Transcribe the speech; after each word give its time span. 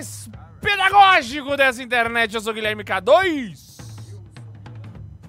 mais 0.00 0.30
pedagógico 0.60 1.56
dessa 1.56 1.82
internet. 1.82 2.34
Eu 2.34 2.40
sou 2.40 2.54
Guilherme 2.54 2.82
K2. 2.82 3.78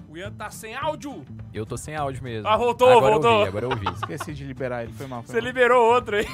O 0.08 0.16
Ian 0.16 0.32
tá 0.32 0.48
sem 0.50 0.74
áudio. 0.74 1.24
Eu 1.52 1.66
tô 1.66 1.76
sem 1.76 1.94
áudio 1.94 2.22
mesmo. 2.22 2.48
Ah, 2.48 2.56
voltou, 2.56 2.88
agora 2.88 3.12
voltou. 3.14 3.30
Eu 3.30 3.36
ouvi, 3.38 3.48
agora 3.48 3.64
eu 3.66 3.70
ouvi. 3.70 3.86
Esqueci 3.94 4.32
de 4.32 4.44
liberar 4.44 4.82
ele, 4.84 4.92
foi 4.92 5.06
mal. 5.06 5.22
Foi 5.22 5.34
Você 5.34 5.40
mal. 5.40 5.46
liberou 5.46 5.92
outro 5.92 6.16
aí. 6.16 6.26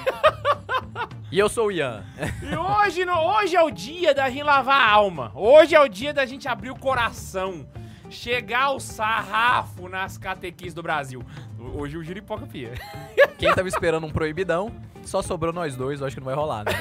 E 1.31 1.39
eu 1.39 1.49
sou 1.49 1.67
o 1.67 1.73
Ian. 1.73 2.05
E 2.43 2.57
hoje, 2.57 3.05
no- 3.05 3.21
hoje 3.37 3.57
é 3.57 3.63
o 3.63 3.71
dia 3.71 4.15
da 4.15 4.31
gente 4.31 4.43
lavar 4.45 4.81
a 4.81 4.91
alma. 4.91 5.33
Hoje 5.35 5.75
é 5.75 5.81
o 5.81 5.89
dia 5.89 6.15
da 6.15 6.25
gente 6.25 6.47
abrir 6.49 6.71
o 6.71 6.79
coração. 6.79 7.67
Chegar 8.09 8.71
o 8.71 8.81
sarrafo 8.81 9.89
nas 9.89 10.17
catequis 10.17 10.73
do 10.73 10.83
Brasil. 10.83 11.23
Hoje 11.59 11.97
o 11.97 12.03
Giripoca 12.05 12.47
Pia. 12.47 12.73
Quem 13.39 13.53
tava 13.55 13.69
esperando 13.69 14.07
um 14.07 14.11
proibidão, 14.11 14.73
só 15.03 15.23
sobrou 15.23 15.53
nós 15.53 15.77
dois, 15.77 16.01
eu 16.01 16.07
acho 16.07 16.17
que 16.17 16.21
não 16.21 16.27
vai 16.27 16.35
rolar, 16.35 16.65
né? 16.65 16.73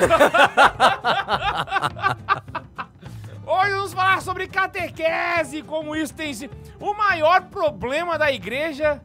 Hoje 3.45 3.71
vamos 3.71 3.93
falar 3.93 4.21
sobre 4.21 4.47
catequese, 4.47 5.61
como 5.63 5.95
isso 5.95 6.13
tem 6.13 6.33
sido 6.33 6.55
o 6.79 6.93
maior 6.93 7.43
problema 7.43 8.17
da 8.17 8.31
igreja. 8.31 9.01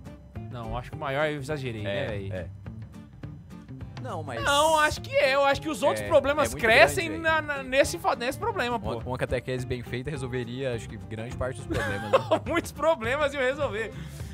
Não, 0.50 0.76
acho 0.76 0.90
que 0.90 0.96
o 0.96 1.00
maior 1.00 1.26
eu 1.28 1.36
exagerei, 1.38 1.82
né, 1.82 2.06
velho? 2.06 2.32
é. 2.34 2.46
Não, 4.02 4.20
mas... 4.24 4.42
Não, 4.42 4.80
acho 4.80 5.00
que 5.00 5.14
é. 5.14 5.32
Eu 5.36 5.44
acho 5.44 5.60
que 5.62 5.68
os 5.68 5.80
outros 5.80 6.04
É, 6.04 6.08
problemas 6.08 6.48
é 6.48 6.50
muito 6.50 6.60
crescem 6.60 7.06
grande, 7.08 7.22
na- 7.22 7.40
na- 7.40 7.62
nesse, 7.62 8.00
fa- 8.00 8.16
nesse 8.16 8.36
problema, 8.36 8.76
pô. 8.80 8.94
Uma, 8.94 9.02
uma 9.10 9.16
catequese 9.18 9.64
bem 9.64 9.80
feita 9.84 10.10
resolveria, 10.10 10.74
acho 10.74 10.88
que, 10.88 10.96
grande 10.96 11.36
parte 11.36 11.58
dos 11.58 11.66
problemas, 11.68 12.10
né? 12.10 12.18
Muitos 12.44 12.72
problemas 12.72 13.32
iam 13.32 13.40
resolver. 13.44 13.92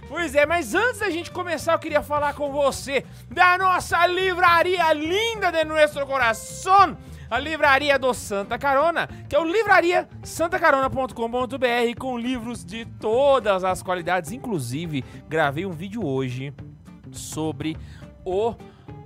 Pois 0.08 0.34
é, 0.34 0.46
mas 0.46 0.74
antes 0.74 1.00
da 1.00 1.10
gente 1.10 1.30
começar, 1.30 1.74
eu 1.74 1.78
queria 1.78 2.02
falar 2.02 2.32
com 2.32 2.50
você 2.50 3.04
da 3.30 3.58
nossa 3.58 4.06
livraria 4.06 4.90
linda 4.94 5.52
de 5.52 5.62
nosso 5.64 6.00
coração, 6.06 6.96
a 7.30 7.38
livraria 7.38 7.98
do 7.98 8.14
Santa 8.14 8.58
Carona, 8.58 9.06
que 9.28 9.36
é 9.36 9.38
o 9.38 9.44
livrariasantacarona.com.br 9.44 11.98
com 11.98 12.16
livros 12.16 12.64
de 12.64 12.86
todas 12.86 13.64
as 13.64 13.82
qualidades. 13.82 14.32
Inclusive, 14.32 15.04
gravei 15.28 15.66
um 15.66 15.72
vídeo 15.72 16.06
hoje 16.06 16.54
sobre 17.12 17.76
o 18.24 18.54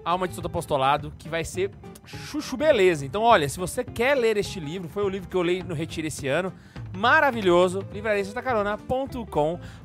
Alma 0.05 0.28
de 0.28 0.36
Todo 0.36 0.47
Apostolado, 0.47 1.12
que 1.19 1.28
vai 1.28 1.45
ser 1.45 1.73
chuchu 2.05 2.56
beleza. 2.56 3.05
Então, 3.05 3.23
olha, 3.23 3.48
se 3.48 3.58
você 3.58 3.83
quer 3.83 4.17
ler 4.17 4.36
este 4.36 4.61
livro, 4.61 4.89
foi 4.89 5.03
o 5.03 5.08
livro 5.08 5.28
que 5.28 5.36
eu 5.36 5.42
li 5.42 5.64
no 5.64 5.75
Retiro 5.75 6.06
esse 6.06 6.28
ano, 6.28 6.53
maravilhoso, 6.97 7.84
livrariasantacarona.com.br. 7.92 9.82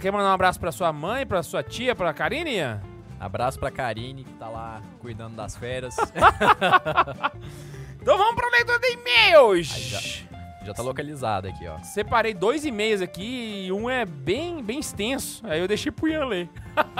Quer 0.00 0.10
mandar 0.10 0.30
um 0.30 0.34
abraço 0.34 0.58
pra 0.58 0.72
sua 0.72 0.92
mãe, 0.92 1.26
pra 1.26 1.42
sua 1.42 1.62
tia, 1.62 1.94
pra 1.94 2.12
Karine? 2.12 2.80
Abraço 3.20 3.58
pra 3.58 3.70
Karine, 3.70 4.24
que 4.24 4.32
tá 4.34 4.48
lá 4.48 4.80
cuidando 5.00 5.36
das 5.36 5.56
férias. 5.56 5.96
Então 8.00 8.16
vamos 8.16 8.36
pra 8.36 8.48
leitura 8.48 8.78
de 8.78 8.92
e-mails. 8.92 9.70
Aí 9.74 10.66
Já 10.66 10.72
tá 10.72 10.82
localizado 10.82 11.46
aqui, 11.48 11.66
ó. 11.66 11.78
Separei 11.80 12.32
dois 12.32 12.64
e-mails 12.64 13.02
aqui 13.02 13.66
e 13.66 13.72
um 13.72 13.90
é 13.90 14.06
bem, 14.06 14.62
bem 14.62 14.78
extenso. 14.78 15.42
Aí 15.46 15.60
eu 15.60 15.68
deixei 15.68 15.92
pro 15.92 16.08
Ian 16.08 16.24
ler. 16.24 16.48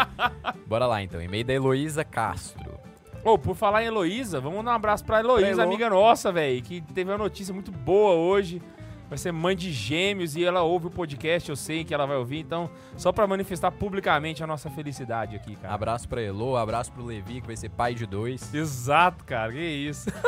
Bora 0.66 0.86
lá, 0.86 1.02
então. 1.02 1.22
E-mail 1.22 1.44
da 1.44 1.54
Heloísa 1.54 2.04
Castro. 2.04 2.78
Ô, 3.24 3.38
por 3.38 3.56
falar 3.56 3.82
em 3.82 3.86
Heloísa, 3.86 4.38
vamos 4.41 4.62
dar 4.64 4.72
um 4.72 4.74
abraço 4.74 5.04
pra 5.04 5.20
Heloísa, 5.20 5.62
amiga 5.62 5.88
nossa, 5.88 6.30
velho, 6.30 6.62
que 6.62 6.80
teve 6.80 7.10
uma 7.10 7.19
notícia 7.19 7.54
muito 7.54 7.70
boa 7.72 8.12
hoje. 8.12 8.60
Vai 9.08 9.16
ser 9.16 9.32
mãe 9.32 9.56
de 9.56 9.72
gêmeos 9.72 10.36
e 10.36 10.44
ela 10.44 10.62
ouve 10.62 10.88
o 10.88 10.91
podcast, 10.91 11.48
eu 11.48 11.56
sei 11.56 11.82
que 11.82 11.94
ela 11.94 12.06
vai 12.06 12.16
ouvir. 12.16 12.41
Então, 12.41 12.70
só 12.96 13.10
pra 13.10 13.26
manifestar 13.26 13.70
publicamente 13.70 14.44
a 14.44 14.46
nossa 14.46 14.69
felicidade 14.69 15.34
aqui, 15.34 15.56
cara. 15.56 15.72
Abraço 15.72 16.06
pra 16.06 16.20
Elo, 16.20 16.56
abraço 16.56 16.92
pro 16.92 17.04
Levi, 17.04 17.41
que 17.41 17.47
vai 17.47 17.56
ser 17.56 17.70
pai 17.70 17.94
de 17.94 18.04
dois. 18.04 18.52
Exato, 18.52 19.24
cara, 19.24 19.52
que 19.52 19.60
isso. 19.60 20.10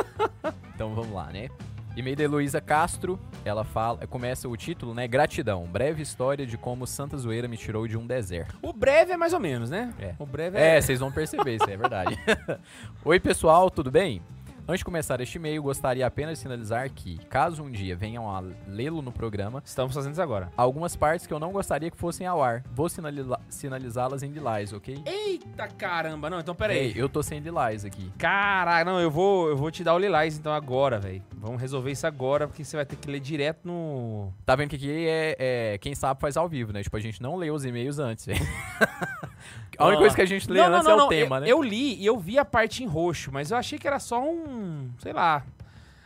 Então 0.75 0.95
vamos 0.95 1.13
lá, 1.13 1.27
né? 1.27 1.51
E-mail 1.95 2.17
da 2.17 2.23
Heloísa 2.23 2.59
Castro, 2.59 3.21
ela 3.45 3.65
fala, 3.65 4.07
começa 4.07 4.49
o 4.49 4.57
título, 4.57 4.95
né? 4.95 5.07
Gratidão, 5.07 5.67
breve 5.67 6.01
história 6.01 6.47
de 6.47 6.57
como 6.57 6.87
Santa 6.87 7.19
Zoeira 7.19 7.47
me 7.47 7.59
tirou 7.59 7.87
de 7.87 7.99
um 7.99 8.07
deserto. 8.07 8.57
O 8.63 8.73
breve 8.73 9.13
é 9.13 9.17
mais 9.19 9.35
ou 9.35 9.41
menos, 9.41 9.69
né? 9.69 9.93
É. 9.99 10.15
O 10.19 10.25
breve 10.25 10.57
é... 10.57 10.77
É, 10.77 10.81
vocês 10.81 11.01
vão 11.01 11.13
perceber, 11.13 11.57
isso 11.57 11.69
é 11.69 11.77
verdade. 11.77 12.19
Oi, 13.05 13.21
pessoal, 13.21 13.71
tudo 13.71 13.91
bem? 13.91 14.23
Antes 14.71 14.79
de 14.79 14.85
começar 14.85 15.21
este 15.21 15.35
e-mail, 15.35 15.61
gostaria 15.65 16.07
apenas 16.07 16.39
de 16.39 16.43
sinalizar 16.43 16.89
que, 16.93 17.19
caso 17.29 17.61
um 17.61 17.69
dia 17.69 17.97
venham 17.97 18.31
a 18.31 18.41
lê-lo 18.69 19.03
no 19.03 19.11
programa, 19.11 19.61
Estamos 19.67 19.93
fazendo 19.93 20.13
isso 20.13 20.23
agora. 20.23 20.53
há 20.57 20.63
algumas 20.63 20.95
partes 20.95 21.27
que 21.27 21.35
eu 21.35 21.41
não 21.41 21.51
gostaria 21.51 21.91
que 21.91 21.97
fossem 21.97 22.25
ao 22.25 22.41
ar. 22.41 22.63
Vou 22.73 22.89
sinaliza- 22.89 23.41
sinalizá-las 23.49 24.23
em 24.23 24.29
lilás, 24.29 24.73
ok? 24.73 25.03
Eita 25.05 25.67
caramba, 25.67 26.31
não, 26.31 26.39
então 26.39 26.55
pera 26.55 26.73
aí. 26.73 26.79
Ei, 26.79 26.93
eu 26.95 27.09
tô 27.09 27.21
sem 27.21 27.41
lilás 27.41 27.85
aqui. 27.85 28.13
Caraca, 28.17 28.89
não, 28.89 29.01
eu 29.01 29.11
vou, 29.11 29.49
eu 29.49 29.57
vou 29.57 29.73
te 29.73 29.83
dar 29.83 29.93
o 29.93 29.99
lilás 29.99 30.39
então 30.39 30.53
agora, 30.53 31.01
velho. 31.01 31.21
Vamos 31.35 31.61
resolver 31.61 31.91
isso 31.91 32.07
agora, 32.07 32.47
porque 32.47 32.65
você 32.65 32.77
vai 32.77 32.87
ter 32.87 32.95
que 32.95 33.11
ler 33.11 33.19
direto 33.19 33.67
no... 33.67 34.33
Tá 34.47 34.55
vendo 34.55 34.69
que 34.71 34.77
aqui 34.77 34.89
é, 34.89 35.37
é- 35.75 35.79
quem 35.79 35.97
sabe 35.97 36.21
faz 36.21 36.37
ao 36.37 36.49
vivo, 36.49 36.73
né? 36.73 36.81
Tipo, 36.81 36.97
a 36.97 37.01
gente 37.01 37.21
não 37.21 37.35
lê 37.35 37.51
os 37.51 37.65
e-mails 37.65 37.99
antes. 37.99 38.25
velho. 38.25 38.39
a 39.79 39.87
única 39.87 40.01
coisa 40.01 40.15
que 40.15 40.23
a 40.23 40.27
gente 40.27 40.49
lê 40.49 40.61
antes 40.61 40.87
é 40.87 40.95
o 40.95 41.09
tema, 41.09 41.37
eu, 41.39 41.41
né? 41.41 41.49
Eu 41.49 41.63
li 41.63 41.95
e 42.01 42.07
eu 42.07 42.19
vi 42.19 42.39
a 42.39 42.45
parte 42.45 42.85
em 42.85 42.87
roxo, 42.87 43.33
mas 43.33 43.51
eu 43.51 43.57
achei 43.57 43.77
que 43.77 43.87
era 43.89 43.99
só 43.99 44.23
um. 44.23 44.60
Sei 44.99 45.13
lá. 45.13 45.45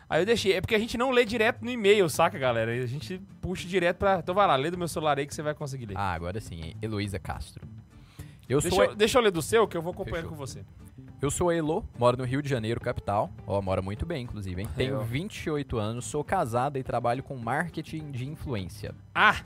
Aí 0.09 0.21
eu 0.23 0.27
deixei. 0.27 0.53
É 0.53 0.61
porque 0.61 0.75
a 0.75 0.79
gente 0.79 0.97
não 0.99 1.11
lê 1.11 1.25
direto 1.25 1.65
no 1.65 1.71
e-mail, 1.71 2.09
saca, 2.09 2.39
galera? 2.39 2.71
A 2.73 2.87
gente 2.87 3.21
puxa 3.41 3.67
direto 3.67 3.97
pra. 3.99 4.19
Então 4.19 4.35
vai 4.35 4.47
lá, 4.47 4.55
lê 4.57 4.71
do 4.71 4.79
meu 4.79 4.89
celular 4.89 5.19
aí 5.19 5.27
que 5.27 5.35
você 5.35 5.43
vai 5.43 5.55
conseguir 5.55 5.87
ler. 5.87 5.97
Ah, 5.97 6.13
agora 6.13 6.41
sim? 6.41 6.75
Heloísa 6.83 7.19
Castro. 7.19 7.67
Eu 8.49 8.61
deixa, 8.61 8.77
sou, 8.77 8.85
eu, 8.85 8.95
deixa 8.95 9.19
eu 9.19 9.23
ler 9.23 9.31
do 9.31 9.41
seu, 9.41 9.67
que 9.67 9.77
eu 9.77 9.81
vou 9.81 9.93
acompanhando 9.93 10.29
Fechou. 10.29 10.31
com 10.31 10.37
você. 10.37 10.63
eu 11.23 11.31
sou 11.31 11.49
a 11.49 11.55
Elo, 11.55 11.83
moro 11.99 12.19
no 12.19 12.25
Rio 12.25 12.43
de 12.43 12.49
Janeiro, 12.49 12.79
capital. 12.79 13.31
Ó, 13.47 13.61
mora 13.63 13.81
muito 13.81 14.05
bem, 14.05 14.23
inclusive, 14.25 14.61
hein? 14.61 14.69
Tenho 14.77 14.97
Eu. 14.97 15.03
28 15.03 15.79
anos, 15.79 16.05
sou 16.05 16.23
casada 16.23 16.79
e 16.79 16.83
trabalho 16.83 17.23
com 17.23 17.37
marketing 17.39 18.11
de 18.11 18.27
influência. 18.29 18.95
Ah! 19.15 19.41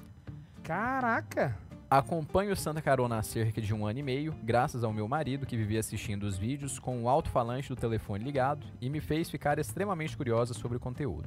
Caraca! 0.65 1.57
Acompanho 1.91 2.53
o 2.53 2.57
Santa 2.57 2.83
Carona 2.83 3.17
há 3.17 3.23
cerca 3.23 3.63
de 3.63 3.73
um 3.73 3.87
ano 3.87 3.99
e 3.99 4.03
meio, 4.03 4.35
graças 4.43 4.85
ao 4.85 4.93
meu 4.93 5.09
marido 5.09 5.47
que 5.47 5.57
vivia 5.57 5.81
assistindo 5.81 6.25
os 6.25 6.37
vídeos 6.37 6.79
com 6.79 7.03
o 7.03 7.09
alto-falante 7.09 7.71
do 7.71 7.77
telefone 7.77 8.23
ligado 8.23 8.67
e 8.79 8.91
me 8.91 9.01
fez 9.01 9.31
ficar 9.31 9.59
extremamente 9.59 10.15
curiosa 10.15 10.53
sobre 10.53 10.77
o 10.77 10.81
conteúdo. 10.81 11.27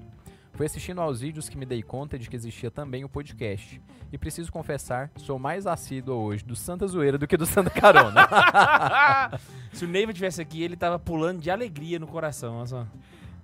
Foi 0.53 0.67
assistindo 0.67 1.01
aos 1.01 1.21
vídeos 1.21 1.49
que 1.49 1.57
me 1.57 1.65
dei 1.65 1.81
conta 1.81 2.19
de 2.19 2.29
que 2.29 2.35
existia 2.35 2.69
também 2.69 3.03
o 3.03 3.09
podcast. 3.09 3.81
E 4.11 4.19
preciso 4.19 4.51
confessar, 4.51 5.09
sou 5.15 5.39
mais 5.39 5.65
assíduo 5.65 6.15
hoje 6.15 6.45
do 6.45 6.55
Santa 6.55 6.85
Zoeira 6.85 7.17
do 7.17 7.25
que 7.25 7.37
do 7.37 7.45
Santa 7.47 7.71
Carona. 7.71 8.27
Se 9.73 9.83
o 9.83 9.87
Neiva 9.87 10.13
tivesse 10.13 10.43
aqui, 10.43 10.61
ele 10.61 10.75
tava 10.75 10.99
pulando 10.99 11.41
de 11.41 11.49
alegria 11.49 11.97
no 11.97 12.05
coração, 12.05 12.57
olha 12.57 12.67
só. 12.67 12.87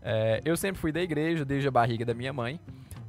É, 0.03 0.39
eu 0.45 0.55
sempre 0.55 0.79
fui 0.79 0.91
da 0.91 1.01
igreja 1.01 1.44
desde 1.44 1.67
a 1.67 1.72
barriga 1.72 2.05
da 2.05 2.13
minha 2.13 2.31
mãe. 2.31 2.59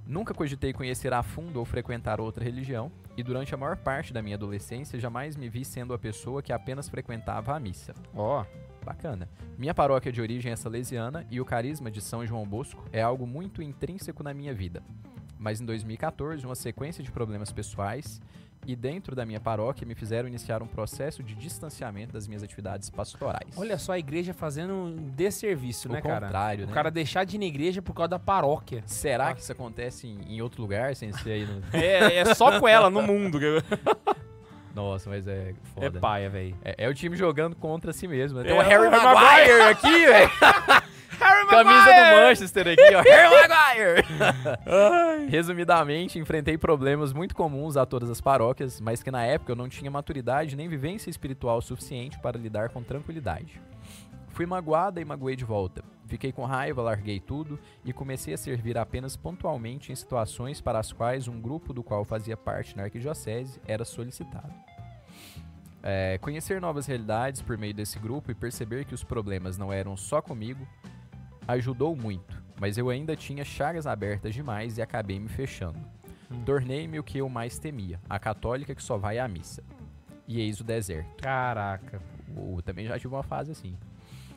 Nunca 0.07 0.33
cogitei 0.33 0.73
conhecer 0.73 1.13
a 1.13 1.23
fundo 1.23 1.59
ou 1.59 1.67
frequentar 1.67 2.19
outra 2.19 2.43
religião, 2.43 2.91
e 3.19 3.23
durante 3.25 3.53
a 3.53 3.59
maior 3.59 3.77
parte 3.77 4.13
da 4.13 4.23
minha 4.23 4.37
adolescência 4.37 4.97
jamais 4.97 5.37
me 5.37 5.49
vi 5.49 5.65
sendo 5.65 5.93
a 5.93 5.99
pessoa 5.99 6.41
que 6.41 6.53
apenas 6.53 6.89
frequentava 6.89 7.53
a 7.53 7.59
missa. 7.59 7.93
Ó. 8.15 8.45
Bacana. 8.85 9.29
Minha 9.59 9.75
paróquia 9.75 10.13
de 10.13 10.23
origem 10.23 10.53
é 10.53 10.57
salesiana 10.57 11.27
e 11.29 11.41
o 11.41 11.45
carisma 11.45 11.91
de 11.91 12.01
São 12.01 12.25
João 12.25 12.47
Bosco 12.47 12.85
é 12.93 13.03
algo 13.03 13.27
muito 13.27 13.61
intrínseco 13.61 14.23
na 14.23 14.33
minha 14.33 14.55
vida. 14.55 14.85
Mas 15.37 15.61
em 15.61 15.67
2014, 15.67 16.47
uma 16.47 16.55
sequência 16.55 17.03
de 17.03 17.11
problemas 17.11 17.51
pessoais 17.51 18.21
e 18.67 18.77
dentro 18.77 19.17
da 19.17 19.25
minha 19.25 19.41
paróquia 19.41 19.87
me 19.87 19.95
fizeram 19.95 20.29
iniciar 20.29 20.63
um 20.63 20.67
processo 20.67 21.23
de 21.23 21.35
distanciamento 21.35 22.13
das 22.13 22.27
minhas 22.27 22.43
atividades 22.43 22.91
pastorais. 22.91 23.49
Olha 23.57 23.79
só 23.79 23.93
a 23.93 23.99
igreja 23.99 24.35
fazendo 24.35 24.73
um 24.75 24.97
desserviço, 25.15 25.89
o 25.89 25.93
né, 25.93 26.01
cara? 26.03 26.27
contrário, 26.27 26.65
O 26.65 26.69
né? 26.69 26.73
cara 26.75 26.91
deixar 26.91 27.25
de 27.25 27.37
ir 27.37 27.39
na 27.39 27.45
igreja 27.47 27.81
por 27.81 27.95
causa 27.95 28.09
da 28.09 28.19
paróquia. 28.19 28.83
Será 28.87 29.33
que 29.35 29.41
isso 29.41 29.53
acontece 29.53 30.07
em, 30.07 30.37
em 30.37 30.43
outro 30.43 30.61
lugar 30.61 30.95
sem 30.97 31.13
ser 31.13 31.31
aí 31.33 31.47
no... 31.47 31.63
É, 31.73 32.17
é 32.17 32.35
só 32.35 32.59
com 32.61 32.69
ela 32.69 32.91
no 32.91 33.03
mundo. 33.03 33.39
Nossa, 34.75 35.11
mas 35.11 35.27
é 35.27 35.55
foda. 35.75 35.87
É 35.87 35.91
né? 35.91 36.01
paia, 36.01 36.31
velho. 36.31 36.57
É, 36.65 36.85
é 36.85 36.89
o 36.89 36.95
time 36.95 37.17
jogando 37.17 37.57
contra 37.57 37.93
si 37.93 38.07
mesmo. 38.07 38.39
né? 38.39 38.45
Tem 38.45 38.57
É, 38.57 38.59
o 38.59 38.63
Harry 38.63 38.87
o 38.87 38.91
Harry 38.91 39.05
Maguire 39.05 39.63
aqui, 39.63 40.07
velho. 40.07 40.31
Camisa 41.19 41.85
do 41.85 42.17
Manchester 42.21 42.69
aqui, 42.69 42.95
ó. 42.95 43.03
Harry 43.09 43.49
Maguire! 43.49 45.29
Resumidamente, 45.29 46.19
enfrentei 46.19 46.57
problemas 46.57 47.13
muito 47.13 47.35
comuns 47.35 47.77
a 47.77 47.85
todas 47.85 48.11
as 48.11 48.21
paróquias, 48.21 48.81
mas 48.81 49.03
que 49.03 49.11
na 49.11 49.25
época 49.25 49.53
eu 49.53 49.57
não 49.57 49.69
tinha 49.69 49.91
maturidade 49.91 50.57
nem 50.57 50.69
vivência 50.69 51.11
espiritual 51.11 51.61
suficiente 51.61 52.19
para 52.19 52.39
lidar 52.39 52.71
com 52.71 52.83
tranquilidade. 52.83 53.61
Fui 54.29 54.47
magoada 54.47 55.01
e 55.01 55.05
magoei 55.05 55.35
de 55.35 55.45
volta. 55.45 55.83
Fiquei 56.07 56.33
com 56.33 56.45
raiva, 56.45 56.81
larguei 56.81 57.21
tudo 57.21 57.59
e 57.85 57.93
comecei 57.93 58.33
a 58.33 58.39
servir 58.39 58.79
apenas 58.79 59.17
pontualmente 59.17 59.93
em 59.93 59.95
situações 59.95 60.61
para 60.61 60.79
as 60.79 60.93
quais 60.93 61.29
um 61.29 61.41
grupo 61.41 61.73
do 61.75 61.83
qual 61.83 62.05
fazia 62.05 62.37
parte 62.37 62.77
na 62.77 62.85
arquidiocese 62.85 63.61
era 63.67 63.85
solicitado. 63.85 64.55
É, 65.83 66.19
conhecer 66.19 66.61
novas 66.61 66.87
realidades 66.87 67.43
por 67.43 67.59
meio 67.59 67.75
desse 67.75 67.99
grupo 67.99 68.31
e 68.31 68.35
perceber 68.35 68.85
que 68.85 68.95
os 68.95 69.05
problemas 69.05 69.59
não 69.59 69.73
eram 69.73 69.97
só 69.97 70.23
comigo 70.23 70.67
ajudou 71.49 71.97
muito, 71.97 72.43
mas 72.61 72.77
eu 72.77 72.91
ainda 72.91 73.17
tinha 73.17 73.45
chagas 73.45 73.87
abertas 73.87 74.35
demais 74.35 74.77
e 74.77 74.83
acabei 74.83 75.19
me 75.19 75.29
fechando. 75.29 75.79
Tornei-me 76.45 76.99
o 76.99 77.03
que 77.03 77.19
eu 77.19 77.29
mais 77.29 77.59
temia, 77.59 77.99
a 78.09 78.19
católica 78.19 78.75
que 78.75 78.83
só 78.83 78.99
vai 78.99 79.19
à 79.19 79.27
missa. 79.27 79.65
E 80.27 80.41
eis 80.41 80.61
o 80.61 80.65
deserto. 80.65 81.23
Caraca. 81.23 82.03
Eu 82.37 82.61
também 82.63 82.87
já 82.87 82.99
tive 82.99 83.15
uma 83.15 83.23
fase 83.23 83.51
assim. 83.51 83.75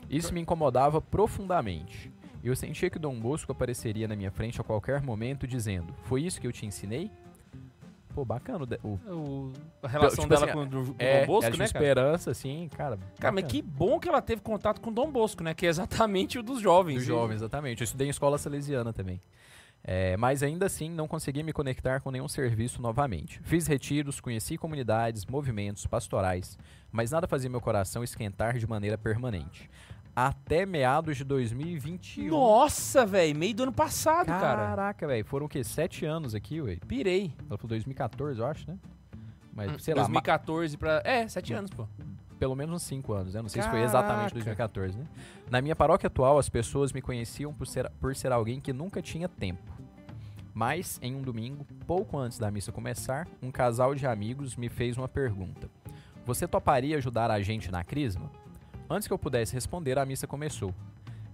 Isso 0.09 0.33
me 0.33 0.39
incomodava 0.39 1.01
profundamente. 1.01 2.09
Eu 2.41 2.55
sentia 2.55 2.89
que 2.89 2.97
Dom 2.97 3.19
Bosco 3.19 3.51
apareceria 3.51 4.07
na 4.07 4.15
minha 4.15 4.31
frente 4.31 4.59
a 4.59 4.63
qualquer 4.63 5.01
momento 5.01 5.45
dizendo: 5.45 5.93
Foi 6.03 6.23
isso 6.23 6.39
que 6.39 6.47
eu 6.47 6.51
te 6.51 6.65
ensinei? 6.65 7.11
Pô, 8.13 8.25
bacana 8.25 8.63
o. 8.63 8.65
de- 8.67 8.79
o 8.83 9.51
a 9.81 9.87
relação 9.87 10.23
Tipo 10.25 10.29
dela 10.29 10.45
assim, 10.45 10.53
com 10.53 10.59
o 10.91 10.95
é, 10.99 11.21
Dom 11.21 11.27
Bosco, 11.27 11.45
ela 11.45 11.55
tinha 11.55 11.65
né, 11.65 11.71
cara? 11.71 11.85
esperança, 11.85 12.31
assim, 12.31 12.69
cara. 12.75 12.99
Cara, 13.19 13.31
mas 13.33 13.45
que 13.45 13.61
bom 13.61 13.99
que 13.99 14.09
ela 14.09 14.21
teve 14.21 14.41
contato 14.41 14.81
com 14.81 14.89
o 14.89 14.93
Dom 14.93 15.11
Bosco, 15.11 15.43
né? 15.43 15.53
Que 15.53 15.65
é 15.65 15.69
exatamente 15.69 16.37
o 16.37 16.43
dos 16.43 16.59
jovens. 16.61 16.95
Dos 16.95 17.05
jovens, 17.05 17.35
exatamente. 17.37 17.81
Eu 17.81 17.85
estudei 17.85 18.07
em 18.07 18.09
escola 18.09 18.37
salesiana 18.37 18.91
também. 18.91 19.21
É, 19.83 20.15
mas 20.15 20.43
ainda 20.43 20.67
assim 20.67 20.89
não 20.91 21.07
consegui 21.07 21.41
me 21.41 21.51
conectar 21.51 22.01
com 22.01 22.11
nenhum 22.11 22.27
serviço 22.27 22.81
novamente. 22.81 23.39
Fiz 23.43 23.65
retiros, 23.65 24.19
conheci 24.19 24.55
comunidades, 24.57 25.25
movimentos, 25.25 25.87
pastorais, 25.87 26.55
mas 26.91 27.09
nada 27.09 27.27
fazia 27.27 27.49
meu 27.49 27.59
coração 27.61 28.03
esquentar 28.03 28.57
de 28.59 28.67
maneira 28.67 28.95
permanente. 28.97 29.67
Até 30.15 30.65
meados 30.65 31.15
de 31.17 31.23
2021. 31.23 32.29
Nossa, 32.29 33.05
velho, 33.05 33.35
meio 33.37 33.55
do 33.55 33.63
ano 33.63 33.71
passado, 33.71 34.27
cara. 34.27 34.67
Caraca, 34.67 35.07
velho. 35.07 35.23
Foram 35.25 35.45
o 35.45 35.49
quê? 35.49 35.63
Sete 35.63 36.05
anos 36.05 36.35
aqui, 36.35 36.61
ué. 36.61 36.77
Pirei. 36.87 37.33
Ela 37.49 37.57
falou 37.57 37.69
2014, 37.69 38.39
eu 38.39 38.45
acho, 38.45 38.69
né? 38.69 38.77
Mas, 39.53 39.71
Hum, 39.71 39.79
sei 39.79 39.93
lá, 39.93 40.01
ma- 40.01 40.07
2014 40.21 40.77
pra. 40.77 41.01
É, 41.05 41.27
sete 41.27 41.53
anos, 41.53 41.71
pô. 41.71 41.87
pelo 42.39 42.55
menos 42.55 42.73
uns 42.75 42.81
5 42.83 43.13
anos, 43.13 43.33
né? 43.35 43.41
Não 43.41 43.49
sei 43.49 43.61
se 43.61 43.69
foi 43.69 43.81
exatamente 43.83 44.33
Caraca. 44.33 44.33
2014, 44.33 44.97
né? 44.97 45.05
Na 45.49 45.61
minha 45.61 45.75
paróquia 45.75 46.07
atual, 46.07 46.39
as 46.39 46.49
pessoas 46.49 46.91
me 46.91 47.01
conheciam 47.01 47.53
por 47.53 47.67
ser, 47.67 47.89
por 47.99 48.15
ser 48.15 48.31
alguém 48.31 48.59
que 48.59 48.73
nunca 48.73 48.99
tinha 49.01 49.29
tempo. 49.29 49.71
Mas, 50.53 50.99
em 51.01 51.15
um 51.15 51.21
domingo, 51.21 51.65
pouco 51.87 52.17
antes 52.17 52.37
da 52.39 52.49
missa 52.51 52.71
começar, 52.71 53.27
um 53.41 53.51
casal 53.51 53.93
de 53.95 54.05
amigos 54.07 54.55
me 54.55 54.67
fez 54.69 54.97
uma 54.97 55.07
pergunta. 55.07 55.69
Você 56.25 56.47
toparia 56.47 56.97
ajudar 56.97 57.29
a 57.31 57.39
gente 57.41 57.71
na 57.71 57.83
crisma? 57.83 58.29
Antes 58.91 59.07
que 59.07 59.13
eu 59.13 59.17
pudesse 59.17 59.53
responder, 59.53 59.97
a 59.97 60.05
missa 60.05 60.27
começou. 60.27 60.73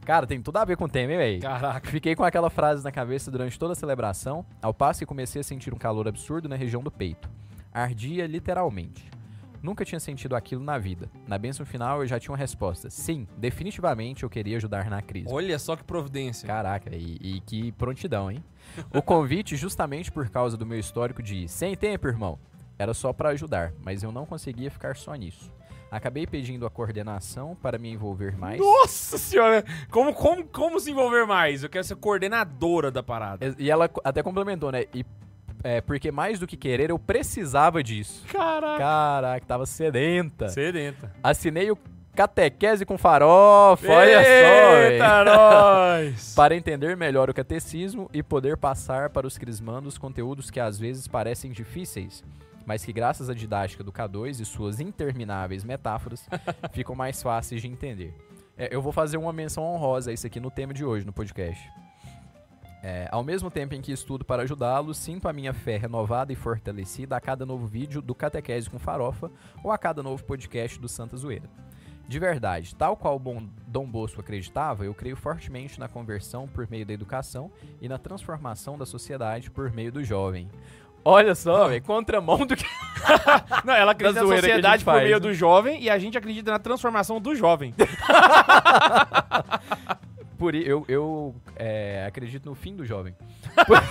Cara, 0.06 0.26
tem 0.28 0.42
tudo 0.42 0.58
a 0.58 0.64
ver 0.64 0.78
com 0.78 0.86
o 0.86 0.90
tema, 0.90 1.12
hein, 1.14 1.18
véi? 1.18 1.40
Caraca. 1.40 1.90
Fiquei 1.90 2.16
com 2.16 2.24
aquela 2.24 2.50
frase 2.50 2.84
na 2.84 2.92
cabeça 2.92 3.30
durante 3.30 3.58
toda 3.58 3.74
a 3.74 3.76
celebração, 3.76 4.46
ao 4.62 4.74
passo 4.74 5.00
que 5.00 5.06
comecei 5.06 5.42
a 5.42 5.44
sentir 5.44 5.74
um 5.74 5.78
calor 5.78 6.08
absurdo 6.08 6.48
na 6.48 6.56
região 6.56 6.82
do 6.82 6.92
peito. 6.92 7.30
Ardia 7.74 8.26
literalmente. 8.28 9.10
Nunca 9.62 9.84
tinha 9.84 10.00
sentido 10.00 10.36
aquilo 10.36 10.64
na 10.64 10.78
vida. 10.78 11.10
Na 11.28 11.38
bênção 11.38 11.66
final 11.66 12.02
eu 12.02 12.08
já 12.08 12.20
tinha 12.20 12.32
uma 12.32 12.38
resposta. 12.38 12.90
Sim, 12.90 13.28
definitivamente 13.38 14.24
eu 14.24 14.30
queria 14.30 14.56
ajudar 14.58 14.90
na 14.90 15.02
crise. 15.02 15.28
Olha 15.30 15.58
só 15.58 15.76
que 15.76 15.84
providência. 15.84 16.48
Caraca, 16.48 16.96
e, 16.96 17.18
e 17.20 17.42
que 17.42 17.72
prontidão, 17.74 18.32
hein? 18.32 18.44
O 18.94 19.02
convite, 19.02 19.56
justamente 19.56 20.12
por 20.12 20.30
causa 20.30 20.56
do 20.56 20.66
meu 20.66 20.80
histórico 20.80 21.24
de 21.24 21.48
sem 21.48 21.76
tempo, 21.76 22.08
irmão, 22.08 22.40
era 22.78 22.94
só 22.94 23.12
pra 23.12 23.30
ajudar, 23.30 23.74
mas 23.84 24.04
eu 24.04 24.12
não 24.12 24.26
conseguia 24.26 24.70
ficar 24.70 24.96
só 24.96 25.14
nisso. 25.16 25.57
Acabei 25.90 26.28
pedindo 26.28 26.66
a 26.66 26.70
coordenação 26.70 27.56
para 27.56 27.78
me 27.78 27.90
envolver 27.90 28.38
mais. 28.38 28.60
Nossa 28.60 29.18
senhora! 29.18 29.64
Como, 29.90 30.14
como, 30.14 30.46
como 30.46 30.80
se 30.80 30.92
envolver 30.92 31.26
mais? 31.26 31.64
Eu 31.64 31.70
quero 31.70 31.84
ser 31.84 31.96
coordenadora 31.96 32.92
da 32.92 33.02
parada. 33.02 33.56
E 33.58 33.72
ela 33.72 33.90
até 34.04 34.22
complementou, 34.22 34.72
né? 34.72 34.86
E, 34.94 35.06
é, 35.64 35.82
porque 35.82 36.12
mais 36.12 36.40
do 36.40 36.48
que 36.48 36.58
querer, 36.58 36.90
eu 36.90 37.00
precisava 37.00 37.82
disso. 37.82 38.26
Caraca. 38.32 38.78
Caraca, 38.78 39.46
tava 39.46 39.66
sedenta. 39.66 40.50
Sedenta. 40.50 41.12
Assinei 41.24 41.72
o 41.72 41.78
catequese 42.18 42.84
com 42.84 42.98
farofa, 42.98 43.92
olha 43.92 44.24
só, 44.24 45.24
nós! 45.24 46.34
Para 46.36 46.56
entender 46.56 46.98
melhor 46.98 47.30
o 47.30 47.34
catecismo 47.34 48.10
e 48.12 48.24
poder 48.24 48.58
passar 48.58 49.12
para 49.12 49.28
os 49.28 49.38
crismandos 49.38 50.00
conteúdos 50.00 50.50
que 50.50 50.60
às 50.60 50.80
vezes 50.80 51.08
parecem 51.08 51.52
difíceis, 51.52 52.24
mas 52.68 52.84
que 52.84 52.92
graças 52.92 53.30
à 53.30 53.34
didática 53.34 53.82
do 53.82 53.94
K2 53.94 54.42
e 54.42 54.46
suas 54.46 54.82
intermináveis 54.82 55.64
metáforas 55.64 56.28
ficam 56.74 56.94
mais 56.94 57.24
fáceis 57.24 57.62
de 57.62 57.68
entender. 57.70 58.14
É, 58.58 58.68
eu 58.76 58.82
vou 58.82 58.92
fazer 58.92 59.16
uma 59.16 59.32
menção 59.32 59.64
honrosa 59.64 60.12
a 60.12 60.14
isso 60.14 60.28
aqui 60.28 60.38
no 60.38 60.52
tema 60.52 60.74
de 60.74 60.84
hoje, 60.84 61.06
no 61.06 61.14
podcast. 61.14 61.66
É, 62.84 63.08
ao 63.10 63.24
mesmo 63.24 63.50
tempo 63.50 63.74
em 63.74 63.82
que 63.82 63.94
estudo 63.94 64.26
para 64.26 64.44
ajudá-los, 64.44 64.98
sinto 64.98 65.30
a 65.30 65.34
minha 65.34 65.54
fé 65.54 65.78
renovada 65.78 66.34
e 66.34 66.36
fortalecida 66.36 67.16
a 67.16 67.22
cada 67.22 67.46
novo 67.46 67.66
vídeo 67.66 68.02
do 68.02 68.14
Catequese 68.14 68.70
com 68.70 68.78
Farofa 68.78 69.32
ou 69.64 69.72
a 69.72 69.78
cada 69.78 70.04
novo 70.04 70.24
podcast 70.26 70.78
do 70.78 70.90
Santa 70.90 71.16
Zoeira. 71.16 71.50
De 72.08 72.20
verdade, 72.20 72.74
tal 72.74 72.96
qual 72.96 73.18
o 73.18 73.20
bom 73.20 73.50
Dom 73.68 73.86
Bosco 73.86 74.22
acreditava, 74.22 74.86
eu 74.86 74.94
creio 74.94 75.18
fortemente 75.18 75.78
na 75.78 75.90
conversão 75.90 76.48
por 76.48 76.70
meio 76.70 76.86
da 76.86 76.94
educação 76.94 77.52
e 77.82 77.90
na 77.90 77.98
transformação 77.98 78.78
da 78.78 78.86
sociedade 78.86 79.52
por 79.52 79.72
meio 79.74 79.92
do 79.92 80.02
jovem. 80.02 80.50
Olha 81.10 81.34
só, 81.34 81.70
velho, 81.70 81.82
contramão 81.82 82.46
do 82.46 82.54
que. 82.54 82.66
Não, 83.64 83.74
ela 83.74 83.94
acredita 83.94 84.22
na 84.22 84.28
sociedade 84.28 84.84
por 84.84 84.92
faz, 84.92 85.04
meio 85.04 85.16
né? 85.16 85.20
do 85.22 85.34
jovem 85.34 85.82
e 85.82 85.90
a 85.90 85.98
gente 85.98 86.18
acredita 86.18 86.52
na 86.52 86.60
transformação 86.60 87.22
do 87.22 87.34
jovem. 87.34 87.74
Por, 90.38 90.54
eu 90.54 90.86
eu 90.88 91.34
é, 91.56 92.06
acredito 92.06 92.46
no 92.46 92.54
fim 92.54 92.76
do 92.76 92.86
jovem. 92.86 93.16
Por, 93.66 93.82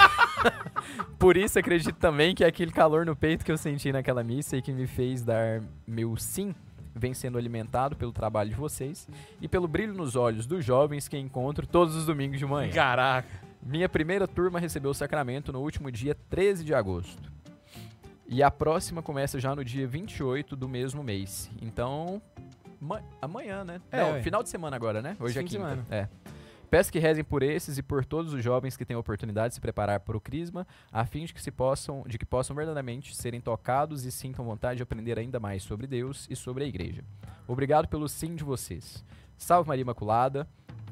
por 1.18 1.36
isso 1.38 1.58
acredito 1.58 1.96
também 1.96 2.34
que 2.34 2.44
aquele 2.44 2.70
calor 2.70 3.06
no 3.06 3.16
peito 3.16 3.44
que 3.44 3.50
eu 3.50 3.56
senti 3.56 3.90
naquela 3.90 4.22
missa 4.22 4.58
e 4.58 4.62
que 4.62 4.70
me 4.70 4.86
fez 4.86 5.22
dar 5.22 5.62
meu 5.86 6.16
sim 6.16 6.54
vem 6.94 7.14
sendo 7.14 7.36
alimentado 7.38 7.96
pelo 7.96 8.12
trabalho 8.12 8.50
de 8.50 8.56
vocês 8.56 9.08
e 9.40 9.48
pelo 9.48 9.66
brilho 9.66 9.94
nos 9.94 10.16
olhos 10.16 10.46
dos 10.46 10.64
jovens 10.64 11.08
que 11.08 11.18
encontro 11.18 11.66
todos 11.66 11.96
os 11.96 12.04
domingos 12.04 12.38
de 12.38 12.44
manhã. 12.46 12.70
Caraca. 12.72 13.46
Minha 13.66 13.88
primeira 13.88 14.28
turma 14.28 14.60
recebeu 14.60 14.90
o 14.92 14.94
sacramento 14.94 15.52
no 15.52 15.60
último 15.60 15.90
dia 15.90 16.14
13 16.30 16.64
de 16.64 16.72
agosto. 16.72 17.32
E 18.28 18.42
a 18.42 18.50
próxima 18.50 19.02
começa 19.02 19.38
já 19.40 19.54
no 19.54 19.64
dia 19.64 19.86
28 19.86 20.54
do 20.56 20.68
mesmo 20.68 21.02
mês. 21.02 21.50
Então, 21.60 22.22
ma- 22.80 23.02
amanhã, 23.20 23.64
né? 23.64 23.80
É, 23.90 24.00
Não, 24.12 24.22
final 24.22 24.42
de 24.42 24.48
semana 24.48 24.76
agora, 24.76 25.02
né? 25.02 25.16
Hoje 25.18 25.34
Fim 25.34 25.40
é 25.40 25.42
de 25.42 25.48
quinta. 25.56 25.68
semana. 25.68 25.86
É. 25.90 26.08
Peço 26.70 26.90
que 26.92 26.98
rezem 26.98 27.22
por 27.22 27.42
esses 27.44 27.78
e 27.78 27.82
por 27.82 28.04
todos 28.04 28.32
os 28.32 28.42
jovens 28.42 28.76
que 28.76 28.84
têm 28.84 28.96
a 28.96 28.98
oportunidade 28.98 29.50
de 29.50 29.54
se 29.54 29.60
preparar 29.60 30.00
para 30.00 30.16
o 30.16 30.20
crisma, 30.20 30.66
a 30.90 31.04
fim 31.06 31.24
de 31.24 31.32
que 31.32 31.40
se 31.40 31.52
possam, 31.52 32.02
de 32.08 32.18
que 32.18 32.26
possam 32.26 32.56
verdadeiramente 32.56 33.14
serem 33.16 33.40
tocados 33.40 34.04
e 34.04 34.10
sintam 34.10 34.44
vontade 34.44 34.78
de 34.78 34.82
aprender 34.82 35.16
ainda 35.18 35.38
mais 35.38 35.62
sobre 35.62 35.86
Deus 35.86 36.26
e 36.28 36.34
sobre 36.34 36.64
a 36.64 36.66
igreja. 36.66 37.04
Obrigado 37.46 37.86
pelo 37.86 38.08
sim 38.08 38.34
de 38.34 38.42
vocês. 38.42 39.04
Salve 39.38 39.68
Maria 39.68 39.82
Imaculada. 39.82 40.48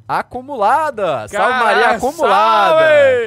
Acumulada! 0.06 1.26
Salve 1.28 1.52
Maria 1.64 1.82
Cara, 1.84 1.96
Acumulada! 1.96 2.80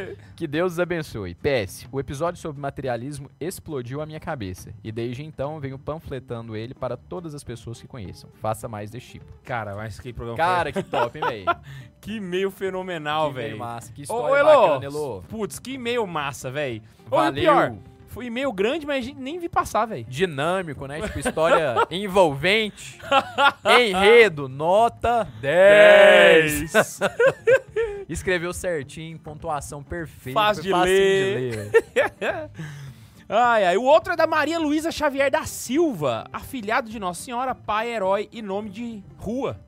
salve! 0.06 0.18
Que 0.36 0.46
Deus 0.46 0.74
os 0.74 0.80
abençoe. 0.80 1.34
PS, 1.34 1.88
o 1.92 2.00
episódio 2.00 2.40
sobre 2.40 2.62
materialismo 2.62 3.28
explodiu 3.40 4.00
a 4.02 4.06
minha 4.06 4.20
cabeça. 4.20 4.72
E 4.84 4.92
desde 4.92 5.24
então 5.24 5.60
venho 5.60 5.80
panfletando 5.80 6.56
ele 6.56 6.76
para 6.76 6.96
todas 6.96 7.34
as 7.34 7.44
pessoas 7.44 7.82
que 7.82 7.88
conheçam. 7.88 8.30
Faça 8.40 8.68
mais 8.68 8.92
deste 8.92 9.14
tipo. 9.14 9.26
Cara, 9.44 9.76
mas 9.76 10.00
que 10.00 10.14
programa 10.14 10.38
Cara, 10.38 10.72
que 10.72 10.84
top, 10.84 11.18
hein, 11.18 11.26
velho? 11.26 11.46
foi? 11.46 11.56
Que 12.00 12.18
e-mail 12.18 12.52
fenomenal, 12.52 13.30
Que 13.30 13.34
meio 13.36 13.48
velho. 13.48 13.60
massa. 13.60 13.92
Que 13.92 14.04
história 14.04 14.32
ô, 14.32 14.38
Elô, 14.38 14.68
bacana, 14.68 14.86
Elô. 14.86 15.24
Putz, 15.28 15.58
que 15.58 15.74
e-mail 15.74 16.06
massa, 16.06 16.52
velho. 16.52 16.84
Valeu. 17.08 17.34
pior, 17.34 17.74
foi 18.18 18.26
e-mail 18.26 18.52
grande, 18.52 18.84
mas 18.84 18.98
a 18.98 19.08
gente 19.08 19.20
nem 19.20 19.38
vi 19.38 19.48
passar, 19.48 19.86
velho. 19.86 20.04
Dinâmico, 20.06 20.88
né? 20.88 21.00
Tipo, 21.02 21.20
história 21.20 21.76
envolvente. 21.92 23.00
Enredo, 23.80 24.50
nota 24.50 25.24
10. 25.40 27.00
Escreveu 28.10 28.52
certinho, 28.54 29.20
pontuação 29.20 29.84
perfeita. 29.84 30.40
Fácil 30.40 30.64
de 30.64 30.74
ler. 30.74 31.70
velho. 31.70 32.52
Ai, 33.30 33.66
ai. 33.66 33.78
O 33.78 33.84
outro 33.84 34.14
é 34.14 34.16
da 34.16 34.26
Maria 34.26 34.58
Luísa 34.58 34.92
Xavier 34.92 35.30
da 35.30 35.46
Silva, 35.46 36.26
afilhado 36.34 36.90
de 36.90 36.98
Nossa 36.98 37.22
Senhora, 37.22 37.54
pai, 37.54 37.92
herói 37.92 38.28
e 38.32 38.42
nome 38.42 38.72
de 38.72 39.04
rua. 39.20 39.60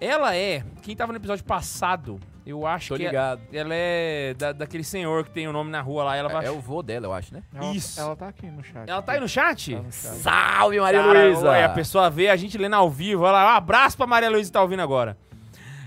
Ela 0.00 0.34
é, 0.34 0.64
quem 0.82 0.96
tava 0.96 1.12
no 1.12 1.18
episódio 1.18 1.44
passado, 1.44 2.18
eu 2.46 2.66
acho 2.66 2.88
Tô 2.90 2.96
que 2.96 3.04
é- 3.04 3.06
ligado. 3.06 3.40
ela 3.52 3.70
é 3.74 4.34
da- 4.34 4.52
daquele 4.52 4.84
senhor 4.84 5.24
que 5.24 5.30
tem 5.30 5.48
o 5.48 5.52
nome 5.52 5.70
na 5.70 5.80
rua 5.80 6.04
lá. 6.04 6.16
Ela 6.16 6.28
vai... 6.28 6.44
É, 6.44 6.48
é 6.48 6.50
o 6.50 6.60
vô 6.60 6.82
dela, 6.82 7.06
eu 7.06 7.12
acho, 7.12 7.32
né? 7.34 7.42
Ela, 7.54 7.72
Isso. 7.74 8.00
Ela 8.00 8.14
tá 8.16 8.28
aqui 8.28 8.46
no 8.46 8.62
chat. 8.62 8.88
Ela 8.88 9.02
tá 9.02 9.12
aí 9.12 9.20
no 9.20 9.28
chat? 9.28 9.74
Tá 9.74 9.82
no 9.82 9.92
chat. 9.92 10.14
Salve, 10.16 10.80
Maria 10.80 11.02
Cara, 11.02 11.24
Luísa! 11.26 11.48
ué, 11.50 11.64
a 11.64 11.68
pessoa 11.70 12.10
vê 12.10 12.28
a 12.28 12.36
gente 12.36 12.58
lendo 12.58 12.74
ao 12.74 12.90
vivo. 12.90 13.26
Ela, 13.26 13.44
um 13.44 13.56
abraço 13.56 13.96
pra 13.96 14.06
Maria 14.06 14.30
Luísa 14.30 14.50
que 14.50 14.52
tá 14.52 14.62
ouvindo 14.62 14.82
agora. 14.82 15.16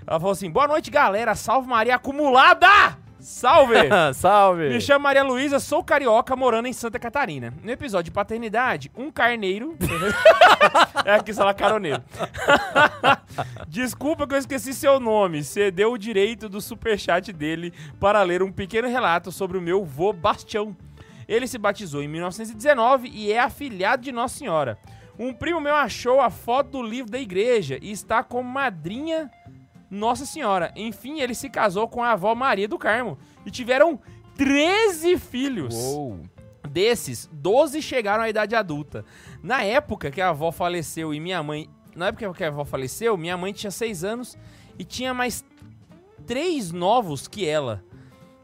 Ela 0.06 0.20
falou 0.20 0.32
assim: 0.32 0.50
boa 0.50 0.68
noite, 0.68 0.90
galera. 0.90 1.36
Salve 1.36 1.68
Maria 1.68 1.96
acumulada! 1.96 2.68
Salve! 3.28 3.76
Salve! 4.16 4.70
Me 4.70 4.80
chamo 4.80 5.04
Maria 5.04 5.22
Luísa, 5.22 5.60
sou 5.60 5.84
carioca, 5.84 6.34
morando 6.34 6.70
em 6.70 6.72
Santa 6.72 6.98
Catarina. 6.98 7.54
No 7.62 7.70
episódio 7.70 8.06
de 8.06 8.12
paternidade, 8.12 8.90
um 8.96 9.12
carneiro. 9.12 9.76
é 11.04 11.16
aqui, 11.16 11.34
sei 11.34 11.44
lá, 11.44 11.54
caroneiro. 11.54 12.02
Desculpa 13.68 14.26
que 14.26 14.34
eu 14.34 14.38
esqueci 14.38 14.74
seu 14.74 14.98
nome. 14.98 15.44
Cedeu 15.44 15.92
o 15.92 15.98
direito 15.98 16.48
do 16.48 16.62
superchat 16.62 17.34
dele 17.34 17.74
para 18.00 18.24
ler 18.24 18.42
um 18.42 18.50
pequeno 18.50 18.88
relato 18.88 19.30
sobre 19.30 19.58
o 19.58 19.62
meu 19.62 19.84
vô 19.84 20.14
Bastião. 20.14 20.74
Ele 21.28 21.48
se 21.48 21.58
batizou 21.58 22.02
em 22.02 22.08
1919 22.08 23.10
e 23.14 23.34
é 23.34 23.40
afilhado 23.40 24.04
de 24.04 24.14
Nossa 24.14 24.38
Senhora. 24.38 24.80
Um 25.20 25.34
primo 25.34 25.60
meu 25.60 25.76
achou 25.76 26.22
a 26.22 26.30
foto 26.30 26.70
do 26.70 26.82
livro 26.82 27.12
da 27.12 27.20
igreja 27.20 27.78
e 27.82 27.92
está 27.92 28.24
como 28.24 28.50
madrinha 28.50 29.30
Nossa 29.90 30.26
Senhora. 30.26 30.72
Enfim, 30.76 31.20
ele 31.20 31.34
se 31.34 31.50
casou 31.50 31.88
com 31.88 32.04
a 32.04 32.12
avó 32.12 32.34
Maria 32.36 32.68
do 32.68 32.78
Carmo 32.78 33.18
e 33.46 33.52
tiveram 33.52 34.00
13 34.36 35.18
filhos. 35.18 35.76
Uou! 35.76 36.20
Desses, 36.70 37.30
12 37.32 37.82
chegaram 37.82 38.24
à 38.24 38.30
idade 38.30 38.56
adulta. 38.56 39.06
Na 39.42 39.64
época 39.64 40.12
que 40.12 40.22
a 40.22 40.30
avó 40.30 40.52
faleceu 40.52 41.14
e 41.14 41.20
minha 41.20 41.42
mãe 41.42 41.70
na 41.98 42.08
época 42.08 42.32
que 42.32 42.44
a 42.44 42.48
avó 42.48 42.64
faleceu, 42.64 43.18
minha 43.18 43.36
mãe 43.36 43.52
tinha 43.52 43.72
seis 43.72 44.04
anos 44.04 44.38
e 44.78 44.84
tinha 44.84 45.16
mais 45.16 45.44
três 46.28 46.72
novos 46.72 47.28
que 47.28 47.44
ela. 47.44 47.84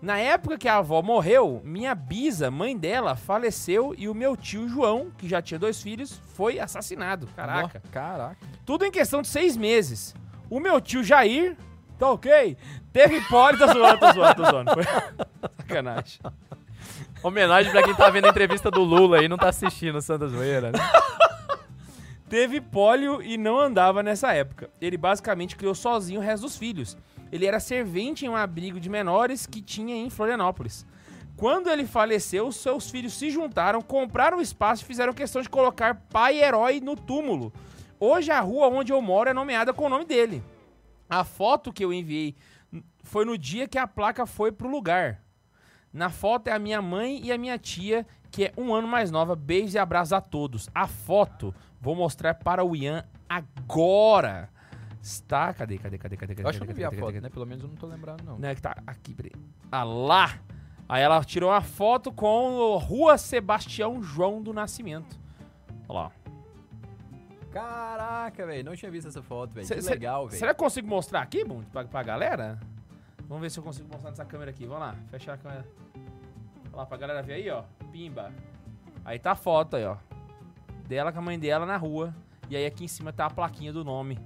Na 0.02 0.18
época 0.18 0.58
que 0.58 0.68
a 0.68 0.78
avó 0.78 1.04
morreu, 1.04 1.62
minha 1.64 1.94
bisa, 1.94 2.50
mãe 2.50 2.76
dela, 2.76 3.16
faleceu 3.16 3.94
e 3.96 4.10
o 4.10 4.16
meu 4.16 4.36
tio 4.36 4.68
João, 4.68 5.12
que 5.18 5.30
já 5.30 5.40
tinha 5.40 5.60
dois 5.60 5.82
filhos, 5.82 6.20
foi 6.34 6.60
assassinado. 6.60 7.28
Caraca. 7.36 7.80
Nó, 7.86 7.92
Caraca. 7.92 8.38
Tudo 8.66 8.86
em 8.86 8.92
questão 8.92 9.22
de 9.22 9.28
seis 9.28 9.56
meses. 9.56 10.16
O 10.54 10.60
meu 10.60 10.80
tio 10.80 11.04
Jair, 11.04 11.58
tá 11.98 12.12
ok? 12.12 12.56
Teve 12.92 13.20
pólio, 13.22 13.58
tá 13.58 13.74
zoando, 13.74 13.98
tá 13.98 14.12
zoando, 14.14 14.36
tá 14.36 14.52
zoando. 14.52 14.72
Foi 14.76 14.84
sacanagem. 15.58 16.20
Homenagem 17.24 17.72
pra 17.72 17.82
quem 17.82 17.96
tá 17.96 18.08
vendo 18.12 18.26
a 18.26 18.30
entrevista 18.30 18.70
do 18.70 18.84
Lula 18.84 19.18
aí 19.18 19.26
e 19.26 19.28
não 19.28 19.36
tá 19.36 19.50
assistindo 19.50 20.00
Santa 20.00 20.28
Zoeira, 20.28 20.72
né? 20.72 20.78
Teve 22.30 22.62
pólio 22.62 23.20
e 23.20 23.36
não 23.36 23.60
andava 23.60 24.04
nessa 24.04 24.32
época. 24.32 24.70
Ele 24.80 24.96
basicamente 24.96 25.56
criou 25.56 25.74
sozinho 25.74 26.20
o 26.20 26.24
resto 26.24 26.44
dos 26.44 26.56
filhos. 26.56 26.96
Ele 27.32 27.48
era 27.48 27.60
servente 27.60 28.28
em 28.28 28.30
um 28.30 28.36
abrigo 28.36 28.80
de 28.80 28.90
menores 28.90 29.48
que 29.48 29.60
tinha 29.60 29.96
em 29.96 30.12
Florianópolis. 30.12 30.86
Quando 31.36 31.68
ele 31.68 31.88
faleceu, 31.88 32.52
seus 32.52 32.92
filhos 32.92 33.14
se 33.14 33.32
juntaram, 33.32 33.82
compraram 33.82 34.40
espaço 34.40 34.84
e 34.84 34.86
fizeram 34.86 35.14
questão 35.14 35.42
de 35.42 35.50
colocar 35.50 35.96
pai 36.12 36.44
herói 36.44 36.80
no 36.80 36.96
túmulo. 36.96 37.52
Hoje 38.06 38.32
a 38.32 38.42
rua 38.42 38.68
onde 38.68 38.92
eu 38.92 39.02
moro 39.02 39.30
é 39.30 39.34
nomeada 39.34 39.74
com 39.74 39.86
o 39.86 39.90
nome 39.90 40.04
dele. 40.04 40.44
A 41.10 41.24
foto 41.24 41.72
que 41.72 41.86
eu 41.86 41.94
enviei 41.94 42.36
foi 43.02 43.24
no 43.24 43.38
dia 43.38 43.66
que 43.66 43.78
a 43.78 43.88
placa 43.88 44.26
foi 44.26 44.52
pro 44.52 44.70
lugar. 44.70 45.24
Na 45.94 46.10
foto 46.10 46.50
é 46.50 46.52
a 46.52 46.60
minha 46.60 46.82
mãe 46.82 47.22
e 47.24 47.32
a 47.32 47.38
minha 47.38 47.58
tia, 47.58 48.06
que 48.30 48.44
é 48.44 48.54
um 48.58 48.74
ano 48.74 48.90
mais 48.90 49.10
nova. 49.10 49.38
Beijos 49.38 49.76
e 49.76 49.80
abraços 49.80 50.12
a 50.12 50.20
todos. 50.20 50.70
A 50.76 50.86
foto 50.86 51.56
vou 51.80 51.96
mostrar 51.96 52.34
para 52.34 52.62
o 52.62 52.76
Ian 52.76 53.06
agora. 53.30 54.50
Está. 55.02 55.54
Cadê, 55.54 55.78
cadê, 55.78 55.98
cadê, 55.98 56.18
cadê, 56.18 56.36
cadê? 56.36 56.46
Eu 56.46 56.50
acho 56.50 56.60
que 56.60 56.64
eu 56.66 56.68
cadê, 56.68 56.74
não 56.74 56.76
vi 56.76 56.84
a 56.84 56.90
cadê, 56.90 57.00
foto, 57.00 57.14
cadê, 57.14 57.22
né? 57.22 57.30
Pelo 57.30 57.46
menos 57.46 57.64
eu 57.64 57.70
não 57.70 57.78
tô 57.78 57.88
lembrando, 57.88 58.22
não. 58.26 58.38
Não 58.38 58.50
é 58.50 58.54
que 58.54 58.62
tá 58.62 58.76
aqui, 58.86 59.14
peraí. 59.14 59.32
Ah 59.72 59.86
lá! 59.86 60.42
Aí 60.90 61.02
ela 61.02 61.24
tirou 61.24 61.52
uma 61.52 61.62
foto 61.62 62.12
com 62.12 62.52
o 62.52 62.78
Rua 62.78 63.18
Sebastião 63.18 64.04
João 64.04 64.42
do 64.42 64.52
Nascimento. 64.52 65.18
Olha 65.88 66.00
lá. 66.00 66.23
Caraca, 67.54 68.46
velho. 68.46 68.64
Não 68.64 68.76
tinha 68.76 68.90
visto 68.92 69.08
essa 69.08 69.22
foto, 69.22 69.54
velho. 69.54 69.68
Que 69.68 69.82
cê- 69.82 69.90
legal, 69.92 70.28
velho. 70.28 70.40
Será 70.40 70.54
que 70.54 70.60
eu 70.60 70.66
consigo 70.66 70.88
mostrar 70.88 71.22
aqui, 71.22 71.46
Bum, 71.46 71.62
pra, 71.72 71.86
pra 71.86 72.02
galera? 72.04 72.60
Vamos 73.28 73.42
ver 73.42 73.50
se 73.52 73.60
eu 73.60 73.64
consigo 73.64 73.88
mostrar 73.90 74.10
nessa 74.10 74.26
câmera 74.26 74.52
aqui. 74.52 74.66
Vamos 74.66 74.82
lá, 74.82 74.96
fechar 75.10 75.34
a 75.34 75.38
câmera. 75.38 75.66
Olha 76.66 76.78
lá, 76.78 76.86
pra 76.86 76.98
galera 76.98 77.22
ver 77.22 77.34
aí, 77.34 77.50
ó. 77.50 77.64
Pimba. 77.92 78.32
Aí 79.06 79.20
tá 79.20 79.32
a 79.32 79.36
foto 79.36 79.76
aí, 79.76 79.86
ó. 79.86 79.98
Dela 80.88 81.12
com 81.12 81.20
a 81.20 81.22
mãe 81.22 81.38
dela 81.40 81.66
na 81.66 81.78
rua. 81.78 82.14
E 82.50 82.56
aí 82.58 82.66
aqui 82.66 82.84
em 82.86 82.88
cima 82.88 83.14
tá 83.14 83.26
a 83.28 83.30
plaquinha 83.30 83.72
do 83.72 83.84
nome 83.86 84.18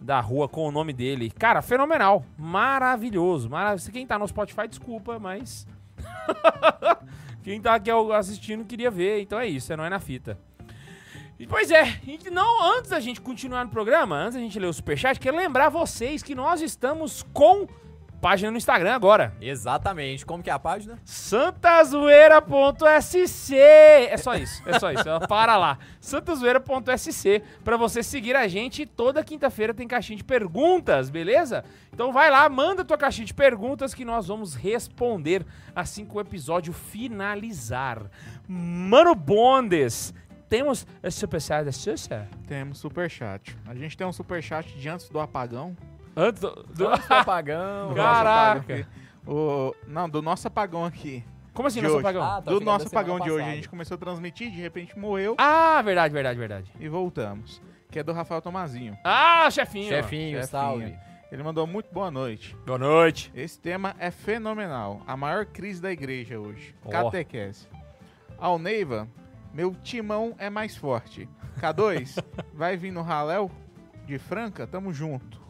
da 0.00 0.20
rua 0.20 0.48
com 0.48 0.66
o 0.66 0.72
nome 0.72 0.92
dele. 0.92 1.30
Cara, 1.30 1.62
fenomenal. 1.62 2.24
Maravilhoso. 2.36 3.48
Maravilhoso. 3.48 3.92
Quem 3.92 4.04
tá 4.06 4.18
no 4.18 4.26
Spotify, 4.26 4.66
desculpa, 4.68 5.18
mas. 5.18 5.66
Quem 7.42 7.60
tá 7.60 7.74
aqui 7.74 7.90
assistindo 7.90 8.64
queria 8.64 8.90
ver. 8.90 9.20
Então 9.22 9.38
é 9.38 9.46
isso, 9.46 9.72
é 9.72 9.76
não 9.76 9.84
é 9.84 9.88
na 9.90 9.98
fita. 10.00 10.36
Pois 11.48 11.70
é, 11.70 12.00
e 12.06 12.30
não, 12.30 12.76
antes 12.76 12.90
da 12.90 13.00
gente 13.00 13.20
continuar 13.20 13.64
no 13.64 13.70
programa, 13.70 14.16
antes 14.16 14.34
da 14.34 14.40
gente 14.40 14.58
ler 14.58 14.66
o 14.66 14.72
superchat, 14.72 15.18
quero 15.18 15.36
lembrar 15.36 15.68
vocês 15.68 16.22
que 16.22 16.34
nós 16.34 16.60
estamos 16.60 17.24
com 17.32 17.66
página 18.22 18.50
no 18.52 18.56
Instagram 18.56 18.94
agora. 18.94 19.34
Exatamente. 19.40 20.24
Como 20.24 20.44
que 20.44 20.48
é 20.48 20.52
a 20.52 20.58
página? 20.58 20.96
santazoeira.sc 21.04 23.56
É 23.56 24.16
só 24.16 24.36
isso, 24.36 24.62
é 24.64 24.78
só 24.78 24.92
isso. 24.92 25.02
Para 25.28 25.56
lá. 25.56 25.76
santazoeira.sc 26.00 27.42
pra 27.64 27.76
você 27.76 28.00
seguir 28.00 28.36
a 28.36 28.46
gente. 28.46 28.86
Toda 28.86 29.24
quinta-feira 29.24 29.74
tem 29.74 29.88
caixinha 29.88 30.16
de 30.16 30.22
perguntas, 30.22 31.10
beleza? 31.10 31.64
Então 31.92 32.12
vai 32.12 32.30
lá, 32.30 32.48
manda 32.48 32.84
tua 32.84 32.96
caixinha 32.96 33.26
de 33.26 33.34
perguntas 33.34 33.92
que 33.92 34.04
nós 34.04 34.28
vamos 34.28 34.54
responder 34.54 35.44
assim 35.74 36.06
que 36.06 36.16
o 36.16 36.20
episódio 36.20 36.72
finalizar. 36.72 38.08
Mano 38.46 39.16
Bondes, 39.16 40.14
temos 40.56 40.86
esse 41.02 41.18
superchat 41.18 41.64
da 41.64 41.72
Xuxa? 41.72 42.28
Temos 42.46 42.78
superchat. 42.78 43.56
A 43.66 43.74
gente 43.74 43.96
tem 43.96 44.06
um 44.06 44.12
superchat 44.12 44.76
de 44.78 44.88
antes 44.88 45.08
do 45.08 45.18
apagão. 45.18 45.74
Antes 46.14 46.42
do... 46.42 46.50
do- 46.74 46.88
Antes 46.88 47.08
do 47.08 47.14
apagão. 47.14 47.94
Caraca. 47.96 48.86
O, 49.26 49.74
não, 49.86 50.08
do 50.10 50.20
nosso 50.20 50.46
apagão 50.48 50.84
aqui. 50.84 51.24
Como 51.54 51.68
assim, 51.68 51.80
De 51.80 51.84
nosso 51.84 51.96
hoje. 51.96 52.06
apagão? 52.06 52.22
Ah, 52.22 52.42
tá, 52.42 52.50
do 52.50 52.60
nosso 52.60 52.86
apagão 52.88 53.18
de 53.20 53.30
hoje. 53.30 53.44
A 53.48 53.54
gente 53.54 53.68
começou 53.68 53.94
a 53.94 53.98
transmitir, 53.98 54.50
de 54.50 54.60
repente 54.60 54.98
morreu 54.98 55.34
Ah, 55.38 55.80
verdade, 55.82 56.12
verdade, 56.12 56.38
verdade. 56.38 56.70
e 56.78 56.88
voltamos. 56.88 57.60
Que 57.90 57.98
é 57.98 58.02
do 58.02 58.12
Rafael 58.12 58.40
Tomazinho. 58.42 58.96
Ah, 59.04 59.48
chefinho. 59.50 59.88
Chefinho, 59.88 60.38
Chefinho. 60.38 60.46
salve. 60.46 60.94
Ele 61.30 61.42
mandou 61.42 61.66
muito 61.66 61.90
boa 61.92 62.10
noite. 62.10 62.54
Boa 62.66 62.78
noite. 62.78 63.32
Esse 63.34 63.58
tema 63.58 63.94
é 63.98 64.10
fenomenal. 64.10 65.00
A 65.06 65.16
maior 65.16 65.46
crise 65.46 65.80
da 65.80 65.90
igreja 65.90 66.38
hoje. 66.38 66.74
Ó. 66.84 66.90
Catequese. 66.90 67.66
Ao 68.38 68.58
Neiva, 68.58 69.08
meu 69.52 69.74
timão 69.82 70.34
é 70.38 70.48
mais 70.50 70.76
forte. 70.76 71.28
K2, 71.60 72.22
vai 72.54 72.76
vir 72.76 72.90
no 72.90 73.02
Raléu 73.02 73.50
de 74.06 74.18
Franca? 74.18 74.66
Tamo 74.66 74.92
junto. 74.92 75.40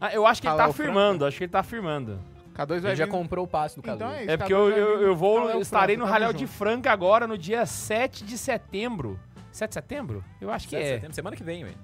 Ah, 0.00 0.12
eu 0.12 0.26
acho 0.26 0.40
que 0.40 0.48
ele 0.48 0.56
tá 0.56 0.66
afirmando, 0.66 1.24
acho 1.26 1.38
que 1.38 1.44
ele 1.44 1.50
tá 1.52 1.60
afirmando. 1.60 2.20
K2 2.54 2.80
vai 2.80 2.90
Ele 2.90 2.96
já 2.96 3.04
vir... 3.04 3.10
comprou 3.10 3.44
o 3.44 3.48
passe 3.48 3.76
do 3.76 3.82
Cadu. 3.82 3.96
Então 3.96 4.10
é 4.12 4.22
isso. 4.22 4.30
É 4.32 4.36
porque 4.36 4.52
K2 4.52 4.56
eu, 4.56 4.70
eu, 4.70 5.02
eu 5.02 5.16
vou, 5.16 5.38
Raléu 5.38 5.60
estarei 5.60 5.96
Franca, 5.96 6.06
no 6.06 6.12
Ralhau 6.12 6.32
de. 6.32 6.46
Franca 6.46 6.90
agora 6.90 7.26
no 7.26 7.38
dia 7.38 7.64
7 7.64 8.24
de 8.24 8.36
setembro. 8.36 9.18
7 9.52 9.68
de 9.70 9.74
setembro? 9.74 10.24
Eu 10.40 10.50
acho 10.50 10.66
que 10.66 10.72
7 10.76 10.82
de 10.82 10.88
é. 10.88 10.94
setembro, 10.94 11.14
semana 11.14 11.36
que 11.36 11.44
vem, 11.44 11.64
velho. 11.64 11.76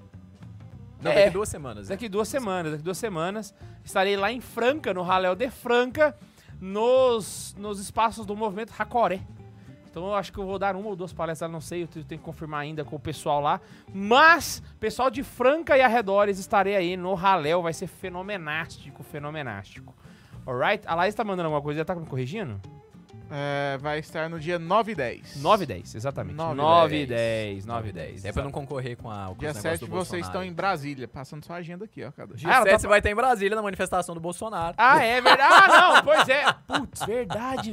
Não, 1.01 1.11
É. 1.11 1.15
daqui 1.15 1.29
duas 1.31 1.49
semanas. 1.49 1.89
né? 1.89 1.95
Daqui 1.95 2.09
duas 2.09 2.27
semanas, 2.27 2.71
daqui 2.73 2.83
duas 2.83 2.97
semanas. 2.97 3.53
Estarei 3.83 4.17
lá 4.17 4.31
em 4.31 4.41
Franca, 4.41 4.93
no 4.93 5.01
Ralhau 5.01 5.35
de 5.35 5.49
Franca, 5.49 6.15
nos, 6.59 7.55
nos 7.57 7.79
espaços 7.79 8.25
do 8.25 8.35
movimento 8.35 8.71
Racoré. 8.71 9.21
Então 9.95 10.07
eu 10.07 10.13
acho 10.13 10.33
que 10.33 10.37
eu 10.37 10.45
vou 10.45 10.59
dar 10.59 10.75
uma 10.75 10.89
ou 10.89 10.93
duas 10.95 11.13
palestras, 11.13 11.49
não 11.49 11.61
sei, 11.61 11.83
eu 11.83 11.87
tenho 11.87 12.03
que 12.05 12.17
confirmar 12.17 12.59
ainda 12.59 12.83
com 12.83 12.97
o 12.97 12.99
pessoal 12.99 13.39
lá. 13.39 13.61
Mas, 13.93 14.61
pessoal 14.77 15.09
de 15.09 15.23
Franca 15.23 15.77
e 15.77 15.81
arredores, 15.81 16.37
estarei 16.37 16.75
aí 16.75 16.97
no 16.97 17.13
Raléu, 17.13 17.61
vai 17.61 17.71
ser 17.71 17.87
fenomenástico, 17.87 19.01
fenomenástico. 19.03 19.95
Alright? 20.45 20.85
A 20.85 20.95
Laís 20.95 21.15
tá 21.15 21.23
mandando 21.23 21.45
alguma 21.45 21.61
coisa, 21.61 21.77
já 21.77 21.85
tá 21.85 21.95
me 21.95 22.05
corrigindo? 22.05 22.59
É, 23.31 23.77
vai 23.79 23.99
estar 23.99 24.29
no 24.29 24.37
dia 24.37 24.59
9 24.59 24.91
e 24.91 24.95
10. 24.95 25.41
9 25.41 25.63
e 25.63 25.65
10, 25.65 25.95
exatamente. 25.95 26.35
9 26.35 26.53
e 26.53 26.57
9 26.57 27.01
e 27.01 27.05
10, 27.05 27.65
9 27.65 27.89
e 27.89 27.93
9 27.93 28.07
10. 28.07 28.25
É 28.25 28.33
pra 28.33 28.43
não 28.43 28.51
concorrer 28.51 28.97
com, 28.97 29.09
a, 29.09 29.27
com 29.27 29.35
Dia 29.35 29.51
os 29.51 29.55
negócios 29.55 29.61
7 29.61 29.79
do 29.79 29.85
vocês 29.87 29.89
Bolsonaro. 29.91 30.25
estão 30.25 30.43
em 30.43 30.51
Brasília, 30.53 31.07
passando 31.07 31.45
sua 31.45 31.55
agenda 31.55 31.85
aqui, 31.85 32.03
ó, 32.03 32.11
K2. 32.11 32.35
Dia 32.35 32.49
Ah, 32.49 32.55
ela 32.55 32.63
7 32.63 32.71
tá- 32.73 32.79
você 32.79 32.87
vai 32.87 32.99
estar 32.99 33.09
em 33.09 33.15
Brasília 33.15 33.55
na 33.55 33.61
manifestação 33.61 34.13
do 34.13 34.19
Bolsonaro. 34.19 34.75
Ah, 34.77 35.01
é 35.01 35.21
verdade. 35.21 35.53
Ah, 35.53 35.67
não, 35.95 36.03
pois 36.03 36.27
é. 36.27 36.43
Putz, 36.67 37.05
verdade, 37.05 37.71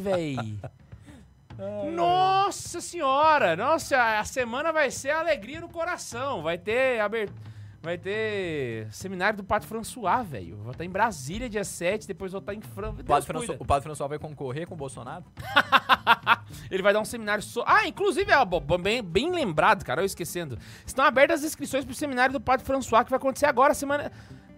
véi. 1.56 1.90
Nossa 1.92 2.80
senhora! 2.80 3.56
Nossa, 3.56 4.18
a 4.18 4.24
semana 4.24 4.72
vai 4.72 4.90
ser 4.90 5.10
alegria 5.10 5.60
no 5.60 5.68
coração. 5.68 6.42
Vai 6.42 6.58
ter 6.58 7.00
abertura. 7.00 7.52
Vai 7.82 7.98
ter 7.98 8.86
seminário 8.92 9.38
do 9.38 9.42
Padre 9.42 9.66
François, 9.66 10.24
velho. 10.24 10.56
Vou 10.58 10.70
estar 10.70 10.84
em 10.84 10.88
Brasília 10.88 11.48
dia 11.48 11.64
7, 11.64 12.06
depois 12.06 12.30
vou 12.30 12.38
estar 12.38 12.54
em 12.54 12.60
França. 12.60 13.00
O 13.00 13.04
Padre, 13.04 13.26
François, 13.26 13.60
o 13.60 13.64
Padre 13.64 13.82
François 13.82 14.08
vai 14.08 14.18
concorrer 14.20 14.68
com 14.68 14.74
o 14.74 14.76
Bolsonaro? 14.76 15.24
Ele 16.70 16.80
vai 16.80 16.92
dar 16.92 17.00
um 17.00 17.04
seminário 17.04 17.42
so... 17.42 17.64
Ah, 17.66 17.84
inclusive, 17.88 18.32
ó, 18.32 18.44
bo- 18.44 18.60
bem, 18.78 19.02
bem 19.02 19.32
lembrado, 19.32 19.84
cara, 19.84 20.00
eu 20.00 20.06
esquecendo. 20.06 20.56
Estão 20.86 21.04
abertas 21.04 21.40
as 21.40 21.46
inscrições 21.46 21.84
pro 21.84 21.92
seminário 21.92 22.32
do 22.32 22.40
Padre 22.40 22.64
François, 22.64 23.02
que 23.02 23.10
vai 23.10 23.16
acontecer 23.16 23.46
agora, 23.46 23.74
semana. 23.74 24.12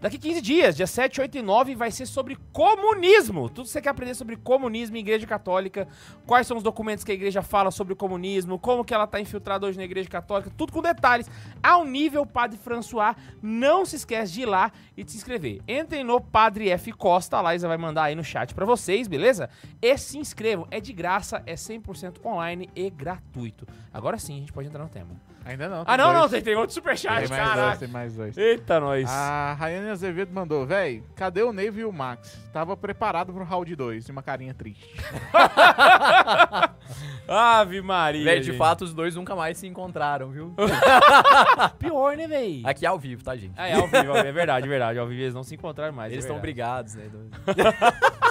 Daqui 0.04 0.18
15 0.18 0.42
dias, 0.42 0.76
dia 0.76 0.86
7, 0.86 1.22
8 1.22 1.38
e 1.38 1.40
9, 1.40 1.74
vai 1.74 1.90
ser 1.90 2.04
sobre 2.04 2.36
comunismo. 2.52 3.48
Tudo 3.48 3.64
que 3.64 3.70
você 3.70 3.80
quer 3.80 3.88
aprender 3.88 4.14
sobre 4.14 4.36
comunismo 4.36 4.98
e 4.98 5.00
igreja 5.00 5.26
católica, 5.26 5.88
quais 6.26 6.46
são 6.46 6.58
os 6.58 6.62
documentos 6.62 7.02
que 7.02 7.10
a 7.10 7.14
igreja 7.14 7.40
fala 7.40 7.70
sobre 7.70 7.94
o 7.94 7.96
comunismo, 7.96 8.58
como 8.58 8.84
que 8.84 8.92
ela 8.92 9.06
tá 9.06 9.18
infiltrada 9.18 9.66
hoje 9.66 9.78
na 9.78 9.84
igreja 9.84 10.06
católica, 10.10 10.52
tudo 10.58 10.74
com 10.74 10.82
detalhes, 10.82 11.30
ao 11.62 11.86
nível 11.86 12.26
Padre 12.26 12.58
François. 12.58 13.16
Não 13.40 13.86
se 13.86 13.96
esquece 13.96 14.34
de 14.34 14.42
ir 14.42 14.46
lá 14.46 14.70
e 14.94 15.02
de 15.02 15.10
se 15.10 15.16
inscrever. 15.16 15.62
Entrem 15.66 16.04
no 16.04 16.20
Padre 16.20 16.68
F 16.68 16.92
Costa, 16.92 17.38
a 17.38 17.40
Laísa 17.40 17.66
vai 17.66 17.78
mandar 17.78 18.02
aí 18.02 18.14
no 18.14 18.22
chat 18.22 18.54
pra 18.54 18.66
vocês, 18.66 19.08
beleza? 19.08 19.48
E 19.80 19.96
se 19.96 20.18
inscrevam, 20.18 20.66
é 20.70 20.80
de 20.80 20.92
graça, 20.92 21.42
é 21.46 21.54
100% 21.54 22.22
online 22.26 22.68
e 22.76 22.90
gratuito. 22.90 23.66
Agora 23.90 24.18
sim, 24.18 24.36
a 24.36 24.40
gente 24.40 24.52
pode 24.52 24.68
entrar 24.68 24.82
no 24.82 24.90
tema. 24.90 25.33
Ainda 25.44 25.68
não. 25.68 25.84
Ah, 25.86 25.96
não, 25.96 26.12
não, 26.12 26.20
dois. 26.20 26.30
tem, 26.32 26.42
tem 26.42 26.54
outro 26.56 26.72
superchat, 26.72 27.28
Tem 27.28 27.28
mais 27.28 27.44
dois, 27.44 27.54
caraca. 27.54 27.78
tem 27.78 27.88
mais 27.88 28.14
dois. 28.14 28.38
Eita, 28.38 28.80
nós. 28.80 29.08
A 29.10 29.52
Rayane 29.54 29.90
Azevedo 29.90 30.32
mandou, 30.32 30.64
véi, 30.64 31.02
cadê 31.14 31.42
o 31.42 31.52
Neiva 31.52 31.80
e 31.80 31.84
o 31.84 31.92
Max? 31.92 32.38
Tava 32.52 32.76
preparado 32.76 33.32
pro 33.32 33.44
round 33.44 33.76
2, 33.76 34.08
e 34.08 34.10
uma 34.12 34.22
carinha 34.22 34.54
triste. 34.54 34.96
Ave 37.28 37.82
Maria. 37.82 38.24
Velho, 38.24 38.40
de 38.40 38.46
gente. 38.48 38.58
fato, 38.58 38.84
os 38.84 38.94
dois 38.94 39.14
nunca 39.14 39.34
mais 39.36 39.58
se 39.58 39.66
encontraram, 39.66 40.30
viu? 40.30 40.54
Pior, 41.78 42.16
né, 42.16 42.26
véi? 42.26 42.62
Aqui 42.64 42.86
é 42.86 42.88
ao 42.88 42.98
vivo, 42.98 43.22
tá, 43.22 43.36
gente? 43.36 43.52
Ah, 43.56 43.68
é 43.68 43.74
ao 43.74 43.86
vivo, 43.86 44.16
é 44.16 44.32
verdade, 44.32 44.66
é 44.66 44.68
verdade. 44.68 44.98
Ao 44.98 45.06
vivo 45.06 45.20
eles 45.20 45.34
não 45.34 45.42
se 45.42 45.54
encontraram 45.54 45.92
mais. 45.92 46.12
Eles 46.12 46.24
é 46.24 46.28
estão 46.28 46.40
verdade. 46.40 46.92
brigados, 46.92 46.94
né? 46.94 47.10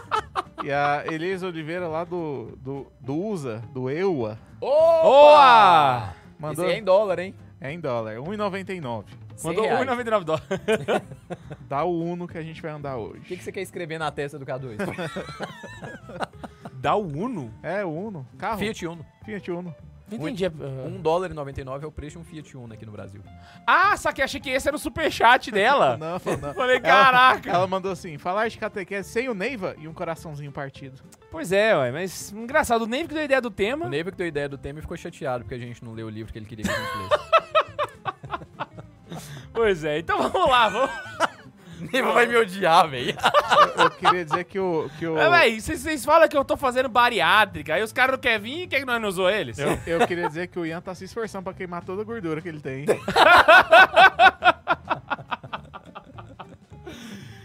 E 0.63 0.71
a 0.71 1.03
Elisa 1.11 1.45
Oliveira 1.47 1.89
lá 1.89 2.05
do, 2.05 2.57
do, 2.61 2.87
do 3.01 3.13
USA, 3.17 3.61
do 3.73 3.89
EUA, 3.89 4.39
Boa! 4.61 6.13
Mandou... 6.43 6.65
Esse 6.65 6.75
é 6.75 6.77
em 6.77 6.83
dólar, 6.83 7.19
hein? 7.19 7.33
É 7.59 7.71
em 7.71 7.79
dólar, 7.79 8.15
1,99. 8.17 9.05
Mandou 9.43 9.63
100 9.63 9.73
reais. 9.73 9.87
1,99 9.87 10.23
dólares. 10.23 10.47
Dá 11.67 11.83
o 11.83 12.03
Uno 12.03 12.27
que 12.27 12.37
a 12.37 12.41
gente 12.43 12.61
vai 12.61 12.71
andar 12.71 12.97
O 12.97 13.11
que, 13.13 13.17
hoje. 13.19 13.35
que 13.37 13.43
você 13.43 13.51
quer 13.51 13.61
escrever 13.61 13.97
na 13.97 14.11
testa 14.11 14.37
do 14.37 14.45
K2? 14.45 14.77
Dá 16.75 16.95
o 16.95 17.07
Uno? 17.07 17.51
É, 17.63 17.83
o 17.83 17.89
Uno. 17.89 18.27
Carro. 18.37 18.59
Fiat 18.59 18.85
Uno. 18.85 19.05
Fiat 19.25 19.49
Uno. 19.51 19.73
Não 20.17 20.29
entendi. 20.29 20.47
1 20.47 21.01
dólar 21.01 21.31
e 21.31 21.33
99 21.33 21.85
é 21.85 21.87
o 21.87 21.91
preço 21.91 22.13
de 22.13 22.19
um 22.19 22.23
Fiat 22.23 22.57
Uno 22.57 22.73
aqui 22.73 22.85
no 22.85 22.91
Brasil. 22.91 23.21
Ah, 23.65 23.95
só 23.97 24.11
que 24.11 24.21
achei 24.21 24.39
que 24.39 24.49
esse 24.49 24.67
era 24.67 24.75
o 24.75 24.79
superchat 24.79 25.51
dela. 25.51 25.97
Não, 26.03 26.13
não. 26.13 26.19
Falei, 26.53 26.79
caraca. 26.79 27.49
Ela 27.49 27.67
mandou 27.67 27.91
assim, 27.91 28.17
falar 28.17 28.47
de 28.47 28.57
catequese 28.57 29.09
sem 29.09 29.29
o 29.29 29.33
Neiva 29.33 29.75
e 29.77 29.87
um 29.87 29.93
coraçãozinho 29.93 30.51
partido. 30.51 31.01
Pois 31.31 31.51
é, 31.51 31.75
ué, 31.75 31.91
mas 31.91 32.31
engraçado, 32.31 32.83
o 32.83 32.87
Ney 32.87 33.07
que 33.07 33.13
deu 33.13 33.21
a 33.21 33.25
ideia 33.25 33.41
do 33.41 33.51
tema. 33.51 33.85
O 33.85 33.89
Neiva 33.89 34.11
que 34.11 34.17
deu 34.17 34.25
a 34.25 34.27
ideia 34.27 34.49
do 34.49 34.57
tema 34.57 34.79
e 34.79 34.81
ficou 34.81 34.97
chateado 34.97 35.43
porque 35.43 35.55
a 35.55 35.59
gente 35.59 35.83
não 35.83 35.93
leu 35.93 36.07
o 36.07 36.09
livro 36.09 36.31
que 36.31 36.39
ele 36.39 36.45
queria 36.45 36.65
que 36.65 36.71
a 36.71 36.73
gente 36.73 36.97
lesse. 36.97 37.33
Pois 39.53 39.83
é, 39.83 39.99
então 39.99 40.29
vamos 40.29 40.49
lá, 40.49 40.67
vamos. 40.67 40.89
Neiva 41.91 42.11
vai 42.13 42.25
me 42.25 42.35
odiar, 42.37 42.87
velho. 42.89 43.15
Eu, 43.77 43.83
eu 43.85 43.89
queria 43.91 44.25
dizer 44.25 44.43
que 44.45 44.59
o... 44.59 44.89
Que 44.97 45.07
o 45.07 45.15
Mas, 45.15 45.31
véi, 45.31 45.59
vocês- 45.61 46.05
falam 46.05 46.27
que 46.27 46.37
eu 46.37 46.45
tô 46.45 46.55
fazendo 46.57 46.89
bariátrica, 46.89 47.73
aí 47.75 47.83
os 47.83 47.91
caras 47.91 48.13
não 48.13 48.19
querem 48.19 48.39
vir 48.39 48.63
e 48.63 48.67
quer 48.67 48.79
que 48.79 48.85
nós 48.85 49.01
não 49.01 49.09
usou 49.09 49.29
eles? 49.29 49.57
eu, 49.59 49.77
eu 49.85 50.07
queria 50.07 50.27
dizer 50.27 50.47
que 50.47 50.59
o 50.59 50.65
Ian 50.65 50.81
tá 50.81 50.93
se 50.95 51.05
esforçando 51.05 51.43
pra 51.43 51.53
queimar 51.53 51.83
toda 51.83 52.01
a 52.01 52.05
gordura 52.05 52.41
que 52.41 52.47
ele 52.49 52.59
tem. 52.59 52.85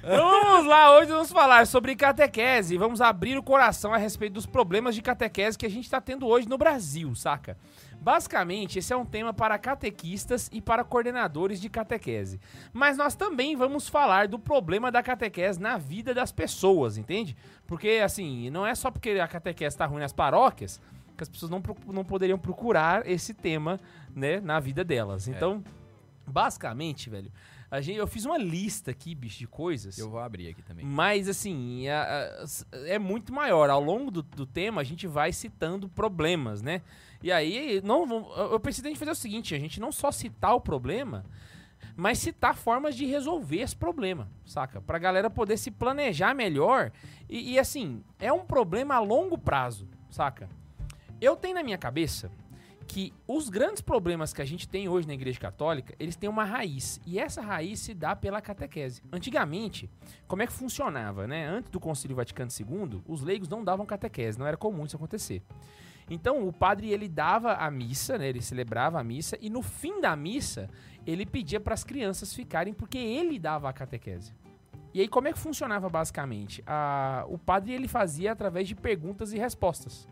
Vamos 0.02 0.66
lá, 0.66 0.97
hoje 0.97 1.11
vamos 1.11 1.30
falar 1.30 1.66
sobre 1.66 1.95
catequese. 1.95 2.78
Vamos 2.78 3.00
abrir 3.00 3.37
o 3.37 3.42
coração 3.42 3.92
a 3.92 3.99
respeito 3.99 4.33
dos 4.35 4.47
problemas 4.47 4.95
de 4.95 5.02
catequese 5.02 5.59
que 5.59 5.66
a 5.66 5.71
gente 5.71 5.90
tá 5.90 6.00
tendo 6.00 6.26
hoje 6.26 6.49
no 6.49 6.57
Brasil, 6.57 7.14
saca? 7.14 7.59
Basicamente, 8.00 8.78
esse 8.78 8.92
é 8.92 8.96
um 8.96 9.04
tema 9.04 9.34
para 9.34 9.58
catequistas 9.58 10.48
e 10.52 10.60
para 10.60 10.84
coordenadores 10.84 11.60
de 11.60 11.68
catequese. 11.68 12.40
Mas 12.72 12.96
nós 12.96 13.14
também 13.14 13.56
vamos 13.56 13.88
falar 13.88 14.28
do 14.28 14.38
problema 14.38 14.90
da 14.90 15.02
catequese 15.02 15.60
na 15.60 15.76
vida 15.76 16.14
das 16.14 16.32
pessoas, 16.32 16.96
entende? 16.96 17.36
Porque, 17.66 18.00
assim, 18.02 18.50
não 18.50 18.66
é 18.66 18.74
só 18.74 18.90
porque 18.90 19.10
a 19.10 19.26
catequese 19.26 19.76
tá 19.76 19.84
ruim 19.84 20.00
nas 20.00 20.12
paróquias 20.12 20.80
que 21.16 21.24
as 21.24 21.28
pessoas 21.28 21.50
não, 21.50 21.60
não 21.88 22.04
poderiam 22.04 22.38
procurar 22.38 23.04
esse 23.06 23.34
tema, 23.34 23.80
né, 24.14 24.40
na 24.40 24.60
vida 24.60 24.84
delas. 24.84 25.26
Então, 25.26 25.62
basicamente, 26.24 27.10
velho, 27.10 27.30
a 27.70 27.80
gente, 27.80 27.96
eu 27.98 28.06
fiz 28.06 28.25
uma 28.25 28.38
lista 28.38 28.90
aqui, 28.90 29.14
bicho, 29.14 29.38
de 29.38 29.46
coisas. 29.46 29.98
Eu 29.98 30.08
vou 30.10 30.20
abrir 30.20 30.48
aqui 30.48 30.62
também. 30.62 30.84
Mas, 30.87 31.28
assim, 31.28 31.87
a- 31.88 32.02
a- 32.72 32.76
é 32.87 32.98
muito 32.98 33.32
maior. 33.32 33.68
Ao 33.70 33.82
longo 33.82 34.10
do, 34.10 34.22
do 34.22 34.46
tema, 34.46 34.80
a 34.80 34.84
gente 34.84 35.06
vai 35.06 35.32
citando 35.32 35.88
problemas, 35.88 36.62
né? 36.62 36.82
E 37.22 37.30
aí, 37.32 37.80
não, 37.84 38.30
eu 38.37 38.58
pensei 38.60 38.90
em 38.90 38.94
fazer 38.94 39.10
o 39.10 39.14
seguinte: 39.14 39.54
a 39.54 39.58
gente 39.58 39.78
não 39.80 39.92
só 39.92 40.10
citar 40.10 40.54
o 40.54 40.60
problema, 40.60 41.25
mas 41.96 42.18
citar 42.18 42.54
formas 42.56 42.94
de 42.96 43.04
resolver 43.06 43.58
esse 43.60 43.76
problema, 43.76 44.28
saca? 44.46 44.80
Pra 44.80 44.98
galera 44.98 45.28
poder 45.28 45.56
se 45.56 45.70
planejar 45.70 46.34
melhor. 46.34 46.90
E, 47.28 47.52
e, 47.54 47.58
assim, 47.58 48.02
é 48.18 48.32
um 48.32 48.44
problema 48.46 48.94
a 48.94 49.00
longo 49.00 49.37
prazo, 49.37 49.87
saca? 50.10 50.48
Eu 51.20 51.34
tenho 51.37 51.54
na 51.56 51.62
minha 51.62 51.76
cabeça 51.78 52.30
que 52.88 53.12
os 53.26 53.50
grandes 53.50 53.83
problemas 53.83 54.33
que 54.33 54.40
a 54.40 54.45
gente 54.47 54.66
tem 54.66 54.88
hoje 54.88 55.07
na 55.07 55.12
Igreja 55.12 55.38
Católica, 55.38 55.95
eles 56.00 56.16
têm 56.16 56.28
uma 56.28 56.42
raiz. 56.45 56.99
E 57.07 57.18
essa 57.18 57.42
raiz 57.42 57.80
se 57.80 57.92
dá 57.92 58.16
pela 58.16 58.40
catequese. 58.40 59.02
Antigamente, 59.12 59.90
como 60.26 60.40
é 60.42 60.47
que 60.47 60.52
funcionava, 60.52 61.26
né? 61.26 61.47
Antes 61.47 61.70
do 61.70 61.79
Concílio 61.79 62.16
Vaticano 62.16 62.51
II, 62.51 63.03
os 63.07 63.20
leigos 63.22 63.46
não 63.48 63.62
davam 63.62 63.85
catequese, 63.85 64.38
não 64.38 64.46
era 64.46 64.57
comum 64.57 64.87
isso 64.87 64.96
acontecer. 64.96 65.42
Então, 66.11 66.48
o 66.48 66.53
padre 66.53 66.90
ele 66.90 67.07
dava 67.09 67.53
a 67.53 67.70
missa, 67.70 68.16
né? 68.16 68.27
Ele 68.31 68.40
celebrava 68.40 68.98
a 68.98 69.05
missa 69.05 69.37
e 69.40 69.51
no 69.51 69.61
fim 69.62 70.01
da 70.01 70.16
missa, 70.16 70.70
ele 71.07 71.27
pedia 71.27 71.61
para 71.61 71.74
as 71.74 71.85
crianças 71.85 72.33
ficarem 72.33 72.72
porque 72.72 72.96
ele 72.96 73.38
dava 73.38 73.68
a 73.68 73.72
catequese. 73.72 74.33
E 74.94 75.03
aí 75.03 75.09
como 75.09 75.29
é 75.29 75.33
que 75.35 75.38
funcionava 75.38 75.87
basicamente? 75.90 76.62
A- 76.66 77.27
o 77.29 77.37
padre 77.37 77.74
ele 77.74 77.87
fazia 77.87 78.33
através 78.33 78.66
de 78.66 78.74
perguntas 78.74 79.35
e 79.35 79.38
respostas. 79.38 80.09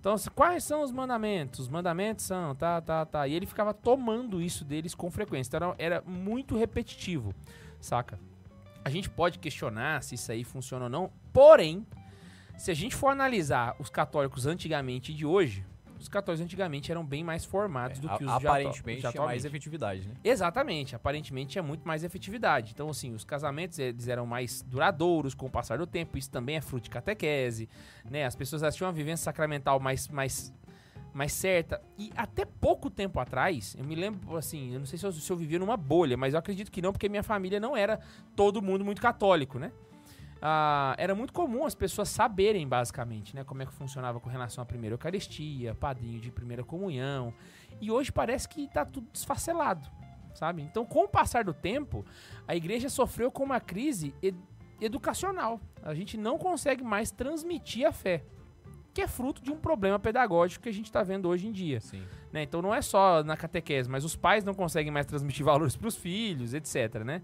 Então, 0.00 0.12
assim, 0.12 0.30
quais 0.34 0.62
são 0.62 0.82
os 0.82 0.92
mandamentos? 0.92 1.60
Os 1.60 1.68
mandamentos 1.68 2.24
são, 2.24 2.54
tá, 2.54 2.80
tá, 2.80 3.04
tá. 3.04 3.26
E 3.26 3.34
ele 3.34 3.46
ficava 3.46 3.74
tomando 3.74 4.40
isso 4.40 4.64
deles 4.64 4.94
com 4.94 5.10
frequência. 5.10 5.56
Então, 5.56 5.74
era, 5.76 6.02
muito 6.02 6.56
repetitivo, 6.56 7.34
saca? 7.80 8.18
A 8.84 8.90
gente 8.90 9.10
pode 9.10 9.38
questionar 9.38 10.02
se 10.02 10.14
isso 10.14 10.30
aí 10.30 10.44
funciona 10.44 10.84
ou 10.84 10.90
não. 10.90 11.10
Porém, 11.32 11.84
se 12.56 12.70
a 12.70 12.74
gente 12.74 12.94
for 12.94 13.08
analisar 13.08 13.74
os 13.78 13.90
católicos 13.90 14.46
antigamente 14.46 15.12
e 15.12 15.14
de 15.14 15.26
hoje, 15.26 15.66
os 16.00 16.08
católicos 16.08 16.44
antigamente 16.44 16.90
eram 16.90 17.04
bem 17.04 17.24
mais 17.24 17.44
formados 17.44 17.98
do 17.98 18.08
que 18.08 18.24
os 18.24 18.30
É, 18.30 18.34
Aparentemente 18.34 19.02
de 19.02 19.10
tinha 19.10 19.22
mais 19.22 19.44
efetividade, 19.44 20.06
né? 20.06 20.14
Exatamente, 20.22 20.94
aparentemente 20.94 21.50
tinha 21.52 21.62
muito 21.62 21.86
mais 21.86 22.04
efetividade. 22.04 22.72
Então, 22.74 22.88
assim, 22.88 23.14
os 23.14 23.24
casamentos 23.24 23.78
eles 23.78 24.08
eram 24.08 24.26
mais 24.26 24.62
duradouros 24.62 25.34
com 25.34 25.46
o 25.46 25.50
passar 25.50 25.78
do 25.78 25.86
tempo. 25.86 26.16
Isso 26.16 26.30
também 26.30 26.56
é 26.56 26.60
fruto 26.60 26.84
de 26.84 26.90
catequese, 26.90 27.68
né? 28.08 28.24
As 28.24 28.36
pessoas 28.36 28.62
elas 28.62 28.74
tinham 28.74 28.88
uma 28.88 28.94
vivência 28.94 29.24
sacramental 29.24 29.80
mais, 29.80 30.08
mais, 30.08 30.54
mais 31.12 31.32
certa. 31.32 31.80
E 31.98 32.12
até 32.16 32.44
pouco 32.44 32.90
tempo 32.90 33.18
atrás, 33.20 33.74
eu 33.78 33.84
me 33.84 33.94
lembro, 33.94 34.36
assim, 34.36 34.72
eu 34.72 34.78
não 34.78 34.86
sei 34.86 34.98
se 34.98 35.06
eu, 35.06 35.12
se 35.12 35.30
eu 35.30 35.36
vivia 35.36 35.58
numa 35.58 35.76
bolha, 35.76 36.16
mas 36.16 36.34
eu 36.34 36.38
acredito 36.38 36.70
que 36.70 36.80
não, 36.80 36.92
porque 36.92 37.08
minha 37.08 37.22
família 37.22 37.58
não 37.58 37.76
era 37.76 38.00
todo 38.36 38.62
mundo 38.62 38.84
muito 38.84 39.00
católico, 39.00 39.58
né? 39.58 39.72
Ah, 40.40 40.94
era 40.98 41.14
muito 41.14 41.32
comum 41.32 41.64
as 41.64 41.74
pessoas 41.74 42.08
saberem, 42.08 42.66
basicamente, 42.66 43.34
né? 43.34 43.42
Como 43.44 43.62
é 43.62 43.66
que 43.66 43.72
funcionava 43.72 44.20
com 44.20 44.30
relação 44.30 44.62
à 44.62 44.64
primeira 44.66 44.94
Eucaristia, 44.94 45.74
padrinho 45.74 46.20
de 46.20 46.30
primeira 46.30 46.62
comunhão. 46.62 47.34
E 47.80 47.90
hoje 47.90 48.12
parece 48.12 48.48
que 48.48 48.68
tá 48.68 48.84
tudo 48.84 49.08
desfacelado, 49.12 49.88
sabe? 50.34 50.62
Então, 50.62 50.84
com 50.84 51.04
o 51.04 51.08
passar 51.08 51.44
do 51.44 51.52
tempo, 51.52 52.04
a 52.46 52.54
igreja 52.54 52.88
sofreu 52.88 53.30
com 53.30 53.42
uma 53.42 53.60
crise 53.60 54.14
ed- 54.22 54.38
educacional. 54.80 55.60
A 55.82 55.94
gente 55.94 56.16
não 56.16 56.38
consegue 56.38 56.84
mais 56.84 57.10
transmitir 57.10 57.86
a 57.86 57.92
fé, 57.92 58.24
que 58.94 59.02
é 59.02 59.08
fruto 59.08 59.42
de 59.42 59.50
um 59.50 59.56
problema 59.56 59.98
pedagógico 59.98 60.62
que 60.62 60.68
a 60.68 60.72
gente 60.72 60.86
está 60.86 61.02
vendo 61.02 61.28
hoje 61.28 61.46
em 61.46 61.52
dia. 61.52 61.80
Né? 62.32 62.42
Então, 62.42 62.60
não 62.62 62.74
é 62.74 62.82
só 62.82 63.22
na 63.24 63.36
catequese, 63.36 63.88
mas 63.88 64.04
os 64.04 64.14
pais 64.16 64.44
não 64.44 64.54
conseguem 64.54 64.92
mais 64.92 65.06
transmitir 65.06 65.44
valores 65.44 65.76
para 65.76 65.88
os 65.88 65.96
filhos, 65.96 66.54
etc, 66.54 67.02
né? 67.04 67.22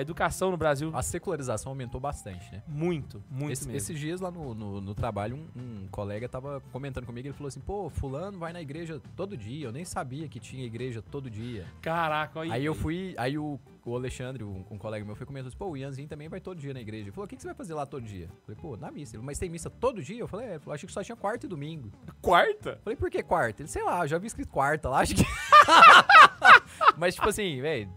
A 0.00 0.02
educação 0.02 0.50
no 0.50 0.56
Brasil, 0.56 0.90
A 0.94 1.02
secularização 1.02 1.70
aumentou 1.72 2.00
bastante, 2.00 2.50
né? 2.50 2.62
muito, 2.66 3.22
muito 3.30 3.52
Esse- 3.52 3.66
mesmo. 3.66 3.76
esses 3.76 3.98
dias 3.98 4.18
lá 4.18 4.30
no, 4.30 4.54
no, 4.54 4.80
no 4.80 4.94
trabalho, 4.94 5.36
um, 5.36 5.60
um 5.60 5.88
colega 5.90 6.26
tava 6.26 6.62
comentando 6.72 7.04
comigo, 7.04 7.28
ele 7.28 7.34
falou 7.34 7.48
assim, 7.48 7.60
pô, 7.60 7.90
fulano 7.90 8.38
vai 8.38 8.50
na 8.52 8.62
igreja 8.62 8.98
todo 9.14 9.36
dia, 9.36 9.66
eu 9.66 9.72
nem 9.72 9.84
sabia 9.84 10.26
que 10.26 10.40
tinha 10.40 10.64
igreja 10.64 11.02
todo 11.02 11.28
dia. 11.30 11.66
Caraca, 11.82 12.38
olha 12.40 12.54
Aí 12.54 12.64
eu 12.64 12.74
fui, 12.74 13.14
aí 13.18 13.36
o, 13.36 13.60
o 13.84 13.94
Alexandre, 13.94 14.42
um, 14.42 14.64
um 14.70 14.78
colega 14.78 15.04
meu, 15.04 15.14
foi 15.14 15.26
comentou 15.26 15.48
assim, 15.48 15.56
pô, 15.58 15.66
o 15.68 15.76
Ianzinho 15.76 16.08
também 16.08 16.28
vai 16.30 16.40
todo 16.40 16.58
dia 16.58 16.72
na 16.72 16.80
igreja. 16.80 17.04
Ele 17.04 17.12
falou, 17.12 17.26
o 17.26 17.28
que, 17.28 17.36
que 17.36 17.42
você 17.42 17.48
vai 17.48 17.54
fazer 17.54 17.74
lá 17.74 17.84
todo 17.84 18.02
dia? 18.06 18.24
Eu 18.24 18.40
falei, 18.46 18.60
pô, 18.60 18.76
na 18.78 18.90
missa. 18.90 19.16
Ele, 19.16 19.22
mas 19.22 19.38
tem 19.38 19.50
missa 19.50 19.68
todo 19.68 20.02
dia? 20.02 20.20
Eu 20.20 20.26
falei, 20.28 20.46
é, 20.48 20.58
falou, 20.58 20.74
achei 20.74 20.86
que 20.86 20.92
só 20.94 21.02
tinha 21.04 21.16
quarta 21.16 21.44
e 21.44 21.48
domingo. 21.48 21.90
Quarta? 22.22 22.70
Eu 22.70 22.78
falei, 22.84 22.96
por 22.96 23.10
que 23.10 23.22
quarta? 23.22 23.60
Ele, 23.60 23.68
sei 23.68 23.82
lá, 23.84 24.02
eu 24.04 24.08
já 24.08 24.16
vi 24.16 24.28
escrito 24.28 24.48
quarta 24.48 24.88
lá, 24.88 25.00
acho 25.00 25.14
que... 25.14 25.22
mas, 26.96 27.14
tipo 27.14 27.28
assim, 27.28 27.60
velho, 27.60 27.90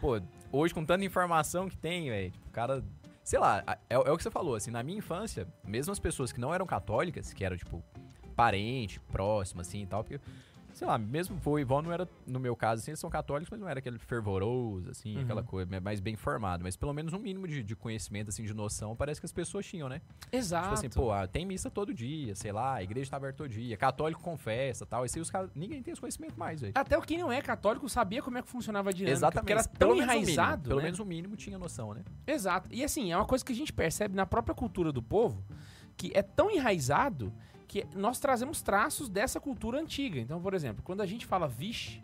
pô, 0.00 0.20
hoje 0.52 0.74
com 0.74 0.84
tanta 0.84 1.04
informação 1.04 1.68
que 1.68 1.76
tem, 1.76 2.08
velho, 2.10 2.30
tipo, 2.30 2.48
o 2.48 2.52
cara... 2.52 2.82
Sei 3.22 3.38
lá, 3.38 3.62
é, 3.88 3.94
é 3.94 3.98
o 3.98 4.16
que 4.16 4.22
você 4.22 4.30
falou, 4.30 4.56
assim, 4.56 4.70
na 4.70 4.82
minha 4.82 4.98
infância, 4.98 5.46
mesmo 5.64 5.92
as 5.92 6.00
pessoas 6.00 6.32
que 6.32 6.40
não 6.40 6.52
eram 6.52 6.66
católicas, 6.66 7.32
que 7.32 7.44
eram, 7.44 7.56
tipo, 7.56 7.82
parente, 8.34 8.98
próximo, 9.12 9.60
assim, 9.60 9.82
e 9.82 9.86
tal, 9.86 10.02
porque... 10.02 10.20
Sei 10.80 10.88
lá, 10.88 10.96
mesmo 10.96 11.38
o 11.44 11.58
Ivon 11.58 11.82
não 11.82 11.92
era, 11.92 12.08
no 12.26 12.40
meu 12.40 12.56
caso, 12.56 12.80
assim, 12.80 12.90
eles 12.92 12.98
são 12.98 13.10
católicos, 13.10 13.50
mas 13.50 13.60
não 13.60 13.68
era 13.68 13.80
aquele 13.80 13.98
fervoroso, 13.98 14.88
assim, 14.88 15.14
Uhum. 15.16 15.22
aquela 15.24 15.42
coisa, 15.42 15.78
mais 15.78 16.00
bem 16.00 16.16
formado. 16.16 16.62
Mas 16.64 16.74
pelo 16.74 16.94
menos 16.94 17.12
um 17.12 17.18
mínimo 17.18 17.46
de, 17.46 17.62
de 17.62 17.76
conhecimento, 17.76 18.30
assim, 18.30 18.44
de 18.44 18.54
noção, 18.54 18.96
parece 18.96 19.20
que 19.20 19.26
as 19.26 19.32
pessoas 19.32 19.66
tinham, 19.66 19.90
né? 19.90 20.00
Exato. 20.32 20.62
Tipo 20.68 20.74
assim, 20.74 20.88
pô, 20.88 21.12
ah, 21.12 21.26
tem 21.26 21.44
missa 21.44 21.70
todo 21.70 21.92
dia, 21.92 22.34
sei 22.34 22.50
lá, 22.50 22.76
a 22.76 22.82
igreja 22.82 23.10
tá 23.10 23.18
aberta 23.18 23.36
todo 23.36 23.50
dia, 23.50 23.76
católico 23.76 24.22
confessa 24.22 24.86
tal. 24.86 25.04
Esse 25.04 25.18
aí 25.18 25.22
os 25.22 25.30
caras. 25.30 25.50
Ninguém 25.54 25.82
tem 25.82 25.92
esse 25.92 26.00
conhecimento 26.00 26.38
mais, 26.38 26.62
velho. 26.62 26.72
Até 26.74 26.96
o 26.96 27.02
que 27.02 27.18
não 27.18 27.30
é 27.30 27.42
católico 27.42 27.86
sabia 27.86 28.22
como 28.22 28.38
é 28.38 28.42
que 28.42 28.48
funcionava 28.48 28.88
a 28.88 28.92
dinâmica. 28.94 29.18
Exatamente. 29.18 29.40
Porque 29.42 29.52
era 29.52 29.64
pelo 29.64 29.90
tão 29.90 29.98
menos 29.98 30.08
o 30.14 30.16
mínimo, 30.16 30.30
enraizado, 30.32 30.68
Pelo 30.70 30.80
né? 30.80 30.84
menos 30.84 30.98
o 30.98 31.04
mínimo 31.04 31.36
tinha 31.36 31.58
noção, 31.58 31.92
né? 31.92 32.02
Exato. 32.26 32.70
E 32.72 32.82
assim, 32.82 33.12
é 33.12 33.16
uma 33.18 33.26
coisa 33.26 33.44
que 33.44 33.52
a 33.52 33.56
gente 33.56 33.70
percebe 33.70 34.16
na 34.16 34.24
própria 34.24 34.54
cultura 34.54 34.90
do 34.90 35.02
povo, 35.02 35.44
que 35.94 36.10
é 36.14 36.22
tão 36.22 36.50
enraizado 36.50 37.30
que 37.70 37.86
nós 37.94 38.18
trazemos 38.18 38.60
traços 38.60 39.08
dessa 39.08 39.38
cultura 39.38 39.78
antiga. 39.80 40.18
Então, 40.18 40.40
por 40.42 40.54
exemplo, 40.54 40.82
quando 40.84 41.02
a 41.02 41.06
gente 41.06 41.24
fala 41.24 41.46
vixe, 41.46 42.02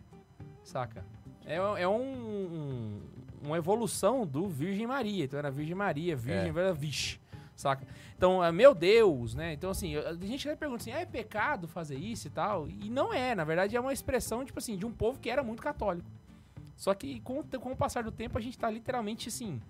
saca? 0.62 1.04
É, 1.44 1.56
é 1.56 1.88
um, 1.88 2.00
um- 2.00 3.00
uma 3.42 3.56
evolução 3.58 4.24
do 4.24 4.46
Virgem 4.48 4.86
Maria. 4.86 5.24
Então 5.24 5.36
era 5.36 5.50
Virgem 5.50 5.74
Maria, 5.74 6.14
Virgem, 6.14 6.50
era 6.56 6.72
vixe, 6.72 7.18
saca? 7.56 7.84
Então, 8.16 8.44
é, 8.44 8.52
meu 8.52 8.74
Deus, 8.76 9.34
né? 9.34 9.54
Então, 9.54 9.70
assim, 9.70 9.96
a 9.96 10.12
gente 10.14 10.48
até 10.48 10.56
pergunta 10.56 10.82
assim, 10.82 10.92
é 10.92 11.04
pecado 11.04 11.66
fazer 11.66 11.96
isso 11.96 12.28
e 12.28 12.30
tal? 12.30 12.68
E 12.68 12.88
não 12.88 13.12
é, 13.12 13.34
na 13.34 13.42
verdade 13.42 13.74
é 13.76 13.80
uma 13.80 13.92
expressão, 13.92 14.44
tipo 14.44 14.60
assim, 14.60 14.76
de 14.76 14.86
um 14.86 14.92
povo 14.92 15.18
que 15.18 15.28
era 15.28 15.42
muito 15.42 15.60
católico. 15.62 16.08
Só 16.76 16.94
que 16.94 17.18
com, 17.20 17.42
com 17.42 17.72
o 17.72 17.76
passar 17.76 18.04
do 18.04 18.12
tempo 18.12 18.38
a 18.38 18.40
gente 18.40 18.56
tá 18.56 18.70
literalmente 18.70 19.28
assim. 19.28 19.60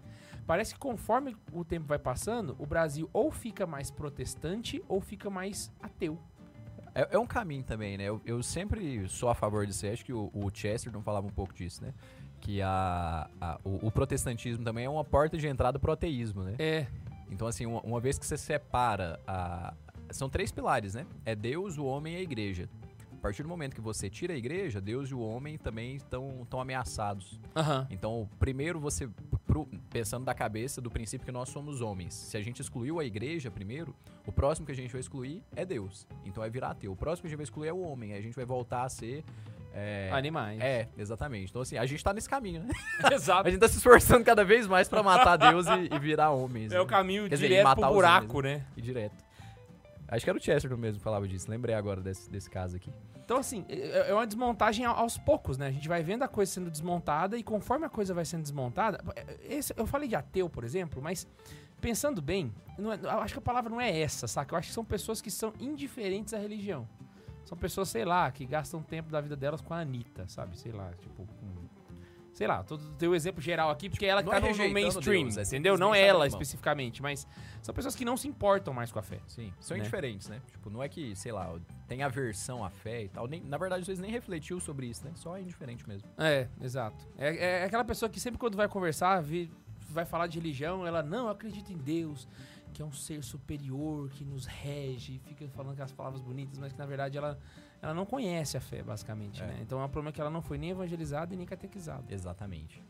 Parece 0.47 0.75
que 0.75 0.81
conforme 0.81 1.37
o 1.53 1.65
tempo 1.65 1.87
vai 1.87 1.99
passando, 1.99 2.55
o 2.59 2.67
Brasil 2.67 3.11
ou 3.13 3.31
fica 3.33 3.67
mais 3.67 3.91
protestante 3.91 4.83
ou 4.89 5.01
fica 5.01 5.29
mais 5.29 5.73
ateu. 5.83 6.19
É, 6.95 7.09
é 7.17 7.19
um 7.19 7.27
caminho 7.27 7.63
também, 7.65 7.99
né? 7.99 8.05
Eu, 8.05 8.21
eu 8.25 8.43
sempre 8.43 9.09
sou 9.09 9.29
a 9.29 9.35
favor 9.35 9.67
disso. 9.67 9.87
Acho 9.87 10.05
que 10.05 10.13
o, 10.13 10.31
o 10.33 10.49
Chesterton 10.55 11.03
falava 11.03 11.27
um 11.27 11.31
pouco 11.31 11.53
disso, 11.53 11.83
né? 11.83 11.93
que 12.39 12.61
a, 12.63 13.29
a- 13.41 13.59
o, 13.65 13.87
o 13.87 13.91
protestantismo 13.91 14.63
também 14.63 14.85
é 14.85 14.89
uma 14.91 15.03
porta 15.05 15.37
de 15.39 15.49
entrada 15.49 15.79
pro 15.79 15.91
ateísmo, 15.91 16.45
né? 16.45 16.55
É. 16.59 16.87
Então, 17.31 17.49
assim, 17.49 17.67
uma, 17.67 17.81
uma 17.81 17.99
vez 17.99 18.19
que 18.19 18.27
você 18.27 18.37
separa 18.37 19.19
a. 19.27 19.75
São 20.11 20.29
três 20.29 20.53
pilares, 20.53 20.95
né? 20.95 21.07
É 21.25 21.35
Deus, 21.35 21.77
o 21.79 21.85
homem 21.85 22.15
e 22.15 22.17
a 22.19 22.21
igreja. 22.21 22.69
A 23.27 23.29
partir 23.29 23.43
do 23.43 23.49
momento 23.49 23.75
que 23.75 23.81
você 23.81 24.09
tira 24.09 24.35
a 24.35 24.37
igreja, 24.37 24.81
Deus 24.81 25.11
e 25.11 25.15
o 25.15 25.19
homem 25.19 25.59
também 25.59 25.97
estão 25.97 26.43
estão 26.43 26.61
ameaçados. 26.61 27.41
Aham. 27.57 27.85
Então, 27.91 28.31
primeiro 28.39 28.79
você, 28.79 29.09
pro- 29.45 29.69
pensando 29.91 30.25
da 30.25 30.33
cabeça 30.33 30.81
do 30.81 30.89
princípio 30.89 31.25
que 31.25 31.33
nós 31.33 31.49
somos 31.49 31.81
homens, 31.81 32.15
se 32.15 32.37
a 32.37 32.41
gente 32.41 32.63
excluiu 32.63 33.01
a 33.01 33.05
igreja 33.05 33.51
primeiro, 33.51 33.97
o 34.25 34.31
próximo 34.31 34.65
que 34.65 34.71
a 34.71 34.77
gente 34.77 34.93
vai 34.93 35.01
excluir 35.01 35.43
é 35.57 35.65
Deus. 35.65 36.07
Então 36.25 36.41
vai 36.41 36.49
virar 36.49 36.71
ateu. 36.71 36.93
O 36.93 36.97
próximo 36.97 37.23
que 37.23 37.27
a 37.27 37.31
gente 37.31 37.37
vai 37.39 37.43
excluir 37.43 37.67
é 37.67 37.73
o 37.73 37.81
homem. 37.81 38.13
Aí 38.13 38.21
a 38.21 38.23
gente 38.23 38.37
vai 38.37 38.45
voltar 38.45 38.85
a 38.85 38.89
ser. 38.89 39.25
É, 39.75 40.09
Animais. 40.13 40.61
é, 40.61 40.89
exatamente. 40.97 41.51
Então, 41.51 41.63
assim, 41.63 41.77
a 41.77 41.85
gente 41.85 42.03
tá 42.05 42.15
nesse 42.15 42.29
caminho, 42.29 42.63
né? 42.63 42.73
Exato. 43.13 43.49
A 43.49 43.51
gente 43.51 43.61
tá 43.61 43.69
se 43.69 43.77
esforçando 43.77 44.25
cada 44.25 44.45
vez 44.45 44.69
mais 44.69 44.89
pra 44.89 45.03
matar 45.03 45.37
Deus 45.37 45.67
e, 45.67 45.93
e 45.93 45.99
virar 45.99 46.31
homens. 46.31 46.71
É 46.71 46.77
né? 46.77 46.81
o 46.81 46.87
caminho 46.87 47.25
Quer 47.25 47.35
dizer, 47.35 47.49
direto 47.49 47.65
matar 47.65 47.87
pro 47.87 47.95
buraco, 47.95 48.39
homens, 48.39 48.59
né? 48.61 48.67
E 48.77 48.81
direto. 48.81 49.26
Acho 50.09 50.25
que 50.25 50.31
era 50.31 50.39
o 50.39 50.43
Chesterton 50.43 50.77
mesmo 50.77 50.99
que 50.99 51.05
falava 51.05 51.27
disso. 51.27 51.51
Lembrei 51.51 51.75
agora 51.75 52.01
desse, 52.01 52.31
desse 52.31 52.49
caso 52.49 52.77
aqui. 52.77 52.93
Então, 53.25 53.39
assim, 53.39 53.65
é 53.69 54.11
é 54.11 54.15
uma 54.15 54.27
desmontagem 54.27 54.85
aos 54.85 55.19
poucos, 55.19 55.59
né? 55.59 55.67
A 55.67 55.71
gente 55.73 55.89
vai 55.89 56.03
vendo 56.03 56.23
a 56.23 56.29
coisa 56.29 56.53
sendo 56.53 56.71
desmontada 56.71 57.37
e 57.37 57.43
conforme 57.43 57.85
a 57.85 57.89
coisa 57.89 58.15
vai 58.15 58.25
sendo 58.25 58.43
desmontada. 58.43 59.03
esse- 59.43 59.75
eu 59.77 59.87
falei 59.87 60.09
de 60.09 60.15
ateu, 60.15 60.49
por 60.49 60.63
exemplo, 60.63 61.03
mas 61.03 61.27
pensando 61.81 62.23
bem, 62.23 62.53
é- 62.79 63.09
acho 63.21 63.35
que 63.35 63.39
a 63.39 63.43
palavra 63.43 63.69
não 63.69 63.81
é 63.81 63.99
essa, 64.01 64.29
saca? 64.29 64.55
Eu 64.55 64.59
acho 64.59 64.69
que 64.69 64.75
são 64.75 64.85
pessoas 64.85 65.21
que 65.21 65.31
são 65.31 65.53
indiferentes 65.59 66.33
à 66.35 66.39
religião. 66.39 66.89
São 67.45 67.57
pessoas, 67.59 67.89
sei 67.89 68.05
lá, 68.05 68.31
que 68.31 68.45
gastam 68.47 68.83
tempo 68.83 69.11
da 69.11 69.21
vida 69.21 69.37
delas 69.37 69.61
com 69.61 69.73
a 69.75 69.79
Anitta, 69.81 70.27
sabe? 70.29 70.57
Sei 70.59 70.71
lá, 70.73 70.91
tipo. 71.01 71.27
com- 71.27 71.66
Sei 72.37 72.47
lá, 72.47 72.63
tô, 72.63 72.77
dei 72.77 73.09
o 73.09 73.15
exemplo 73.15 73.41
geral 73.41 73.71
aqui, 73.71 73.89
porque 73.89 74.05
é 74.05 74.11
ela 74.11 74.23
que 74.23 74.27
não 74.27 74.33
tá 74.39 74.47
é 74.47 74.53
no- 74.53 74.57
no, 74.69 74.71
mainstream, 74.75 75.23
Deus, 75.23 75.39
é 75.39 75.43
entendeu? 75.43 75.79
Não 75.79 75.87
simplesmente 75.89 76.09
ela 76.11 76.27
especificamente, 76.27 77.01
mas 77.01 77.27
são 77.63 77.75
pessoas 77.75 77.97
que 77.97 78.05
não 78.05 78.15
se 78.15 78.29
importam 78.29 78.75
mais 78.75 78.93
com 78.93 78.99
a 78.99 79.03
fé. 79.03 79.21
Sim, 79.27 79.51
são 79.59 79.75
Né? 79.75 79.81
indiferentes, 79.81 80.29
né? 80.29 80.43
Tipo, 80.53 80.69
não 80.69 80.83
é 80.83 80.89
que, 80.91 81.17
sei 81.17 81.33
lá, 81.33 81.59
tem 81.89 82.03
aversão 82.03 82.63
à 82.63 82.69
fé 82.69 83.05
e 83.05 83.09
tal. 83.09 83.27
Nem, 83.27 83.41
na 83.43 83.57
verdade, 83.57 83.81
às 83.81 83.87
vezes 83.87 84.03
nem 84.03 84.11
refletiu 84.11 84.61
sobre 84.61 84.87
isso, 84.87 85.03
né? 85.03 85.13
Só 85.15 85.35
é 85.35 85.41
indiferente 85.41 85.89
mesmo. 85.89 86.07
É, 86.19 86.47
exato. 86.61 87.09
É, 87.17 87.61
é 87.61 87.65
aquela 87.65 87.85
pessoa 87.85 88.09
que 88.11 88.21
sempre 88.21 88.39
quando 88.39 88.55
vai 88.55 88.69
conversar, 88.69 89.19
vi- 89.23 89.51
vai 89.89 90.05
falar 90.05 90.27
de 90.27 90.39
religião, 90.39 90.87
ela, 90.87 91.03
não, 91.03 91.25
eu 91.25 91.31
acredito 91.31 91.73
em 91.73 91.79
Deus, 91.79 92.29
que 92.75 92.83
é 92.83 92.85
um 92.85 92.93
ser 92.93 93.25
superior, 93.25 94.11
que 94.11 94.27
nos 94.27 94.45
rege, 94.45 95.19
fica 95.25 95.49
falando 95.49 95.73
aquelas 95.73 95.93
palavras 95.93 96.21
bonitas, 96.21 96.59
mas 96.59 96.71
que 96.75 96.79
na 96.79 96.85
verdade 96.85 97.17
ela, 97.17 97.39
ela 97.83 97.95
não 97.95 98.05
conhece 98.07 98.57
a 98.57 98.61
fé, 98.61 98.83
basicamente, 98.83 99.43
É. 99.43 99.47
né? 99.47 99.59
Então 99.63 99.81
é 99.81 99.85
um 99.85 99.89
problema 99.89 100.13
que 100.13 100.21
ela 100.21 100.31
não 100.31 100.43
foi 100.43 100.59
nem 100.59 100.71
evangelizada 100.71 101.35
e 101.35 101.37
nem 101.37 101.47
catequizada. 101.47 102.05
Exatamente. 102.13 102.83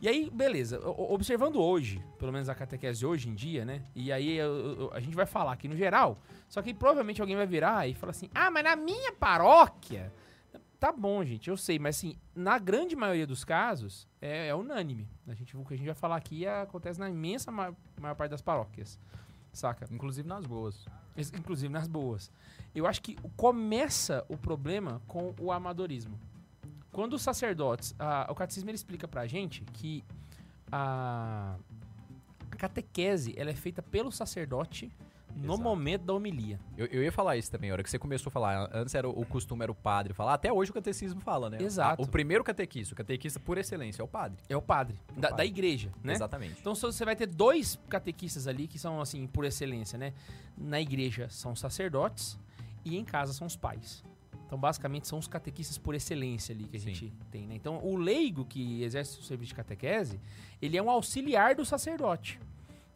E 0.00 0.08
aí, 0.08 0.30
beleza, 0.30 0.78
observando 0.88 1.60
hoje, 1.60 2.00
pelo 2.18 2.32
menos 2.32 2.48
a 2.48 2.54
catequese 2.54 3.04
hoje 3.04 3.28
em 3.28 3.34
dia, 3.34 3.64
né? 3.64 3.82
E 3.96 4.12
aí 4.12 4.36
eu- 4.36 4.80
eu- 4.80 4.90
a 4.92 5.00
gente 5.00 5.16
vai 5.16 5.26
falar 5.26 5.52
aqui 5.52 5.66
no 5.66 5.76
geral, 5.76 6.18
só 6.48 6.62
que 6.62 6.72
provavelmente 6.72 7.20
alguém 7.20 7.34
vai 7.36 7.46
virar 7.46 7.88
e 7.88 7.94
falar 7.94 8.10
assim: 8.12 8.30
ah, 8.34 8.48
mas 8.50 8.62
na 8.62 8.76
minha 8.76 9.12
paróquia. 9.12 10.12
Tá 10.78 10.92
bom, 10.92 11.24
gente, 11.24 11.50
eu 11.50 11.56
sei, 11.56 11.76
mas 11.76 11.96
assim, 11.96 12.14
na 12.32 12.56
grande 12.56 12.94
maioria 12.94 13.26
dos 13.26 13.44
casos, 13.44 14.06
é, 14.22 14.46
é 14.46 14.54
unânime. 14.54 15.08
A 15.26 15.34
gente, 15.34 15.56
o 15.56 15.64
que 15.64 15.74
a 15.74 15.76
gente 15.76 15.86
vai 15.86 15.94
falar 15.96 16.14
aqui 16.14 16.46
é- 16.46 16.60
acontece 16.62 17.00
na 17.00 17.10
imensa 17.10 17.50
ma- 17.50 17.74
maior 18.00 18.14
parte 18.14 18.30
das 18.30 18.40
paróquias. 18.40 18.96
Saca? 19.52 19.88
Inclusive 19.90 20.28
nas 20.28 20.46
boas. 20.46 20.86
Inclusive 21.36 21.72
nas 21.72 21.88
boas. 21.88 22.30
Eu 22.74 22.86
acho 22.86 23.02
que 23.02 23.16
começa 23.36 24.24
o 24.28 24.36
problema 24.36 25.02
com 25.06 25.34
o 25.40 25.50
amadorismo. 25.50 26.18
Quando 26.92 27.14
os 27.14 27.22
sacerdotes. 27.22 27.94
ah, 27.98 28.26
o 28.30 28.34
catecismo 28.34 28.70
ele 28.70 28.76
explica 28.76 29.06
pra 29.06 29.26
gente 29.26 29.64
que 29.72 30.04
a, 30.70 31.56
a 32.50 32.56
catequese 32.56 33.34
ela 33.36 33.50
é 33.50 33.54
feita 33.54 33.82
pelo 33.82 34.10
sacerdote 34.12 34.90
no 35.36 35.54
Exato. 35.54 35.62
momento 35.62 36.02
da 36.02 36.12
homilia. 36.12 36.58
Eu, 36.76 36.86
eu 36.86 37.02
ia 37.02 37.12
falar 37.12 37.36
isso 37.36 37.50
também, 37.50 37.70
a 37.70 37.72
hora 37.72 37.82
que 37.82 37.90
você 37.90 37.98
começou 37.98 38.30
a 38.30 38.32
falar. 38.32 38.70
Antes 38.72 38.94
era 38.94 39.08
o, 39.08 39.20
o 39.20 39.26
costume 39.26 39.62
era 39.62 39.72
o 39.72 39.74
padre 39.74 40.12
falar. 40.12 40.34
Até 40.34 40.52
hoje 40.52 40.70
o 40.70 40.74
catecismo 40.74 41.20
fala, 41.20 41.48
né? 41.50 41.58
Exato. 41.60 42.02
O 42.02 42.08
primeiro 42.08 42.42
catequista, 42.42 42.94
o 42.94 42.96
catequista 42.96 43.38
por 43.38 43.58
excelência, 43.58 44.02
é 44.02 44.04
o 44.04 44.08
padre. 44.08 44.38
É 44.48 44.56
o 44.56 44.62
padre, 44.62 44.96
da, 45.14 45.28
padre. 45.28 45.36
da 45.36 45.44
igreja, 45.44 45.92
né? 46.02 46.14
Exatamente. 46.14 46.56
Então 46.60 46.74
você 46.74 47.04
vai 47.04 47.14
ter 47.14 47.26
dois 47.26 47.78
catequistas 47.88 48.46
ali 48.46 48.66
que 48.66 48.78
são 48.78 49.00
assim 49.00 49.26
por 49.26 49.44
excelência, 49.44 49.98
né? 49.98 50.12
Na 50.56 50.80
igreja 50.80 51.28
são 51.28 51.52
os 51.52 51.60
sacerdotes 51.60 52.38
e 52.84 52.96
em 52.96 53.04
casa 53.04 53.32
são 53.32 53.46
os 53.46 53.56
pais. 53.56 54.02
Então 54.46 54.58
basicamente 54.58 55.06
são 55.06 55.18
os 55.18 55.28
catequistas 55.28 55.76
por 55.76 55.94
excelência 55.94 56.54
ali 56.54 56.64
que 56.64 56.78
a 56.78 56.80
Sim. 56.80 56.94
gente 56.94 57.12
tem, 57.30 57.46
né? 57.46 57.54
Então 57.54 57.84
o 57.84 57.96
leigo 57.96 58.44
que 58.44 58.82
exerce 58.82 59.20
o 59.20 59.22
serviço 59.22 59.50
de 59.50 59.54
catequese, 59.54 60.18
ele 60.60 60.76
é 60.76 60.82
um 60.82 60.90
auxiliar 60.90 61.54
do 61.54 61.64
sacerdote. 61.64 62.40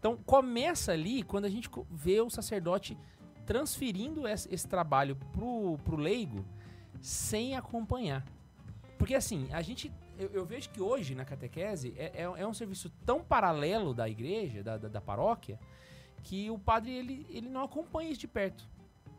Então 0.02 0.16
começa 0.16 0.90
ali 0.90 1.22
quando 1.22 1.44
a 1.44 1.48
gente 1.48 1.70
vê 1.88 2.20
o 2.20 2.28
sacerdote 2.28 2.98
transferindo 3.46 4.26
esse, 4.26 4.52
esse 4.52 4.66
trabalho 4.66 5.14
pro, 5.32 5.78
pro 5.84 5.94
leigo 5.94 6.44
sem 7.00 7.54
acompanhar. 7.54 8.26
Porque 8.98 9.14
assim, 9.14 9.46
a 9.52 9.62
gente. 9.62 9.92
Eu, 10.18 10.28
eu 10.30 10.44
vejo 10.44 10.70
que 10.70 10.80
hoje 10.82 11.14
na 11.14 11.24
catequese 11.24 11.94
é, 11.96 12.06
é, 12.16 12.22
é 12.22 12.44
um 12.44 12.52
serviço 12.52 12.90
tão 13.06 13.22
paralelo 13.22 13.94
da 13.94 14.08
igreja, 14.08 14.60
da, 14.60 14.76
da, 14.76 14.88
da 14.88 15.00
paróquia, 15.00 15.56
que 16.24 16.50
o 16.50 16.58
padre 16.58 16.90
ele, 16.90 17.24
ele 17.30 17.48
não 17.48 17.62
acompanha 17.62 18.10
isso 18.10 18.20
de 18.22 18.26
perto. 18.28 18.68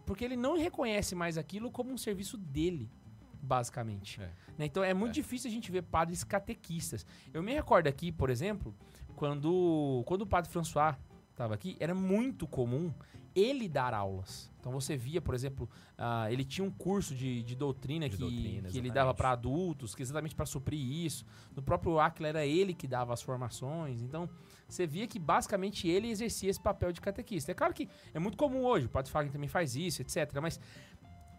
Porque 0.05 0.25
ele 0.25 0.35
não 0.35 0.57
reconhece 0.57 1.15
mais 1.15 1.37
aquilo 1.37 1.71
como 1.71 1.93
um 1.93 1.97
serviço 1.97 2.37
dele, 2.37 2.91
basicamente. 3.41 4.21
É. 4.21 4.29
Né? 4.57 4.65
Então 4.65 4.83
é 4.83 4.93
muito 4.93 5.11
É. 5.11 5.13
difícil 5.13 5.49
a 5.49 5.53
gente 5.53 5.71
ver 5.71 5.83
padres 5.83 6.25
catequistas. 6.25 7.05
Eu 7.33 7.41
me 7.41 7.53
recordo 7.53 7.87
aqui, 7.87 8.11
por 8.11 8.29
exemplo, 8.29 8.75
quando, 9.13 10.03
quando 10.05 10.23
o 10.23 10.27
padre 10.27 10.51
François 10.51 10.95
estava 11.31 11.53
aqui, 11.53 11.75
era 11.79 11.93
muito 11.93 12.47
comum 12.47 12.93
ele 13.35 13.67
dar 13.67 13.93
aulas. 13.93 14.51
Então 14.59 14.71
você 14.71 14.95
via, 14.95 15.21
por 15.21 15.35
exemplo, 15.35 15.69
ah, 15.97 16.31
ele 16.31 16.45
tinha 16.45 16.65
um 16.65 16.71
curso 16.71 17.13
de, 17.13 17.43
de 17.43 17.55
doutrina 17.55 18.07
De 18.07 18.15
que, 18.15 18.21
doutrina, 18.21 18.69
que 18.69 18.77
ele 18.77 18.91
dava 18.91 19.13
para 19.13 19.31
adultos, 19.31 19.93
que 19.93 20.01
exatamente 20.01 20.35
para 20.35 20.45
suprir 20.45 20.79
isso. 20.79 21.25
No 21.55 21.61
próprio 21.61 21.99
Aquila 21.99 22.29
era 22.29 22.45
ele 22.45 22.73
que 22.73 22.87
dava 22.87 23.13
as 23.13 23.21
formações. 23.21 24.01
Então 24.01 24.29
você 24.67 24.87
via 24.87 25.07
que 25.07 25.19
basicamente 25.19 25.87
ele 25.87 26.09
exercia 26.09 26.49
esse 26.49 26.61
papel 26.61 26.91
de 26.91 27.01
catequista. 27.01 27.51
É 27.51 27.55
claro 27.55 27.73
que 27.73 27.89
é 28.13 28.19
muito 28.19 28.37
comum 28.37 28.63
hoje, 28.63 28.85
o 28.85 28.89
padre 28.89 29.11
Fagner 29.11 29.33
também 29.33 29.49
faz 29.49 29.75
isso, 29.75 30.01
etc. 30.01 30.39
Mas 30.41 30.59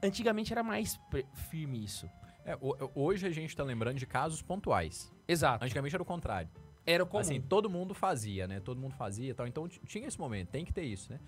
antigamente 0.02 0.52
era 0.52 0.62
mais 0.62 1.00
firme 1.48 1.82
isso. 1.82 2.08
É, 2.44 2.58
hoje 2.94 3.26
a 3.26 3.30
gente 3.30 3.56
tá 3.56 3.64
lembrando 3.64 3.96
de 3.96 4.06
casos 4.06 4.42
pontuais. 4.42 5.10
Exato. 5.26 5.64
Antigamente 5.64 5.94
era 5.94 6.02
o 6.02 6.06
contrário. 6.06 6.50
Era 6.86 7.04
comum. 7.06 7.20
Assim, 7.20 7.40
todo 7.40 7.70
mundo 7.70 7.94
fazia, 7.94 8.46
né? 8.46 8.60
Todo 8.60 8.78
mundo 8.80 8.94
fazia 8.94 9.30
e 9.30 9.34
tal. 9.34 9.46
Então 9.46 9.66
tinha 9.68 10.06
esse 10.06 10.18
momento, 10.18 10.48
tem 10.50 10.64
que 10.64 10.72
ter 10.72 10.84
isso, 10.84 11.10
né? 11.12 11.20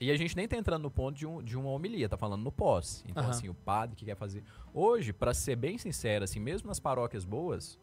E 0.00 0.10
a 0.10 0.16
gente 0.16 0.36
nem 0.36 0.46
tá 0.46 0.56
entrando 0.56 0.82
no 0.82 0.90
ponto 0.90 1.16
de, 1.16 1.26
um, 1.26 1.42
de 1.42 1.58
uma 1.58 1.70
homilia, 1.70 2.08
tá 2.08 2.16
falando 2.16 2.42
no 2.42 2.52
pós. 2.52 3.04
Então, 3.08 3.24
Aham. 3.24 3.30
assim, 3.30 3.48
o 3.48 3.54
padre 3.54 3.96
que 3.96 4.04
quer 4.04 4.16
fazer. 4.16 4.42
Hoje, 4.72 5.12
pra 5.12 5.34
ser 5.34 5.56
bem 5.56 5.76
sincero, 5.78 6.24
assim, 6.24 6.38
mesmo 6.38 6.68
nas 6.68 6.78
paróquias 6.78 7.24
boas, 7.24 7.78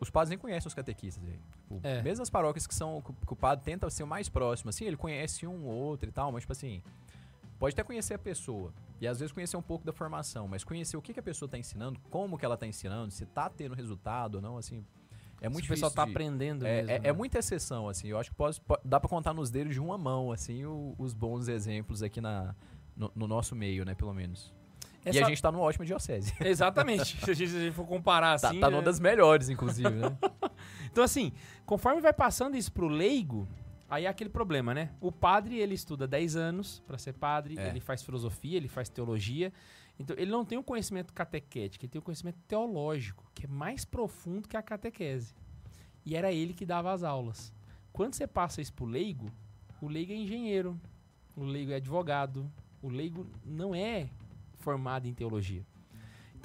os 0.00 0.10
padres 0.10 0.30
nem 0.30 0.38
conhecem 0.38 0.66
os 0.66 0.74
catequistas. 0.74 1.22
Tipo, 1.22 1.80
É. 1.82 2.02
Mesmo 2.02 2.22
as 2.22 2.30
paróquias 2.30 2.66
que 2.66 2.74
são. 2.74 3.02
que 3.02 3.32
o 3.32 3.36
padre 3.36 3.64
tenta 3.64 3.88
ser 3.90 4.02
o 4.02 4.06
mais 4.06 4.28
próximo, 4.28 4.70
assim, 4.70 4.84
ele 4.84 4.96
conhece 4.96 5.46
um 5.46 5.66
ou 5.66 5.74
outro 5.74 6.08
e 6.08 6.12
tal, 6.12 6.32
mas, 6.32 6.42
tipo 6.42 6.52
assim. 6.52 6.82
Pode 7.58 7.74
até 7.74 7.82
conhecer 7.82 8.14
a 8.14 8.18
pessoa. 8.18 8.72
E 9.00 9.06
às 9.06 9.18
vezes 9.18 9.32
conhecer 9.32 9.56
um 9.56 9.62
pouco 9.62 9.84
da 9.84 9.92
formação, 9.92 10.46
mas 10.46 10.62
conhecer 10.64 10.96
o 10.96 11.02
que, 11.02 11.14
que 11.14 11.20
a 11.20 11.22
pessoa 11.22 11.48
tá 11.48 11.56
ensinando, 11.56 11.98
como 12.10 12.36
que 12.36 12.44
ela 12.44 12.56
tá 12.56 12.66
ensinando, 12.66 13.10
se 13.10 13.24
tá 13.26 13.48
tendo 13.48 13.74
resultado 13.74 14.36
ou 14.36 14.42
não, 14.42 14.58
assim. 14.58 14.84
É 15.40 15.48
muito 15.48 15.64
o 15.66 15.68
pessoal 15.68 15.90
tá 15.90 16.04
de- 16.04 16.10
aprendendo 16.10 16.66
é, 16.66 16.76
mesmo. 16.76 16.90
é, 16.90 16.98
né? 16.98 17.08
é 17.08 17.12
muita 17.12 17.38
exceção, 17.38 17.88
assim. 17.88 18.08
Eu 18.08 18.18
acho 18.18 18.30
que 18.30 18.36
pode, 18.36 18.60
po- 18.60 18.78
dá 18.84 18.98
pra 18.98 19.08
contar 19.08 19.34
nos 19.34 19.50
dedos 19.50 19.74
de 19.74 19.80
uma 19.80 19.98
mão, 19.98 20.32
assim, 20.32 20.64
o- 20.64 20.94
os 20.98 21.12
bons 21.12 21.48
exemplos 21.48 22.02
aqui 22.02 22.20
na, 22.20 22.54
no, 22.96 23.10
no 23.14 23.26
nosso 23.28 23.54
meio, 23.54 23.84
né, 23.84 23.94
pelo 23.94 24.14
menos. 24.14 24.52
E 25.04 25.10
Essa- 25.10 25.24
a 25.24 25.28
gente 25.28 25.40
tá 25.40 25.52
no 25.52 25.60
ótima 25.60 25.84
diocese. 25.84 26.32
Exatamente. 26.40 27.18
se, 27.24 27.30
a 27.30 27.34
gente, 27.34 27.50
se 27.50 27.56
a 27.56 27.60
gente 27.60 27.74
for 27.74 27.86
comparar 27.86 28.40
tá 28.40 28.48
assim. 28.48 28.58
tá 28.60 28.66
né? 28.68 28.72
numa 28.76 28.82
das 28.82 28.98
melhores, 28.98 29.48
inclusive, 29.48 29.90
né? 29.90 30.16
Então, 30.90 31.04
assim, 31.04 31.32
conforme 31.66 32.00
vai 32.00 32.12
passando 32.12 32.56
isso 32.56 32.72
pro 32.72 32.88
leigo, 32.88 33.46
aí 33.88 34.06
é 34.06 34.08
aquele 34.08 34.30
problema, 34.30 34.72
né? 34.72 34.90
O 35.00 35.12
padre, 35.12 35.58
ele 35.58 35.74
estuda 35.74 36.08
10 36.08 36.34
anos 36.34 36.82
pra 36.86 36.96
ser 36.96 37.12
padre, 37.12 37.54
É. 37.58 37.68
ele 37.68 37.80
faz 37.80 38.02
filosofia, 38.02 38.56
ele 38.56 38.66
faz 38.68 38.88
teologia. 38.88 39.52
Então, 39.98 40.16
ele 40.18 40.30
não 40.30 40.44
tem 40.44 40.58
um 40.58 40.62
conhecimento 40.62 41.12
catequético, 41.12 41.84
ele 41.84 41.90
tem 41.90 41.98
um 42.00 42.04
conhecimento 42.04 42.38
teológico, 42.46 43.24
que 43.34 43.46
é 43.46 43.48
mais 43.48 43.84
profundo 43.84 44.48
que 44.48 44.56
a 44.56 44.62
catequese. 44.62 45.34
E 46.04 46.14
era 46.14 46.32
ele 46.32 46.52
que 46.52 46.66
dava 46.66 46.92
as 46.92 47.02
aulas. 47.02 47.52
Quando 47.92 48.14
você 48.14 48.26
passa 48.26 48.60
isso 48.60 48.72
pro 48.72 48.84
leigo, 48.84 49.32
o 49.80 49.88
leigo 49.88 50.12
é 50.12 50.16
engenheiro, 50.16 50.78
o 51.34 51.44
leigo 51.44 51.72
é 51.72 51.76
advogado, 51.76 52.50
o 52.82 52.88
leigo 52.88 53.26
não 53.44 53.74
é 53.74 54.08
formado 54.58 55.06
em 55.06 55.14
teologia. 55.14 55.64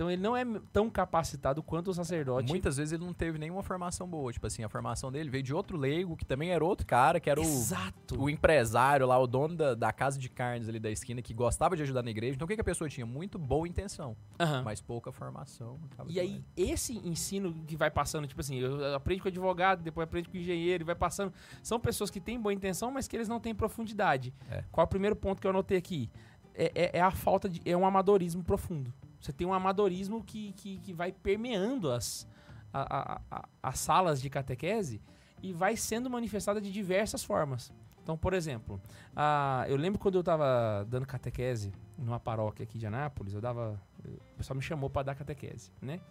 Então, 0.01 0.09
ele 0.09 0.19
não 0.21 0.35
é 0.35 0.43
tão 0.73 0.89
capacitado 0.89 1.61
quanto 1.61 1.91
o 1.91 1.93
sacerdote. 1.93 2.49
Muitas 2.49 2.77
vezes 2.77 2.91
ele 2.91 3.05
não 3.05 3.13
teve 3.13 3.37
nenhuma 3.37 3.61
formação 3.61 4.07
boa. 4.07 4.33
Tipo 4.33 4.47
assim, 4.47 4.63
a 4.63 4.69
formação 4.69 5.11
dele 5.11 5.29
veio 5.29 5.43
de 5.43 5.53
outro 5.53 5.77
leigo, 5.77 6.17
que 6.17 6.25
também 6.25 6.49
era 6.49 6.65
outro 6.65 6.87
cara, 6.87 7.19
que 7.19 7.29
era 7.29 7.39
o, 7.39 7.43
Exato. 7.43 8.19
o 8.19 8.27
empresário 8.27 9.05
lá, 9.05 9.19
o 9.19 9.27
dono 9.27 9.55
da, 9.55 9.75
da 9.75 9.93
casa 9.93 10.17
de 10.17 10.27
carnes 10.27 10.67
ali 10.67 10.79
da 10.79 10.89
esquina, 10.89 11.21
que 11.21 11.35
gostava 11.35 11.75
de 11.77 11.83
ajudar 11.83 12.01
na 12.01 12.09
igreja. 12.09 12.33
Então 12.33 12.45
o 12.45 12.47
que, 12.47 12.55
que 12.55 12.61
a 12.61 12.63
pessoa 12.63 12.89
tinha? 12.89 13.05
Muito 13.05 13.37
boa 13.37 13.67
intenção, 13.67 14.17
Aham. 14.39 14.63
mas 14.63 14.81
pouca 14.81 15.11
formação. 15.11 15.79
E 16.07 16.19
aí, 16.19 16.43
esse 16.57 16.97
ensino 17.07 17.53
que 17.67 17.75
vai 17.75 17.91
passando, 17.91 18.25
tipo 18.27 18.41
assim, 18.41 18.57
eu 18.57 18.95
aprendo 18.95 19.21
com 19.21 19.27
advogado, 19.27 19.83
depois 19.83 20.05
aprendo 20.05 20.29
com 20.31 20.37
engenheiro, 20.37 20.83
e 20.83 20.85
vai 20.85 20.95
passando. 20.95 21.31
São 21.61 21.79
pessoas 21.79 22.09
que 22.09 22.19
têm 22.19 22.39
boa 22.41 22.51
intenção, 22.51 22.89
mas 22.89 23.07
que 23.07 23.15
eles 23.15 23.27
não 23.27 23.39
têm 23.39 23.53
profundidade. 23.53 24.33
É. 24.49 24.63
Qual 24.71 24.81
é 24.83 24.85
o 24.85 24.89
primeiro 24.89 25.15
ponto 25.15 25.39
que 25.39 25.45
eu 25.45 25.51
anotei 25.51 25.77
aqui? 25.77 26.09
É, 26.55 26.71
é- 26.73 26.97
é 26.97 27.01
a 27.01 27.11
falta 27.11 27.47
de. 27.47 27.61
É 27.63 27.77
um 27.77 27.85
amadorismo 27.85 28.43
profundo. 28.43 28.91
Você 29.21 29.31
tem 29.31 29.45
um 29.47 29.53
amadorismo 29.53 30.23
que, 30.23 30.51
que, 30.53 30.79
que 30.79 30.91
vai 30.93 31.11
permeando 31.11 31.91
as, 31.91 32.27
a- 32.73 32.97
a- 33.15 33.21
a- 33.31 33.49
as 33.61 33.79
salas 33.79 34.21
de 34.21 34.29
catequese 34.29 34.99
e 35.43 35.53
vai 35.53 35.77
sendo 35.77 36.09
manifestada 36.09 36.59
de 36.59 36.71
diversas 36.71 37.23
formas. 37.23 37.71
Então, 38.03 38.17
por 38.17 38.33
exemplo, 38.33 38.81
ah, 39.15 39.63
eu 39.67 39.77
lembro 39.77 39.99
quando 39.99 40.15
eu 40.15 40.23
tava 40.23 40.85
dando 40.89 41.05
catequese 41.05 41.71
numa 41.97 42.19
paróquia 42.19 42.63
aqui 42.63 42.79
de 42.79 42.87
Anápolis, 42.87 43.33
eu 43.33 43.39
dava. 43.41 43.79
O 44.03 44.37
pessoal 44.37 44.55
me 44.57 44.61
chamou 44.63 44.89
para 44.89 45.03
dar 45.03 45.15
catequese, 45.15 45.71
né? 45.79 46.01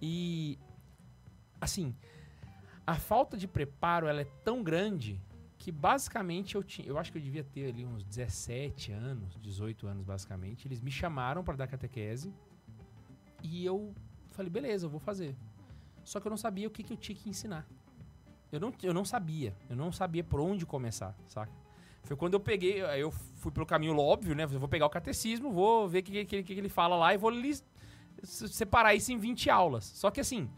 E 0.00 0.58
assim, 1.60 1.94
a 2.86 2.94
falta 2.94 3.36
de 3.36 3.46
preparo 3.46 4.06
ela 4.06 4.22
é 4.22 4.26
tão 4.42 4.62
grande 4.62 5.20
que 5.60 5.70
basicamente 5.70 6.54
eu 6.54 6.64
tinha, 6.64 6.88
eu 6.88 6.96
acho 6.96 7.12
que 7.12 7.18
eu 7.18 7.22
devia 7.22 7.44
ter 7.44 7.68
ali 7.68 7.84
uns 7.84 8.02
17 8.02 8.92
anos, 8.92 9.38
18 9.42 9.86
anos 9.86 10.02
basicamente. 10.02 10.66
Eles 10.66 10.80
me 10.80 10.90
chamaram 10.90 11.44
para 11.44 11.54
dar 11.54 11.66
catequese 11.66 12.32
e 13.42 13.66
eu 13.66 13.94
falei, 14.28 14.50
beleza, 14.50 14.86
eu 14.86 14.90
vou 14.90 14.98
fazer. 14.98 15.36
Só 16.02 16.18
que 16.18 16.26
eu 16.26 16.30
não 16.30 16.38
sabia 16.38 16.66
o 16.66 16.70
que, 16.70 16.82
que 16.82 16.94
eu 16.94 16.96
tinha 16.96 17.14
que 17.14 17.28
ensinar. 17.28 17.68
Eu 18.50 18.58
não, 18.58 18.72
eu 18.82 18.94
não 18.94 19.04
sabia, 19.04 19.54
eu 19.68 19.76
não 19.76 19.92
sabia 19.92 20.24
por 20.24 20.40
onde 20.40 20.64
começar, 20.64 21.14
saca? 21.26 21.52
Foi 22.04 22.16
quando 22.16 22.32
eu 22.32 22.40
peguei, 22.40 22.80
eu 22.80 23.10
fui 23.10 23.52
pelo 23.52 23.66
caminho 23.66 23.98
óbvio, 23.98 24.34
né? 24.34 24.44
Eu 24.44 24.58
vou 24.58 24.68
pegar 24.68 24.86
o 24.86 24.90
catecismo, 24.90 25.52
vou 25.52 25.86
ver 25.86 25.98
o 25.98 26.02
que, 26.02 26.24
que, 26.24 26.42
que, 26.42 26.52
ele 26.54 26.70
fala 26.70 26.96
lá 26.96 27.12
e 27.12 27.18
vou 27.18 27.30
separar 28.22 28.94
isso 28.94 29.12
em 29.12 29.18
20 29.18 29.50
aulas. 29.50 29.84
Só 29.84 30.10
que 30.10 30.20
assim, 30.20 30.48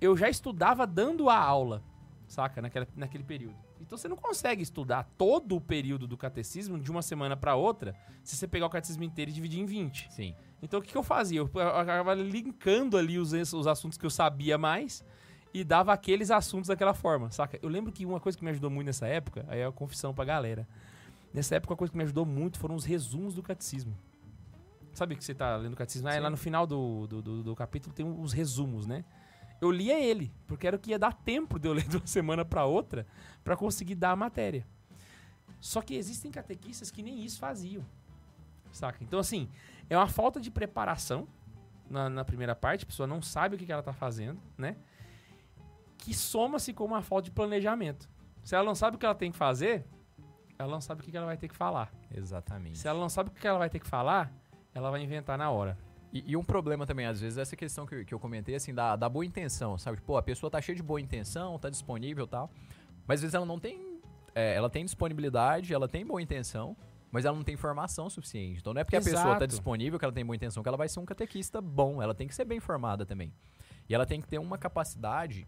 eu 0.00 0.16
já 0.16 0.30
estudava 0.30 0.86
dando 0.86 1.28
a 1.28 1.36
aula, 1.36 1.82
saca? 2.26 2.62
Naquela, 2.62 2.88
naquele 2.96 3.24
período. 3.24 3.71
Então 3.92 3.98
você 3.98 4.08
não 4.08 4.16
consegue 4.16 4.62
estudar 4.62 5.04
todo 5.18 5.54
o 5.54 5.60
período 5.60 6.06
do 6.06 6.16
catecismo 6.16 6.78
de 6.80 6.90
uma 6.90 7.02
semana 7.02 7.36
para 7.36 7.54
outra 7.56 7.94
se 8.24 8.34
você 8.34 8.48
pegar 8.48 8.64
o 8.64 8.70
catecismo 8.70 9.04
inteiro 9.04 9.30
e 9.30 9.34
dividir 9.34 9.60
em 9.60 9.66
20. 9.66 10.10
Sim. 10.10 10.34
Então 10.62 10.80
o 10.80 10.82
que, 10.82 10.90
que 10.92 10.96
eu 10.96 11.02
fazia? 11.02 11.40
Eu 11.40 11.50
acabava 11.58 12.14
linkando 12.14 12.96
ali 12.96 13.18
os, 13.18 13.34
os 13.34 13.66
assuntos 13.66 13.98
que 13.98 14.06
eu 14.06 14.08
sabia 14.08 14.56
mais 14.56 15.04
e 15.52 15.62
dava 15.62 15.92
aqueles 15.92 16.30
assuntos 16.30 16.68
daquela 16.68 16.94
forma, 16.94 17.30
saca? 17.30 17.58
Eu 17.60 17.68
lembro 17.68 17.92
que 17.92 18.06
uma 18.06 18.18
coisa 18.18 18.38
que 18.38 18.42
me 18.42 18.50
ajudou 18.50 18.70
muito 18.70 18.86
nessa 18.86 19.06
época, 19.06 19.44
aí 19.46 19.60
é 19.60 19.66
a 19.66 19.70
confissão 19.72 20.14
pra 20.14 20.24
galera. 20.24 20.66
Nessa 21.34 21.56
época, 21.56 21.74
uma 21.74 21.76
coisa 21.76 21.90
que 21.92 21.98
me 21.98 22.04
ajudou 22.04 22.24
muito 22.24 22.58
foram 22.58 22.74
os 22.74 22.86
resumos 22.86 23.34
do 23.34 23.42
catecismo. 23.42 23.94
Sabe 24.94 25.16
que 25.16 25.22
você 25.22 25.34
tá 25.34 25.54
lendo 25.56 25.74
o 25.74 25.76
catecismo? 25.76 26.08
Aí 26.08 26.18
lá 26.18 26.30
no 26.30 26.38
final 26.38 26.66
do, 26.66 27.06
do, 27.06 27.20
do- 27.20 27.42
do 27.42 27.54
capítulo 27.54 27.94
tem 27.94 28.06
os 28.06 28.32
resumos, 28.32 28.86
né? 28.86 29.04
Eu 29.62 29.70
lia 29.70 29.96
ele, 29.96 30.34
porque 30.48 30.66
era 30.66 30.74
o 30.74 30.78
que 30.78 30.90
ia 30.90 30.98
dar 30.98 31.12
tempo 31.12 31.56
de 31.56 31.68
eu 31.68 31.72
ler 31.72 31.86
de 31.86 31.96
uma 31.96 32.06
semana 32.06 32.44
pra 32.44 32.64
outra 32.64 33.06
pra 33.44 33.56
conseguir 33.56 33.94
dar 33.94 34.10
a 34.10 34.16
matéria. 34.16 34.66
Só 35.60 35.80
que 35.80 35.94
existem 35.94 36.32
catequistas 36.32 36.90
que 36.90 37.00
nem 37.00 37.24
isso 37.24 37.38
faziam. 37.38 37.86
Saca? 38.72 38.98
Então, 39.04 39.20
assim, 39.20 39.48
é 39.88 39.96
uma 39.96 40.08
falta 40.08 40.40
de 40.40 40.50
preparação 40.50 41.28
na, 41.88 42.10
na 42.10 42.24
primeira 42.24 42.56
parte, 42.56 42.82
a 42.82 42.86
pessoa 42.86 43.06
não 43.06 43.22
sabe 43.22 43.54
o 43.54 43.58
que, 43.58 43.64
que 43.64 43.70
ela 43.70 43.84
tá 43.84 43.92
fazendo, 43.92 44.40
né? 44.58 44.76
Que 45.96 46.12
soma-se 46.12 46.72
com 46.72 46.84
uma 46.84 47.00
falta 47.00 47.26
de 47.26 47.30
planejamento. 47.30 48.10
Se 48.42 48.56
ela 48.56 48.64
não 48.64 48.74
sabe 48.74 48.96
o 48.96 48.98
que 48.98 49.06
ela 49.06 49.14
tem 49.14 49.30
que 49.30 49.38
fazer, 49.38 49.86
ela 50.58 50.72
não 50.72 50.80
sabe 50.80 51.02
o 51.02 51.04
que, 51.04 51.10
que 51.12 51.16
ela 51.16 51.26
vai 51.26 51.36
ter 51.36 51.46
que 51.46 51.54
falar. 51.54 51.92
Exatamente. 52.10 52.78
Se 52.78 52.88
ela 52.88 52.98
não 52.98 53.08
sabe 53.08 53.30
o 53.30 53.32
que 53.32 53.46
ela 53.46 53.58
vai 53.58 53.70
ter 53.70 53.78
que 53.78 53.86
falar, 53.86 54.32
ela 54.74 54.90
vai 54.90 55.00
inventar 55.02 55.38
na 55.38 55.50
hora. 55.50 55.78
E, 56.12 56.32
e 56.32 56.36
um 56.36 56.44
problema 56.44 56.86
também, 56.86 57.06
às 57.06 57.20
vezes, 57.20 57.38
é 57.38 57.42
essa 57.42 57.56
questão 57.56 57.86
que, 57.86 57.94
eu- 57.94 58.04
que 58.04 58.12
eu 58.12 58.18
comentei, 58.18 58.54
assim, 58.54 58.74
da, 58.74 58.96
da 58.96 59.08
boa 59.08 59.24
intenção, 59.24 59.78
sabe? 59.78 60.00
Pô, 60.02 60.16
a 60.16 60.22
pessoa 60.22 60.50
tá 60.50 60.60
cheia 60.60 60.76
de 60.76 60.82
boa 60.82 61.00
intenção, 61.00 61.58
tá 61.58 61.70
disponível 61.70 62.24
e 62.24 62.28
tal, 62.28 62.50
mas 63.06 63.18
às 63.18 63.22
vezes 63.22 63.34
ela 63.34 63.46
não 63.46 63.58
tem... 63.58 63.98
é, 64.34 64.54
ela 64.54 64.68
tem 64.68 64.84
disponibilidade, 64.84 65.72
ela 65.72 65.88
tem 65.88 66.04
boa 66.04 66.20
intenção, 66.20 66.76
mas 67.10 67.24
ela 67.24 67.36
não 67.36 67.44
tem 67.44 67.56
formação 67.56 68.08
suficiente. 68.10 68.60
Então 68.60 68.74
não 68.74 68.80
é 68.80 68.84
porque 68.84 68.96
a 68.96 69.00
pessoa 69.00 69.22
tá 69.22 69.30
Exato. 69.30 69.46
disponível, 69.48 69.98
que 69.98 70.04
ela 70.04 70.12
tem 70.14 70.24
boa 70.24 70.36
intenção, 70.36 70.62
que 70.62 70.68
ela 70.68 70.78
vai 70.78 70.88
ser 70.88 71.00
um 71.00 71.04
catequista 71.04 71.60
bom. 71.60 72.02
Ela 72.02 72.14
tem 72.14 72.26
que 72.28 72.34
ser 72.34 72.44
bem 72.44 72.60
formada 72.60 73.04
também. 73.06 73.32
E 73.88 73.94
ela 73.94 74.06
tem 74.06 74.20
que 74.20 74.28
ter 74.28 74.38
uma 74.38 74.56
capacidade 74.56 75.46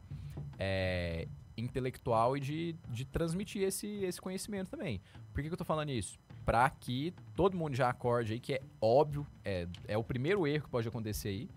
é, 0.58 1.26
intelectual 1.56 2.36
e 2.36 2.40
de, 2.40 2.76
de 2.88 3.04
transmitir 3.04 3.62
esse, 3.62 3.86
esse 4.04 4.20
conhecimento 4.20 4.70
também. 4.70 5.00
Por 5.32 5.42
que, 5.42 5.48
que 5.48 5.54
eu 5.54 5.58
tô 5.58 5.64
falando 5.64 5.90
isso? 5.90 6.18
Pra 6.44 6.68
que 6.68 7.14
todo 7.34 7.56
mundo 7.56 7.74
já 7.74 7.88
acorde 7.88 8.34
aí, 8.34 8.40
que 8.40 8.54
é 8.54 8.60
óbvio, 8.80 9.26
é, 9.44 9.66
é 9.88 9.96
o 9.96 10.04
primeiro 10.04 10.46
erro 10.46 10.64
que 10.64 10.70
pode 10.70 10.86
acontecer 10.86 11.28
aí, 11.28 11.48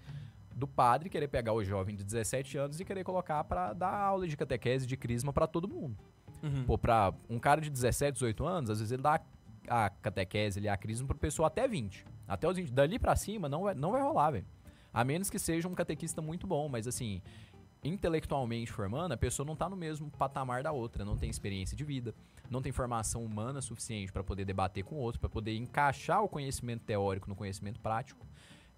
do 0.56 0.67
padre 0.67 1.10
querer 1.10 1.28
pegar 1.28 1.54
o 1.54 1.63
jovem 1.63 1.95
de 1.95 2.04
17 2.04 2.58
anos 2.58 2.80
e 2.80 2.86
querer 2.86 3.04
colocar 3.04 3.43
pra 3.43 3.73
dar 3.73 3.93
aula 3.93 4.28
de 4.28 4.36
catequese, 4.36 4.88
de 4.88 4.97
crisma 4.97 5.32
pra 5.34 5.45
todo 5.45 5.67
mundo. 5.67 5.97
Pô, 6.65 6.78
pra 6.78 7.13
um 7.30 7.38
cara 7.39 7.60
de 7.62 7.69
17, 7.69 8.13
18 8.13 8.45
anos, 8.45 8.69
às 8.69 8.80
vezes 8.80 8.91
ele 8.91 9.02
dá 9.02 9.19
a 9.67 9.89
catequese 9.89 10.60
ali, 10.60 10.69
a 10.69 10.78
crisma 10.78 11.08
pra 11.08 11.17
pessoa 11.17 11.47
até 11.47 11.67
20. 11.67 12.06
Até 12.28 12.47
os 12.47 12.56
20. 12.56 12.71
Dali 12.71 12.97
pra 12.97 13.15
cima 13.15 13.50
não 13.50 13.63
vai, 13.63 13.76
não 13.76 13.91
vai 13.91 14.02
rolar, 14.02 14.32
velho. 14.32 14.45
A 14.93 15.04
menos 15.04 15.30
que 15.30 15.38
seja 15.38 15.67
um 15.67 15.73
catequista 15.73 16.21
muito 16.21 16.47
bom, 16.47 16.67
mas 16.69 16.88
assim, 16.88 17.21
intelectualmente 17.84 18.71
formando, 18.71 19.12
a 19.12 19.17
pessoa 19.17 19.45
não 19.45 19.56
tá 19.56 19.69
no 19.69 19.76
mesmo 19.76 20.10
patamar 20.12 20.63
da 20.63 20.71
outra, 20.71 21.06
não 21.06 21.17
tem 21.17 21.30
experiência 21.30 21.76
de 21.76 21.84
vida, 21.84 22.15
não 22.49 22.62
tem 22.62 22.71
formação 22.71 23.23
humana 23.23 23.62
suficiente 23.62 24.12
pra 24.12 24.23
poder 24.23 24.45
debater 24.45 24.83
com 24.83 24.95
o 24.95 24.99
outro, 24.99 25.19
pra 25.19 25.29
poder 25.29 25.55
encaixar 25.55 26.23
o 26.23 26.29
conhecimento 26.29 26.83
teórico 26.86 27.29
no 27.29 27.36
conhecimento 27.36 27.79
prático 27.79 28.25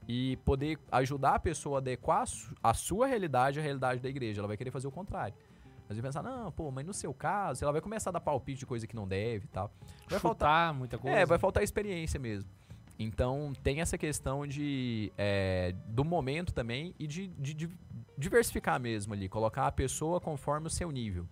e 0.08 0.38
poder 0.46 0.80
ajudar 0.92 1.36
a 1.36 1.40
pessoa 1.40 1.78
a 1.78 1.80
adequar 1.80 2.22
a 2.22 2.26
su- 2.26 2.56
a 2.64 2.74
sua 2.74 3.06
realidade 3.08 3.60
à 3.60 3.62
realidade 3.64 4.02
da 4.02 4.10
igreja. 4.10 4.42
Ela 4.42 4.48
vai 4.48 4.58
querer 4.58 4.72
fazer 4.72 4.88
o 4.88 4.92
contrário. 4.92 5.36
Às 5.84 5.96
vezes 5.98 6.02
pensar, 6.02 6.22
não, 6.24 6.52
pô, 6.52 6.70
mas 6.72 6.86
no 6.86 6.94
seu 6.94 7.14
caso, 7.14 7.64
ela 7.64 7.72
vai 7.72 7.82
começar 7.82 8.10
a 8.12 8.14
dar 8.14 8.20
palpite 8.22 8.60
de 8.60 8.66
coisa 8.66 8.86
que 8.88 8.96
não 8.96 9.08
deve 9.08 9.46
e 9.46 9.48
tal. 9.50 9.72
Vai 10.08 10.20
faltar, 10.20 10.70
Chutar 10.70 10.74
muita 10.74 10.98
coisa. 10.98 11.18
é, 11.18 11.26
vai 11.26 11.38
faltar 11.40 11.64
experiência 11.64 12.20
mesmo. 12.20 12.50
Então 12.98 13.54
tem 13.64 13.82
essa 13.82 13.98
questão 13.98 14.46
de 14.46 15.12
é, 15.18 15.74
do 15.88 16.04
momento 16.04 16.54
também 16.54 16.94
e 17.00 17.08
de, 17.08 17.28
de- 17.28 17.54
de 17.54 17.70
diversificar 18.18 18.80
mesmo 18.80 19.14
ali, 19.14 19.30
colocar 19.30 19.66
a 19.68 19.72
pessoa 19.72 20.20
conforme 20.20 20.68
o 20.68 20.70
seu 20.70 20.92
nível. 20.92 21.26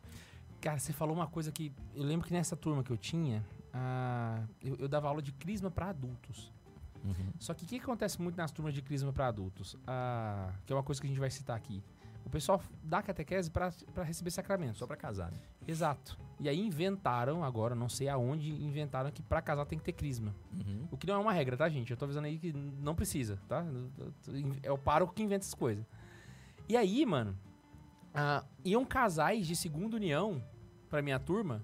Cara, 0.61 0.79
você 0.79 0.91
falou 0.91 1.15
uma 1.15 1.27
coisa 1.27 1.51
que. 1.51 1.71
Eu 1.95 2.03
lembro 2.03 2.27
que 2.27 2.33
nessa 2.33 2.55
turma 2.55 2.83
que 2.83 2.91
eu 2.91 2.97
tinha, 2.97 3.45
eu, 4.61 4.75
eu 4.79 4.87
dava 4.87 5.07
aula 5.07 5.21
de 5.21 5.31
crisma 5.31 5.69
pra 5.69 5.89
adultos. 5.89 6.51
Só 7.39 7.53
que 7.53 7.63
o 7.63 7.67
que 7.67 7.77
acontece 7.77 8.21
muito 8.21 8.35
nas 8.35 8.51
turmas 8.51 8.73
de 8.73 8.81
crisma 8.81 9.13
para 9.13 9.27
adultos? 9.27 9.77
Que 10.65 10.73
é 10.73 10.75
uma 10.75 10.83
coisa 10.83 10.99
que 10.99 11.07
a 11.07 11.09
gente 11.09 11.19
vai 11.19 11.29
citar 11.29 11.55
aqui. 11.55 11.81
O 12.25 12.29
pessoal 12.29 12.61
dá 12.83 13.01
catequese 13.01 13.49
para 13.49 13.71
receber 14.03 14.31
sacramentos. 14.31 14.79
Só 14.79 14.85
pra 14.85 14.97
casar. 14.97 15.31
Né? 15.31 15.37
Exato. 15.65 16.19
E 16.39 16.49
aí 16.49 16.59
inventaram, 16.59 17.43
agora, 17.43 17.73
não 17.73 17.87
sei 17.87 18.09
aonde, 18.09 18.49
inventaram 18.49 19.09
que 19.09 19.21
para 19.21 19.41
casar 19.41 19.65
tem 19.65 19.79
que 19.79 19.85
ter 19.85 19.93
crisma. 19.93 20.35
Uhum. 20.53 20.87
O 20.91 20.97
que 20.97 21.07
não 21.07 21.15
é 21.15 21.17
uma 21.17 21.31
regra, 21.31 21.55
tá, 21.55 21.69
gente? 21.69 21.89
Eu 21.89 21.95
tô 21.95 22.03
avisando 22.03 22.27
aí 22.27 22.37
que 22.37 22.51
não 22.51 22.93
precisa, 22.93 23.39
tá? 23.47 23.65
É 24.61 24.69
o 24.69 24.77
pároco 24.77 25.13
que 25.13 25.23
inventa 25.23 25.45
essas 25.45 25.53
coisas. 25.53 25.85
E 26.67 26.75
aí, 26.75 27.05
mano, 27.05 27.33
ah, 28.19 28.43
iam 28.65 28.83
casais 28.83 29.45
de 29.45 29.55
segunda 29.55 29.95
união 29.95 30.43
pra 30.89 31.01
minha 31.01 31.19
turma 31.19 31.63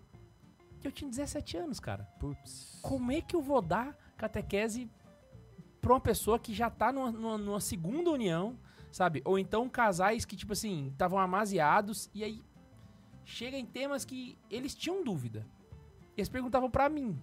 eu 0.83 0.91
tinha 0.91 1.09
17 1.09 1.55
anos, 1.57 1.79
cara. 1.79 2.03
Putz. 2.19 2.77
Como 2.81 3.09
é 3.09 3.21
que 3.21 3.33
eu 3.35 3.41
vou 3.41 3.61
dar 3.61 3.97
catequese 4.17 4.89
pra 5.79 5.93
uma 5.93 5.99
pessoa 6.01 6.37
que 6.37 6.53
já 6.53 6.69
tá 6.69 6.91
numa, 6.91 7.09
numa- 7.09 7.37
numa 7.37 7.61
segunda 7.61 8.11
união, 8.11 8.59
sabe? 8.91 9.21
Ou 9.23 9.39
então 9.39 9.69
casais 9.69 10.25
que, 10.25 10.35
tipo 10.35 10.51
assim, 10.51 10.89
estavam 10.89 11.17
amaziados 11.19 12.09
e 12.13 12.21
aí 12.21 12.43
chega 13.23 13.55
em 13.57 13.65
temas 13.65 14.03
que 14.03 14.37
eles 14.49 14.75
tinham 14.75 15.05
dúvida. 15.05 15.47
E 16.17 16.19
eles 16.19 16.27
perguntavam 16.27 16.69
pra 16.69 16.89
mim. 16.89 17.17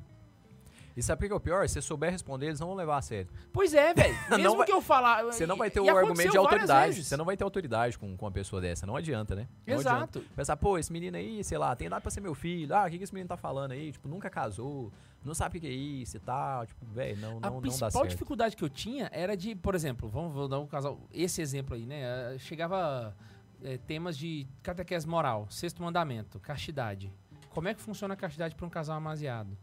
E 1.01 1.03
sabe 1.03 1.25
o 1.25 1.29
que 1.29 1.33
é 1.33 1.37
o 1.37 1.41
pior? 1.41 1.67
Se 1.67 1.73
você 1.75 1.81
souber 1.83 2.11
responder, 2.11 2.49
eles 2.49 2.61
não 2.61 2.67
vão 2.67 2.77
levar 2.77 2.99
a 2.99 3.01
sério. 3.03 3.27
Pois 3.51 3.73
é, 3.73 3.95
velho. 3.95 4.15
Mesmo 4.37 4.59
vai- 4.59 4.67
que 4.67 4.73
eu 4.73 4.83
falar. 4.83 5.25
Você 5.33 5.47
não 5.47 5.57
vai 5.57 5.71
ter 5.71 5.81
o 5.81 5.89
argumento 5.97 6.31
de 6.31 6.37
autoridade. 6.37 7.03
Você 7.03 7.17
não 7.17 7.25
vai 7.25 7.39
ter 7.39 7.43
autoridade 7.43 7.99
com, 7.99 8.15
com 8.19 8.27
uma 8.27 8.31
pessoa 8.31 8.61
dessa. 8.61 8.87
Não 8.87 8.95
adianta, 8.95 9.35
né? 9.35 9.49
Não 9.67 9.77
Exato. 9.77 10.19
Adianta. 10.19 10.35
Pensar, 10.37 10.59
pô, 10.59 10.77
esse 10.77 10.93
menino 10.93 11.17
aí, 11.17 11.43
sei 11.43 11.57
lá, 11.57 11.75
tem 11.75 11.87
idade 11.87 12.03
pra 12.03 12.11
ser 12.11 12.21
meu 12.21 12.35
filho. 12.35 12.75
Ah, 12.75 12.85
o 12.87 12.91
que, 12.91 12.99
que 12.99 13.05
esse 13.05 13.15
menino 13.15 13.29
tá 13.29 13.37
falando 13.39 13.73
aí? 13.73 13.93
Tipo, 13.93 14.09
nunca 14.09 14.29
casou, 14.29 14.93
não 15.25 15.33
sabe 15.33 15.57
o 15.57 15.61
que, 15.63 15.67
é 15.67 15.71
isso 15.71 16.19
e 16.19 16.21
tal. 16.21 16.67
Tipo, 16.67 16.85
velho, 16.85 17.17
não, 17.19 17.29
A 17.29 17.33
não, 17.33 17.41
não 17.41 17.51
dá 17.53 17.61
principal 17.63 17.91
certo. 17.91 18.09
dificuldade 18.11 18.55
que 18.55 18.63
eu 18.63 18.69
tinha 18.69 19.09
era 19.11 19.35
de, 19.35 19.55
por 19.55 19.75
exemplo, 19.75 20.07
vamos 20.07 20.35
vou 20.35 20.49
dar 20.49 20.59
um 20.61 20.67
casal, 20.67 21.01
esse 21.11 21.41
exemplo 21.41 21.75
aí, 21.77 21.87
né? 21.87 22.35
Eh, 22.35 22.39
Chegava 22.39 23.17
eh, 23.65 23.79
temas 23.87 24.19
de 24.19 24.47
catequese 24.63 25.09
moral, 25.09 25.47
sexto 25.49 25.83
mandamento, 25.83 26.39
castidade. 26.41 27.11
Como 27.49 27.69
é 27.69 27.73
que 27.75 27.81
funciona 27.81 28.13
a 28.13 28.17
castidade 28.19 28.55
para 28.55 28.67
um 28.67 28.71
casal 28.71 28.99
amaziado? 28.99 29.57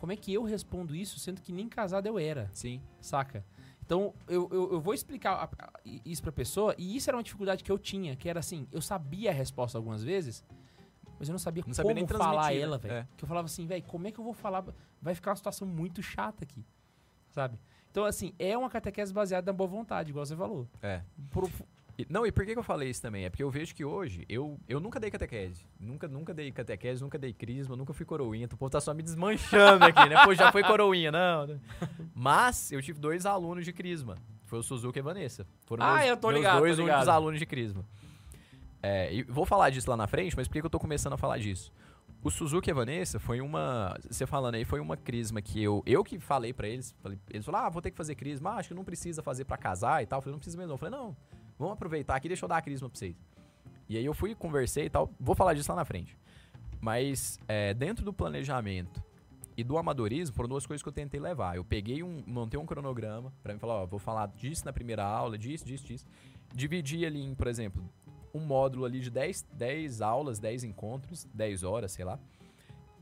Como 0.00 0.12
é 0.12 0.16
que 0.16 0.32
eu 0.32 0.42
respondo 0.44 0.96
isso, 0.96 1.18
sendo 1.18 1.42
que 1.42 1.52
nem 1.52 1.68
casado 1.68 2.06
eu 2.06 2.18
era? 2.18 2.48
Sim. 2.54 2.80
saca? 3.02 3.44
Então, 3.84 4.14
eu, 4.26 4.48
eu, 4.50 4.72
eu 4.72 4.80
vou 4.80 4.94
explicar 4.94 5.50
isso 6.06 6.22
pra 6.22 6.32
pessoa, 6.32 6.74
e 6.78 6.96
isso 6.96 7.10
era 7.10 7.16
uma 7.18 7.22
dificuldade 7.22 7.62
que 7.62 7.70
eu 7.70 7.78
tinha, 7.78 8.16
que 8.16 8.26
era 8.26 8.40
assim, 8.40 8.66
eu 8.72 8.80
sabia 8.80 9.28
a 9.28 9.32
resposta 9.34 9.76
algumas 9.76 10.02
vezes, 10.02 10.42
mas 11.18 11.28
eu 11.28 11.32
não 11.34 11.38
sabia 11.38 11.62
Não 11.66 11.74
sabia 11.74 11.90
como 11.90 11.94
nem 12.00 12.06
falar 12.06 12.54
ela, 12.54 12.76
né? 12.78 12.82
velho. 12.88 12.94
É. 12.94 13.08
Que 13.14 13.24
eu 13.24 13.28
falava 13.28 13.44
assim, 13.44 13.66
velho, 13.66 13.82
como 13.82 14.06
é 14.06 14.10
que 14.10 14.18
eu 14.18 14.24
vou 14.24 14.32
falar? 14.32 14.64
Vai 15.02 15.14
ficar 15.14 15.32
uma 15.32 15.36
situação 15.36 15.68
muito 15.68 16.02
chata 16.02 16.44
aqui, 16.44 16.64
sabe? 17.28 17.58
Então, 17.90 18.06
assim, 18.06 18.32
é 18.38 18.56
uma 18.56 18.70
catequese 18.70 19.12
baseada 19.12 19.52
na 19.52 19.56
boa 19.56 19.68
vontade, 19.68 20.08
igual 20.10 20.24
você 20.24 20.34
falou. 20.34 20.66
É. 20.80 21.02
Pro- 21.28 21.50
Não, 22.08 22.26
e 22.26 22.32
por 22.32 22.44
que, 22.44 22.52
que 22.52 22.58
eu 22.58 22.62
falei 22.62 22.90
isso 22.90 23.02
também? 23.02 23.24
É 23.24 23.30
porque 23.30 23.42
eu 23.42 23.50
vejo 23.50 23.74
que 23.74 23.84
hoje, 23.84 24.24
eu, 24.28 24.58
eu 24.68 24.80
nunca 24.80 24.98
dei 25.00 25.10
catequese. 25.10 25.64
Nunca, 25.78 26.06
nunca 26.08 26.32
dei 26.32 26.50
catequese, 26.52 27.02
nunca 27.02 27.18
dei 27.18 27.32
crisma, 27.32 27.76
nunca 27.76 27.92
fui 27.92 28.04
coroinha. 28.06 28.46
O 28.46 28.56
povo 28.56 28.70
tá 28.70 28.80
só 28.80 28.92
me 28.94 29.02
desmanchando 29.02 29.84
aqui, 29.84 30.08
né? 30.08 30.24
Pô, 30.24 30.34
já 30.34 30.50
foi 30.52 30.62
coroinha, 30.62 31.10
não. 31.10 31.46
né? 31.46 31.60
Mas 32.14 32.70
eu 32.72 32.80
tive 32.82 32.98
dois 33.00 33.26
alunos 33.26 33.64
de 33.64 33.72
crisma. 33.72 34.16
Foi 34.46 34.58
o 34.58 34.62
Suzuki 34.62 34.98
e 34.98 35.00
a 35.00 35.04
Vanessa. 35.04 35.46
Foram 35.66 35.84
Ah, 35.84 35.96
meus, 35.96 36.06
eu 36.08 36.16
tô 36.16 36.30
ligado, 36.30 36.58
dois 36.58 36.76
tô 36.76 36.82
únicos 36.82 37.00
ligado. 37.00 37.14
alunos 37.14 37.38
de 37.38 37.46
crisma. 37.46 37.84
É, 38.82 39.12
e 39.12 39.22
vou 39.24 39.44
falar 39.44 39.70
disso 39.70 39.88
lá 39.90 39.96
na 39.96 40.06
frente, 40.06 40.36
mas 40.36 40.48
por 40.48 40.54
que, 40.54 40.60
que 40.60 40.66
eu 40.66 40.70
tô 40.70 40.78
começando 40.78 41.12
a 41.12 41.16
falar 41.18 41.38
disso? 41.38 41.72
O 42.22 42.30
Suzuki 42.30 42.68
e 42.68 42.72
a 42.72 42.74
Vanessa 42.74 43.18
foi 43.18 43.40
uma. 43.40 43.96
Você 44.10 44.26
falando 44.26 44.54
aí, 44.54 44.64
foi 44.64 44.78
uma 44.80 44.94
crisma 44.96 45.40
que 45.40 45.62
eu. 45.62 45.82
Eu 45.86 46.04
que 46.04 46.18
falei 46.18 46.52
pra 46.52 46.68
eles. 46.68 46.94
Falei, 47.02 47.18
eles 47.30 47.46
falaram, 47.46 47.66
ah, 47.66 47.70
vou 47.70 47.80
ter 47.80 47.90
que 47.90 47.96
fazer 47.96 48.14
crisma. 48.14 48.50
Ah, 48.50 48.56
acho 48.56 48.68
que 48.68 48.74
não 48.74 48.84
precisa 48.84 49.22
fazer 49.22 49.44
pra 49.46 49.56
casar 49.56 50.02
e 50.02 50.06
tal. 50.06 50.18
Eu 50.18 50.22
falei, 50.22 50.32
não 50.32 50.38
precisa 50.38 50.58
mesmo. 50.58 50.68
não. 50.68 50.74
Eu 50.74 50.78
falei, 50.78 50.98
não, 50.98 51.16
vamos 51.60 51.74
aproveitar 51.74 52.16
aqui, 52.16 52.26
deixa 52.26 52.44
eu 52.44 52.48
dar 52.48 52.56
a 52.56 52.62
crisma 52.62 52.88
pra 52.88 52.98
vocês. 52.98 53.14
E 53.88 53.96
aí 53.96 54.04
eu 54.04 54.14
fui, 54.14 54.34
conversei 54.34 54.86
e 54.86 54.90
tal. 54.90 55.10
Vou 55.20 55.34
falar 55.34 55.54
disso 55.54 55.70
lá 55.70 55.76
na 55.76 55.84
frente. 55.84 56.16
Mas 56.80 57.38
é, 57.46 57.74
dentro 57.74 58.04
do 58.04 58.12
planejamento 58.12 59.02
e 59.56 59.62
do 59.62 59.76
amadorismo 59.76 60.34
foram 60.34 60.48
duas 60.48 60.64
coisas 60.64 60.82
que 60.82 60.88
eu 60.88 60.92
tentei 60.92 61.20
levar. 61.20 61.56
Eu 61.56 61.64
peguei 61.64 62.02
um, 62.02 62.22
montei 62.26 62.58
um 62.58 62.64
cronograma 62.64 63.32
pra 63.42 63.52
mim 63.52 63.60
falar, 63.60 63.82
ó, 63.82 63.86
vou 63.86 63.98
falar 63.98 64.28
disso 64.28 64.64
na 64.64 64.72
primeira 64.72 65.04
aula, 65.04 65.36
disso, 65.36 65.64
disso, 65.66 65.84
disso. 65.84 66.06
Dividi 66.54 67.04
ali 67.04 67.22
em, 67.22 67.34
por 67.34 67.46
exemplo, 67.46 67.82
um 68.32 68.40
módulo 68.40 68.86
ali 68.86 69.00
de 69.00 69.10
10, 69.10 69.46
10 69.52 70.00
aulas, 70.00 70.38
10 70.38 70.64
encontros, 70.64 71.28
10 71.34 71.62
horas, 71.62 71.92
sei 71.92 72.04
lá. 72.04 72.18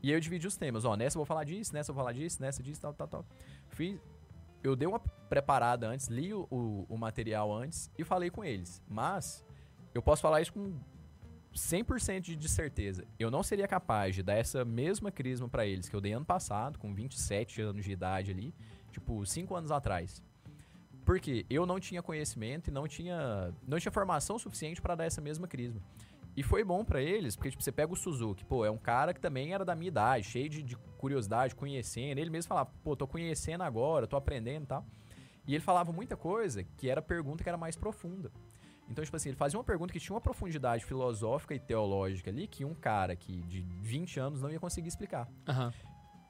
E 0.03 0.09
aí 0.09 0.15
eu 0.15 0.19
dividi 0.19 0.47
os 0.47 0.57
temas, 0.57 0.85
ó, 0.85 0.95
nessa 0.95 1.17
eu 1.17 1.19
vou 1.19 1.25
falar 1.25 1.43
disso, 1.43 1.73
nessa 1.73 1.91
eu 1.91 1.95
vou 1.95 2.03
falar 2.03 2.13
disso, 2.13 2.41
nessa 2.41 2.63
disso, 2.63 2.81
tal, 2.81 2.93
tal, 2.93 3.07
tal. 3.07 3.25
Fiz, 3.69 3.99
eu 4.63 4.75
dei 4.75 4.87
uma 4.87 4.99
preparada 4.99 5.87
antes, 5.87 6.07
li 6.07 6.33
o, 6.33 6.47
o, 6.49 6.85
o 6.89 6.97
material 6.97 7.53
antes 7.53 7.89
e 7.97 8.03
falei 8.03 8.29
com 8.29 8.43
eles. 8.43 8.81
Mas 8.87 9.45
eu 9.93 10.01
posso 10.01 10.21
falar 10.21 10.41
isso 10.41 10.53
com 10.53 10.73
100% 11.53 12.21
de, 12.21 12.35
de 12.35 12.49
certeza. 12.49 13.05
Eu 13.17 13.31
não 13.31 13.43
seria 13.43 13.67
capaz 13.67 14.15
de 14.15 14.23
dar 14.23 14.35
essa 14.35 14.63
mesma 14.63 15.11
crisma 15.11 15.47
pra 15.47 15.65
eles 15.65 15.89
que 15.89 15.95
eu 15.95 16.01
dei 16.01 16.13
ano 16.13 16.25
passado, 16.25 16.77
com 16.77 16.93
27 16.93 17.61
anos 17.61 17.85
de 17.85 17.91
idade 17.91 18.31
ali, 18.31 18.53
tipo, 18.91 19.25
5 19.25 19.55
anos 19.55 19.71
atrás. 19.71 20.21
Porque 21.05 21.45
eu 21.49 21.65
não 21.65 21.79
tinha 21.79 22.03
conhecimento 22.03 22.67
e 22.67 22.71
não 22.71 22.87
tinha, 22.87 23.53
não 23.67 23.79
tinha 23.79 23.91
formação 23.91 24.37
suficiente 24.37 24.81
pra 24.81 24.95
dar 24.95 25.05
essa 25.05 25.21
mesma 25.21 25.47
crisma. 25.47 25.81
E 26.35 26.43
foi 26.43 26.63
bom 26.63 26.85
pra 26.85 27.01
eles, 27.01 27.35
porque 27.35 27.49
tipo, 27.49 27.61
você 27.61 27.71
pega 27.71 27.91
o 27.91 27.95
Suzuki, 27.95 28.45
pô, 28.45 28.63
é 28.63 28.71
um 28.71 28.77
cara 28.77 29.13
que 29.13 29.19
também 29.19 29.53
era 29.53 29.65
da 29.65 29.75
minha 29.75 29.89
idade, 29.89 30.25
cheio 30.25 30.49
de, 30.49 30.63
de 30.63 30.77
curiosidade, 30.97 31.53
conhecendo. 31.55 32.19
Ele 32.19 32.29
mesmo 32.29 32.47
falava, 32.47 32.71
pô, 32.83 32.95
tô 32.95 33.07
conhecendo 33.07 33.63
agora, 33.63 34.07
tô 34.07 34.15
aprendendo 34.15 34.63
e 34.63 34.67
tal. 34.67 34.85
E 35.47 35.55
ele 35.55 35.63
falava 35.63 35.91
muita 35.91 36.15
coisa 36.15 36.63
que 36.77 36.89
era 36.89 37.01
pergunta 37.01 37.43
que 37.43 37.49
era 37.49 37.57
mais 37.57 37.75
profunda. 37.75 38.31
Então, 38.89 39.03
tipo 39.03 39.15
assim, 39.15 39.29
ele 39.29 39.35
fazia 39.35 39.57
uma 39.57 39.63
pergunta 39.63 39.93
que 39.93 39.99
tinha 39.99 40.13
uma 40.13 40.21
profundidade 40.21 40.83
filosófica 40.83 41.53
e 41.53 41.59
teológica 41.59 42.29
ali 42.31 42.47
que 42.47 42.65
um 42.65 42.73
cara 42.73 43.15
que 43.15 43.41
de 43.43 43.61
20 43.81 44.19
anos 44.19 44.41
não 44.41 44.49
ia 44.49 44.59
conseguir 44.59 44.87
explicar. 44.87 45.27
Aham. 45.47 45.71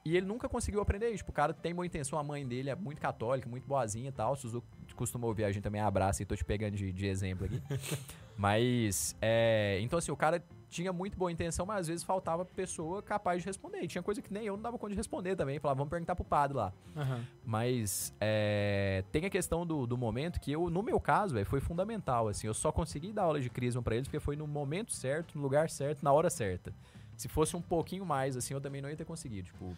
E 0.05 0.15
ele 0.15 0.25
nunca 0.25 0.49
conseguiu 0.49 0.81
aprender 0.81 1.09
isso. 1.09 1.17
Tipo, 1.17 1.31
o 1.31 1.33
cara 1.33 1.53
tem 1.53 1.73
boa 1.73 1.85
intenção, 1.85 2.17
a 2.17 2.23
mãe 2.23 2.47
dele 2.47 2.69
é 2.69 2.75
muito 2.75 2.99
católica, 3.01 3.47
muito 3.47 3.67
boazinha 3.67 4.09
e 4.09 4.11
tal. 4.11 4.33
O 4.33 4.35
Suzuki 4.35 4.67
costuma 4.99 5.25
ouvir 5.25 5.45
a 5.45 5.51
gente 5.51 5.63
também, 5.63 5.79
abraça 5.79 6.21
e 6.21 6.25
tô 6.25 6.35
te 6.35 6.43
pegando 6.43 6.75
de, 6.75 6.91
de 6.91 7.07
exemplo 7.07 7.45
aqui. 7.45 7.61
mas, 8.37 9.15
é, 9.21 9.79
então 9.81 9.97
assim, 9.97 10.11
o 10.11 10.17
cara 10.17 10.43
tinha 10.69 10.93
muito 10.93 11.17
boa 11.17 11.31
intenção, 11.31 11.65
mas 11.65 11.79
às 11.81 11.87
vezes 11.87 12.03
faltava 12.03 12.45
pessoa 12.45 13.01
capaz 13.01 13.41
de 13.41 13.47
responder. 13.47 13.81
E 13.81 13.87
tinha 13.87 14.03
coisa 14.03 14.21
que 14.21 14.31
nem 14.31 14.45
eu 14.45 14.55
não 14.55 14.61
dava 14.61 14.77
conta 14.77 14.91
de 14.91 14.97
responder 14.97 15.35
também. 15.35 15.57
Falava, 15.57 15.77
vamos 15.79 15.89
perguntar 15.89 16.15
pro 16.15 16.23
padre 16.23 16.57
lá. 16.57 16.71
Aham. 16.95 17.25
Mas 17.43 18.13
é, 18.19 19.03
tem 19.11 19.25
a 19.25 19.29
questão 19.29 19.65
do, 19.65 19.87
do 19.87 19.97
momento 19.97 20.39
que 20.39 20.51
eu, 20.51 20.69
no 20.69 20.83
meu 20.83 20.99
caso, 20.99 21.33
véio, 21.33 21.45
foi 21.45 21.59
fundamental. 21.59 22.27
Assim, 22.27 22.45
eu 22.45 22.53
só 22.53 22.71
consegui 22.71 23.11
dar 23.11 23.23
aula 23.23 23.41
de 23.41 23.49
crisma 23.49 23.81
pra 23.81 23.95
eles 23.95 24.07
porque 24.07 24.19
foi 24.19 24.35
no 24.35 24.45
momento 24.45 24.93
certo, 24.93 25.35
no 25.35 25.41
lugar 25.41 25.69
certo, 25.69 26.03
na 26.03 26.11
hora 26.11 26.29
certa. 26.29 26.73
Se 27.17 27.27
fosse 27.27 27.55
um 27.55 27.61
pouquinho 27.61 28.05
mais, 28.05 28.37
assim, 28.37 28.53
eu 28.53 28.61
também 28.61 28.81
não 28.81 28.89
ia 28.89 28.95
ter 28.95 29.05
conseguido. 29.05 29.47
Tipo, 29.47 29.75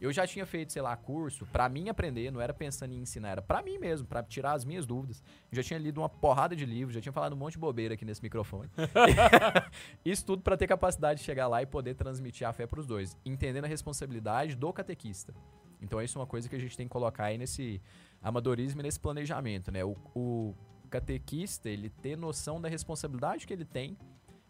eu 0.00 0.12
já 0.12 0.26
tinha 0.26 0.44
feito, 0.44 0.72
sei 0.72 0.82
lá, 0.82 0.96
curso 0.96 1.46
pra 1.46 1.68
mim 1.68 1.88
aprender, 1.88 2.30
não 2.30 2.40
era 2.40 2.52
pensando 2.52 2.92
em 2.92 2.98
ensinar, 2.98 3.30
era 3.30 3.42
pra 3.42 3.62
mim 3.62 3.78
mesmo, 3.78 4.06
pra 4.06 4.22
tirar 4.22 4.52
as 4.52 4.64
minhas 4.64 4.86
dúvidas. 4.86 5.22
Eu 5.50 5.56
já 5.56 5.62
tinha 5.62 5.78
lido 5.78 6.00
uma 6.00 6.08
porrada 6.08 6.54
de 6.54 6.66
livros, 6.66 6.94
já 6.94 7.00
tinha 7.00 7.12
falado 7.12 7.32
um 7.32 7.36
monte 7.36 7.52
de 7.52 7.58
bobeira 7.58 7.94
aqui 7.94 8.04
nesse 8.04 8.22
microfone. 8.22 8.70
Isso 10.04 10.24
tudo 10.24 10.42
pra 10.42 10.56
ter 10.56 10.66
capacidade 10.66 11.20
de 11.20 11.24
chegar 11.24 11.46
lá 11.46 11.62
e 11.62 11.66
poder 11.66 11.94
transmitir 11.94 12.46
a 12.46 12.52
fé 12.52 12.66
pros 12.66 12.86
dois, 12.86 13.16
entendendo 13.24 13.64
a 13.64 13.68
responsabilidade 13.68 14.56
do 14.56 14.72
catequista. 14.72 15.34
Então 15.80 16.00
isso 16.00 16.18
é 16.18 16.20
uma 16.20 16.26
coisa 16.26 16.48
que 16.48 16.56
a 16.56 16.58
gente 16.58 16.76
tem 16.76 16.86
que 16.86 16.92
colocar 16.92 17.26
aí 17.26 17.36
nesse 17.36 17.80
amadorismo 18.22 18.80
e 18.80 18.82
nesse 18.82 18.98
planejamento, 18.98 19.70
né? 19.70 19.84
O, 19.84 19.94
o 20.14 20.54
catequista, 20.88 21.68
ele 21.68 21.90
ter 21.90 22.16
noção 22.16 22.60
da 22.60 22.68
responsabilidade 22.68 23.46
que 23.46 23.52
ele 23.52 23.64
tem 23.64 23.98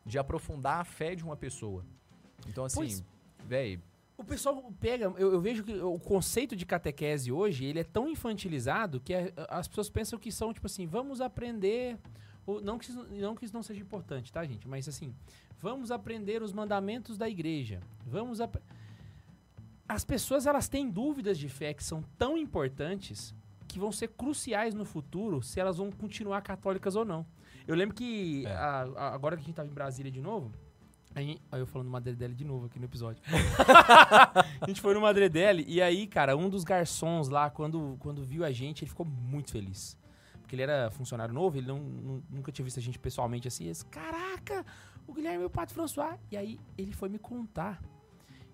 de 0.06 0.18
aprofundar 0.18 0.80
a 0.80 0.84
fé 0.84 1.14
de 1.14 1.24
uma 1.24 1.36
pessoa. 1.36 1.84
Então 2.46 2.64
assim, 2.64 2.80
Pois. 2.80 3.04
O 4.16 4.22
pessoal 4.22 4.72
pega, 4.80 5.06
eu, 5.16 5.32
eu 5.32 5.40
vejo 5.40 5.64
que 5.64 5.72
o 5.80 5.98
conceito 5.98 6.54
de 6.54 6.64
catequese 6.64 7.32
hoje, 7.32 7.64
ele 7.64 7.80
é 7.80 7.84
tão 7.84 8.08
infantilizado 8.08 9.00
que 9.00 9.12
a- 9.12 9.32
as 9.48 9.66
pessoas 9.66 9.90
pensam 9.90 10.18
que 10.18 10.30
são, 10.30 10.52
tipo 10.52 10.66
assim, 10.66 10.86
vamos 10.86 11.20
aprender, 11.20 11.98
ou, 12.46 12.60
não, 12.60 12.78
que 12.78 12.84
isso, 12.90 13.04
não 13.10 13.34
que 13.34 13.44
isso 13.44 13.52
não 13.54 13.62
seja 13.62 13.80
importante, 13.80 14.32
tá, 14.32 14.44
gente? 14.44 14.68
Mas 14.68 14.88
assim, 14.88 15.12
vamos 15.58 15.90
aprender 15.90 16.42
os 16.42 16.52
mandamentos 16.52 17.18
da 17.18 17.28
igreja, 17.28 17.80
vamos... 18.06 18.40
ap- 18.40 18.62
As 19.88 20.04
pessoas, 20.04 20.46
elas 20.46 20.68
têm 20.68 20.88
dúvidas 20.88 21.36
de 21.36 21.48
fé 21.48 21.74
que 21.74 21.82
são 21.82 22.02
tão 22.16 22.38
importantes 22.38 23.34
que 23.66 23.78
vão 23.80 23.90
ser 23.90 24.08
cruciais 24.08 24.74
no 24.74 24.84
futuro 24.84 25.42
se 25.42 25.58
elas 25.58 25.76
vão 25.78 25.90
continuar 25.90 26.40
católicas 26.42 26.94
ou 26.94 27.04
não. 27.04 27.26
Eu 27.66 27.74
lembro 27.74 27.94
que, 27.96 28.46
É. 28.46 28.52
a- 28.54 28.88
a- 28.96 29.14
agora 29.14 29.36
que 29.36 29.42
a 29.42 29.44
gente 29.44 29.56
tava 29.56 29.68
em 29.68 29.72
Brasília 29.74 30.10
de 30.12 30.20
novo, 30.20 30.52
aí, 31.14 31.38
aí 31.50 31.60
eu 31.60 31.66
falando 31.66 31.88
Madre 31.90 32.14
dele 32.14 32.34
de 32.34 32.44
novo 32.44 32.66
aqui 32.66 32.78
no 32.78 32.84
episódio. 32.84 33.22
a 34.60 34.66
gente 34.66 34.80
foi 34.80 34.94
no 34.94 35.00
Madre 35.00 35.28
dele 35.28 35.64
e 35.68 35.80
aí, 35.80 36.06
cara, 36.06 36.36
um 36.36 36.48
dos 36.48 36.64
garçons 36.64 37.28
lá, 37.28 37.50
quando, 37.50 37.96
quando 38.00 38.22
viu 38.24 38.44
a 38.44 38.50
gente, 38.52 38.82
ele 38.84 38.88
ficou 38.90 39.06
muito 39.06 39.50
feliz. 39.52 39.96
Porque 40.40 40.54
ele 40.54 40.62
era 40.62 40.90
funcionário 40.90 41.32
novo, 41.34 41.56
ele 41.56 41.66
não, 41.66 41.78
nu- 41.78 42.22
nunca 42.28 42.52
tinha 42.52 42.64
visto 42.64 42.78
a 42.78 42.82
gente 42.82 42.98
pessoalmente 42.98 43.48
assim. 43.48 43.64
Disse, 43.64 43.84
Caraca, 43.86 44.64
o 45.06 45.12
Guilherme 45.14 45.42
é 45.42 45.46
o 45.46 45.50
Padre 45.50 45.74
François. 45.74 46.18
E 46.30 46.36
aí 46.36 46.60
ele 46.76 46.92
foi 46.92 47.08
me 47.08 47.18
contar 47.18 47.82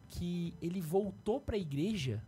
que 0.08 0.54
ele 0.62 0.80
voltou 0.80 1.40
pra 1.40 1.56
igreja 1.56 2.22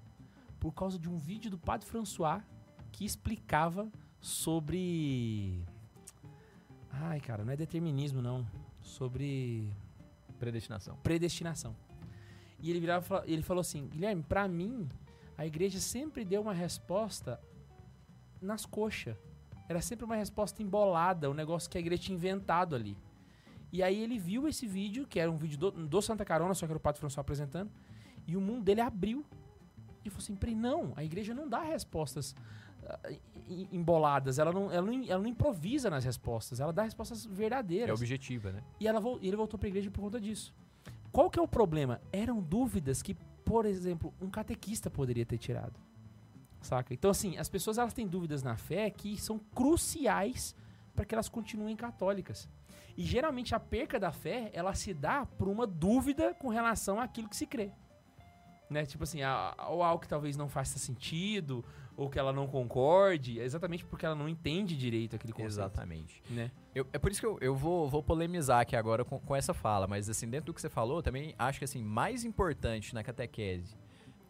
por 0.58 0.72
causa 0.72 0.98
de 0.98 1.08
um 1.08 1.16
vídeo 1.18 1.50
do 1.50 1.58
Padre 1.58 1.86
François 1.86 2.42
que 2.90 3.04
explicava 3.04 3.88
sobre. 4.20 5.64
Ai, 6.90 7.20
cara, 7.20 7.44
não 7.44 7.52
é 7.52 7.56
determinismo, 7.56 8.20
não. 8.20 8.46
Sobre 8.82 9.70
predestinação. 10.42 10.96
predestinação. 11.02 11.76
E 12.58 12.70
ele 12.70 12.80
virava 12.80 13.22
ele 13.26 13.42
falou 13.42 13.60
assim: 13.60 13.88
Guilherme, 13.88 14.22
pra 14.22 14.46
mim, 14.48 14.88
a 15.36 15.46
igreja 15.46 15.78
sempre 15.80 16.24
deu 16.24 16.42
uma 16.42 16.52
resposta 16.52 17.40
nas 18.40 18.66
coxas. 18.66 19.16
Era 19.68 19.80
sempre 19.80 20.04
uma 20.04 20.16
resposta 20.16 20.62
embolada, 20.62 21.30
um 21.30 21.34
negócio 21.34 21.70
que 21.70 21.78
a 21.78 21.80
igreja 21.80 22.02
tinha 22.02 22.16
inventado 22.16 22.74
ali. 22.74 22.96
E 23.72 23.82
aí 23.82 24.02
ele 24.02 24.18
viu 24.18 24.46
esse 24.46 24.66
vídeo, 24.66 25.06
que 25.06 25.18
era 25.18 25.30
um 25.30 25.36
vídeo 25.36 25.58
do, 25.58 25.70
do 25.70 26.02
Santa 26.02 26.24
Carona, 26.24 26.54
só 26.54 26.66
que 26.66 26.72
era 26.72 26.76
o 26.76 26.80
Padre 26.80 27.00
François 27.00 27.22
apresentando, 27.22 27.70
e 28.26 28.36
o 28.36 28.40
mundo 28.40 28.64
dele 28.64 28.80
abriu. 28.80 29.24
E 30.04 30.10
falou 30.10 30.22
assim: 30.22 30.54
não, 30.54 30.92
a 30.96 31.04
igreja 31.04 31.32
não 31.32 31.48
dá 31.48 31.62
respostas 31.62 32.34
emboladas, 33.70 34.38
ela 34.38 34.52
não, 34.52 34.70
ela, 34.70 34.86
não, 34.86 35.04
ela 35.04 35.20
não 35.22 35.26
improvisa 35.28 35.90
nas 35.90 36.04
respostas, 36.04 36.60
ela 36.60 36.72
dá 36.72 36.82
respostas 36.82 37.26
É 37.26 37.28
verdadeiras. 37.28 37.98
objetiva, 38.00 38.52
né? 38.52 38.62
E 38.80 38.86
ela 38.86 39.00
ele 39.20 39.36
voltou 39.36 39.58
pra 39.58 39.68
igreja 39.68 39.90
por 39.90 40.00
conta 40.00 40.20
disso. 40.20 40.54
Qual 41.10 41.28
que 41.28 41.38
é 41.38 41.42
o 41.42 41.48
problema? 41.48 42.00
Eram 42.12 42.40
dúvidas 42.40 43.02
que, 43.02 43.14
por 43.44 43.66
exemplo, 43.66 44.14
um 44.20 44.30
catequista 44.30 44.88
poderia 44.90 45.26
ter 45.26 45.38
tirado. 45.38 45.78
Saca? 46.62 46.94
Então, 46.94 47.10
assim, 47.10 47.36
as 47.36 47.48
pessoas 47.48 47.76
elas 47.76 47.92
têm 47.92 48.06
dúvidas 48.06 48.42
na 48.42 48.56
fé 48.56 48.88
que 48.88 49.16
são 49.20 49.38
cruciais 49.54 50.54
para 50.94 51.04
que 51.04 51.14
elas 51.14 51.28
continuem 51.28 51.76
católicas. 51.76 52.48
E 52.96 53.02
geralmente 53.02 53.54
a 53.54 53.60
perca 53.60 53.98
da 53.98 54.12
fé, 54.12 54.50
ela 54.54 54.74
se 54.74 54.94
dá 54.94 55.26
por 55.26 55.48
uma 55.48 55.66
dúvida 55.66 56.34
com 56.34 56.48
relação 56.48 57.00
àquilo 57.00 57.28
que 57.28 57.36
se 57.36 57.46
crê. 57.46 57.72
Né? 58.72 58.86
Tipo 58.86 59.04
assim, 59.04 59.22
a- 59.22 59.54
ou 59.68 59.82
algo 59.82 60.00
que 60.02 60.08
talvez 60.08 60.36
não 60.36 60.48
faça 60.48 60.78
sentido, 60.78 61.64
ou 61.96 62.08
que 62.08 62.18
ela 62.18 62.32
não 62.32 62.46
concorde, 62.46 63.38
é 63.38 63.44
exatamente 63.44 63.84
porque 63.84 64.06
ela 64.06 64.14
não 64.14 64.28
entende 64.28 64.74
direito 64.76 65.14
aquele 65.16 65.32
conceito. 65.32 65.50
Exatamente. 65.52 66.22
Né? 66.30 66.50
Eu- 66.74 66.86
é 66.92 66.98
por 66.98 67.10
isso 67.10 67.20
que 67.20 67.26
eu, 67.26 67.38
eu 67.40 67.54
vou, 67.54 67.88
vou 67.88 68.02
polemizar 68.02 68.60
aqui 68.60 68.74
agora 68.74 69.04
com, 69.04 69.20
com 69.20 69.36
essa 69.36 69.52
fala, 69.52 69.86
mas 69.86 70.08
assim, 70.08 70.26
dentro 70.28 70.46
do 70.46 70.54
que 70.54 70.60
você 70.60 70.70
falou, 70.70 71.02
também 71.02 71.34
acho 71.38 71.58
que 71.58 71.64
assim, 71.66 71.82
mais 71.82 72.24
importante 72.24 72.94
na 72.94 73.04
catequese 73.04 73.76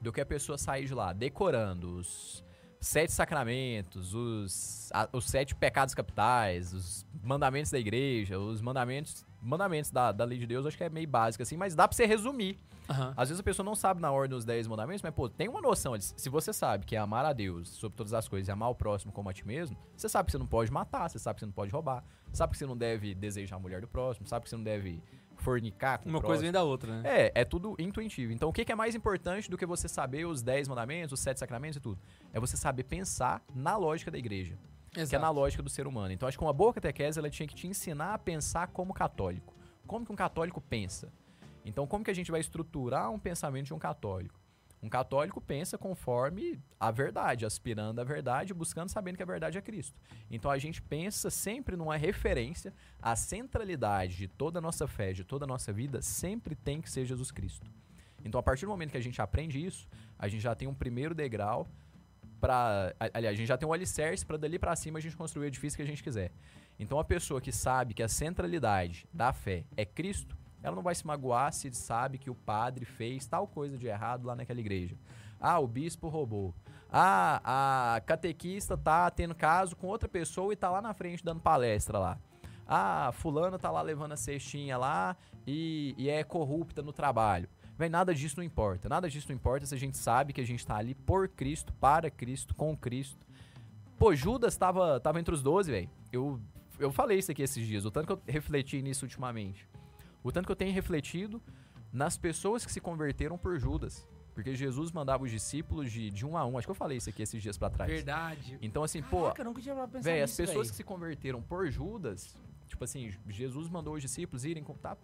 do 0.01 0.13
que 0.13 0.21
a 0.21 0.27
pessoa 0.27 0.59
sair 0.59 0.87
de 0.87 0.95
lá 0.95 1.13
decorando 1.13 1.99
os 1.99 2.43
sete 2.81 3.13
sacramentos, 3.13 4.13
os, 4.13 4.91
a- 4.93 5.09
os 5.13 5.27
sete 5.27 5.55
pecados 5.55 5.95
capitais, 5.95 6.73
os 6.75 7.07
mandamentos 7.23 7.71
da 7.71 7.79
igreja, 7.79 8.41
os 8.41 8.61
mandamentos 8.61 9.25
mandamentos 9.43 9.91
da, 9.91 10.13
da 10.13 10.25
lei 10.25 10.39
de 10.39 10.47
Deus, 10.47 10.65
acho 10.65 10.77
que 10.77 10.85
é 10.85 10.89
meio 10.89 11.09
básico 11.09 11.43
assim, 11.43 11.57
mas 11.57 11.75
dá 11.75 11.89
pra 11.89 11.97
você 11.97 12.07
resumir. 12.07 12.59
Aham. 12.89 13.13
Às 13.17 13.29
vezes 13.29 13.41
a 13.41 13.43
pessoa 13.43 13.65
não 13.65 13.75
sabe 13.75 14.01
na 14.01 14.11
ordem 14.11 14.37
dos 14.37 14.45
10 14.45 14.67
mandamentos, 14.67 15.03
mas, 15.03 15.15
pô, 15.15 15.29
tem 15.29 15.49
uma 15.49 15.61
noção. 15.61 15.95
Se 16.01 16.29
você 16.29 16.53
sabe 16.53 16.85
que 16.85 16.97
é 16.97 16.99
amar 16.99 17.25
a 17.25 17.33
Deus 17.33 17.69
sobre 17.69 17.97
todas 17.97 18.13
as 18.13 18.29
coisas 18.29 18.49
e 18.49 18.51
amar 18.51 18.71
o 18.71 18.75
próximo 18.75 19.13
como 19.13 19.29
a 19.29 19.33
ti 19.33 19.47
mesmo, 19.47 19.77
você 19.97 20.09
sabe 20.09 20.27
que 20.27 20.33
você 20.33 20.39
não 20.39 20.47
pode 20.47 20.71
matar, 20.71 21.09
você 21.09 21.19
sabe 21.19 21.37
que 21.37 21.41
você 21.41 21.47
não 21.47 21.53
pode 21.53 21.71
roubar, 21.71 22.05
sabe 22.33 22.53
que 22.53 22.59
você 22.59 22.67
não 22.67 22.77
deve 22.77 23.15
desejar 23.15 23.57
a 23.57 23.59
mulher 23.59 23.81
do 23.81 23.89
próximo, 23.89 24.27
sabe 24.27 24.45
que 24.45 24.51
você 24.51 24.57
não 24.57 24.65
deve 24.65 25.03
fornicar 25.37 25.99
com 25.99 26.09
Uma 26.09 26.21
coisa 26.21 26.43
vem 26.43 26.53
da 26.53 26.63
outra, 26.63 27.03
né? 27.03 27.03
É, 27.05 27.33
é 27.43 27.45
tudo 27.45 27.75
intuitivo. 27.79 28.33
Então, 28.33 28.49
o 28.49 28.53
que 28.53 28.65
que 28.65 28.73
é 28.73 28.75
mais 28.75 28.95
importante 28.95 29.51
do 29.51 29.59
que 29.59 29.67
você 29.67 29.89
saber 29.89 30.25
os 30.25 30.43
10 30.43 30.69
mandamentos, 30.69 31.13
os 31.13 31.21
7 31.21 31.39
sacramentos 31.39 31.77
e 31.77 31.81
tudo? 31.81 31.99
É 32.33 32.41
você 32.41 32.57
saber 32.57 32.85
pensar 32.85 33.43
na 33.55 33.77
lógica 33.77 34.11
da 34.11 34.19
igreja, 34.19 34.57
que 34.93 35.17
é 35.17 35.19
na 35.19 35.31
lógica 35.31 35.63
do 35.63 35.71
ser 35.71 35.87
humano. 35.87 36.13
Então, 36.13 36.29
acho 36.29 36.37
que 36.37 36.45
uma 36.45 36.53
boa 36.53 36.73
catequese, 36.73 37.19
ela 37.19 37.31
tinha 37.31 37.47
que 37.47 37.55
te 37.55 37.67
ensinar 37.67 38.15
a 38.15 38.19
pensar 38.19 38.69
como 38.69 38.93
católico. 38.93 39.55
Como 39.87 40.05
que 40.05 40.13
um 40.13 40.17
católico 40.17 40.61
pensa? 40.61 41.13
Então, 41.65 41.87
como 41.87 42.05
que 42.05 42.11
a 42.11 42.15
gente 42.15 42.31
vai 42.31 42.41
estruturar 42.41 43.11
um 43.11 43.19
pensamento 43.19 43.67
de 43.67 43.75
um 43.75 43.79
católico? 43.79 44.43
Um 44.83 44.89
católico 44.89 45.41
pensa 45.41 45.79
conforme 45.79 46.61
a 46.79 46.91
verdade, 46.91 47.47
aspirando 47.47 48.01
à 48.01 48.05
verdade, 48.05 48.53
buscando 48.53 48.89
sabendo 48.89 49.17
que 49.17 49.23
a 49.23 49.27
verdade 49.27 49.57
é 49.57 49.63
Cristo. 49.63 49.97
Então 50.29 50.51
a 50.51 50.59
gente 50.59 50.83
pensa 50.83 51.31
sempre 51.31 51.77
numa 51.77 51.97
referência 51.97 52.75
à 53.01 53.15
centralidade 53.15 54.17
de 54.17 54.27
toda 54.27 54.59
a 54.59 54.63
nossa 54.63 54.89
fé, 54.89 55.13
de 55.13 55.23
toda 55.23 55.45
a 55.45 55.47
nossa 55.47 55.73
vida, 55.73 56.03
sempre 56.03 56.57
tem 56.57 56.81
que 56.81 56.91
ser 56.91 57.07
Jesus 57.07 57.31
Cristo. 57.31 57.71
Então 58.25 58.41
a 58.41 58.43
partir 58.43 58.67
do 58.67 58.73
momento 58.73 58.91
que 58.91 58.97
a 58.97 59.03
gente 59.03 59.23
aprende 59.23 59.65
isso, 59.65 59.87
a 60.19 60.27
gente 60.27 60.43
já 60.43 60.53
tem 60.53 60.67
um 60.67 60.75
primeiro 60.75 61.15
degrau 61.15 61.69
para, 62.43 62.93
aliás, 63.15 63.35
a 63.35 63.37
gente 63.37 63.47
já 63.47 63.57
tem 63.57 63.69
um 63.69 63.73
alicerce 63.73 64.27
para 64.27 64.37
dali 64.37 64.59
para 64.59 64.75
cima 64.75 64.99
a 64.99 65.01
gente 65.01 65.17
construir 65.17 65.45
o 65.45 65.47
edifício 65.47 65.77
que 65.77 65.83
a 65.83 65.87
gente 65.87 66.03
quiser. 66.03 66.33
Então 66.77 66.99
a 66.99 67.05
pessoa 67.05 67.41
que 67.41 67.53
sabe 67.53 67.95
que 67.95 68.03
a 68.03 68.09
centralidade 68.09 69.07
da 69.15 69.33
fé 69.33 69.65
é 69.77 69.85
Cristo, 69.85 70.37
ela 70.61 70.75
não 70.75 70.83
vai 70.83 70.93
se 70.93 71.07
magoar 71.07 71.53
se 71.53 71.73
sabe 71.73 72.19
que 72.19 72.29
o 72.29 72.35
padre 72.35 72.85
fez 72.85 73.25
tal 73.27 73.47
coisa 73.47 73.79
de 73.79 73.87
errado 73.87 74.27
lá 74.27 74.35
naquela 74.35 74.59
igreja. 74.59 74.97
Ah, 75.41 75.61
o 75.61 75.69
bispo 75.69 76.09
roubou. 76.09 76.53
Ah, 76.91 77.95
a 77.95 78.01
catequista 78.01 78.77
tá 78.77 79.09
tendo 79.09 79.37
caso 79.37 79.77
com 79.77 79.87
outra 79.87 80.09
pessoa 80.09 80.53
e 80.53 80.57
tá 80.57 80.69
lá 80.69 80.83
na 80.83 80.93
frente 80.93 81.25
dando 81.25 81.41
palestra 81.41 81.97
lá. 81.97 82.19
Ah, 82.67 83.11
fulano 83.13 83.57
tá 83.57 83.71
lá 83.71 83.83
levando 83.83 84.13
a 84.13 84.17
cestinha 84.17 84.77
lá 84.77 85.17
e, 85.47 85.95
e 85.97 86.11
é 86.11 86.25
corrupta 86.25 86.83
no 86.83 86.93
trabalho. 86.93 87.49
Vem, 87.77 87.89
nada 87.89 88.15
disso 88.15 88.37
não 88.37 88.45
importa. 88.45 88.89
Nada 88.89 89.09
disso 89.09 89.29
não 89.29 89.37
importa 89.37 89.67
se 89.67 89.75
a 89.75 89.79
gente 89.79 89.97
sabe 89.97 90.33
que 90.33 90.41
a 90.41 90.47
gente 90.47 90.67
tá 90.67 90.77
ali 90.77 90.95
por 90.95 91.29
Cristo, 91.29 91.73
para 91.75 92.11
Cristo, 92.11 92.55
com 92.55 92.77
Cristo. 92.77 93.27
Pô, 93.99 94.15
Judas 94.15 94.57
tava, 94.57 95.01
tava 95.01 95.21
entre 95.21 95.35
os 95.35 95.43
12, 95.43 95.71
velho. 95.71 95.91
Eu, 96.13 96.41
eu 96.79 96.93
falei 96.93 97.19
isso 97.19 97.31
aqui 97.31 97.43
esses 97.43 97.67
dias, 97.67 97.85
o 97.85 97.91
tanto 97.91 98.07
que 98.07 98.13
eu 98.13 98.23
refleti 98.27 98.83
nisso 98.83 99.05
ultimamente. 99.05 99.69
O 100.23 100.31
tanto 100.31 100.47
que 100.47 100.53
eu 100.53 100.57
tenho 100.57 100.73
refletido 100.73 101.43
nas 101.93 102.17
pessoas 102.17 102.65
que 102.65 102.73
se 102.73 102.81
converteram 102.81 103.37
por 103.37 103.59
Judas. 103.59 104.07
Porque 104.35 104.55
Jesus 104.55 104.91
mandava 104.91 105.25
os 105.25 105.31
discípulos 105.31 105.93
de, 105.93 106.11
de 106.11 106.25
um 106.25 106.37
a 106.37 106.47
um. 106.47 106.57
Acho 106.57 106.67
que 106.67 106.71
eu 106.71 106.75
falei 106.75 106.97
isso 106.97 107.11
aqui 107.11 107.23
esses 107.23 107.43
dias 107.43 107.59
pra 107.59 107.69
trás. 107.69 107.91
Verdade. 107.91 108.59
Então, 108.63 108.83
assim, 108.83 109.03
pô, 109.03 109.23
Caraca, 109.23 109.43
eu 109.43 109.45
nunca 109.45 109.61
tinha 109.61 109.75
pensado 109.75 110.03
Véi, 110.03 110.23
as 110.23 110.35
pessoas 110.35 110.67
véi. 110.67 110.71
que 110.71 110.77
se 110.77 110.85
converteram 110.85 111.43
por 111.43 111.71
Judas, 111.71 112.35
tipo 112.67 112.83
assim, 112.83 113.13
Jesus 113.29 113.69
mandou 113.69 113.95
os 113.95 114.01
discípulos 114.01 114.45
irem 114.45 114.65
contar. 114.65 114.97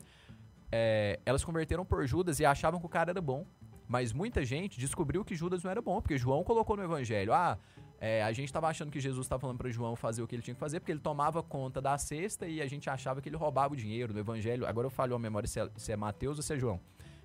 É, 0.70 1.18
elas 1.24 1.44
converteram 1.44 1.84
por 1.84 2.06
Judas 2.06 2.40
e 2.40 2.44
achavam 2.44 2.78
que 2.80 2.86
o 2.86 2.88
cara 2.88 3.10
era 3.10 3.20
bom. 3.20 3.46
Mas 3.86 4.12
muita 4.12 4.44
gente 4.44 4.78
descobriu 4.78 5.24
que 5.24 5.34
Judas 5.34 5.62
não 5.62 5.70
era 5.70 5.80
bom, 5.80 6.00
porque 6.00 6.18
João 6.18 6.44
colocou 6.44 6.76
no 6.76 6.82
evangelho. 6.82 7.32
Ah, 7.32 7.58
é, 7.98 8.22
a 8.22 8.30
gente 8.32 8.52
tava 8.52 8.68
achando 8.68 8.92
que 8.92 9.00
Jesus 9.00 9.24
estava 9.24 9.40
falando 9.40 9.56
para 9.56 9.70
João 9.70 9.96
fazer 9.96 10.22
o 10.22 10.26
que 10.26 10.36
ele 10.36 10.42
tinha 10.42 10.54
que 10.54 10.60
fazer, 10.60 10.78
porque 10.78 10.92
ele 10.92 11.00
tomava 11.00 11.42
conta 11.42 11.80
da 11.80 11.96
cesta 11.96 12.46
e 12.46 12.60
a 12.60 12.66
gente 12.66 12.88
achava 12.90 13.22
que 13.22 13.28
ele 13.28 13.36
roubava 13.36 13.72
o 13.72 13.76
dinheiro 13.76 14.12
no 14.12 14.20
evangelho. 14.20 14.66
Agora 14.66 14.86
eu 14.86 14.90
falho 14.90 15.14
a 15.14 15.18
memória 15.18 15.48
se 15.48 15.58
é, 15.58 15.68
se 15.76 15.90
é 15.90 15.96
Mateus 15.96 16.36
ou 16.36 16.42
se 16.42 16.52
é 16.52 16.58
João. 16.58 16.78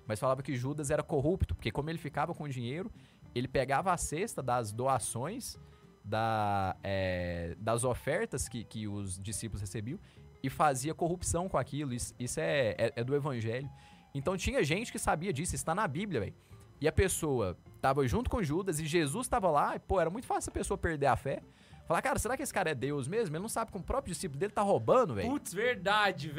Mas 0.06 0.18
falava 0.18 0.42
que 0.42 0.56
Judas 0.56 0.90
era 0.90 1.02
corrupto, 1.02 1.54
porque 1.54 1.70
como 1.70 1.90
ele 1.90 1.98
ficava 1.98 2.34
com 2.34 2.44
o 2.44 2.48
dinheiro, 2.48 2.90
ele 3.34 3.46
pegava 3.46 3.92
a 3.92 3.96
cesta 3.96 4.42
das 4.42 4.72
doações, 4.72 5.58
da, 6.04 6.76
é, 6.82 7.56
das 7.58 7.84
ofertas 7.84 8.48
que, 8.48 8.64
que 8.64 8.88
os 8.88 9.18
discípulos 9.18 9.60
recebiam 9.60 9.98
e 10.44 10.50
fazia 10.50 10.94
corrupção 10.94 11.48
com 11.48 11.56
aquilo. 11.56 11.94
Isso, 11.94 12.14
isso 12.18 12.38
é, 12.38 12.74
é, 12.78 12.92
é 12.96 13.04
do 13.04 13.14
evangelho. 13.14 13.68
Então 14.14 14.36
tinha 14.36 14.62
gente 14.62 14.92
que 14.92 14.98
sabia 14.98 15.32
disso, 15.32 15.54
isso 15.54 15.64
tá 15.64 15.74
na 15.74 15.88
Bíblia, 15.88 16.20
velho. 16.20 16.34
E 16.80 16.86
a 16.86 16.92
pessoa 16.92 17.56
tava 17.80 18.06
junto 18.06 18.28
com 18.28 18.42
Judas 18.42 18.78
e 18.78 18.84
Jesus 18.86 19.26
tava 19.26 19.50
lá, 19.50 19.74
e, 19.76 19.78
pô, 19.78 20.00
era 20.00 20.10
muito 20.10 20.26
fácil 20.26 20.50
a 20.50 20.52
pessoa 20.52 20.76
perder 20.76 21.06
a 21.06 21.16
fé. 21.16 21.40
Falar, 21.86 22.00
cara, 22.00 22.18
será 22.18 22.36
que 22.36 22.42
esse 22.42 22.52
cara 22.52 22.70
é 22.70 22.74
Deus 22.74 23.06
mesmo? 23.08 23.34
Ele 23.36 23.42
não 23.42 23.48
sabe 23.48 23.70
que 23.70 23.76
o 23.76 23.82
próprio 23.82 24.12
discípulo 24.12 24.38
dele 24.40 24.52
tá 24.52 24.62
roubando, 24.62 25.14
velho. 25.14 25.30
Putz, 25.30 25.52
verdade. 25.52 26.32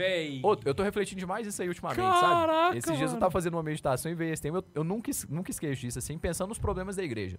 Ô, 0.43 0.55
eu 0.65 0.73
tô 0.73 0.81
refletindo 0.83 1.19
demais 1.19 1.45
isso 1.45 1.61
aí 1.61 1.67
ultimamente, 1.67 1.99
Caraca, 2.01 2.51
sabe? 2.63 2.77
Esses 2.77 2.97
dias 2.97 3.13
eu 3.13 3.19
tava 3.19 3.31
fazendo 3.31 3.53
uma 3.53 3.61
meditação 3.63 4.11
e 4.11 4.15
veio 4.15 4.33
esse 4.33 4.41
tema. 4.41 4.57
Eu, 4.59 4.65
eu 4.75 4.83
nunca, 4.83 5.11
nunca 5.29 5.51
esqueço 5.51 5.81
disso, 5.81 5.99
assim, 5.99 6.17
pensando 6.17 6.49
nos 6.49 6.57
problemas 6.59 6.95
da 6.95 7.03
igreja. 7.03 7.37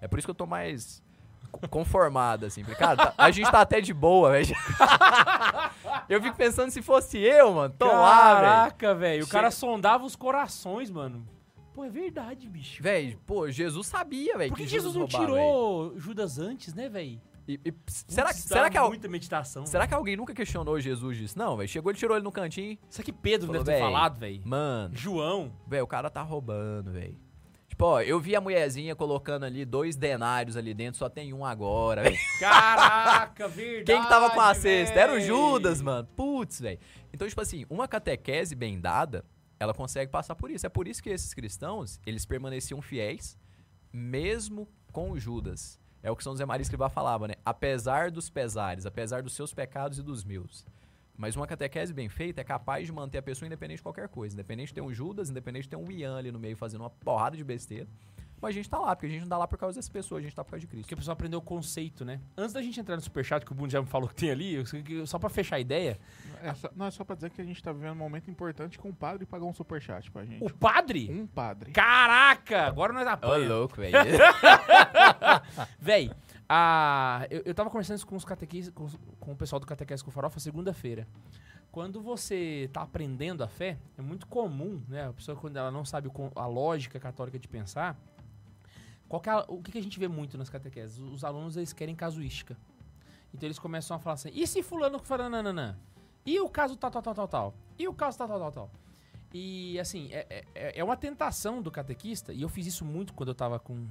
É 0.00 0.06
por 0.08 0.18
isso 0.18 0.26
que 0.26 0.30
eu 0.30 0.34
tô 0.34 0.44
mais 0.46 1.02
co- 1.50 1.66
conformado, 1.68 2.44
assim. 2.44 2.62
Porque, 2.64 2.78
cara, 2.78 2.96
tá- 2.96 3.14
a 3.16 3.30
gente 3.30 3.50
tá 3.50 3.62
até 3.62 3.80
de 3.80 3.94
boa, 3.94 4.32
velho. 4.32 4.54
eu 6.08 6.22
fico 6.22 6.36
pensando 6.36 6.70
se 6.70 6.80
fosse 6.82 7.18
eu, 7.18 7.52
mano. 7.54 7.74
Tô 7.78 7.86
lá, 7.86 8.34
velho. 8.34 8.46
Caraca, 8.46 8.94
velho. 8.94 9.24
O 9.24 9.28
cara 9.28 9.50
sondava 9.50 10.04
os 10.04 10.16
corações, 10.16 10.90
mano. 10.90 11.26
Pô, 11.74 11.84
é 11.84 11.90
verdade, 11.90 12.48
bicho. 12.48 12.82
Velho, 12.82 13.18
pô, 13.26 13.48
Jesus 13.50 13.86
sabia, 13.86 14.36
velho. 14.36 14.50
Por 14.50 14.56
que, 14.56 14.64
que 14.64 14.68
Jesus 14.70 14.94
não 14.94 15.02
roubava, 15.02 15.24
tirou 15.24 15.98
Judas 15.98 16.38
antes, 16.38 16.74
né, 16.74 16.88
velho? 16.88 17.20
E- 17.46 17.58
e 17.64 17.72
será, 17.86 18.28
Putz, 18.28 18.40
será, 18.42 18.68
que, 18.68 18.76
al- 18.76 18.88
muita 18.88 19.08
meditação. 19.08 19.64
será 19.64 19.86
que 19.86 19.94
alguém 19.94 20.16
nunca 20.16 20.34
questionou 20.34 20.78
Jesus 20.80 21.16
disso? 21.16 21.38
Não, 21.38 21.56
velho. 21.56 21.68
Chegou, 21.68 21.90
ele 21.90 21.98
tirou 21.98 22.16
ele 22.16 22.24
no 22.24 22.32
cantinho. 22.32 22.76
Será 22.90 23.04
que 23.04 23.12
Pedro 23.12 23.46
Falou, 23.46 23.64
deve 23.64 23.78
ter 23.78 23.82
falado, 23.82 24.18
velho? 24.18 24.42
Mano, 24.44 24.94
João. 24.94 25.52
velho, 25.66 25.84
o 25.84 25.86
cara 25.86 26.10
tá 26.10 26.20
roubando, 26.20 26.90
velho. 26.92 27.16
Tipo, 27.78 27.86
ó, 27.86 28.00
eu 28.00 28.18
vi 28.18 28.34
a 28.34 28.40
mulherzinha 28.40 28.96
colocando 28.96 29.44
ali 29.44 29.64
dois 29.64 29.94
denários 29.94 30.56
ali 30.56 30.74
dentro, 30.74 30.98
só 30.98 31.08
tem 31.08 31.32
um 31.32 31.44
agora, 31.44 32.02
velho. 32.02 32.18
Caraca, 32.40 33.46
verdade. 33.46 33.84
Quem 33.84 34.02
que 34.02 34.08
tava 34.08 34.30
com 34.30 34.40
a 34.40 34.52
cesta? 34.52 34.98
Era 34.98 35.14
o. 35.14 35.20
Judas, 35.20 35.80
mano. 35.80 36.08
Putz, 36.16 36.60
velho. 36.60 36.80
Então, 37.12 37.28
tipo 37.28 37.40
assim, 37.40 37.64
uma 37.70 37.86
catequese 37.86 38.56
bem 38.56 38.80
dada, 38.80 39.24
ela 39.60 39.72
consegue 39.72 40.10
passar 40.10 40.34
por 40.34 40.50
isso. 40.50 40.66
É 40.66 40.68
por 40.68 40.88
isso 40.88 41.00
que 41.00 41.08
esses 41.08 41.32
cristãos, 41.32 42.00
eles 42.04 42.26
permaneciam 42.26 42.82
fiéis, 42.82 43.38
mesmo 43.92 44.68
com 44.90 45.12
o 45.12 45.20
Judas. 45.20 45.78
É 46.02 46.10
o 46.10 46.16
que 46.16 46.24
São 46.24 46.32
José 46.32 46.44
Maria 46.44 46.62
Escrivá 46.62 46.88
falava, 46.88 47.28
né? 47.28 47.34
Apesar 47.44 48.10
dos 48.10 48.28
pesares, 48.28 48.86
apesar 48.86 49.22
dos 49.22 49.34
seus 49.34 49.54
pecados 49.54 50.00
e 50.00 50.02
dos 50.02 50.24
meus. 50.24 50.66
Mas 51.18 51.34
uma 51.34 51.46
catequese 51.48 51.92
bem 51.92 52.08
feita 52.08 52.40
é 52.40 52.44
capaz 52.44 52.86
de 52.86 52.92
manter 52.92 53.18
a 53.18 53.22
pessoa 53.22 53.46
independente 53.46 53.78
de 53.78 53.82
qualquer 53.82 54.08
coisa. 54.08 54.34
Independente 54.34 54.68
de 54.68 54.74
ter 54.74 54.80
um 54.80 54.92
Judas, 54.94 55.28
independente 55.28 55.64
de 55.64 55.70
ter 55.70 55.76
um 55.76 55.90
Ian 55.90 56.16
ali 56.16 56.30
no 56.30 56.38
meio 56.38 56.56
fazendo 56.56 56.82
uma 56.82 56.90
porrada 56.90 57.36
de 57.36 57.42
besteira. 57.42 57.88
Mas 58.40 58.50
a 58.50 58.52
gente 58.52 58.70
tá 58.70 58.78
lá, 58.78 58.94
porque 58.94 59.06
a 59.06 59.08
gente 59.08 59.22
não 59.22 59.28
tá 59.28 59.36
lá 59.36 59.48
por 59.48 59.58
causa 59.58 59.74
dessa 59.76 59.90
pessoa, 59.90 60.20
a 60.20 60.22
gente 60.22 60.32
tá 60.32 60.44
por 60.44 60.52
causa 60.52 60.60
de 60.60 60.68
Cristo. 60.68 60.84
Porque 60.84 60.94
a 60.94 60.96
pessoa 60.96 61.12
aprendeu 61.12 61.40
o 61.40 61.42
conceito, 61.42 62.04
né? 62.04 62.20
Antes 62.36 62.52
da 62.52 62.62
gente 62.62 62.78
entrar 62.78 62.94
no 62.94 63.02
superchat, 63.02 63.44
que 63.44 63.50
o 63.50 63.54
Bundo 63.54 63.72
já 63.72 63.80
me 63.80 63.88
falou 63.88 64.08
que 64.08 64.14
tem 64.14 64.30
ali, 64.30 64.62
só 65.08 65.18
pra 65.18 65.28
fechar 65.28 65.56
a 65.56 65.58
ideia, 65.60 65.98
É 66.40 66.54
só, 66.54 66.70
não, 66.76 66.86
é 66.86 66.90
só 66.92 67.02
pra 67.02 67.16
dizer 67.16 67.30
que 67.30 67.40
a 67.40 67.44
gente 67.44 67.60
tá 67.60 67.72
vivendo 67.72 67.94
um 67.94 67.96
momento 67.96 68.30
importante 68.30 68.78
com 68.78 68.90
o 68.90 68.94
padre 68.94 69.26
pagar 69.26 69.44
um 69.44 69.52
superchat 69.52 70.08
pra 70.12 70.24
gente. 70.24 70.44
o 70.44 70.54
padre... 70.54 71.10
Um 71.10 71.26
padre. 71.26 71.72
Caraca! 71.72 72.66
Agora 72.68 72.92
nós 72.92 73.06
Ô, 73.08 73.10
apanhamos. 73.10 73.48
louco, 73.48 73.76
velho. 73.76 73.96
Véi, 75.80 76.08
a, 76.48 77.26
eu, 77.30 77.42
eu 77.44 77.54
tava 77.54 77.68
conversando 77.68 78.04
com, 78.06 78.16
os 78.16 78.24
catequis, 78.24 78.70
com, 78.70 78.88
com 79.20 79.32
o 79.32 79.36
pessoal 79.36 79.60
do 79.60 79.66
Catequese 79.66 80.02
com 80.02 80.10
Farofa 80.10 80.40
segunda-feira. 80.40 81.06
Quando 81.70 82.00
você 82.00 82.70
tá 82.72 82.82
aprendendo 82.82 83.44
a 83.44 83.48
fé, 83.48 83.78
é 83.98 84.02
muito 84.02 84.26
comum, 84.26 84.82
né? 84.88 85.08
A 85.08 85.12
pessoa, 85.12 85.36
quando 85.36 85.56
ela 85.58 85.70
não 85.70 85.84
sabe 85.84 86.10
a 86.34 86.46
lógica 86.46 86.98
católica 86.98 87.38
de 87.38 87.46
pensar, 87.46 88.00
qual 89.06 89.20
que 89.20 89.28
é 89.28 89.36
o 89.48 89.62
que, 89.62 89.72
que 89.72 89.78
a 89.78 89.82
gente 89.82 89.98
vê 89.98 90.08
muito 90.08 90.38
nas 90.38 90.48
catequeses? 90.48 90.98
Os 90.98 91.22
alunos, 91.24 91.56
eles 91.56 91.72
querem 91.74 91.94
casuística. 91.94 92.56
Então 93.32 93.46
eles 93.46 93.58
começam 93.58 93.96
a 93.96 94.00
falar 94.00 94.14
assim, 94.14 94.30
e 94.32 94.46
se 94.46 94.62
fulano 94.62 94.98
fala 94.98 95.28
nananã? 95.28 95.78
E 96.24 96.40
o 96.40 96.48
caso 96.48 96.76
tal, 96.76 96.90
tal, 96.90 97.02
tal, 97.02 97.14
tal, 97.14 97.28
tal? 97.28 97.54
E 97.78 97.86
o 97.86 97.92
caso 97.92 98.16
tal, 98.16 98.28
tal, 98.28 98.38
tal, 98.38 98.52
tal? 98.52 98.70
E, 99.32 99.78
assim, 99.78 100.08
é, 100.10 100.44
é, 100.54 100.80
é 100.80 100.84
uma 100.84 100.96
tentação 100.96 101.60
do 101.60 101.70
catequista, 101.70 102.32
e 102.32 102.42
eu 102.42 102.48
fiz 102.48 102.66
isso 102.66 102.84
muito 102.84 103.12
quando 103.12 103.28
eu 103.28 103.34
tava 103.34 103.58
com 103.58 103.86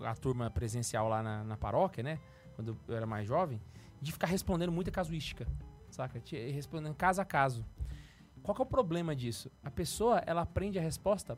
a 0.00 0.14
turma 0.14 0.50
presencial 0.50 1.08
lá 1.08 1.22
na, 1.22 1.44
na 1.44 1.56
paróquia, 1.56 2.02
né? 2.02 2.18
Quando 2.54 2.76
eu 2.88 2.96
era 2.96 3.06
mais 3.06 3.26
jovem, 3.26 3.60
de 4.00 4.12
ficar 4.12 4.26
respondendo 4.26 4.72
muita 4.72 4.90
casuística, 4.90 5.46
saca? 5.90 6.20
Respondendo 6.52 6.94
caso 6.94 7.20
a 7.20 7.24
caso. 7.24 7.64
Qual 8.42 8.54
que 8.54 8.62
é 8.62 8.64
o 8.64 8.66
problema 8.66 9.14
disso? 9.14 9.50
A 9.62 9.70
pessoa, 9.70 10.22
ela 10.26 10.42
aprende 10.42 10.78
a 10.78 10.82
resposta 10.82 11.36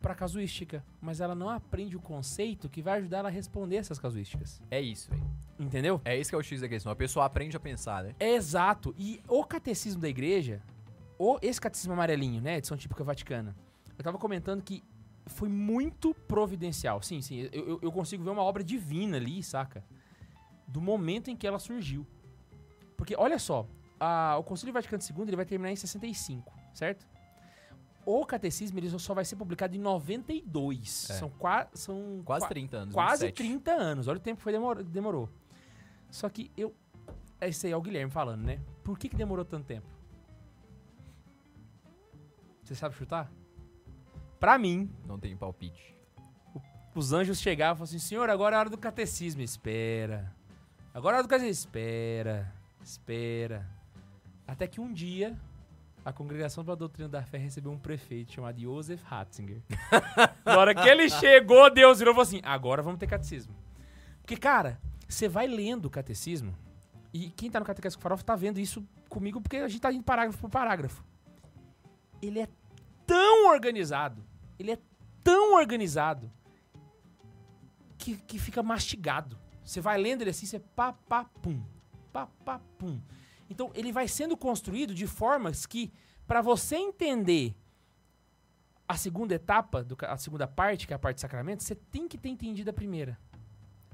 pra 0.00 0.14
casuística, 0.14 0.84
mas 1.00 1.20
ela 1.20 1.34
não 1.34 1.48
aprende 1.48 1.96
o 1.96 2.00
conceito 2.00 2.68
que 2.68 2.82
vai 2.82 2.98
ajudar 2.98 3.18
ela 3.18 3.28
a 3.28 3.32
responder 3.32 3.76
essas 3.76 3.98
casuísticas. 3.98 4.60
é 4.70 4.80
isso, 4.80 5.10
velho. 5.10 5.24
Entendeu? 5.58 6.00
É 6.04 6.16
isso 6.18 6.30
que 6.30 6.34
é 6.34 6.38
o 6.38 6.42
X 6.42 6.60
da 6.60 6.68
questão. 6.68 6.92
A 6.92 6.96
pessoa 6.96 7.24
aprende 7.24 7.56
a 7.56 7.60
pensar, 7.60 8.04
né? 8.04 8.14
É 8.18 8.34
exato. 8.34 8.94
E 8.98 9.22
o 9.28 9.44
catecismo 9.44 10.02
da 10.02 10.08
igreja, 10.08 10.60
ou 11.16 11.38
esse 11.40 11.60
catecismo 11.60 11.92
amarelinho, 11.92 12.42
né, 12.42 12.58
edição 12.58 12.76
típica 12.76 13.02
vaticana, 13.02 13.56
eu 13.96 14.04
tava 14.04 14.18
comentando 14.18 14.62
que 14.62 14.82
foi 15.26 15.48
muito 15.48 16.14
providencial. 16.28 17.02
Sim, 17.02 17.20
sim, 17.22 17.48
eu, 17.52 17.78
eu- 17.82 17.92
consigo 17.92 18.22
ver 18.24 18.30
uma 18.30 18.42
obra 18.42 18.62
divina 18.62 19.16
ali, 19.16 19.42
saca? 19.42 19.84
Do 20.66 20.80
momento 20.80 21.30
em 21.30 21.36
que 21.36 21.46
ela 21.46 21.58
surgiu. 21.58 22.06
Porque, 22.96 23.14
olha 23.16 23.38
só, 23.38 23.66
a- 23.98 24.36
o 24.38 24.42
Concílio 24.44 24.72
Vaticano 24.72 25.02
II 25.02 25.22
ele 25.28 25.36
vai 25.36 25.44
terminar 25.44 25.70
em 25.72 25.76
65, 25.76 26.52
certo? 26.74 27.06
O 28.06 28.26
Catecismo 28.26 28.78
ele 28.78 28.90
só 28.98 29.14
vai 29.14 29.24
ser 29.24 29.36
publicado 29.36 29.74
em 29.74 29.78
92. 29.78 31.08
É. 31.10 31.14
São, 31.14 31.30
qua, 31.30 31.68
são 31.72 32.20
Quase 32.24 32.42
qua- 32.44 32.48
30 32.50 32.76
anos. 32.76 32.94
quase 32.94 33.26
27. 33.26 33.34
30 33.48 33.72
anos. 33.72 34.08
Olha 34.08 34.18
o 34.18 34.20
tempo 34.20 34.36
que 34.36 34.42
foi 34.42 34.52
demor- 34.52 34.82
demorou. 34.82 35.28
Só 36.10 36.28
que 36.28 36.50
eu. 36.56 36.74
Esse 37.40 37.66
aí 37.66 37.72
é 37.72 37.76
o 37.76 37.80
Guilherme 37.82 38.10
falando, 38.12 38.42
né? 38.42 38.60
Por 38.82 38.98
que, 38.98 39.08
que 39.08 39.16
demorou 39.16 39.44
tanto 39.44 39.64
tempo? 39.66 39.86
Você 42.62 42.74
sabe 42.74 42.94
chutar? 42.94 43.30
Pra 44.44 44.58
mim, 44.58 44.90
Não 45.06 45.18
tem 45.18 45.34
palpite. 45.34 45.96
os 46.94 47.14
anjos 47.14 47.40
chegavam 47.40 47.76
e 47.76 47.78
falavam 47.78 47.84
assim: 47.84 47.98
Senhor, 47.98 48.28
agora 48.28 48.54
é 48.54 48.58
a 48.58 48.60
hora 48.60 48.68
do 48.68 48.76
catecismo. 48.76 49.40
Espera. 49.40 50.30
Agora 50.92 51.14
é 51.14 51.16
a 51.16 51.18
hora 51.20 51.26
do 51.26 51.30
catecismo. 51.30 51.66
Espera. 51.70 52.52
Espera. 52.82 53.66
Até 54.46 54.66
que 54.66 54.82
um 54.82 54.92
dia. 54.92 55.34
A 56.04 56.12
Congregação 56.12 56.62
para 56.62 56.74
a 56.74 56.76
Doutrina 56.76 57.08
da 57.08 57.22
Fé 57.22 57.38
recebeu 57.38 57.72
um 57.72 57.78
prefeito 57.78 58.34
chamado 58.34 58.60
Joseph 58.60 59.02
Ratzinger. 59.04 59.62
Na 60.44 60.58
hora 60.58 60.74
que 60.74 60.86
ele 60.86 61.08
chegou, 61.08 61.70
Deus 61.70 62.00
virou 62.00 62.12
e 62.12 62.14
falou 62.14 62.28
assim: 62.28 62.42
agora 62.44 62.82
vamos 62.82 63.00
ter 63.00 63.06
catecismo. 63.06 63.54
Porque, 64.20 64.36
cara, 64.36 64.78
você 65.08 65.26
vai 65.26 65.46
lendo 65.46 65.86
o 65.86 65.90
catecismo, 65.90 66.54
e 67.14 67.30
quem 67.30 67.50
tá 67.50 67.58
no 67.58 67.64
Catequese 67.64 67.96
com 67.96 68.02
Farofa 68.02 68.22
tá 68.22 68.36
vendo 68.36 68.60
isso 68.60 68.86
comigo, 69.08 69.40
porque 69.40 69.56
a 69.56 69.68
gente 69.68 69.80
tá 69.80 69.90
indo 69.90 70.04
parágrafo 70.04 70.38
por 70.38 70.50
parágrafo. 70.50 71.02
Ele 72.20 72.40
é 72.40 72.48
tão 73.06 73.48
organizado, 73.48 74.22
ele 74.58 74.72
é 74.72 74.78
tão 75.22 75.54
organizado, 75.54 76.30
que, 77.98 78.16
que 78.16 78.38
fica 78.38 78.62
mastigado. 78.62 79.38
Você 79.64 79.80
vai 79.80 79.96
lendo 79.98 80.22
ele 80.22 80.30
assim, 80.30 80.46
você 80.46 80.58
pá, 80.58 80.92
pá, 80.92 81.24
pum, 81.40 81.62
pá, 82.12 82.26
pá, 82.44 82.60
pum. 82.78 83.00
Então, 83.48 83.70
ele 83.74 83.92
vai 83.92 84.06
sendo 84.08 84.36
construído 84.36 84.94
de 84.94 85.06
formas 85.06 85.64
que, 85.64 85.92
para 86.26 86.42
você 86.42 86.76
entender 86.76 87.54
a 88.86 88.96
segunda 88.96 89.34
etapa, 89.34 89.82
do 89.82 89.96
a 90.02 90.16
segunda 90.18 90.46
parte, 90.46 90.86
que 90.86 90.92
é 90.92 90.96
a 90.96 90.98
parte 90.98 91.16
de 91.16 91.20
sacramento, 91.22 91.62
você 91.62 91.74
tem 91.74 92.06
que 92.06 92.18
ter 92.18 92.28
entendido 92.28 92.68
a 92.70 92.72
primeira. 92.72 93.18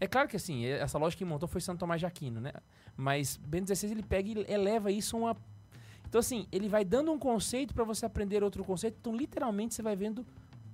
É 0.00 0.06
claro 0.06 0.26
que 0.28 0.36
assim, 0.36 0.64
e- 0.64 0.70
essa 0.70 0.98
lógica 0.98 1.18
que 1.18 1.24
montou 1.24 1.48
foi 1.48 1.60
Santo 1.60 1.78
Tomás 1.78 2.00
de 2.00 2.06
Aquino, 2.06 2.40
né? 2.40 2.52
Mas 2.96 3.36
Bento 3.36 3.72
XVI 3.74 3.92
ele 3.92 4.02
pega 4.02 4.28
e 4.28 4.52
eleva 4.52 4.90
isso 4.90 5.16
a 5.16 5.20
uma. 5.20 5.36
Então, 6.08 6.18
assim, 6.18 6.48
ele 6.50 6.68
vai 6.68 6.84
dando 6.84 7.12
um 7.12 7.18
conceito 7.18 7.72
para 7.72 7.84
você 7.84 8.04
aprender 8.04 8.42
outro 8.42 8.64
conceito. 8.64 8.96
Então, 9.00 9.14
literalmente, 9.14 9.74
você 9.74 9.82
vai 9.82 9.94
vendo 9.94 10.26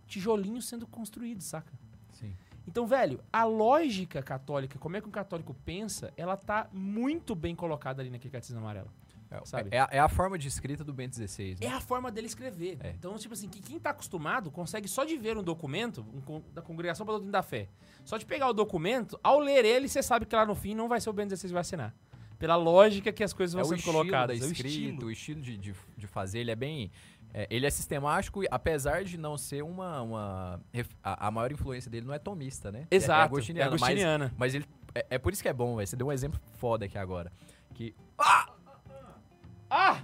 tijolinhos 0.06 0.66
sendo 0.68 0.86
construídos, 0.86 1.46
saca? 1.46 1.72
Sim. 2.12 2.34
Então, 2.66 2.86
velho, 2.86 3.20
a 3.32 3.44
lógica 3.44 4.22
católica, 4.22 4.78
como 4.78 4.96
é 4.96 5.00
que 5.00 5.06
um 5.08 5.12
católico 5.12 5.54
pensa, 5.64 6.12
ela 6.16 6.36
tá 6.36 6.68
muito 6.72 7.34
bem 7.34 7.54
colocada 7.54 8.02
ali 8.02 8.10
naquele 8.10 8.32
catecismo 8.32 8.60
amarelo. 8.60 8.90
É, 9.28 9.40
Sabe? 9.44 9.68
é 9.72 9.80
a, 9.80 9.88
é 9.90 9.98
a 9.98 10.08
forma 10.08 10.38
de 10.38 10.46
escrita 10.46 10.84
do 10.84 10.92
Bento 10.92 11.16
XVI. 11.16 11.56
É 11.60 11.68
Né? 11.68 11.74
a 11.74 11.80
forma 11.80 12.12
dele 12.12 12.28
escrever. 12.28 12.78
É. 12.80 12.90
Então, 12.90 13.16
tipo 13.18 13.34
assim, 13.34 13.48
que 13.48 13.60
quem 13.60 13.78
tá 13.78 13.90
acostumado 13.90 14.52
consegue 14.52 14.86
só 14.86 15.04
de 15.04 15.16
ver 15.16 15.36
um 15.36 15.42
documento 15.42 16.06
um 16.28 16.40
da 16.54 16.62
Congregação 16.62 17.04
para 17.04 17.14
Doutrina 17.14 17.32
da 17.32 17.42
Fé. 17.42 17.68
Só 18.04 18.16
de 18.16 18.24
pegar 18.24 18.48
o 18.48 18.52
documento, 18.52 19.18
ao 19.24 19.40
ler 19.40 19.64
ele, 19.64 19.88
você 19.88 20.00
sabe 20.00 20.26
que 20.26 20.34
lá 20.36 20.46
no 20.46 20.54
fim 20.54 20.76
não 20.76 20.88
vai 20.88 21.00
ser 21.00 21.10
o 21.10 21.12
Bento 21.12 21.36
XVI 21.36 21.48
que 21.48 21.52
vai 21.54 21.60
assinar. 21.62 21.92
Pela 22.38 22.54
lógica 22.54 23.12
que 23.12 23.24
as 23.24 23.32
coisas 23.32 23.52
vão 23.54 23.62
É 23.62 23.64
sendo 23.64 23.82
colocadas. 23.82 24.38
da 24.38 24.44
É 24.44 24.48
o 24.48 24.52
escrita, 24.52 24.68
estilo. 24.78 25.06
o 25.06 25.10
estilo 25.10 25.40
de, 25.40 25.56
de, 25.56 25.74
de 25.96 26.06
fazer, 26.06 26.40
ele 26.40 26.50
é 26.52 26.56
bem... 26.56 26.90
é, 27.34 27.46
ele 27.50 27.66
é 27.66 27.70
sistemático, 27.70 28.42
e 28.42 28.48
apesar 28.50 29.04
de 29.04 29.18
não 29.18 29.36
ser 29.38 29.62
uma... 29.62 30.00
uma 30.02 30.60
a, 31.02 31.26
a 31.26 31.30
maior 31.30 31.52
influência 31.52 31.90
dele 31.90 32.06
não 32.06 32.14
é 32.14 32.18
tomista, 32.18 32.72
né? 32.72 32.86
É- 32.90 32.96
Exato. 32.96 33.12
É, 33.12 33.22
É 33.22 33.24
agostiniana, 33.24 33.70
mas- 33.72 33.82
agostiniana. 33.82 34.34
Mas, 34.38 34.54
ele... 34.54 34.66
É, 34.94 35.06
é 35.10 35.18
por 35.18 35.32
isso 35.32 35.42
que 35.42 35.48
é 35.48 35.52
bom, 35.52 35.76
velho. 35.76 35.86
Você 35.86 35.96
deu 35.96 36.06
um 36.06 36.12
exemplo 36.12 36.40
foda 36.58 36.86
aqui 36.86 36.96
agora. 36.96 37.30
Que 37.74 37.94
Ah! 38.18 40.00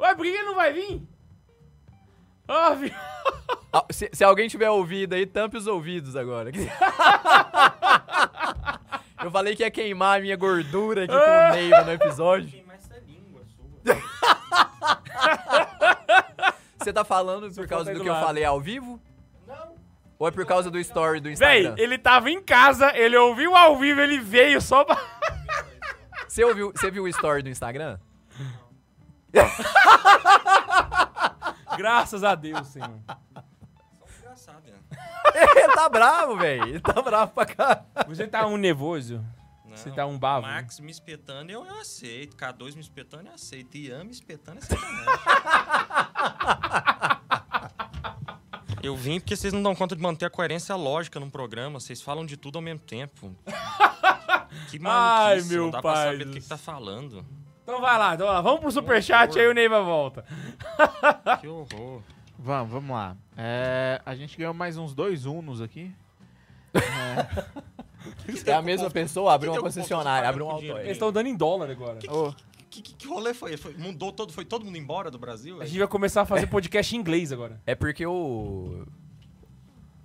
Ué, 0.00 0.14
por 0.14 0.22
que 0.24 0.28
ele 0.30 0.42
não 0.44 0.54
vai 0.54 0.72
vir? 0.72 1.02
Ah, 2.48 2.70
vi- 2.74 2.92
Ah, 3.72 3.84
se, 3.92 4.10
se 4.12 4.24
alguém 4.24 4.48
tiver 4.48 4.68
ouvido 4.68 5.14
aí, 5.14 5.24
tampe 5.24 5.56
os 5.56 5.68
ouvidos 5.68 6.16
agora. 6.16 6.50
Eu 9.22 9.30
falei 9.30 9.54
que 9.54 9.62
ia 9.62 9.70
queimar 9.70 10.18
a 10.18 10.22
minha 10.22 10.36
gordura 10.36 11.04
aqui 11.04 11.12
com 11.12 11.18
o 11.20 11.50
Neiva 11.52 11.84
no 11.84 11.92
episódio. 11.92 12.48
Queimar 12.50 12.76
essa 12.76 12.98
língua 13.06 13.42
sua. 13.44 13.66
Você 16.78 16.92
tá 16.92 17.04
falando 17.04 17.52
por 17.54 17.66
causa 17.68 17.92
do 17.92 17.98
do 17.98 18.02
que 18.02 18.08
eu 18.08 18.14
falei 18.14 18.44
ao 18.44 18.60
vivo? 18.60 19.00
Não. 19.46 19.74
Ou 20.18 20.28
é 20.28 20.30
por 20.30 20.44
causa 20.46 20.70
do 20.70 20.78
story 20.78 21.20
do 21.20 21.34
Véi, 21.34 21.60
Instagram? 21.60 21.74
ele 21.82 21.98
tava 21.98 22.30
em 22.30 22.42
casa, 22.42 22.92
ele 22.96 23.16
ouviu 23.16 23.54
ao 23.54 23.78
vivo, 23.78 24.00
ele 24.00 24.18
veio 24.18 24.60
só 24.60 24.84
pra. 24.84 24.98
Você, 26.26 26.44
ouviu, 26.44 26.72
você 26.72 26.90
viu 26.90 27.04
o 27.04 27.08
story 27.08 27.42
do 27.42 27.48
Instagram? 27.48 27.98
Graças 31.76 32.24
a 32.24 32.34
Deus, 32.34 32.66
senhor. 32.68 32.98
Né? 35.34 35.40
Ele 35.64 35.72
tá 35.74 35.88
bravo, 35.88 36.36
velho. 36.36 36.64
Ele 36.64 36.80
tá 36.80 37.00
bravo 37.02 37.32
pra 37.32 37.46
cá. 37.46 37.84
Você 38.06 38.26
tá 38.26 38.46
um 38.46 38.56
nervoso? 38.56 39.24
Não, 39.64 39.76
Você 39.76 39.90
tá 39.90 40.04
um 40.06 40.18
bavo? 40.18 40.46
Max 40.46 40.80
me 40.80 40.90
espetando, 40.90 41.50
eu, 41.52 41.64
eu 41.64 41.80
aceito. 41.80 42.36
K2 42.36 42.74
me 42.74 42.80
espetando, 42.80 43.28
eu 43.28 43.34
aceito. 43.34 43.76
Ian 43.76 44.04
me 44.04 44.10
espetando, 44.10 44.58
é 44.58 44.62
sacanagem. 44.62 45.04
Eu 48.82 48.96
vim 48.96 49.20
porque 49.20 49.36
vocês 49.36 49.52
não 49.52 49.62
dão 49.62 49.74
conta 49.74 49.94
de 49.94 50.02
manter 50.02 50.24
a 50.24 50.30
coerência 50.30 50.74
lógica 50.74 51.20
num 51.20 51.28
programa. 51.30 51.78
Vocês 51.78 52.00
falam 52.00 52.24
de 52.24 52.36
tudo 52.36 52.56
ao 52.56 52.62
mesmo 52.62 52.80
tempo. 52.80 53.36
Que 54.70 54.78
Ai, 54.78 55.36
maluquice, 55.36 55.48
meu 55.52 55.62
não 55.64 55.70
dá 55.70 55.82
pai 55.82 55.92
pra 55.92 56.04
saber 56.04 56.18
do 56.24 56.30
do 56.30 56.34
que, 56.34 56.40
que 56.40 56.48
tá 56.48 56.56
falando. 56.56 57.24
Então 57.62 57.80
vai 57.80 57.98
lá, 57.98 58.14
então 58.14 58.26
vai 58.26 58.36
lá. 58.36 58.40
Vamos 58.40 58.60
pro 58.60 58.72
superchat 58.72 59.38
aí 59.38 59.46
o 59.46 59.52
Neiva 59.54 59.82
volta. 59.82 60.24
Que 61.40 61.46
horror. 61.46 62.02
Vamos, 62.38 62.72
vamos 62.72 62.90
lá. 62.90 63.16
É, 63.42 64.02
a 64.04 64.14
gente 64.14 64.36
ganhou 64.36 64.52
mais 64.52 64.76
uns 64.76 64.94
dois 64.94 65.24
Unos 65.24 65.62
aqui. 65.62 65.90
É 68.46 68.52
a 68.52 68.60
mesma 68.60 68.90
pessoa, 68.90 69.32
abriu 69.32 69.52
que 69.52 69.58
uma 69.58 69.64
concessionária, 69.64 70.28
abriu 70.28 70.44
um 70.44 70.48
com 70.50 70.54
auto. 70.56 70.66
Eles 70.66 70.90
estão 70.92 71.10
dando 71.10 71.26
em 71.28 71.34
dólar 71.34 71.70
agora. 71.70 71.98
Ô, 72.10 72.34
Que, 72.68 72.82
que, 72.82 72.94
que 72.94 73.06
rolê 73.08 73.32
foi? 73.32 73.56
foi? 73.56 73.72
Mudou 73.78 74.12
todo, 74.12 74.30
foi 74.30 74.44
todo 74.44 74.62
mundo 74.66 74.76
embora 74.76 75.10
do 75.10 75.18
Brasil? 75.18 75.60
A 75.62 75.64
gente 75.64 75.78
vai 75.78 75.88
começar 75.88 76.20
a 76.20 76.26
fazer 76.26 76.48
podcast 76.52 76.94
em 76.94 76.98
inglês 76.98 77.32
agora. 77.32 77.58
É 77.66 77.74
porque 77.74 78.04
o. 78.04 78.84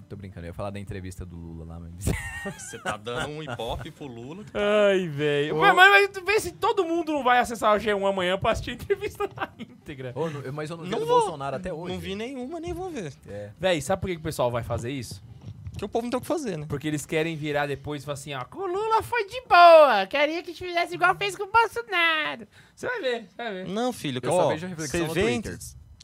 Tô 0.08 0.16
brincando, 0.16 0.46
eu 0.46 0.50
ia 0.50 0.54
falar 0.54 0.70
da 0.70 0.80
entrevista 0.80 1.26
do 1.26 1.36
Lula 1.36 1.66
lá, 1.66 1.80
mas. 1.80 2.06
Você 2.62 2.78
tá 2.78 2.96
dando 2.96 3.28
um 3.30 3.42
ibope 3.42 3.90
pro 3.90 4.06
Lula. 4.06 4.46
Ai, 4.54 5.08
velho. 5.08 5.58
Mas, 5.58 5.76
mas, 5.76 5.90
mas 5.90 6.10
tu 6.10 6.24
vê 6.24 6.40
se 6.40 6.52
todo 6.52 6.86
mundo 6.86 7.12
não 7.12 7.24
vai 7.24 7.40
acessar 7.40 7.76
o 7.76 7.80
G1 7.80 8.08
amanhã 8.08 8.38
pra 8.38 8.52
assistir 8.52 8.72
a 8.72 8.74
entrevista 8.76 9.28
na 9.36 9.50
íntegra. 9.58 10.14
Ô, 10.16 10.30
não- 10.30 10.54
mas 10.54 10.70
eu 10.70 10.78
não 10.78 10.84
vi 10.84 10.92
Não 10.92 11.00
do 11.00 11.06
vou. 11.08 11.22
Bolsonaro 11.22 11.56
até 11.56 11.74
hoje. 11.74 11.94
Não 11.94 12.00
vi 12.00 12.14
nenhuma, 12.16 12.60
nem 12.60 12.72
vou 12.74 12.90
ver. 12.92 13.14
É. 13.28 13.50
Véi, 13.60 13.82
sabe 13.82 14.02
por 14.02 14.08
que, 14.08 14.14
que 14.16 14.20
o 14.22 14.24
pessoal 14.24 14.52
vai 14.52 14.62
fazer 14.64 14.92
isso? 14.92 15.24
Porque 15.72 15.84
o 15.86 15.90
povo 15.90 16.04
não 16.04 16.12
tem 16.12 16.18
o 16.20 16.22
que 16.22 16.28
fazer, 16.28 16.58
né? 16.58 16.66
Porque 16.70 16.88
eles 16.88 17.06
querem 17.06 17.36
virar 17.36 17.66
depois 17.66 18.02
e 18.02 18.06
falar 18.06 18.14
assim, 18.14 18.34
ó, 18.34 18.46
o 18.56 18.66
Lula 18.68 19.02
foi 19.04 19.26
de 19.28 19.42
boa, 19.42 20.06
queria 20.08 20.42
que 20.42 20.54
fizesse 20.54 20.94
igual 20.94 21.16
fez 21.18 21.36
com 21.36 21.44
o 21.44 21.52
Bolsonaro. 21.52 22.48
Você 22.74 22.88
vai 22.88 23.02
ver, 23.02 23.22
você 23.28 23.36
vai 23.44 23.54
ver. 23.54 23.68
Não, 23.68 23.92
filho. 23.92 24.22
Eu 24.24 24.32
só 24.32 24.46
ó, 24.46 24.50
vejo 24.50 24.66
a 24.68 24.70
reflexão 24.70 25.00
você 25.02 25.08
no 25.08 25.14
vê, 25.14 25.22
Twitter. 25.24 25.58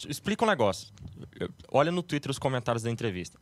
Explica 0.10 0.44
um 0.44 0.48
negócio. 0.48 0.90
Olha 1.72 1.92
no 1.92 2.02
Twitter 2.04 2.30
os 2.32 2.40
comentários 2.40 2.84
da 2.84 2.90
entrevista. 2.92 3.40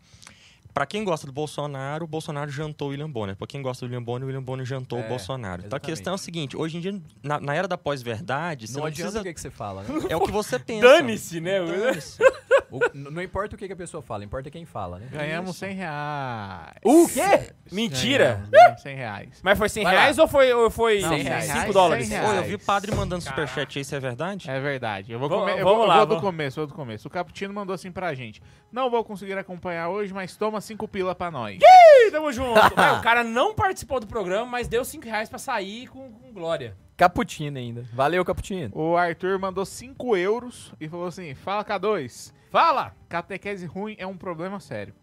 Pra 0.74 0.86
quem 0.86 1.04
gosta 1.04 1.26
do 1.26 1.34
Bolsonaro, 1.34 2.06
o 2.06 2.08
Bolsonaro 2.08 2.50
jantou 2.52 2.90
o 2.90 2.92
William 2.92 3.10
Bonner. 3.10 3.36
Pra 3.36 3.48
quem 3.48 3.62
gosta 3.62 3.86
do 3.86 3.90
William 3.90 4.04
Bonner, 4.04 4.24
o 4.24 4.28
William 4.28 4.44
Bonner 4.44 4.66
jantou 4.66 5.00
É, 5.00 5.06
o 5.06 5.08
Bolsonaro. 5.10 5.64
Então 5.66 5.76
a 5.76 5.80
exatamente. 5.80 5.96
questão 5.98 6.14
é 6.14 6.16
o 6.16 6.18
seguinte: 6.20 6.56
hoje 6.56 6.78
em 6.78 6.80
dia, 6.82 7.02
na, 7.24 7.40
na 7.40 7.54
era 7.56 7.68
da 7.68 7.78
pós-verdade, 7.78 8.68
você 8.68 8.74
Não 8.74 8.82
não, 8.82 8.88
adianta 8.88 9.12
precisa. 9.12 9.22
o 9.22 9.24
que, 9.24 9.34
que 9.34 9.42
você 9.42 9.50
fala, 9.50 9.84
né? 9.84 9.90
É 10.10 10.16
o 10.16 10.22
que 10.22 10.32
você 10.32 10.58
pensa. 10.60 10.88
Dane-se, 10.88 11.40
né? 11.42 11.60
Dane-se. 11.66 12.20
O- 12.72 12.80
n- 12.94 13.10
não 13.12 13.22
importa 13.22 13.56
o 13.56 13.58
que, 13.60 13.68
que 13.68 13.74
a 13.74 13.76
pessoa 13.76 14.02
fala, 14.02 14.24
importa 14.24 14.50
quem 14.50 14.66
fala, 14.66 15.00
né? 15.00 15.08
ganhamos 15.12 15.56
100 15.58 15.74
reais. 15.76 16.76
O 16.84 17.08
quê? 17.08 17.52
Mentira. 17.72 18.26
Ganhamos, 18.36 18.50
ganhamos 18.52 18.82
100 18.82 18.96
reais. 18.96 19.40
Mas 19.44 19.58
foi 19.58 19.70
100 19.70 19.84
Vai 19.84 19.96
lá. 19.96 20.00
reais 20.02 20.18
ou 20.18 20.28
foi, 20.28 20.54
ou 20.54 20.70
foi 20.70 21.02
Não, 21.02 21.10
100 21.10 21.18
5 21.20 21.30
reais. 21.30 21.74
dólares? 21.74 22.08
100 22.08 22.20
Ô, 22.20 22.24
eu 22.24 22.32
reais. 22.32 22.48
vi 22.48 22.56
o 22.56 22.60
padre 22.60 22.96
mandando 22.96 23.24
superchat 23.24 23.78
aí, 23.78 23.82
isso 23.82 23.96
é 23.96 24.00
verdade? 24.00 24.50
É 24.50 24.60
verdade. 24.60 25.12
Eu 25.12 25.20
vou, 25.20 25.30
Vamos- 25.30 25.46
comer, 25.46 25.60
eu 25.60 25.64
vamos 25.64 25.78
vou, 25.78 25.84
eu 25.86 25.90
lá, 25.90 25.98
vou 25.98 26.06
do 26.06 26.10
vamos. 26.16 26.24
começo, 26.24 26.56
vou 26.58 26.68
do 26.68 26.74
começo. 26.74 27.08
O 27.08 27.12
Caputino 27.12 27.54
mandou 27.54 27.74
assim 27.74 27.92
pra 27.92 28.14
gente. 28.14 28.42
Não 28.72 28.90
vou 28.90 29.04
conseguir 29.04 29.38
acompanhar 29.38 29.90
hoje, 29.90 30.14
mas 30.14 30.36
toma 30.36 30.62
5 30.62 30.88
pila 30.88 31.16
pra 31.16 31.32
nós. 31.32 31.58
Ih, 31.62 32.12
Tamo 32.12 32.32
junto. 32.32 32.54
Véi, 32.76 32.92
o 32.94 33.02
cara 33.02 33.24
não 33.24 33.54
participou 33.54 34.00
do 34.00 34.08
programa, 34.08 34.46
mas 34.46 34.68
deu 34.68 34.84
5 34.84 35.06
reais 35.06 35.30
pra 35.30 35.38
sair 35.38 35.88
com, 35.88 36.12
com 36.12 36.32
glória. 36.34 36.76
Caputino 36.98 37.58
ainda. 37.58 37.86
Valeu, 37.94 38.26
Caputino. 38.26 38.72
O 38.76 38.98
Arthur 38.98 39.40
mandou 39.40 39.66
5 39.66 40.18
euros 40.18 40.74
e 40.82 40.90
falou 40.90 41.08
assim: 41.08 41.34
Fala 41.34 41.64
K2, 41.64 42.34
Fala! 42.50 42.96
catequese 43.08 43.66
ruim 43.66 43.96
é 43.98 44.06
um 44.08 44.18
problema 44.18 44.60
sério. 44.60 44.94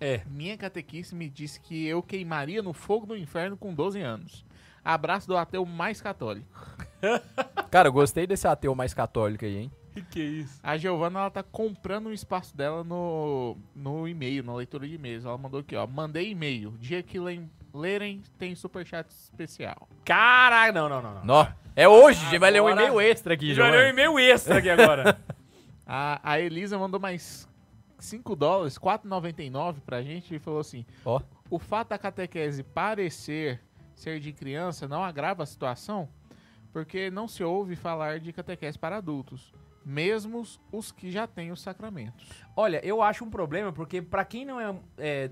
É. 0.00 0.20
Minha 0.26 0.56
catequista 0.58 1.16
me 1.16 1.28
disse 1.28 1.58
que 1.60 1.86
eu 1.86 2.02
queimaria 2.02 2.62
no 2.62 2.72
fogo 2.72 3.06
do 3.06 3.16
inferno 3.16 3.56
com 3.56 3.72
12 3.72 4.00
anos. 4.00 4.44
Abraço 4.84 5.26
do 5.26 5.36
ateu 5.36 5.64
mais 5.64 6.00
católico. 6.00 6.46
Cara, 7.70 7.88
eu 7.88 7.92
gostei 7.92 8.26
desse 8.26 8.46
ateu 8.46 8.74
mais 8.74 8.92
católico 8.94 9.44
aí, 9.44 9.56
hein? 9.56 9.72
Que 9.96 10.02
que 10.02 10.20
é 10.20 10.24
isso? 10.24 10.60
A 10.62 10.76
Giovana, 10.76 11.20
ela 11.20 11.30
tá 11.30 11.42
comprando 11.42 12.08
um 12.08 12.12
espaço 12.12 12.54
dela 12.54 12.84
no, 12.84 13.56
no 13.74 14.06
e-mail, 14.06 14.42
na 14.44 14.54
leitura 14.54 14.86
de 14.86 14.94
e-mails. 14.94 15.24
Ela 15.24 15.38
mandou 15.38 15.60
aqui, 15.60 15.74
ó. 15.74 15.86
Mandei 15.86 16.30
e-mail. 16.32 16.72
Dia 16.78 17.02
que 17.02 17.18
lem- 17.18 17.50
lerem, 17.72 18.22
tem 18.38 18.54
superchat 18.54 19.08
especial. 19.10 19.88
Caralho, 20.04 20.74
não, 20.74 20.86
não, 20.90 21.00
não. 21.00 21.14
não. 21.14 21.24
Nó. 21.24 21.46
É 21.74 21.88
hoje, 21.88 22.20
a 22.26 22.28
gente 22.28 22.38
vai 22.38 22.50
ler 22.50 22.60
um 22.60 22.66
Agora- 22.66 22.82
e-mail 22.88 23.00
extra 23.00 23.32
aqui, 23.32 23.54
Já 23.54 23.64
Giovanni. 23.64 23.76
leu 23.78 23.86
um 23.86 23.88
e-mail 23.88 24.18
extra 24.18 24.58
aqui 24.58 24.68
agora. 24.68 25.18
A, 25.86 26.32
a 26.32 26.40
Elisa 26.40 26.76
mandou 26.76 26.98
mais 26.98 27.48
5 27.98 28.34
dólares, 28.34 28.78
4,99 28.78 29.80
pra 29.80 30.02
gente 30.02 30.34
e 30.34 30.38
falou 30.38 30.60
assim: 30.60 30.84
Ó. 31.04 31.20
O 31.48 31.58
fato 31.58 31.90
da 31.90 31.98
catequese 31.98 32.62
parecer 32.62 33.62
ser 33.94 34.20
de 34.20 34.32
criança 34.32 34.88
não 34.88 35.02
agrava 35.02 35.42
a 35.42 35.46
situação, 35.46 36.08
porque 36.72 37.10
não 37.10 37.28
se 37.28 37.42
ouve 37.42 37.76
falar 37.76 38.18
de 38.20 38.32
catequese 38.32 38.78
para 38.78 38.96
adultos, 38.96 39.52
mesmo 39.84 40.42
os 40.72 40.90
que 40.90 41.10
já 41.10 41.26
têm 41.26 41.52
os 41.52 41.62
sacramentos. 41.62 42.28
Olha, 42.54 42.84
eu 42.84 43.00
acho 43.00 43.24
um 43.24 43.30
problema 43.30 43.72
porque 43.72 44.02
pra 44.02 44.24
quem 44.24 44.44
não 44.44 44.60
é, 44.60 44.76
é, 44.98 45.30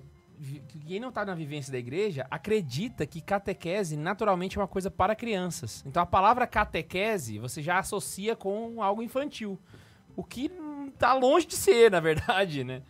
quem 0.86 1.00
não 1.00 1.12
tá 1.12 1.24
na 1.24 1.34
vivência 1.34 1.72
da 1.72 1.78
igreja, 1.78 2.26
acredita 2.30 3.04
que 3.06 3.20
catequese 3.20 3.96
naturalmente 3.96 4.56
é 4.56 4.60
uma 4.60 4.68
coisa 4.68 4.90
para 4.90 5.14
crianças. 5.14 5.84
Então 5.86 6.02
a 6.02 6.06
palavra 6.06 6.46
catequese 6.46 7.38
você 7.38 7.60
já 7.60 7.78
associa 7.78 8.34
com 8.36 8.82
algo 8.82 9.02
infantil, 9.02 9.58
o 10.16 10.22
que 10.24 10.50
tá 10.98 11.12
longe 11.14 11.46
de 11.46 11.56
ser, 11.56 11.90
na 11.90 12.00
verdade, 12.00 12.62
né? 12.64 12.82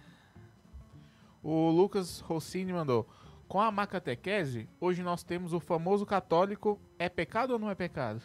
O 1.42 1.70
Lucas 1.70 2.20
Rossini 2.20 2.72
mandou: 2.72 3.06
Com 3.48 3.60
a 3.60 3.70
má 3.70 3.86
catequese, 3.86 4.68
hoje 4.80 5.02
nós 5.02 5.22
temos 5.22 5.52
o 5.52 5.60
famoso 5.60 6.06
católico: 6.06 6.80
é 6.98 7.08
pecado 7.08 7.52
ou 7.52 7.58
não 7.58 7.70
é 7.70 7.74
pecado? 7.74 8.22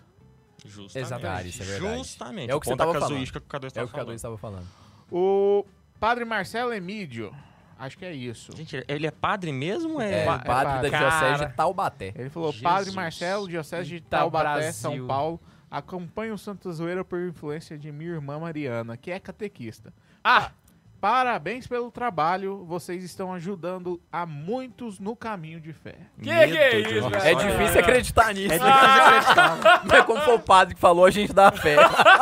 Justamente. 0.66 0.98
Exatamente. 1.06 1.50
Isso 1.50 1.64
é 1.64 1.66
verdade. 1.66 1.98
Justamente. 1.98 2.52
É 2.52 2.56
o 2.56 2.60
que 2.60 2.66
você 2.66 2.72
ponto 2.72 2.80
da 2.80 2.86
tava 2.86 2.94
falando. 3.00 3.10
casuística 3.12 3.40
que 3.40 3.46
o 3.46 3.50
Cadu 3.50 3.66
É 3.66 3.68
estava 3.68 3.86
o 3.86 3.88
que 3.90 3.94
o 3.94 3.96
Cadu 3.96 4.06
falando. 4.06 4.16
estava 4.16 4.38
falando. 4.38 4.68
O 5.12 5.66
Padre 6.00 6.26
Marcelo 6.26 6.74
Emídio, 6.74 7.34
acho 7.78 7.98
que 7.98 8.06
é 8.06 8.14
isso. 8.14 8.56
Gente, 8.56 8.84
ele 8.88 9.08
é 9.08 9.12
padre 9.12 9.52
mesmo? 9.52 10.02
É, 10.02 10.24
É, 10.24 10.26
padre 10.26 10.46
padre. 10.48 10.90
da 10.92 10.98
Diocese 11.00 11.46
de 11.46 11.54
Taubaté. 11.56 12.14
Ele 12.16 12.30
falou: 12.30 12.52
Jesus. 12.52 12.64
Padre 12.64 12.92
Marcelo, 12.92 13.48
Diocese 13.48 13.90
de 13.90 14.02
Taubaté, 14.02 14.44
Brasil. 14.44 14.74
São 14.74 15.08
Paulo, 15.08 15.40
acompanha 15.70 16.34
o 16.34 16.38
Santa 16.38 16.72
Zoeira 16.72 17.04
por 17.04 17.20
influência 17.20 17.78
de 17.78 17.92
minha 17.92 18.12
irmã 18.12 18.40
Mariana, 18.40 18.98
que 18.98 19.12
é 19.12 19.20
catequista. 19.20 19.94
Ah, 20.24 20.52
Parabéns 21.00 21.66
pelo 21.66 21.90
trabalho, 21.90 22.66
vocês 22.66 23.06
estão 23.06 23.34
ajudando 23.34 24.02
a 24.12 24.26
muitos 24.26 25.00
no 25.00 25.16
caminho 25.16 25.62
de 25.62 25.72
fé. 25.72 25.96
que 26.18 26.24
que 26.24 26.30
é 26.30 26.76
Medo 26.76 26.90
isso, 26.90 27.10
velho? 27.10 27.24
É 27.24 27.36
difícil 27.36 27.80
acreditar 27.80 28.34
nisso. 28.34 28.54
É 28.54 28.58
difícil 28.58 28.76
acreditar. 28.84 29.86
Mas 29.86 30.06
como 30.06 30.22
foi 30.22 30.36
o 30.36 30.40
padre 30.40 30.76
que 30.76 30.82
falou, 30.82 31.06
a 31.06 31.10
gente 31.10 31.32
dá 31.32 31.54
fé. 31.54 31.78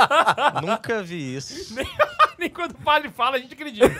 Nunca 0.61 1.01
vi 1.01 1.37
isso. 1.37 1.73
Nem 2.37 2.51
quando 2.51 2.73
o 2.73 2.83
padre 2.83 3.09
fala, 3.09 3.37
a 3.37 3.39
gente 3.39 3.53
acredita. 3.53 3.87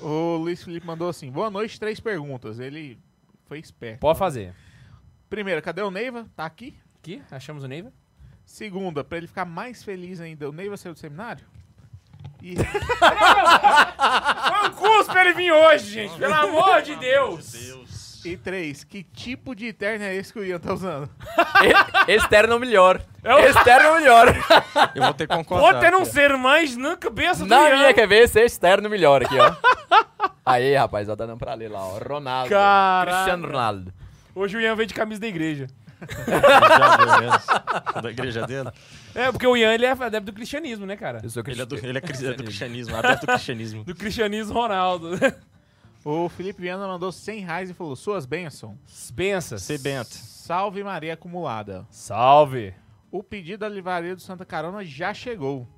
O 0.00 0.36
Luiz 0.36 0.62
Felipe 0.62 0.86
mandou 0.86 1.08
assim: 1.10 1.30
Boa 1.30 1.50
noite, 1.50 1.78
três 1.78 2.00
perguntas. 2.00 2.58
Ele 2.58 2.98
foi 3.46 3.58
esperto. 3.58 4.00
Pode 4.00 4.18
fazer. 4.18 4.54
Primeira, 5.28 5.60
cadê 5.60 5.82
o 5.82 5.90
Neiva? 5.90 6.26
Tá 6.34 6.46
aqui? 6.46 6.74
Aqui, 7.02 7.22
achamos 7.30 7.64
o 7.64 7.68
Neiva. 7.68 7.92
Segunda, 8.44 9.02
pra 9.04 9.18
ele 9.18 9.26
ficar 9.26 9.44
mais 9.44 9.82
feliz 9.82 10.20
ainda, 10.20 10.48
o 10.48 10.52
Neiva 10.52 10.76
saiu 10.76 10.92
do 10.92 10.98
seminário? 10.98 11.44
E 12.42 12.54
Foi 14.50 14.68
um 14.68 14.72
curso 14.72 15.10
pra 15.10 15.24
ele 15.24 15.34
vir 15.34 15.52
hoje, 15.52 15.90
gente. 15.90 16.18
Pelo 16.18 16.34
amor 16.34 16.82
de 16.82 16.96
Deus. 16.96 17.52
Deus. 17.52 18.10
E 18.24 18.36
três, 18.36 18.84
que 18.84 19.02
tipo 19.02 19.54
de 19.54 19.72
terno 19.72 20.04
é 20.04 20.14
esse 20.14 20.30
que 20.30 20.38
o 20.38 20.44
Ian 20.44 20.58
tá 20.58 20.74
usando? 20.74 21.08
E- 22.06 22.12
Externo 22.12 22.58
melhor. 22.58 23.00
É 23.24 23.34
o- 23.34 23.38
Externo 23.38 23.94
melhor. 23.94 24.26
Eu 24.94 25.02
vou 25.04 25.14
ter 25.14 25.26
que 25.26 25.34
concordar. 25.34 25.72
Pode 25.80 25.90
não 25.90 26.02
aqui. 26.02 26.10
ser 26.10 26.36
mais 26.36 26.76
na 26.76 26.96
cabeça 26.98 27.44
do 27.44 27.48
Na 27.48 27.68
Ian. 27.70 27.76
minha 27.78 27.94
quer 27.94 28.06
ver 28.06 28.24
esse 28.24 28.38
externo 28.40 28.90
melhor 28.90 29.22
aqui, 29.24 29.38
ó. 29.38 29.54
Aí, 30.44 30.74
rapaz, 30.74 31.08
ó, 31.08 31.16
tá 31.16 31.24
dando 31.24 31.38
pra 31.38 31.54
ler 31.54 31.70
lá, 31.70 31.80
ó. 31.82 31.98
Ronaldo. 31.98 32.50
Caraca. 32.50 33.16
Cristiano 33.16 33.46
Ronaldo. 33.46 33.92
Hoje 34.34 34.56
o 34.56 34.60
Ian 34.60 34.74
veio 34.76 34.86
de 34.86 34.94
camisa 34.94 35.20
da 35.20 35.26
igreja. 35.26 35.66
Já 36.08 37.20
mesmo. 37.20 38.02
Da 38.02 38.10
igreja 38.10 38.46
dele. 38.46 38.70
É, 39.14 39.30
porque 39.30 39.46
o 39.46 39.56
Ian 39.56 39.72
ele 39.74 39.84
é 39.86 39.90
adepto 39.90 40.26
do 40.26 40.32
cristianismo, 40.32 40.86
né, 40.86 40.96
cara? 40.96 41.20
Eu 41.22 41.30
sou 41.30 41.42
Ele 41.46 41.60
é 41.62 41.64
do, 41.66 41.68
cristiano. 41.76 41.90
ele 41.90 41.98
é 41.98 42.00
cri- 42.00 42.26
é 42.26 42.32
do 42.34 42.44
cristianismo, 42.44 42.96
adepto 42.96 43.26
do 43.26 43.32
cristianismo. 43.32 43.84
Do 43.84 43.94
cristianismo 43.94 44.54
Ronaldo. 44.54 45.10
O 46.04 46.28
Felipe 46.30 46.62
Viana 46.62 46.86
mandou 46.86 47.12
100 47.12 47.40
reais 47.44 47.70
e 47.70 47.74
falou: 47.74 47.94
Suas 47.96 48.24
bênçãos. 48.24 49.10
Bênçãos. 49.12 49.62
Ser 49.62 49.78
Bento. 49.80 50.08
Salve 50.14 50.82
Maria 50.82 51.14
acumulada. 51.14 51.86
Salve. 51.90 52.74
O 53.10 53.22
pedido 53.22 53.60
da 53.60 53.68
livraria 53.68 54.14
do 54.16 54.22
Santa 54.22 54.44
Carona 54.46 54.84
já 54.84 55.12
chegou. 55.12 55.68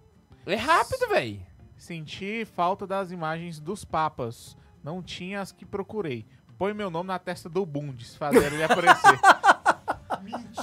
É 0.47 0.55
rápido, 0.55 1.09
velho. 1.09 1.41
Senti 1.77 2.45
falta 2.45 2.87
das 2.87 3.11
imagens 3.11 3.59
dos 3.59 3.85
papas. 3.85 4.57
Não 4.85 5.03
tinha 5.03 5.41
as 5.41 5.51
que 5.51 5.65
procurei. 5.65 6.25
Põe 6.59 6.73
meu 6.75 6.91
nome 6.91 7.09
na 7.09 7.19
testa 7.19 7.49
do 7.49 7.67
Bundes, 7.67 8.15
fazer 8.15 8.53
ele 8.53 8.63
aparecer. 8.63 9.19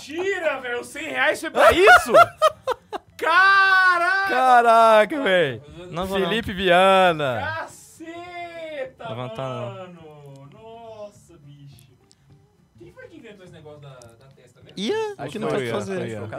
Mentira, 0.10 0.60
velho. 0.60 0.84
100 0.84 1.04
reais 1.10 1.40
foi 1.42 1.52
pra 1.52 1.72
isso? 1.72 2.12
Caraca! 3.18 4.30
Caraca, 4.30 5.24
velho. 5.24 5.62
Felipe 6.08 6.54
Viana. 6.54 7.42
Caceta, 7.60 9.10
Levantar 9.10 9.50
não. 9.50 9.74
mano. 9.74 10.50
Nossa, 10.52 11.38
bicho. 11.38 11.92
Quem 12.78 12.92
foi 12.92 13.08
que 13.08 13.18
inventou 13.18 13.44
esse 13.44 13.54
negócio 13.54 13.82
da, 13.82 13.90
da 14.00 14.26
testa 14.36 14.62
mesmo? 14.62 14.74
Ian, 14.80 15.16
Acho 15.18 15.32
que 15.32 15.40
não 15.40 15.48
pode 15.50 15.64
Ian, 15.66 15.74
fazer. 15.74 16.08
Ian. 16.08 16.30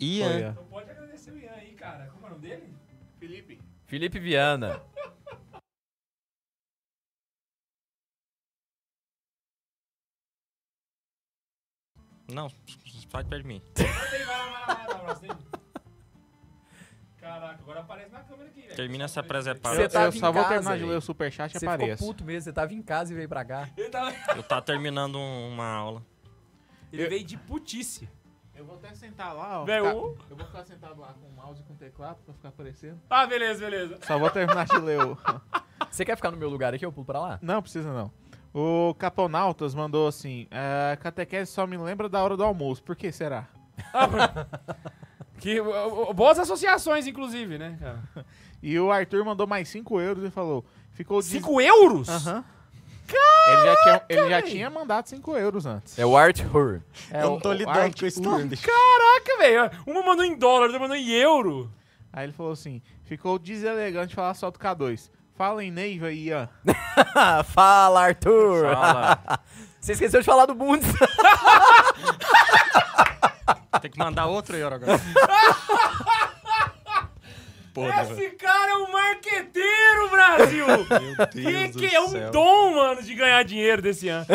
Ian. 0.00 0.30
É. 0.32 0.48
Então 0.50 0.64
pode 0.66 0.90
agradecer 0.90 1.30
o 1.32 1.38
Ian 1.38 1.52
aí, 1.52 1.72
cara. 1.72 2.06
Como 2.12 2.24
é 2.26 2.28
o 2.28 2.32
nome 2.32 2.48
dele? 2.48 2.74
Felipe. 3.18 3.60
Felipe 3.86 4.18
Viana. 4.18 4.82
Não, 12.28 12.48
sai 13.10 13.24
perto 13.24 13.42
de 13.42 13.48
mim. 13.48 13.62
Vai 13.76 13.86
lá, 13.86 13.96
vai 14.00 14.24
lá, 14.24 14.36
vai 14.36 14.50
lá, 14.50 14.66
vai 14.74 14.86
lá, 14.88 14.94
abraço 15.00 15.20
dele. 15.22 15.34
Caraca, 17.20 17.58
agora 17.60 17.80
aparece 17.80 18.10
na 18.10 18.20
câmera 18.20 18.48
aqui, 18.48 18.62
velho. 18.62 18.76
Termina 18.76 19.04
essa 19.04 19.20
Eu, 19.20 19.24
presepada. 19.24 19.76
Você 19.76 19.96
eu 19.98 20.12
só 20.12 20.32
vou 20.32 20.44
terminar 20.44 20.78
de 20.78 20.84
ler 20.84 20.96
o 20.96 21.00
superchat 21.02 21.54
e 21.54 21.58
Você 21.58 21.66
apareço. 21.66 21.98
ficou 21.98 22.08
puto 22.08 22.24
mesmo, 22.24 22.42
você 22.44 22.52
tava 22.52 22.72
em 22.72 22.82
casa 22.82 23.12
e 23.12 23.16
veio 23.16 23.28
pra 23.28 23.44
cá. 23.44 23.68
Tava- 23.90 24.14
Eu 24.36 24.42
tava 24.42 24.62
terminando 24.62 25.16
um- 25.18 25.48
uma 25.52 25.66
aula. 25.66 26.02
ele 26.92 27.06
veio 27.08 27.24
de 27.24 27.36
putice. 27.36 28.08
Eu 28.54 28.64
vou 28.64 28.76
até 28.76 28.94
sentar 28.94 29.34
lá, 29.34 29.60
ó. 29.60 29.64
Velho, 29.64 29.84
ficar- 29.84 30.24
Eu 30.30 30.36
vou 30.36 30.46
ficar 30.46 30.64
sentado 30.64 31.00
lá 31.00 31.14
com 31.14 31.26
o 31.26 31.32
mouse 31.32 31.60
e 31.60 31.64
com 31.64 31.72
o 31.72 31.76
teclado 31.76 32.18
pra 32.24 32.34
ficar 32.34 32.48
aparecendo. 32.50 33.00
Ah, 33.08 33.26
beleza, 33.26 33.60
beleza. 33.60 33.98
Só 34.06 34.18
vou 34.18 34.30
terminar 34.30 34.66
de 34.66 34.78
ler 34.78 35.00
o. 35.02 35.18
Você 35.90 36.04
quer 36.04 36.16
ficar 36.16 36.30
no 36.30 36.36
meu 36.36 36.48
lugar 36.48 36.74
aqui? 36.74 36.84
Eu 36.84 36.92
pulo 36.92 37.06
pra 37.06 37.20
lá? 37.20 37.38
Não, 37.42 37.62
precisa 37.62 37.90
não. 37.92 38.10
O 38.52 38.94
Caponautas 38.98 39.74
mandou 39.74 40.08
assim: 40.08 40.46
"É, 40.50 40.96
catequese 40.96 41.50
só 41.52 41.66
me 41.66 41.76
lembra 41.76 42.08
da 42.08 42.22
hora 42.22 42.36
do 42.36 42.42
almoço. 42.44 42.82
Por 42.82 42.96
que 42.96 43.10
será? 43.12 43.46
Que, 45.38 45.58
o- 45.58 46.10
o- 46.10 46.12
boas 46.14 46.38
associações, 46.38 47.06
inclusive, 47.06 47.56
né, 47.58 47.76
cara? 47.80 48.00
E 48.62 48.78
o 48.78 48.92
Arthur 48.92 49.24
mandou 49.24 49.46
mais 49.46 49.68
5 49.70 49.98
euros 50.02 50.22
e 50.22 50.30
falou: 50.30 50.62
ficou. 50.92 51.20
de- 51.22 51.28
5 51.28 51.60
euros? 51.62 52.08
Aham. 52.10 52.44
Ele 53.48 53.64
já, 53.64 53.76
tinha, 53.82 54.02
ele 54.08 54.28
já 54.28 54.42
tinha 54.42 54.70
mandado 54.70 55.06
5 55.08 55.36
euros 55.36 55.64
antes. 55.66 55.98
É 55.98 56.04
o 56.06 56.14
Arthur. 56.16 56.82
É, 57.10 57.22
eu 57.22 57.26
o- 57.28 57.30
não 57.30 57.40
tô 57.40 57.48
o 57.48 57.52
lidando 57.54 57.78
Arthur. 57.80 58.00
com 58.00 58.06
isso 58.06 58.20
não, 58.22 58.46
bicho. 58.46 58.66
Caraca, 58.66 59.38
velho. 59.38 59.70
Uma 59.86 60.02
mandou 60.02 60.24
em 60.26 60.36
dólar, 60.36 60.64
outra 60.66 60.78
mandou 60.78 60.94
em 60.96 61.08
euro. 61.08 61.72
Aí 62.12 62.24
ele 62.26 62.32
falou 62.34 62.52
assim: 62.52 62.82
ficou 63.04 63.38
deselegante 63.38 64.14
falar 64.14 64.34
só 64.34 64.50
do 64.50 64.58
K2. 64.58 65.10
Fala 65.40 65.64
em 65.64 65.70
Neiva 65.70 66.12
e 66.12 66.26
Ian. 66.26 66.50
Fala, 67.54 68.08
Arthur. 68.08 68.74
Fala. 68.74 69.40
Você 69.80 69.92
esqueceu 69.92 70.20
de 70.20 70.26
falar 70.26 70.44
do 70.44 70.54
Bundes. 70.54 70.92
Tem 73.80 73.90
que 73.90 73.98
mandar 73.98 74.26
outro 74.26 74.54
euro 74.54 74.74
agora. 74.74 75.00
Velho. 77.74 78.02
Esse 78.02 78.30
cara 78.32 78.72
é 78.72 78.76
um 78.76 78.92
marqueteiro, 78.92 80.10
Brasil! 80.10 80.66
Meu 80.66 80.84
que 81.28 81.40
Deus 81.40 81.74
que 81.74 81.88
do 81.88 81.94
é 81.94 82.00
um 82.02 82.08
céu. 82.08 82.30
dom, 82.32 82.74
mano, 82.74 83.02
de 83.02 83.14
ganhar 83.14 83.42
dinheiro 83.42 83.80
desse 83.80 84.10
ano. 84.10 84.26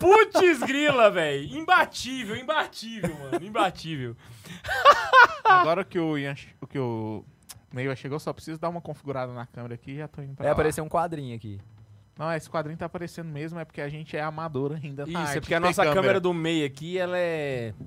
Putz 0.00 0.58
grila, 0.66 1.12
velho. 1.12 1.44
Imbatível, 1.56 2.34
imbatível, 2.34 3.16
mano. 3.20 3.38
Imbatível. 3.40 4.16
Agora 5.44 5.84
que 5.84 6.00
o 6.00 6.18
Ian, 6.18 6.34
o 6.60 6.66
que 6.66 6.80
o 6.80 7.24
Neiva 7.72 7.94
chegou, 7.94 8.18
só 8.18 8.32
preciso 8.32 8.58
dar 8.60 8.68
uma 8.68 8.80
configurada 8.80 9.32
na 9.32 9.46
câmera 9.46 9.74
aqui 9.74 9.92
e 9.92 9.96
já 9.98 10.08
tô 10.08 10.20
indo 10.22 10.34
pra 10.34 10.42
Vai 10.44 10.46
lá. 10.48 10.52
aparecer 10.52 10.80
um 10.80 10.88
quadrinho 10.88 11.36
aqui. 11.36 11.60
Não, 12.18 12.30
esse 12.32 12.50
quadrinho 12.50 12.76
tá 12.76 12.86
aparecendo 12.86 13.28
mesmo, 13.28 13.58
é 13.58 13.64
porque 13.64 13.80
a 13.80 13.88
gente 13.88 14.16
é 14.16 14.20
amador 14.22 14.72
ainda 14.82 15.06
na 15.06 15.08
Isso, 15.10 15.18
arte 15.20 15.38
é 15.38 15.40
porque 15.40 15.54
a 15.54 15.60
nossa 15.60 15.84
câmera. 15.92 16.20
do 16.20 16.34
meio 16.34 16.66
aqui, 16.66 16.98
ela 16.98 17.16
é. 17.18 17.72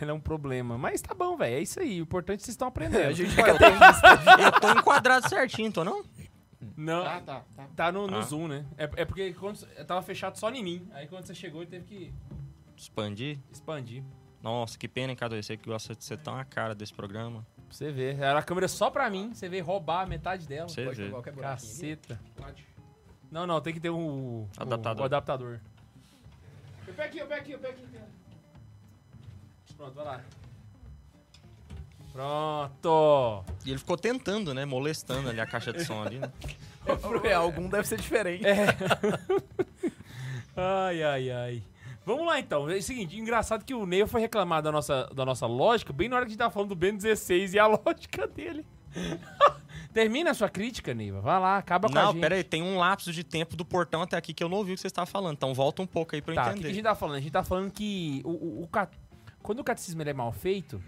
Ela 0.00 0.12
é 0.12 0.14
um 0.14 0.20
problema. 0.20 0.78
Mas 0.78 1.02
tá 1.02 1.12
bom, 1.12 1.36
velho. 1.36 1.56
É 1.56 1.60
isso 1.60 1.80
aí. 1.80 2.00
O 2.00 2.04
importante 2.04 2.36
é 2.36 2.38
que 2.38 2.44
vocês 2.44 2.52
estão 2.54 2.68
aprendendo. 2.68 3.08
A 3.08 3.12
gente 3.12 3.34
quer 3.36 3.58
ter 3.58 3.72
isso. 3.72 4.06
Eu 4.44 4.52
tô 4.60 4.70
enquadrado 4.78 5.28
certinho, 5.28 5.72
tô 5.72 5.82
não? 5.82 6.04
Não. 6.76 7.02
Tá, 7.02 7.20
tá, 7.20 7.44
tá. 7.56 7.66
Tá 7.74 7.90
no, 7.92 8.06
no 8.06 8.18
Ah. 8.18 8.22
zoom, 8.22 8.46
né? 8.46 8.64
É, 8.76 8.84
é 8.84 9.04
porque 9.04 9.32
quando, 9.32 9.66
tava 9.88 10.00
fechado 10.02 10.38
só 10.38 10.48
em 10.52 10.62
mim. 10.62 10.88
Aí 10.92 11.08
quando 11.08 11.24
você 11.26 11.34
chegou, 11.34 11.62
ele 11.62 11.70
teve 11.70 11.84
que 11.84 12.14
Expandir. 12.76 13.40
expandir. 13.50 14.04
Nossa, 14.40 14.78
que 14.78 14.86
pena, 14.86 15.10
hein, 15.10 15.16
Cadu? 15.16 15.34
Você 15.42 15.56
que 15.56 15.68
gosta 15.68 15.96
de 15.96 16.04
ser 16.04 16.18
tão 16.18 16.36
a 16.36 16.44
cara 16.44 16.76
desse 16.76 16.94
programa. 16.94 17.44
Pra 17.68 17.76
você 17.76 17.92
ver. 17.92 18.18
Era 18.18 18.38
a 18.38 18.42
câmera 18.42 18.66
só 18.68 18.90
pra 18.90 19.08
mim. 19.10 19.32
Você 19.34 19.48
veio 19.48 19.64
roubar 19.64 20.06
metade 20.08 20.46
dela. 20.46 20.68
Você 20.68 20.88
vê. 20.90 21.10
qualquer 21.10 21.32
buraquinho 21.32 21.70
aqui. 21.70 21.96
Caceta. 21.96 22.20
Não, 23.30 23.46
não, 23.46 23.60
tem 23.60 23.74
que 23.74 23.80
ter 23.80 23.90
um 23.90 24.42
o- 24.42 24.48
Adaptador. 24.56 25.02
O, 25.02 25.04
adaptador. 25.04 25.60
Eu 26.86 26.94
pego 26.94 27.08
aqui, 27.08 27.18
eu 27.18 27.26
pego 27.26 27.40
aqui, 27.42 27.52
eu 27.52 27.58
pego 27.58 27.74
aqui. 27.74 27.98
Pronto, 29.76 29.94
vai 29.94 30.04
lá. 30.04 30.20
Pronto. 32.12 33.44
E 33.64 33.70
ele 33.70 33.78
ficou 33.78 33.96
tentando, 33.96 34.52
né? 34.54 34.64
Molestando 34.64 35.28
ali 35.28 35.40
a 35.40 35.46
caixa 35.46 35.72
de 35.72 35.84
som 35.84 36.02
ali, 36.02 36.18
né? 36.18 36.32
É, 37.24 37.34
algum 37.34 37.68
deve 37.68 37.86
ser 37.86 37.98
diferente. 37.98 38.42
Ai, 40.56 41.02
ai, 41.02 41.30
ai. 41.30 41.62
Vamos 42.08 42.26
lá 42.26 42.40
então. 42.40 42.68
É 42.70 42.76
o 42.76 42.82
seguinte, 42.82 43.18
engraçado 43.18 43.64
que 43.64 43.74
o 43.74 43.84
Ney 43.86 44.06
foi 44.06 44.20
reclamar 44.20 44.62
da 44.62 44.72
nossa, 44.72 45.04
da 45.14 45.24
nossa 45.24 45.46
lógica 45.46 45.92
bem 45.92 46.08
na 46.08 46.16
hora 46.16 46.24
que 46.24 46.30
a 46.30 46.32
gente 46.32 46.38
tava 46.38 46.50
falando 46.52 46.70
do 46.70 46.74
Ben 46.76 46.96
16 46.96 47.54
e 47.54 47.58
a 47.58 47.66
lógica 47.68 48.26
dele. 48.26 48.64
Termina 49.92 50.30
a 50.30 50.34
sua 50.34 50.48
crítica, 50.48 50.94
Neiva. 50.94 51.20
Vai 51.20 51.40
lá, 51.40 51.56
acaba 51.58 51.88
com 51.88 51.98
a 51.98 52.02
Não, 52.02 52.12
gente. 52.12 52.20
pera 52.20 52.34
aí, 52.34 52.44
tem 52.44 52.62
um 52.62 52.78
lapso 52.78 53.12
de 53.12 53.24
tempo 53.24 53.56
do 53.56 53.64
portão 53.64 54.02
até 54.02 54.16
aqui 54.16 54.32
que 54.34 54.42
eu 54.44 54.48
não 54.48 54.58
ouvi 54.58 54.72
o 54.72 54.74
que 54.74 54.80
você 54.80 54.86
estava 54.86 55.06
falando. 55.06 55.34
Então 55.34 55.52
volta 55.54 55.82
um 55.82 55.86
pouco 55.86 56.14
aí 56.14 56.22
pra 56.22 56.32
eu 56.32 56.36
Tá, 56.36 56.42
o 56.42 56.44
que, 56.46 56.50
entender. 56.52 56.68
a 56.68 56.72
gente 56.74 56.82
tá 56.84 56.94
falando? 56.94 57.16
A 57.16 57.20
gente 57.20 57.32
tá 57.32 57.42
falando 57.44 57.70
que 57.70 58.20
o, 58.24 58.30
o- 58.30 58.62
o 58.64 58.68
ca- 58.68 58.90
quando 59.42 59.60
o 59.60 59.64
catecismo 59.64 60.02
é 60.02 60.12
mal 60.12 60.30
feito, 60.32 60.80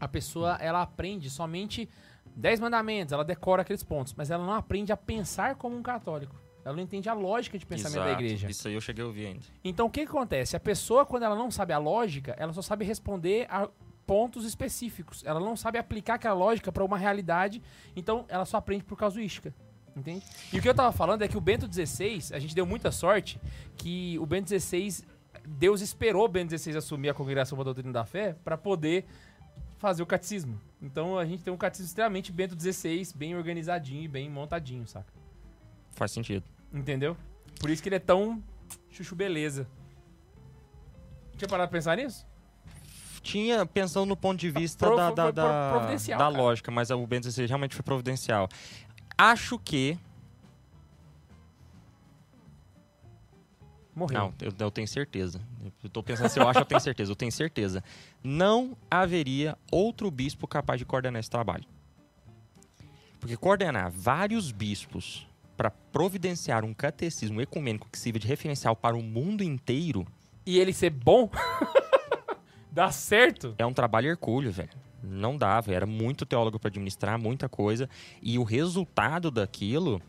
a 0.00 0.08
pessoa 0.08 0.56
ela 0.60 0.80
aprende 0.82 1.28
somente 1.28 1.88
10 2.34 2.60
mandamentos, 2.60 3.12
ela 3.12 3.24
decora 3.24 3.62
aqueles 3.62 3.82
pontos, 3.82 4.14
mas 4.16 4.30
ela 4.30 4.44
não 4.44 4.54
aprende 4.54 4.90
a 4.92 4.96
pensar 4.96 5.54
como 5.56 5.76
um 5.76 5.82
católico. 5.82 6.34
Ela 6.64 6.76
não 6.76 6.82
entende 6.82 7.08
a 7.08 7.14
lógica 7.14 7.58
de 7.58 7.64
pensamento 7.64 7.98
da 7.98 8.08
Exato, 8.08 8.22
igreja. 8.22 8.50
Isso 8.50 8.68
aí 8.68 8.74
eu 8.74 8.80
cheguei 8.80 9.02
a 9.02 9.06
ouvir 9.06 9.26
ainda. 9.26 9.40
Então 9.64 9.86
o 9.86 9.90
que, 9.90 10.04
que 10.04 10.10
acontece? 10.10 10.56
A 10.56 10.60
pessoa, 10.60 11.06
quando 11.06 11.22
ela 11.22 11.34
não 11.34 11.50
sabe 11.50 11.72
a 11.72 11.78
lógica, 11.78 12.34
ela 12.38 12.52
só 12.52 12.62
sabe 12.62 12.84
responder 12.84 13.46
a 13.48 13.68
pontos 14.06 14.44
específicos. 14.44 15.22
Ela 15.24 15.40
não 15.40 15.56
sabe 15.56 15.78
aplicar 15.78 16.14
aquela 16.14 16.34
lógica 16.34 16.72
para 16.72 16.84
uma 16.84 16.98
realidade, 16.98 17.62
então 17.94 18.24
ela 18.28 18.44
só 18.44 18.56
aprende 18.56 18.84
por 18.84 18.98
casuística. 18.98 19.54
Entende? 19.96 20.24
E 20.52 20.58
o 20.58 20.62
que 20.62 20.68
eu 20.68 20.74
tava 20.74 20.92
falando 20.92 21.22
é 21.22 21.28
que 21.28 21.36
o 21.36 21.40
Bento 21.40 21.72
XVI, 21.72 22.34
a 22.34 22.38
gente 22.38 22.54
deu 22.54 22.66
muita 22.66 22.90
sorte 22.90 23.40
que 23.76 24.18
o 24.18 24.26
Bento 24.26 24.48
XVI, 24.48 25.04
Deus 25.46 25.80
esperou 25.80 26.24
o 26.24 26.28
Bento 26.28 26.56
XVI 26.56 26.76
assumir 26.76 27.08
a 27.08 27.14
congregação 27.14 27.56
para 27.56 27.62
a 27.62 27.64
doutrina 27.66 27.92
da 27.92 28.04
fé 28.04 28.36
para 28.44 28.56
poder 28.56 29.04
fazer 29.78 30.02
o 30.02 30.06
catecismo. 30.06 30.60
Então 30.80 31.18
a 31.18 31.24
gente 31.24 31.42
tem 31.42 31.52
um 31.52 31.56
catecismo 31.56 31.88
extremamente 31.88 32.30
Bento 32.32 32.58
XVI, 32.60 33.08
bem 33.14 33.36
organizadinho 33.36 34.02
e 34.02 34.08
bem 34.08 34.28
montadinho, 34.28 34.86
saca? 34.86 35.19
Faz 36.00 36.12
sentido. 36.12 36.42
Entendeu? 36.72 37.14
Por 37.60 37.68
isso 37.68 37.82
que 37.82 37.90
ele 37.90 37.96
é 37.96 37.98
tão 38.00 38.42
chuchu 38.90 39.14
beleza. 39.14 39.68
Tinha 41.36 41.46
parado 41.46 41.68
pra 41.68 41.78
pensar 41.78 41.94
nisso? 41.98 42.26
Tinha, 43.22 43.66
pensando 43.66 44.06
no 44.06 44.16
ponto 44.16 44.40
de 44.40 44.48
vista 44.50 44.86
Pro- 44.86 44.96
da, 44.96 45.10
da, 45.10 45.30
da, 45.30 45.82
da 45.84 46.16
cara. 46.16 46.28
lógica, 46.28 46.70
mas 46.70 46.88
o 46.90 47.06
Ben 47.06 47.20
16 47.20 47.50
realmente 47.50 47.74
foi 47.74 47.82
providencial. 47.82 48.48
Acho 49.18 49.58
que. 49.58 49.98
Morreu. 53.94 54.18
Não, 54.18 54.34
eu, 54.40 54.52
eu 54.58 54.70
tenho 54.70 54.88
certeza. 54.88 55.38
Eu 55.84 55.90
tô 55.90 56.02
pensando 56.02 56.30
se 56.30 56.38
eu 56.40 56.48
acho, 56.48 56.60
eu 56.60 56.64
tenho 56.64 56.80
certeza. 56.80 57.12
Eu 57.12 57.16
tenho 57.16 57.30
certeza. 57.30 57.84
Não 58.24 58.74
haveria 58.90 59.58
outro 59.70 60.10
bispo 60.10 60.48
capaz 60.48 60.78
de 60.78 60.86
coordenar 60.86 61.20
esse 61.20 61.28
trabalho. 61.28 61.66
Porque 63.20 63.36
coordenar 63.36 63.90
vários 63.90 64.50
bispos 64.50 65.26
para 65.60 65.70
providenciar 65.70 66.64
um 66.64 66.72
catecismo 66.72 67.38
ecumênico 67.38 67.86
que 67.92 67.98
sirva 67.98 68.18
de 68.18 68.26
referencial 68.26 68.74
para 68.74 68.96
o 68.96 69.02
mundo 69.02 69.44
inteiro 69.44 70.06
E 70.46 70.58
ele 70.58 70.72
ser 70.72 70.88
bom? 70.88 71.28
Dá 72.72 72.90
certo? 72.90 73.54
é 73.58 73.66
um 73.66 73.74
trabalho 73.74 74.08
hercúleo, 74.08 74.50
velho. 74.50 74.70
Não 75.02 75.36
dava, 75.36 75.74
era 75.74 75.84
muito 75.84 76.24
teólogo 76.24 76.58
para 76.58 76.68
administrar, 76.68 77.18
muita 77.18 77.46
coisa. 77.46 77.90
E 78.22 78.38
o 78.38 78.42
resultado 78.42 79.30
daquilo, 79.30 80.00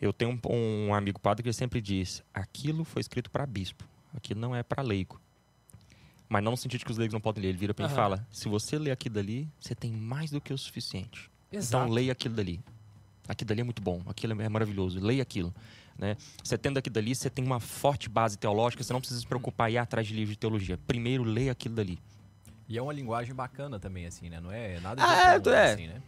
eu 0.00 0.12
tenho 0.12 0.32
um, 0.32 0.88
um 0.88 0.94
amigo 0.94 1.20
padre 1.20 1.44
que 1.44 1.52
sempre 1.52 1.80
diz: 1.80 2.24
aquilo 2.34 2.82
foi 2.82 2.98
escrito 2.98 3.30
para 3.30 3.46
bispo, 3.46 3.84
aquilo 4.12 4.40
não 4.40 4.52
é 4.52 4.64
para 4.64 4.82
leigo. 4.82 5.20
Mas 6.28 6.42
não 6.42 6.52
no 6.52 6.56
sentido 6.56 6.80
de 6.80 6.84
que 6.84 6.90
os 6.90 6.98
leigos 6.98 7.12
não 7.12 7.20
podem 7.20 7.42
ler. 7.42 7.50
Ele 7.50 7.58
vira 7.58 7.72
para 7.72 7.86
mim 7.86 7.92
e 7.92 7.94
fala: 7.94 8.26
se 8.32 8.48
você 8.48 8.76
ler 8.76 8.90
aquilo 8.90 9.14
dali, 9.14 9.48
você 9.60 9.76
tem 9.76 9.92
mais 9.92 10.32
do 10.32 10.40
que 10.40 10.52
o 10.52 10.58
suficiente. 10.58 11.30
Exato. 11.52 11.84
Então 11.84 11.94
leia 11.94 12.10
aquilo 12.10 12.34
dali. 12.34 12.60
Aquilo 13.28 13.48
dali 13.48 13.60
é 13.60 13.64
muito 13.64 13.82
bom, 13.82 14.00
aquilo 14.06 14.40
é 14.40 14.48
maravilhoso. 14.48 14.98
Leia 14.98 15.22
aquilo. 15.22 15.54
Né? 15.98 16.16
Você 16.42 16.56
tendo 16.56 16.78
aquilo 16.78 16.94
dali, 16.94 17.14
você 17.14 17.28
tem 17.28 17.44
uma 17.44 17.60
forte 17.60 18.08
base 18.08 18.38
teológica, 18.38 18.82
você 18.82 18.92
não 18.92 19.00
precisa 19.00 19.20
se 19.20 19.26
preocupar 19.26 19.70
em 19.70 19.74
ir 19.74 19.78
atrás 19.78 20.06
de 20.06 20.14
livros 20.14 20.30
de 20.34 20.38
teologia. 20.38 20.78
Primeiro, 20.86 21.22
leia 21.24 21.52
aquilo 21.52 21.74
dali. 21.74 21.98
E 22.68 22.76
é 22.78 22.82
uma 22.82 22.92
linguagem 22.92 23.34
bacana 23.34 23.78
também, 23.80 24.06
assim, 24.06 24.28
né? 24.28 24.40
Não 24.40 24.50
é 24.52 24.78
nada 24.80 25.02
Ah, 25.02 25.30
de 25.30 25.34
outro, 25.36 25.52
é. 25.52 25.72
assim, 25.72 25.86
né? 25.88 26.00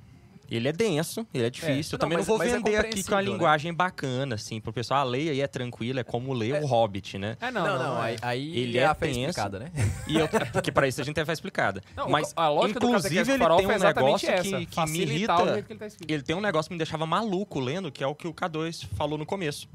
Ele 0.51 0.66
é 0.68 0.72
denso, 0.72 1.26
ele 1.32 1.44
é 1.44 1.51
difícil. 1.51 1.92
não, 1.92 1.96
eu 1.96 1.98
também 2.01 2.18
mas- 2.18 2.26
não 2.26 2.36
vou 2.36 2.44
é 2.44 2.48
vender 2.51 2.76
aqui 2.76 3.05
com 3.05 3.14
a 3.14 3.18
né? 3.22 3.30
linguagem 3.30 3.72
bacana, 3.72 4.34
assim, 4.34 4.61
pro 4.61 4.72
pessoal. 4.72 5.01
A 5.01 5.05
lei 5.05 5.28
aí 5.30 5.40
é 5.40 5.46
tranquila, 5.46 6.01
é 6.01 6.05
como 6.05 6.32
ler 6.32 6.62
o 6.62 6.66
Hobbit, 6.66 7.18
né? 7.18 7.36
É, 7.40 7.51
Não, 7.51 7.64
não, 7.78 8.03
é. 8.03 8.11
aí, 8.11 8.16
aí 8.22 8.59
Ele 8.59 8.78
é 8.78 8.82
é 8.82 8.86
a 8.86 8.94
fé 8.94 9.07
tenso. 9.07 9.20
explicada, 9.20 9.59
né? 9.61 9.70
E 10.09 10.16
eu, 10.16 10.28
porque 10.53 10.72
para 10.72 10.88
isso 10.88 11.01
a 11.01 11.05
gente 11.05 11.14
tem 11.14 11.22
a 11.22 11.26
fé 11.26 11.32
explicada. 11.32 11.82
Não, 11.96 12.09
Mas, 12.09 12.32
a 12.34 12.48
lógica 12.48 12.80
do 12.80 12.86
inclusive, 12.88 13.14
catequese 13.14 13.30
ele 13.30 13.57
tem 13.57 13.66
um 13.66 13.70
é 13.70 13.78
negócio 13.78 14.30
essa, 14.30 14.42
que, 14.42 14.66
que 14.66 14.86
me 14.86 14.98
irrita. 15.03 15.36
que 15.62 15.72
ele 15.72 15.78
tá. 15.78 15.86
Ele 16.09 16.22
tem 16.22 16.34
um 16.36 16.40
negócio 16.40 16.68
que 16.68 16.74
me 16.74 16.78
deixava 16.78 17.07
maluco 17.07 17.61
lendo, 17.61 17.92
que 17.92 18.03
é 18.03 18.07
o 18.07 18.14
que 18.14 18.26
o 18.26 18.34
K2 18.34 18.86
falou 18.96 19.16
no 19.16 19.24
começo, 19.26 19.68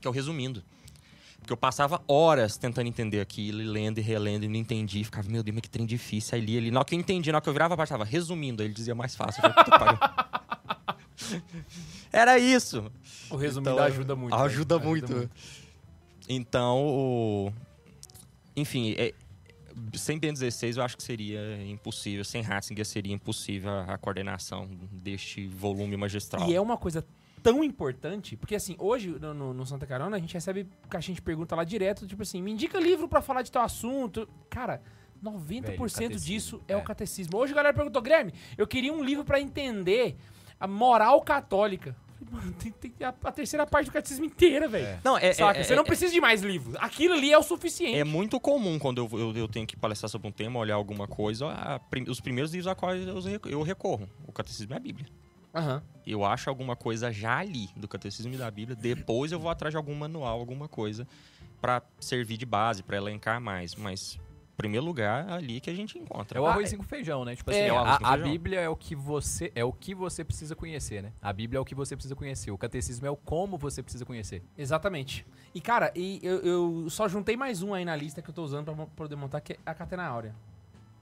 que 0.00 0.06
é 0.06 0.10
o 0.10 0.12
resumindo. 0.12 0.62
Porque 1.42 1.52
eu 1.52 1.56
passava 1.56 2.00
horas 2.06 2.56
tentando 2.56 2.86
entender 2.86 3.20
aquilo, 3.20 3.60
e 3.60 3.64
lendo 3.64 3.98
e 3.98 4.00
relendo, 4.00 4.44
e 4.44 4.48
não 4.48 4.54
entendi. 4.54 5.02
Ficava, 5.02 5.28
meu 5.28 5.42
Deus, 5.42 5.56
mas 5.56 5.62
que 5.62 5.68
trem 5.68 5.84
difícil. 5.84 6.36
Aí 6.36 6.40
li 6.40 6.56
ali. 6.56 6.70
Na 6.70 6.78
hora 6.78 6.88
que 6.88 6.94
eu 6.94 7.00
entendi, 7.00 7.32
na 7.32 7.38
hora 7.38 7.42
que 7.42 7.48
eu 7.48 7.52
virava 7.52 7.74
a 7.74 7.86
tava 7.86 8.04
resumindo. 8.04 8.62
Aí 8.62 8.68
ele 8.68 8.74
dizia 8.74 8.94
mais 8.94 9.16
fácil. 9.16 9.42
Eu 9.44 9.78
falei. 9.78 9.98
Era 12.12 12.38
isso. 12.38 12.92
O 13.28 13.34
resumo 13.34 13.68
Então, 13.68 13.78
ajuda 13.82 14.14
muito. 14.14 14.34
Ajuda 14.36 14.78
velho. 14.78 14.90
muito. 14.90 15.30
Então, 16.28 16.78
o... 16.86 17.52
enfim, 18.54 18.94
é... 18.96 19.12
sem 19.94 20.20
Ben 20.20 20.32
16 20.32 20.76
eu 20.76 20.84
acho 20.84 20.96
que 20.96 21.02
seria 21.02 21.60
impossível. 21.66 22.24
Sem 22.24 22.40
Ratzinger 22.40 22.86
seria 22.86 23.12
impossível 23.12 23.68
a 23.68 23.94
a 23.94 23.98
coordenação 23.98 24.70
deste 24.92 25.48
volume 25.48 25.96
magistral. 25.96 26.48
E 26.48 26.54
é 26.54 26.60
uma 26.60 26.76
coisa 26.76 27.04
tão 27.42 27.62
importante, 27.64 28.36
porque 28.36 28.54
assim, 28.54 28.76
hoje 28.78 29.08
no, 29.20 29.34
no- 29.34 29.54
no 29.54 29.66
Santa 29.66 29.86
Carona 29.86 30.16
a 30.16 30.20
gente 30.20 30.32
recebe 30.34 30.66
caixinha 30.88 31.14
de 31.14 31.22
pergunta 31.22 31.56
lá 31.56 31.64
direto, 31.64 32.06
tipo 32.06 32.22
assim, 32.22 32.40
me 32.40 32.52
indica 32.52 32.78
livro 32.78 33.08
pra 33.08 33.20
falar 33.20 33.42
de 33.42 33.50
tal 33.50 33.64
assunto. 33.64 34.28
Cara, 34.48 34.80
90% 35.22 35.98
Velho, 36.08 36.20
disso 36.20 36.60
é, 36.68 36.72
é. 36.72 36.76
o 36.76 36.82
catecismo. 36.82 37.36
Hoje 37.38 37.52
a 37.52 37.56
galera 37.56 37.74
perguntou, 37.74 38.00
Guilherme, 38.02 38.32
eu 38.56 38.66
queria 38.66 38.92
um 38.92 39.02
livro 39.02 39.24
pra 39.24 39.40
entender 39.40 40.16
a 40.58 40.66
moral 40.66 41.20
católica. 41.22 41.96
Eu 42.20 42.26
falei, 42.26 42.44
Mano, 42.44 42.52
tem, 42.54 42.70
tem 42.72 42.92
a, 43.06 43.08
a 43.24 43.32
terceira 43.32 43.66
parte 43.66 43.86
do 43.86 43.92
catecismo 43.92 44.24
inteira, 44.24 44.68
velho. 44.68 44.86
É. 44.86 44.98
Não, 45.04 45.18
é, 45.18 45.32
Saca? 45.32 45.58
é- 45.58 45.64
Você 45.64 45.74
não 45.74 45.82
é- 45.82 45.86
precisa 45.86 46.12
de 46.12 46.20
mais 46.20 46.40
livros. 46.42 46.76
Aquilo 46.78 47.14
ali 47.14 47.32
é 47.32 47.38
o 47.38 47.42
suficiente. 47.42 47.98
É 47.98 48.04
muito 48.04 48.38
comum 48.38 48.78
quando 48.78 48.98
eu, 48.98 49.18
eu, 49.18 49.36
eu 49.36 49.48
tenho 49.48 49.66
que 49.66 49.76
palestrar 49.76 50.08
sobre 50.08 50.28
um 50.28 50.32
tema, 50.32 50.58
olhar 50.60 50.76
alguma 50.76 51.08
coisa, 51.08 51.50
a 51.50 51.78
prim- 51.80 52.08
os 52.08 52.20
primeiros 52.20 52.52
livros 52.52 52.68
a 52.68 52.74
quais 52.76 53.04
eu, 53.06 53.40
eu 53.50 53.62
recorro. 53.62 54.08
O 54.26 54.32
catecismo 54.32 54.72
é 54.72 54.76
a 54.76 54.80
Bíblia. 54.80 55.06
Aham. 55.54 55.82
Eu 56.06 56.24
acho 56.24 56.48
alguma 56.50 56.74
coisa 56.74 57.12
já 57.12 57.38
ali 57.38 57.68
do 57.76 57.86
catecismo 57.86 58.34
e 58.34 58.36
da 58.36 58.50
Bíblia, 58.50 58.74
depois 58.76 59.30
eu 59.30 59.38
vou 59.38 59.50
atrás 59.50 59.72
de 59.72 59.76
algum 59.76 59.94
manual, 59.94 60.38
alguma 60.40 60.66
coisa 60.68 61.06
pra 61.60 61.80
servir 62.00 62.36
de 62.36 62.44
base, 62.46 62.82
pra 62.82 62.96
elencar 62.96 63.40
mais. 63.40 63.76
Mas, 63.76 64.16
em 64.16 64.56
primeiro 64.56 64.84
lugar, 64.84 65.28
é 65.28 65.32
ali 65.32 65.60
que 65.60 65.70
a 65.70 65.74
gente 65.74 65.96
encontra. 65.96 66.36
É 66.38 66.40
o 66.40 66.46
Ah, 66.46 66.50
arrozinho 66.54 66.78
com 66.78 66.84
feijão, 66.88 67.24
né? 67.24 67.36
Tipo 67.36 67.52
é, 67.52 67.54
assim, 67.54 67.64
é 67.68 67.72
o 67.72 67.76
arroz 67.78 67.94
a, 67.94 67.98
com 68.00 68.06
a. 68.06 68.16
Bíblia 68.16 68.60
é 68.60 68.68
o 68.68 68.74
que 68.74 68.96
você 68.96 69.52
é 69.54 69.64
o 69.64 69.72
que 69.72 69.94
você 69.94 70.24
precisa 70.24 70.56
conhecer, 70.56 71.02
né? 71.04 71.12
A 71.22 71.32
Bíblia 71.32 71.58
é 71.58 71.60
o 71.60 71.64
que 71.64 71.74
você 71.74 71.94
precisa 71.94 72.16
conhecer. 72.16 72.50
O 72.50 72.58
catecismo 72.58 73.06
é 73.06 73.10
o 73.10 73.16
como 73.16 73.56
você 73.56 73.80
precisa 73.80 74.04
conhecer. 74.04 74.42
Exatamente. 74.58 75.24
E, 75.54 75.60
cara, 75.60 75.92
e 75.94 76.18
eu, 76.22 76.38
eu 76.40 76.90
só 76.90 77.06
juntei 77.08 77.36
mais 77.36 77.62
um 77.62 77.74
aí 77.74 77.84
na 77.84 77.94
lista 77.94 78.20
que 78.20 78.28
eu 78.28 78.34
tô 78.34 78.42
usando 78.42 78.64
pra 78.64 78.74
mo- 78.74 78.90
poder 78.96 79.14
montar, 79.14 79.40
que 79.40 79.52
é 79.52 79.58
a 79.64 79.72
Catena 79.74 80.04
Áurea. 80.04 80.34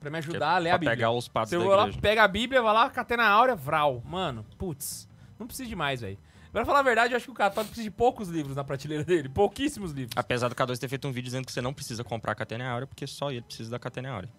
Pra 0.01 0.11
me 0.11 0.19
Que 0.21 0.27
é 0.29 0.31
ajudar 0.31 0.55
a 0.55 0.59
ler 0.59 0.71
a 0.71 0.79
Bíblia. 0.79 0.97
pegar 0.97 1.11
os 1.11 1.29
padres 1.29 1.51
Você 1.51 1.59
da 1.59 1.65
vai 1.77 1.77
lá, 1.91 1.93
pega 2.01 2.25
a 2.25 2.29
Bíblia, 2.29 2.63
vai 2.63 2.73
lá, 2.73 2.89
Catena 2.91 3.25
Áurea, 3.29 3.55
Vral. 3.55 4.03
Mano, 4.05 4.45
putz, 4.57 5.07
não 5.39 5.47
precisa 5.47 5.69
de 5.69 5.77
mais, 5.77 6.01
velho. 6.01 6.19
Pra 6.53 6.65
falar 6.65 6.81
a 6.81 6.83
verdade, 6.83 7.13
eu 7.13 7.17
acho 7.17 7.27
que 7.27 7.31
o 7.31 7.35
católico 7.35 7.71
precisa 7.71 7.85
de 7.89 7.95
poucos 7.95 8.29
livros 8.29 8.57
na 8.57 8.65
prateleira 8.65 9.05
dele. 9.05 9.29
Pouquíssimos 9.29 9.93
livros. 9.93 10.15
Apesar 10.17 10.49
do 10.49 10.55
K2 10.57 10.79
ter 10.79 10.89
feito 10.89 11.07
um 11.07 11.13
vídeo 11.13 11.27
dizendo 11.27 11.45
que 11.47 11.53
você 11.53 11.61
não 11.61 11.73
precisa 11.73 12.03
comprar 12.03 12.33
a 12.33 12.35
Catena 12.35 12.69
Áurea, 12.69 12.87
porque 12.89 13.07
só 13.07 13.31
ele 13.31 13.43
precisa 13.43 13.71
da 13.71 13.79
Catena 13.79 14.11
Áurea. 14.11 14.31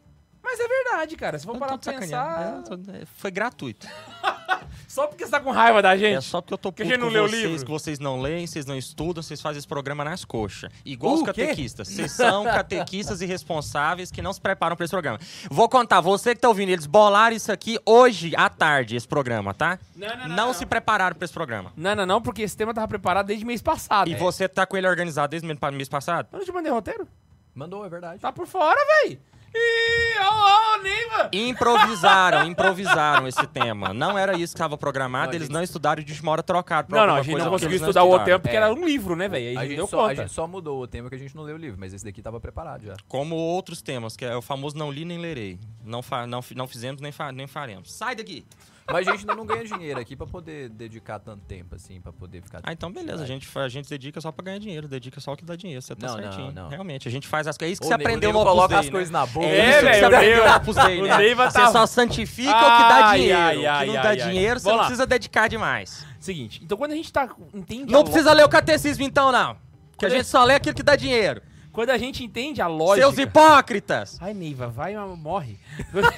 Mas 0.44 0.60
é 0.60 0.68
verdade, 0.68 1.16
cara. 1.16 1.38
Se 1.40 1.46
for 1.46 1.58
parar 1.58 1.78
pra 1.78 1.94
pensar... 1.94 2.42
É, 2.42 2.62
tô- 2.64 2.92
é, 2.92 3.06
Foi 3.06 3.30
gratuito. 3.32 3.88
Só 4.92 5.08
porque 5.08 5.24
você 5.26 5.32
tá 5.32 5.40
com 5.40 5.52
raiva 5.52 5.82
da 5.82 5.96
gente. 5.96 6.18
É 6.18 6.22
só 6.22 6.42
porque 6.42 6.54
eu 6.54 6.58
tô 6.58 6.72
Que 6.72 6.84
puto 6.84 6.90
gente 6.90 7.00
não 7.00 7.08
com 7.08 7.14
leu 7.14 7.24
o 7.24 7.30
vocês, 7.30 7.44
livro. 7.44 7.66
que 7.66 7.72
vocês 7.72 7.98
não 8.00 8.20
leem, 8.22 8.46
vocês 8.46 8.66
não 8.66 8.76
estudam, 8.76 9.24
vocês 9.24 9.40
fazem 9.40 9.58
esse 9.60 9.68
programa 9.68 10.04
nas 10.04 10.26
coxas. 10.26 10.70
Igual 10.84 11.14
O 11.14 11.16
os 11.16 11.22
quê? 11.22 11.28
catequistas. 11.28 11.88
Vocês 11.88 12.12
são 12.12 12.44
catequistas 12.44 13.22
irresponsáveis 13.22 14.12
que 14.12 14.22
não 14.22 14.34
se 14.34 14.42
preparam 14.42 14.76
pra 14.76 14.84
esse 14.84 14.92
programa. 14.92 15.18
Vou 15.50 15.70
contar, 15.70 16.02
você 16.02 16.36
que 16.36 16.42
tá 16.42 16.48
ouvindo, 16.50 16.70
eles 16.70 16.86
bolaram 16.86 17.36
isso 17.36 17.52
aqui 17.52 17.80
hoje 17.86 18.34
à 18.36 18.50
tarde, 18.50 18.96
esse 18.96 19.08
programa, 19.08 19.54
tá? 19.54 19.80
Não, 19.96 20.08
não, 20.10 20.18
Não, 20.18 20.28
não, 20.28 20.36
não. 20.48 20.54
se 20.54 20.66
prepararam 20.66 21.16
pra 21.16 21.24
esse 21.26 21.34
programa. 21.34 21.72
Não, 21.78 21.96
não, 21.96 22.06
não, 22.06 22.22
porque 22.22 22.42
esse 22.42 22.58
tema 22.58 22.74
tava 22.74 22.88
preparado 22.88 23.28
desde 23.28 23.46
mês 23.46 23.62
passado. 23.62 24.10
E 24.10 24.14
É. 24.14 24.18
você 24.18 24.48
tá 24.50 24.66
com 24.66 24.76
ele 24.76 24.88
organizado 24.88 25.32
desde 25.32 25.48
o 25.50 25.72
mês 25.74 25.88
passado? 25.90 26.28
Eu 26.34 26.40
não 26.40 26.46
te 26.46 26.52
mandei 26.52 26.72
roteiro? 26.72 27.08
Mandou, 27.56 27.86
é 27.86 27.90
verdade. 27.90 28.20
Tá 28.20 28.32
por 28.32 28.48
fora, 28.48 28.80
véi. 29.06 29.20
Ih, 29.54 30.82
Neiva! 30.84 31.30
Improvisaram, 31.34 32.46
improvisaram 32.50 33.28
esse 33.28 33.46
tema. 33.48 33.94
Não 33.94 34.18
era 34.18 34.34
isso 34.34 34.54
que 34.54 34.58
estava 34.58 34.78
programado, 34.78 35.28
Não, 35.28 35.32
a 35.32 35.36
eles 35.36 35.48
gente- 35.48 35.54
não 35.54 35.62
estudaram 35.64 36.02
e 36.02 36.06
de 36.06 36.12
última 36.14 36.32
hora 36.32 36.42
trocaram. 36.44 36.88
pra 36.88 37.00
Não, 37.00 37.08
não, 37.08 37.16
a 37.16 37.22
gente 37.24 37.38
não 37.38 37.46
que 37.46 37.50
conseguiu 37.52 37.76
estudar 37.78 38.04
o 38.04 38.20
tempo 38.20 38.40
porque 38.42 38.56
É. 38.56 38.60
era 38.60 38.74
um 38.74 38.84
livro, 38.86 39.16
né, 39.16 39.28
velho? 39.28 39.46
Aí 39.50 39.56
A 39.58 39.60
não 39.62 39.68
gente, 39.68 39.76
deu 39.78 39.88
só, 39.88 40.06
a 40.08 40.14
gente 40.16 40.32
só 40.32 40.48
mudou 40.48 40.82
o 40.82 40.88
tema 40.88 41.10
que 41.10 41.16
a 41.16 41.20
gente 41.20 41.36
não 41.36 41.44
leu 41.44 41.56
o 41.56 41.60
livro, 41.60 41.80
mas 41.80 41.94
esse 41.94 42.04
daqui 42.04 42.22
tava 42.22 42.40
preparado 42.40 42.86
já. 42.86 42.96
Como 43.08 43.36
outros 43.36 43.82
temas, 43.82 44.16
que 44.18 44.26
é 44.26 44.36
o 44.36 44.42
famoso 44.42 44.78
não 44.78 44.90
li 44.92 45.06
nem 45.06 45.20
lerei. 45.20 45.60
Não, 45.84 46.02
fa 46.02 46.26
não, 46.26 46.44
não 46.56 46.68
fizemos 46.68 47.02
nem, 47.02 47.12
fa 47.12 47.32
nem 47.32 47.46
faremos. 47.48 47.94
Sai 47.94 48.16
daqui! 48.16 48.44
Mas 48.90 49.08
a 49.08 49.12
gente 49.12 49.22
ainda 49.22 49.36
não 49.36 49.46
ganha 49.46 49.64
dinheiro 49.64 50.00
aqui 50.00 50.16
pra 50.16 50.28
poder 50.28 50.70
dedicar 50.70 51.20
tanto 51.20 51.44
tempo, 51.46 51.76
assim, 51.76 52.02
pra 52.02 52.12
poder 52.12 52.42
ficar... 52.42 52.60
Ah, 52.64 52.74
então 52.74 52.92
beleza, 52.92 53.24
a 53.24 53.26
gente, 53.28 53.48
a 53.58 53.70
gente 53.70 53.90
dedica 53.90 54.20
só 54.20 54.32
pra 54.32 54.44
ganhar 54.44 54.60
dinheiro, 54.60 54.88
dedica 54.88 55.20
só 55.22 55.34
o 55.34 55.38
que 55.38 55.46
dá 55.46 55.56
dinheiro, 55.56 55.82
você 55.82 55.96
tá 55.96 56.08
Não, 56.08 56.16
não, 56.18 56.24
certinho. 56.24 56.52
não. 56.52 56.70
Realmente, 56.70 57.08
a 57.08 57.12
gente 57.12 57.28
faz 57.28 57.48
as 57.48 57.58
coisas. 57.58 57.70
É 57.70 57.74
isso 57.74 57.82
que 57.82 57.88
você 57.88 57.94
aprendeu 57.94 58.34
no 58.34 58.44
coloca 58.44 58.80
as 58.80 58.90
coisas 58.90 59.10
na 59.10 59.26
boca. 59.26 59.46
É, 59.46 59.58
É, 59.58 59.70
isso 59.70 59.80
que 59.80 59.86
velho, 59.86 61.36
você 61.36 61.60
tá- 61.60 61.72
só 61.72 61.86
santifica 61.86 62.50
o 62.52 62.54
que 62.78 62.84
dá 62.90 63.14
dinheiro. 63.14 63.60
o 63.62 63.80
que 63.80 63.86
não 63.86 63.94
dá 63.94 64.16
dinheiro, 64.16 64.60
você 64.60 64.70
não 64.70 64.78
precisa 64.80 65.06
dedicar 65.06 65.48
demais. 65.48 66.06
Seguinte, 66.20 66.62
então 66.64 66.78
quando 66.78 66.92
a 66.92 66.96
gente 66.96 67.12
tá. 67.12 67.30
Entende 67.54 67.92
Não 67.92 68.04
precisa 68.04 68.32
ler 68.34 68.46
o 68.46 68.50
catecismo 68.50 69.04
então, 69.04 69.32
não. 69.32 69.58
Que 69.98 70.06
a 70.06 70.10
gente 70.10 70.26
só 70.28 70.44
lê 70.44 70.56
aquilo 70.56 70.76
que 70.76 70.84
dá 70.84 70.96
dinheiro. 70.96 71.42
Quando 71.72 71.90
a 71.92 71.98
gente 71.98 72.24
entende 72.24 72.62
a 72.62 72.68
lógica. 72.68 73.08
Seus 73.08 73.18
hipócritas! 73.18 74.18
Ai, 74.22 74.34
Neiva, 74.34 74.68
vai, 74.68 74.96
morre. 75.16 75.58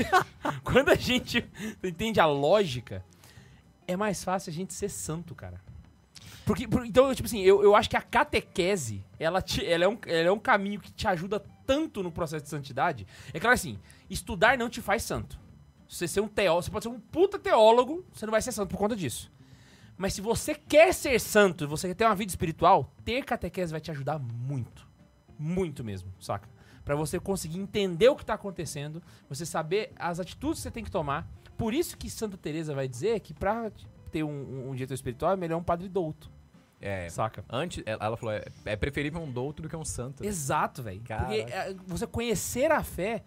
Quando 0.64 0.90
a 0.90 0.96
gente 0.96 1.46
entende 1.84 2.20
a 2.20 2.26
lógica, 2.26 3.04
é 3.88 3.96
mais 3.96 4.24
fácil 4.24 4.50
a 4.50 4.54
gente 4.54 4.74
ser 4.74 4.90
santo, 4.90 5.36
cara. 5.36 5.62
Porque, 6.46 6.68
por- 6.68 6.86
então, 6.86 7.14
tipo 7.14 7.28
assim, 7.28 7.42
eu, 7.42 7.64
eu 7.64 7.76
acho 7.76 7.90
que 7.90 7.96
a 7.96 8.02
catequese, 8.02 9.04
ela, 9.20 9.42
te- 9.42 9.66
ela, 9.66 9.86
é 9.86 9.88
um, 9.88 9.98
ela 10.06 10.28
é 10.28 10.32
um 10.32 10.40
caminho 10.40 10.80
que 10.82 10.92
te 10.92 11.08
ajuda 11.08 11.40
tanto 11.66 12.04
no 12.04 12.12
processo 12.12 12.44
de 12.44 12.50
santidade. 12.50 13.08
É 13.34 13.40
claro 13.40 13.54
assim, 13.54 13.80
estudar 14.10 14.58
não 14.58 14.70
te 14.70 14.82
faz 14.82 15.04
santo. 15.04 15.40
Você 15.88 16.08
ser 16.08 16.22
um 16.22 16.28
teólogo, 16.28 16.64
você 16.66 16.72
pode 16.72 16.84
ser 16.84 16.90
um 16.90 17.00
puta 17.00 17.38
teólogo, 17.38 18.04
você 18.14 18.26
não 18.26 18.32
vai 18.32 18.42
ser 18.42 18.52
santo 18.52 18.70
por 18.72 18.78
conta 18.78 18.96
disso. 18.96 19.32
Mas 19.96 20.14
se 20.16 20.22
você 20.22 20.56
quer 20.56 20.92
ser 20.94 21.20
santo, 21.20 21.68
você 21.68 21.88
quer 21.90 21.94
ter 21.94 22.06
uma 22.06 22.16
vida 22.16 22.32
espiritual, 22.32 22.92
ter 23.06 23.24
catequese 23.24 23.72
vai 23.72 23.80
te 23.80 23.92
ajudar 23.92 24.18
muito. 24.20 24.86
Muito 25.38 25.84
mesmo, 25.84 26.12
saca? 26.20 26.48
Pra 26.86 26.96
você 26.96 27.20
conseguir 27.20 27.60
entender 27.60 28.10
o 28.10 28.16
que 28.16 28.26
tá 28.26 28.34
acontecendo, 28.34 29.02
você 29.30 29.46
saber 29.46 29.92
as 29.96 30.20
atitudes 30.20 30.60
que 30.60 30.64
você 30.64 30.72
tem 30.72 30.84
que 30.84 30.92
tomar. 30.92 31.28
Por 31.58 31.74
isso 31.74 31.98
que 31.98 32.10
Santa 32.10 32.36
Teresa 32.38 32.74
vai 32.76 32.88
dizer 32.88 33.20
que 33.22 33.34
pra 33.34 33.72
ter 34.12 34.24
um, 34.24 34.30
um, 34.30 34.70
um 34.72 34.76
diretor 34.76 34.94
espiritual 34.94 35.32
é 35.34 35.36
melhor 35.38 35.58
um 35.58 35.64
padre 35.64 35.88
douto, 35.88 36.30
É, 36.82 37.08
saca? 37.10 37.44
antes, 37.50 37.82
ela 37.86 38.06
ela 38.06 38.18
falou, 38.18 38.34
é, 38.36 38.44
é 38.66 38.76
preferível 38.76 39.22
um 39.22 39.32
douto 39.32 39.62
do 39.62 39.70
que 39.70 39.76
um 39.76 39.86
santo. 39.86 40.26
Exato, 40.26 40.84
velho. 40.84 41.00
Porque 41.02 41.36
é, 41.50 41.74
você 41.88 42.06
conhecer 42.06 42.72
a 42.72 42.84
fé 42.84 43.24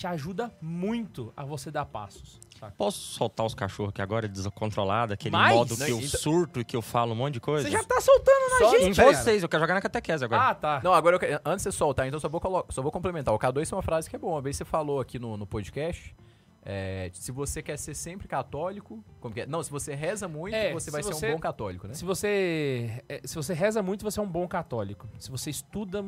te 0.00 0.06
ajuda 0.06 0.50
muito 0.62 1.30
a 1.36 1.44
você 1.44 1.70
dar 1.70 1.84
passos, 1.84 2.40
saca? 2.58 2.72
Posso 2.74 2.96
soltar 2.98 3.44
os 3.44 3.54
cachorros 3.54 3.90
aqui 3.90 4.00
agora, 4.00 4.26
descontrolado, 4.26 5.12
aquele 5.12 5.30
Mais? 5.36 5.54
modo 5.54 5.74
que 5.74 5.80
Não, 5.80 5.88
eu 5.88 5.96
então- 5.98 6.20
surto 6.20 6.58
e 6.58 6.64
que 6.64 6.74
eu 6.74 6.80
falo 6.80 7.12
um 7.12 7.14
monte 7.14 7.34
de 7.34 7.40
coisa? 7.40 7.68
Você 7.68 7.70
já 7.70 7.84
tá 7.84 8.00
soltando 8.00 8.50
na 8.50 8.58
Só 8.58 8.70
gente, 8.78 8.88
Em 8.88 8.94
cara. 8.94 9.12
vocês, 9.14 9.42
eu 9.42 9.48
quero 9.50 9.62
jogar 9.62 9.74
na 9.74 9.80
catequese 9.82 10.24
agora. 10.24 10.42
Ah, 10.48 10.54
tá. 10.54 10.80
Não, 10.82 10.94
agora, 10.94 11.16
eu 11.22 11.38
antes 11.44 11.64
de 11.66 11.70
você 11.70 11.76
soltar, 11.76 12.06
então 12.08 12.18
só 12.18 12.30
vou, 12.30 12.40
colo- 12.40 12.64
só 12.70 12.80
vou 12.80 12.90
complementar. 12.90 13.34
O 13.34 13.38
K2 13.38 13.68
tem 13.68 13.76
uma 13.76 13.82
frase 13.82 14.08
que 14.08 14.16
é 14.16 14.18
boa. 14.18 14.36
Uma 14.36 14.40
vez 14.40 14.56
você 14.56 14.64
falou 14.64 15.00
aqui 15.00 15.18
no, 15.18 15.36
no 15.36 15.46
podcast, 15.46 16.16
é, 16.62 17.10
se 17.14 17.32
você 17.32 17.62
quer 17.62 17.76
ser 17.78 17.94
sempre 17.94 18.28
católico, 18.28 19.02
como 19.20 19.32
que 19.34 19.40
é? 19.42 19.46
Não, 19.46 19.62
se 19.62 19.70
você 19.70 19.94
reza 19.94 20.28
muito, 20.28 20.54
É, 20.54 20.72
você 20.72 20.86
se 20.86 20.90
vai 20.90 21.02
ser 21.02 21.12
você- 21.14 21.28
um 21.28 21.32
bom 21.32 21.38
católico, 21.38 21.86
né? 21.88 21.94
Se 21.94 22.04
você, 22.04 23.02
é, 23.08 23.20
se 23.24 23.34
você 23.34 23.54
reza 23.54 23.82
muito, 23.82 24.02
você 24.04 24.20
é 24.20 24.22
um 24.22 24.28
bom 24.28 24.46
católico. 24.46 25.08
Se 25.18 25.30
você 25.30 25.48
estuda 25.50 26.04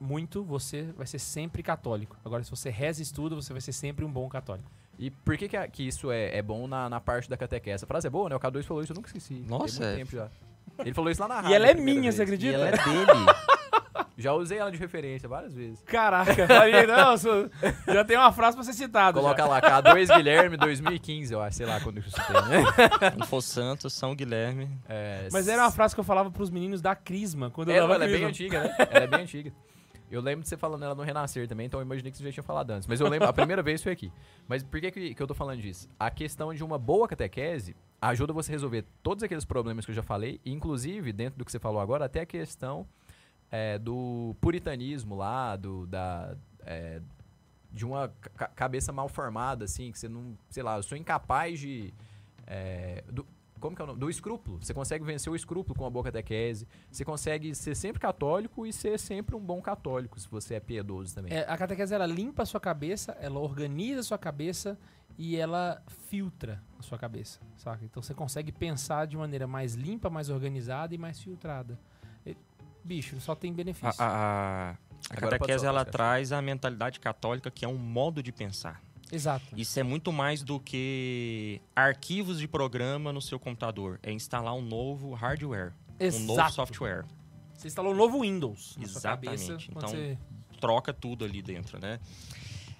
muito, 0.00 0.44
você 0.44 0.82
vai 0.96 1.06
ser 1.06 1.18
sempre 1.18 1.62
católico. 1.62 2.16
Agora, 2.24 2.42
se 2.44 2.50
você 2.50 2.70
reza 2.70 3.00
e 3.00 3.02
estuda, 3.02 3.34
você 3.34 3.52
vai 3.52 3.60
ser 3.60 3.72
sempre 3.72 4.04
um 4.04 4.10
bom 4.12 4.28
católico. 4.28 4.70
E 4.98 5.10
por 5.10 5.36
que 5.36 5.48
que, 5.48 5.56
a- 5.56 5.68
que 5.68 5.86
isso 5.86 6.10
é, 6.10 6.36
é 6.38 6.40
bom 6.42 6.66
na, 6.66 6.88
na 6.88 7.00
parte 7.00 7.28
da 7.28 7.36
catequese? 7.36 7.84
A 7.84 7.86
frase 7.86 8.06
é 8.06 8.10
boa, 8.10 8.30
né? 8.30 8.36
O 8.36 8.40
K2 8.40 8.62
falou 8.62 8.82
isso, 8.82 8.92
eu 8.92 8.96
nunca 8.96 9.08
esqueci. 9.08 9.34
Tem 9.34 9.44
Nossa, 9.46 9.80
muito 9.82 9.92
é. 9.92 9.96
tempo 9.96 10.10
já. 10.12 10.30
Ele 10.78 10.94
falou 10.94 11.10
isso 11.10 11.20
lá 11.20 11.28
na 11.28 11.34
rádio. 11.36 11.50
E 11.50 11.54
ela 11.54 11.66
é 11.68 11.74
minha, 11.74 12.02
vez. 12.02 12.14
você 12.14 12.22
E 12.22 12.24
acredita? 12.24 12.54
ela 12.54 12.68
é 12.68 12.72
dele. 12.72 13.26
Já 14.18 14.32
usei 14.32 14.56
ela 14.58 14.70
de 14.72 14.78
referência 14.78 15.28
várias 15.28 15.54
vezes. 15.54 15.82
Caraca, 15.82 16.46
falei, 16.48 16.86
não, 16.86 17.18
sou- 17.18 17.50
já 17.86 18.02
tem 18.04 18.16
uma 18.16 18.32
frase 18.32 18.56
pra 18.56 18.64
ser 18.64 18.72
citada. 18.72 19.20
Coloca 19.20 19.42
já. 19.42 19.48
lá, 19.48 19.60
K2 19.60 20.16
Guilherme 20.16 20.56
2015, 20.56 21.34
eu 21.34 21.40
acho, 21.42 21.56
sei 21.58 21.66
lá 21.66 21.78
quando 21.80 21.98
isso 21.98 22.10
tem, 22.16 22.34
né? 22.48 22.64
Não 23.18 23.26
for 23.26 23.42
Santos, 23.42 23.92
São 23.92 24.14
Guilherme. 24.14 24.70
É, 24.88 25.28
Mas 25.30 25.46
era 25.48 25.62
uma 25.62 25.70
frase 25.70 25.94
que 25.94 26.00
eu 26.00 26.04
falava 26.04 26.30
pros 26.30 26.48
meninos 26.48 26.80
da 26.80 26.94
Crisma, 26.94 27.50
quando 27.50 27.68
eu 27.68 27.76
É, 27.76 27.80
dava 27.80 27.94
ela 27.94 28.04
é 28.04 28.08
bem 28.08 28.24
antiga, 28.24 28.62
né? 28.64 28.76
Ela 28.90 29.04
é 29.04 29.06
bem 29.06 29.20
antiga. 29.22 29.52
Eu 30.10 30.20
lembro 30.20 30.44
de 30.44 30.48
você 30.48 30.56
falando 30.56 30.84
ela 30.84 30.94
no 30.94 31.02
Renascer 31.02 31.48
também, 31.48 31.66
então 31.66 31.80
eu 31.80 31.84
imaginei 31.84 32.12
que 32.12 32.16
você 32.16 32.24
já 32.24 32.32
tinha 32.32 32.42
falado 32.44 32.70
antes. 32.70 32.86
Mas 32.86 33.00
eu 33.00 33.08
lembro, 33.08 33.28
a 33.28 33.32
primeira 33.32 33.60
vez 33.62 33.82
foi 33.82 33.90
aqui. 33.92 34.10
Mas 34.46 34.62
por 34.62 34.80
que, 34.80 34.90
que, 34.92 35.14
que 35.16 35.22
eu 35.22 35.26
tô 35.26 35.34
falando 35.34 35.60
disso? 35.60 35.88
A 35.98 36.10
questão 36.10 36.54
de 36.54 36.62
uma 36.62 36.78
boa 36.78 37.08
catequese 37.08 37.74
ajuda 38.00 38.32
você 38.32 38.52
a 38.52 38.54
resolver 38.54 38.84
todos 39.02 39.24
aqueles 39.24 39.44
problemas 39.44 39.84
que 39.84 39.90
eu 39.90 39.94
já 39.96 40.02
falei, 40.04 40.40
e 40.44 40.52
inclusive, 40.52 41.12
dentro 41.12 41.38
do 41.40 41.44
que 41.44 41.50
você 41.50 41.58
falou 41.58 41.80
agora, 41.80 42.04
até 42.04 42.20
a 42.20 42.26
questão 42.26 42.86
é, 43.50 43.78
do 43.78 44.34
puritanismo 44.40 45.14
lá, 45.14 45.56
do, 45.56 45.86
da, 45.86 46.36
é, 46.60 47.00
de 47.72 47.84
uma 47.84 48.08
ca- 48.34 48.48
cabeça 48.48 48.92
mal 48.92 49.08
formada, 49.08 49.64
assim, 49.64 49.92
que 49.92 49.98
você 49.98 50.08
não, 50.08 50.36
sei 50.50 50.62
lá, 50.62 50.76
eu 50.76 50.82
sou 50.82 50.96
incapaz 50.96 51.60
de... 51.60 51.92
é, 52.46 53.04
do, 53.10 53.26
como 53.58 53.74
que 53.74 53.80
é 53.80 53.84
o 53.84 53.88
nome? 53.88 53.98
Do 53.98 54.10
escrúpulo. 54.10 54.58
Você 54.62 54.74
consegue 54.74 55.02
vencer 55.02 55.32
o 55.32 55.34
escrúpulo 55.34 55.74
com 55.78 55.86
a 55.86 55.90
boa 55.90 56.04
catequese. 56.04 56.68
Você 56.90 57.06
consegue 57.06 57.54
ser 57.54 57.74
sempre 57.74 57.98
católico 57.98 58.66
e 58.66 58.72
ser 58.72 58.98
sempre 58.98 59.34
um 59.34 59.40
bom 59.40 59.62
católico, 59.62 60.20
se 60.20 60.28
você 60.28 60.56
é 60.56 60.60
piedoso 60.60 61.14
também. 61.14 61.32
É, 61.32 61.40
a 61.48 61.56
catequese, 61.56 61.94
ela 61.94 62.06
limpa 62.06 62.42
a 62.42 62.46
sua 62.46 62.60
cabeça, 62.60 63.16
ela 63.18 63.40
organiza 63.40 64.00
a 64.00 64.02
sua 64.02 64.18
cabeça 64.18 64.78
e 65.16 65.36
ela 65.36 65.82
filtra 66.06 66.62
a 66.78 66.82
sua 66.82 66.98
cabeça, 66.98 67.40
saca? 67.56 67.82
Então 67.82 68.02
você 68.02 68.12
consegue 68.12 68.52
pensar 68.52 69.06
de 69.06 69.16
maneira 69.16 69.46
mais 69.46 69.74
limpa, 69.74 70.10
mais 70.10 70.28
organizada 70.28 70.94
e 70.94 70.98
mais 70.98 71.18
filtrada. 71.18 71.78
Bicho, 72.86 73.20
só 73.20 73.34
tem 73.34 73.52
benefício. 73.52 73.88
a, 74.00 74.06
a, 74.06 74.70
a 75.10 75.16
catequese, 75.16 75.66
ela 75.66 75.84
traz 75.84 76.30
a 76.30 76.40
mentalidade 76.40 77.00
católica, 77.00 77.50
que 77.50 77.64
é 77.64 77.68
um 77.68 77.76
modo 77.76 78.22
de 78.22 78.30
pensar. 78.30 78.80
Exato. 79.10 79.44
Isso 79.56 79.78
é 79.78 79.82
muito 79.82 80.12
mais 80.12 80.42
do 80.42 80.58
que 80.60 81.60
arquivos 81.74 82.38
de 82.38 82.46
programa 82.48 83.12
no 83.12 83.20
seu 83.20 83.38
computador. 83.38 83.98
É 84.02 84.12
instalar 84.12 84.54
um 84.54 84.62
novo 84.62 85.14
hardware, 85.14 85.72
um 86.00 86.20
novo 86.20 86.32
Exato. 86.34 86.52
software. 86.54 87.04
Você 87.54 87.68
instalou 87.68 87.92
um 87.92 87.96
novo 87.96 88.20
Windows 88.20 88.76
na 88.78 88.86
sua 88.86 88.98
Exatamente. 89.00 89.46
cabeça. 89.46 89.70
Então, 89.70 89.88
você- 89.88 90.18
Troca 90.60 90.90
tudo 90.92 91.22
ali 91.24 91.42
dentro, 91.42 91.78
né? 91.78 92.00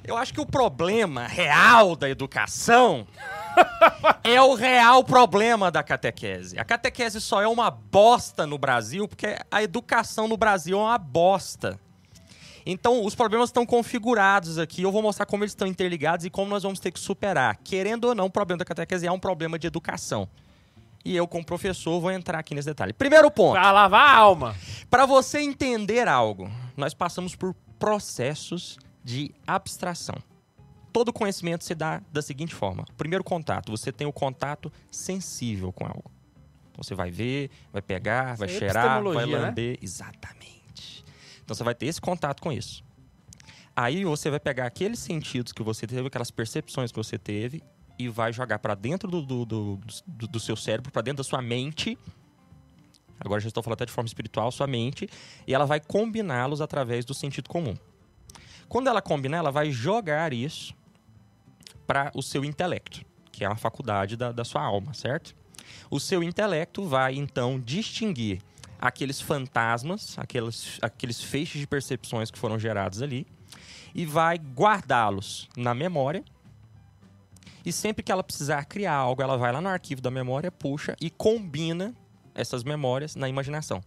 Eu 0.05 0.17
acho 0.17 0.33
que 0.33 0.41
o 0.41 0.47
problema 0.47 1.27
real 1.27 1.97
da 1.97 2.09
educação 2.09 3.07
é 4.23 4.41
o 4.41 4.55
real 4.55 5.03
problema 5.03 5.71
da 5.71 5.83
catequese. 5.83 6.59
A 6.59 6.65
catequese 6.65 7.21
só 7.21 7.43
é 7.43 7.49
uma 7.49 7.71
bosta 7.71 8.47
no 8.47 8.59
Brasil 8.59 9.09
porque 9.09 9.37
a 9.51 9.63
educação 9.63 10.29
no 10.29 10.37
Brasil 10.37 10.79
é 10.79 10.83
uma 10.83 10.99
bosta. 10.99 11.79
Então, 12.65 13.05
os 13.05 13.15
problemas 13.15 13.49
estão 13.49 13.65
configurados 13.65 14.59
aqui. 14.59 14.83
Eu 14.83 14.91
vou 14.91 15.01
mostrar 15.01 15.25
como 15.25 15.45
eles 15.45 15.53
estão 15.53 15.69
interligados 15.69 16.27
e 16.27 16.31
como 16.31 16.51
nós 16.51 16.65
vamos 16.65 16.81
ter 16.81 16.91
que 16.91 16.99
superar. 16.99 17.57
Querendo 17.63 18.07
ou 18.07 18.15
não, 18.15 18.27
o 18.27 18.31
problema 18.31 18.59
da 18.59 18.65
catequese 18.65 19.07
é 19.07 19.13
um 19.13 19.21
problema 19.21 19.57
de 19.57 19.69
educação. 19.69 20.29
E 21.05 21.17
eu, 21.17 21.29
como 21.29 21.45
professor, 21.45 22.01
vou 22.01 22.11
entrar 22.11 22.41
aqui 22.41 22.57
nesse 22.57 22.67
detalhe. 22.67 22.93
Primeiro 22.93 23.31
ponto. 23.31 23.53
Pra 23.53 23.71
lavar 23.71 24.09
a 24.09 24.17
alma. 24.17 24.57
Para 24.91 25.07
você 25.07 25.39
entender 25.39 26.09
algo, 26.09 26.51
nós 26.77 26.93
passamos 26.93 27.37
por 27.37 27.55
processos 27.79 28.77
de 29.07 29.33
abstração. 29.47 30.17
Todo 30.93 31.13
conhecimento 31.13 31.63
se 31.63 31.75
dá 31.77 32.03
da 32.13 32.21
seguinte 32.21 32.53
forma: 32.55 32.85
primeiro 32.97 33.23
contato, 33.23 33.71
você 33.71 33.93
tem 33.93 34.05
o 34.07 34.13
contato 34.13 34.73
sensível 34.91 35.73
com 35.73 35.87
algo. 35.87 36.11
Então 36.73 36.83
você 36.83 36.95
vai 36.95 37.11
ver, 37.11 37.51
vai 37.73 37.81
pegar, 37.81 38.35
vai 38.37 38.49
Isso 38.49 38.57
é 38.57 38.59
cheirar, 38.59 39.03
vai 39.03 39.27
né? 39.27 39.39
lamber. 39.39 39.79
Exatamente. 39.81 41.05
Então 41.45 41.55
você 41.55 41.63
vai 41.63 41.75
ter 41.75 41.87
esse 41.87 42.01
contato 42.01 42.43
com 42.43 42.53
isso. 42.53 42.85
Aí 43.77 44.05
você 44.05 44.29
vai 44.29 44.41
pegar 44.41 44.67
aqueles 44.67 44.99
sentidos 44.99 45.53
que 45.53 45.63
você 45.63 45.87
teve, 45.87 46.09
aquelas 46.09 46.31
percepções 46.33 46.91
que 46.91 46.97
você 46.97 47.17
teve, 47.17 47.63
e 47.99 48.09
vai 48.09 48.33
jogar 48.33 48.59
para 48.59 48.75
dentro 48.75 49.09
do, 49.09 49.23
do, 49.23 49.45
do, 49.45 49.81
do- 50.07 50.27
do 50.27 50.41
seu 50.41 50.57
cérebro, 50.57 50.91
para 50.91 51.03
dentro 51.03 51.19
da 51.19 51.25
sua 51.25 51.41
mente. 51.41 51.97
Agora 53.21 53.41
já 53.41 53.49
estou 53.49 53.63
falando 53.63 53.75
até 53.77 53.87
de 53.87 53.93
forma 53.93 54.07
espiritual, 54.09 54.51
sua 54.51 54.67
mente, 54.67 55.09
e 55.47 55.55
ela 55.55 55.65
vai 55.67 55.79
combiná-los 55.81 56.61
através 56.61 57.05
do 57.05 57.15
sentido 57.15 57.49
comum. 57.49 57.75
Quando 58.69 58.89
ela 58.89 59.01
combinar, 59.01 59.39
ela 59.39 59.51
vai 59.51 59.71
jogar 59.71 60.33
isso 60.33 60.75
para 61.87 62.11
o 62.15 62.23
seu 62.23 62.45
intelecto, 62.45 63.05
que 63.31 63.45
é 63.45 63.49
uma 63.49 63.57
faculdade 63.57 64.17
da, 64.17 64.33
da 64.33 64.45
sua 64.45 64.63
alma, 64.63 64.93
certo? 64.93 65.35
O 65.91 66.01
seu 66.01 66.23
intelecto 66.23 66.85
vai 66.85 67.15
então 67.15 67.61
distinguir 67.61 68.41
aqueles 68.79 69.21
fantasmas, 69.21 70.19
aqueles, 70.19 70.79
aqueles 70.83 71.23
feixes 71.23 71.61
de 71.61 71.67
percepções 71.67 72.31
que 72.31 72.39
foram 72.39 72.59
gerados 72.59 73.03
ali, 73.03 73.27
e 73.95 74.05
vai 74.05 74.37
guardá-los 74.37 75.49
na 75.57 75.75
memória. 75.75 76.25
E 77.65 77.73
sempre 77.73 78.03
que 78.03 78.13
ela 78.13 78.23
precisar 78.23 78.65
criar 78.67 78.95
algo, 78.95 79.23
ela 79.23 79.37
vai 79.37 79.53
lá 79.53 79.61
no 79.61 79.69
arquivo 79.69 80.01
da 80.01 80.11
memória, 80.11 80.53
puxa 80.53 80.95
e 81.01 81.09
combina 81.09 81.95
essas 82.35 82.63
memórias 82.63 83.17
na 83.17 83.29
imaginação. 83.29 83.83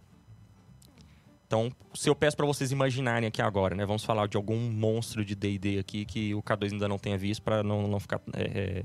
Então, 1.50 1.68
se 1.92 2.08
eu 2.08 2.14
peço 2.14 2.36
para 2.36 2.46
vocês 2.46 2.70
imaginarem 2.70 3.26
aqui 3.26 3.42
agora, 3.42 3.74
né? 3.74 3.84
Vamos 3.84 4.04
falar 4.04 4.28
de 4.28 4.36
algum 4.36 4.56
monstro 4.56 5.24
de 5.24 5.34
D&D 5.34 5.80
aqui 5.80 6.04
que 6.04 6.32
o 6.32 6.40
K2 6.40 6.74
ainda 6.74 6.86
não 6.86 6.96
tenha 6.96 7.18
visto 7.18 7.42
para 7.42 7.60
não, 7.64 7.88
não 7.88 7.98
ficar 7.98 8.20
é, 8.34 8.42
é, 8.42 8.84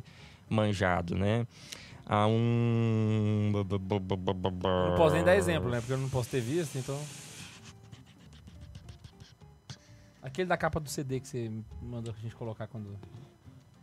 manjado, 0.50 1.16
né? 1.16 1.46
Um... 2.10 3.52
Não 4.90 4.98
posso 4.98 5.14
nem 5.14 5.24
dar 5.24 5.36
exemplo, 5.36 5.70
né? 5.70 5.80
Porque 5.80 5.94
eu 5.94 6.00
não 6.00 6.10
posso 6.10 6.28
ter 6.28 6.42
visto, 6.42 6.76
então... 6.76 7.00
Aquele 10.24 10.50
da 10.50 10.58
capa 10.58 10.80
do 10.80 10.90
CD 10.90 11.20
que 11.20 11.28
você 11.28 11.52
mandou 11.84 12.16
a 12.18 12.20
gente 12.20 12.36
colocar 12.36 12.66
quando... 12.66 12.98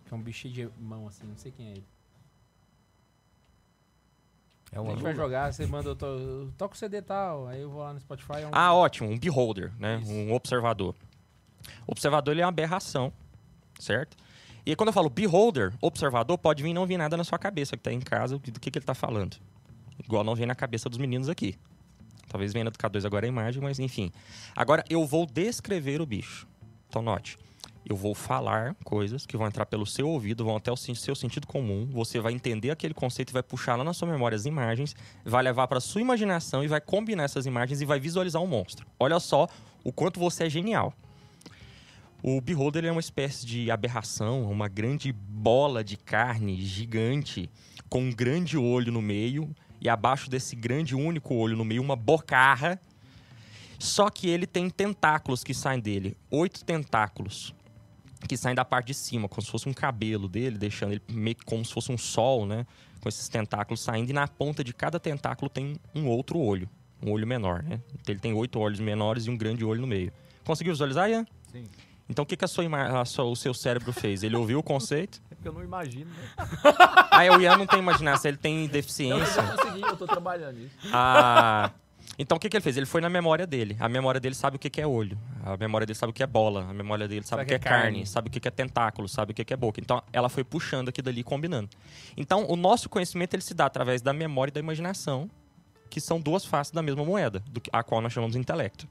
Que 0.07 0.13
é 0.13 0.17
um 0.17 0.21
bicho 0.21 0.49
de 0.49 0.69
mão, 0.81 1.07
assim, 1.07 1.25
não 1.25 1.37
sei 1.37 1.53
quem 1.53 1.69
é 1.69 1.71
ele. 1.71 1.87
É 4.73 4.79
a 4.79 4.83
gente 4.83 5.03
vai 5.03 5.15
jogar, 5.15 5.53
você 5.53 5.67
manda, 5.67 5.91
eu 5.91 5.95
to, 5.95 6.07
eu 6.07 6.53
toco 6.57 6.75
o 6.75 6.79
CD 6.79 6.97
e 6.97 7.03
tal, 7.03 7.47
aí 7.47 7.61
eu 7.61 7.71
vou 7.71 7.83
lá 7.83 7.93
no 7.93 8.01
Spotify... 8.01 8.41
É 8.41 8.47
um... 8.47 8.51
Ah, 8.53 8.75
ótimo, 8.75 9.11
um 9.11 9.19
beholder, 9.19 9.71
né? 9.79 10.01
Isso. 10.03 10.11
Um 10.11 10.33
observador. 10.33 10.95
O 11.87 11.93
observador 11.93 12.33
ele 12.33 12.41
é 12.41 12.45
uma 12.45 12.49
aberração, 12.49 13.13
certo? 13.79 14.17
E 14.65 14.75
quando 14.75 14.89
eu 14.89 14.93
falo 14.95 15.11
beholder, 15.11 15.75
observador, 15.81 16.39
pode 16.39 16.63
vir 16.63 16.73
não 16.73 16.87
vir 16.87 16.97
nada 16.97 17.19
na 17.19 17.25
sua 17.25 17.39
cabeça 17.39 17.77
que 17.77 17.83
tá 17.83 17.93
em 17.93 18.01
casa, 18.01 18.39
do 18.39 18.59
que, 18.59 18.71
que 18.71 18.79
ele 18.79 18.87
tá 18.87 18.95
falando. 18.95 19.37
Igual 20.03 20.25
não 20.25 20.35
vem 20.35 20.47
na 20.47 20.55
cabeça 20.55 20.89
dos 20.89 20.99
meninos 20.99 21.29
aqui. 21.29 21.55
Talvez 22.29 22.53
venha 22.55 22.65
do 22.65 22.79
K2 22.79 23.05
agora 23.05 23.27
a 23.27 23.29
imagem, 23.29 23.63
mas 23.63 23.79
enfim. 23.79 24.11
Agora 24.57 24.83
eu 24.89 25.05
vou 25.05 25.27
descrever 25.27 26.01
o 26.01 26.07
bicho. 26.07 26.47
Então 26.89 27.03
note, 27.03 27.39
eu 27.85 27.97
vou 27.97 28.15
falar 28.15 28.77
coisas 28.85 29.27
que 29.27 29.37
vão 29.37 29.47
entrar 29.47 29.67
pelo 29.67 29.85
seu 29.85 30.09
ouvido, 30.09 30.45
vão 30.45 30.57
até 30.57 30.71
o 30.71 30.77
seu 30.77 31.15
sentido 31.15 31.47
comum. 31.47 31.89
Você 31.91 32.21
vai 32.21 32.33
entender 32.33 32.71
aquele 32.71 32.95
conceito 32.95 33.31
e 33.31 33.33
vai 33.33 33.43
puxar 33.43 33.77
lá 33.77 33.83
na 33.83 33.93
sua 33.93 34.09
memória 34.09 34.37
as 34.37 34.47
imagens, 34.47 34.95
vai 35.25 35.43
levar 35.43 35.67
para 35.67 35.81
sua 35.81 36.01
imaginação 36.01 36.63
e 36.63 36.69
vai 36.69 36.81
combinar 36.81 37.25
essas 37.25 37.45
imagens 37.45 37.81
e 37.81 37.85
vai 37.85 37.99
visualizar 37.99 38.41
um 38.41 38.47
monstro. 38.47 38.87
Olha 38.99 39.19
só 39.19 39.49
o 39.83 39.93
quanto 39.93 40.21
você 40.21 40.45
é 40.45 40.51
genial. 40.51 40.95
O 42.23 42.41
Beholder 42.41 42.85
é 42.85 42.93
uma 42.93 43.01
espécie 43.01 43.45
de 43.45 43.69
aberração, 43.69 44.49
uma 44.49 44.69
grande 44.69 45.13
bola 45.13 45.83
de 45.83 45.97
carne 45.97 46.65
gigante 46.65 47.51
com 47.89 48.01
um 48.03 48.13
grande 48.13 48.57
olho 48.57 48.93
no 48.93 49.03
meio 49.03 49.51
e 49.81 49.89
abaixo 49.89 50.31
desse 50.31 50.55
grande 50.55 50.95
único 50.95 51.35
olho 51.35 51.57
no 51.57 51.65
meio 51.65 51.83
uma 51.83 51.97
bocarra. 51.97 52.81
Só 53.77 54.09
que 54.09 54.29
ele 54.29 54.47
tem 54.47 54.71
tentáculos 54.71 55.43
que 55.43 55.53
saem 55.53 55.81
dele, 55.81 56.17
oito 56.31 56.65
tentáculos 56.65 57.53
que 58.29 58.37
saem 58.37 58.55
da 58.55 58.65
parte 58.65 58.89
de 58.89 58.95
cima, 58.95 59.29
como 59.29 59.43
se 59.43 59.51
fosse 59.51 59.69
um 59.69 59.73
cabelo 59.73 60.29
dele, 60.29 60.57
deixando 60.59 60.93
ele 60.93 61.03
meio 61.09 61.37
que 61.37 61.45
como 61.45 61.65
se 61.65 61.73
fosse 61.73 61.91
um 61.93 61.99
sol, 61.99 62.47
né? 62.47 62.67
Com 63.01 63.09
esses 63.09 63.29
tentáculos 63.29 63.81
saindo 63.81 64.11
e 64.11 64.13
na 64.13 64.29
ponta 64.29 64.63
de 64.63 64.73
cada 64.73 64.99
tentáculo 65.01 65.49
tem 65.49 65.77
um 65.95 66.07
outro 66.07 66.39
olho, 66.39 66.69
um 67.03 67.11
olho 67.11 67.27
menor, 67.27 67.63
né? 67.63 67.81
Ele 68.07 68.19
tem 68.21 68.33
oito 68.33 68.59
olhos 68.61 68.79
menores 68.81 69.27
e 69.27 69.31
um 69.31 69.37
grande 69.37 69.65
olho 69.65 69.81
no 69.81 69.87
meio. 69.87 70.13
Conseguiu 70.45 70.73
visualizar, 70.73 71.11
Ian? 71.11 71.27
Sim. 71.51 71.65
Então 72.09 72.23
o 72.25 72.27
que, 72.27 72.37
que 72.37 72.45
a 72.45 72.49
sua 72.49 72.65
a 73.01 73.05
sua- 73.05 73.25
o 73.25 73.35
seu 73.37 73.55
cérebro 73.55 73.93
fez? 73.93 74.23
Ele 74.23 74.37
ouviu 74.37 74.59
o 74.59 74.63
conceito? 74.63 75.21
É 75.31 75.35
porque 75.35 75.49
eu 75.49 75.53
não 75.53 75.63
imagino, 75.65 76.11
né? 76.11 76.47
Aí 77.11 77.29
o 77.31 77.41
Ian 77.41 77.57
não 77.57 77.67
tem 77.67 77.79
imaginação, 77.79 78.29
ele 78.29 78.37
tem 78.39 78.63
Eu 78.65 78.69
deficiência. 78.69 79.27
já 79.43 79.57
consegui, 79.57 79.83
eu 79.83 79.97
tô 79.97 80.07
trabalhando 80.07 80.59
nisso. 80.59 80.75
Ah, 80.93 81.71
então 82.23 82.37
o 82.37 82.41
que, 82.41 82.49
que 82.49 82.57
ele 82.57 82.63
fez? 82.63 82.77
Ele 82.77 82.87
foi 82.87 83.01
na 83.01 83.09
memória 83.11 83.47
dele. 83.47 83.77
A 83.81 83.89
memória 83.89 84.21
dele 84.21 84.35
sabe 84.35 84.57
o 84.57 84.59
que, 84.59 84.71
que 84.71 84.81
é 84.81 84.87
olho. 84.87 85.19
A 85.45 85.57
memória 85.57 85.87
dele 85.87 85.99
sabe 85.99 86.11
o 86.11 86.13
que 86.13 86.23
é 86.23 86.27
bola. 86.27 86.65
A 86.69 86.73
memória 86.73 87.07
dele 87.09 87.25
sabe, 87.27 87.43
o 87.43 87.47
que 87.47 87.55
é 87.55 87.59
carne, 87.59 88.07
sabe 88.07 88.29
o 88.29 88.31
que, 88.31 88.41
que 88.41 88.49
é 88.49 88.51
tentáculo, 88.51 89.09
sabe 89.09 89.33
o 89.33 89.35
que, 89.35 89.45
que 89.45 89.53
é 89.53 89.57
boca. 89.57 89.81
Então 89.81 90.03
ela 90.13 90.29
foi 90.29 90.45
puxando 90.45 90.89
aqui 90.89 91.03
dali, 91.03 91.23
combinando. 91.23 91.69
Então 92.17 92.47
o 92.49 92.57
nosso 92.57 92.89
conhecimento 92.89 93.35
ele 93.35 93.43
se 93.43 93.53
dá 93.55 93.67
através 93.67 94.01
da 94.01 94.13
memória 94.13 94.51
e 94.51 94.55
da 94.55 94.61
imaginação, 94.61 95.31
que 95.91 96.01
são 96.01 96.21
duas 96.21 96.45
faces 96.45 96.73
da 96.73 96.81
mesma 96.83 97.05
moeda, 97.05 97.41
do 97.51 97.61
a 97.73 97.83
qual 97.83 98.01
nós 98.01 98.13
chamamos 98.13 98.35
de 98.35 98.41
intelecto. 98.41 98.89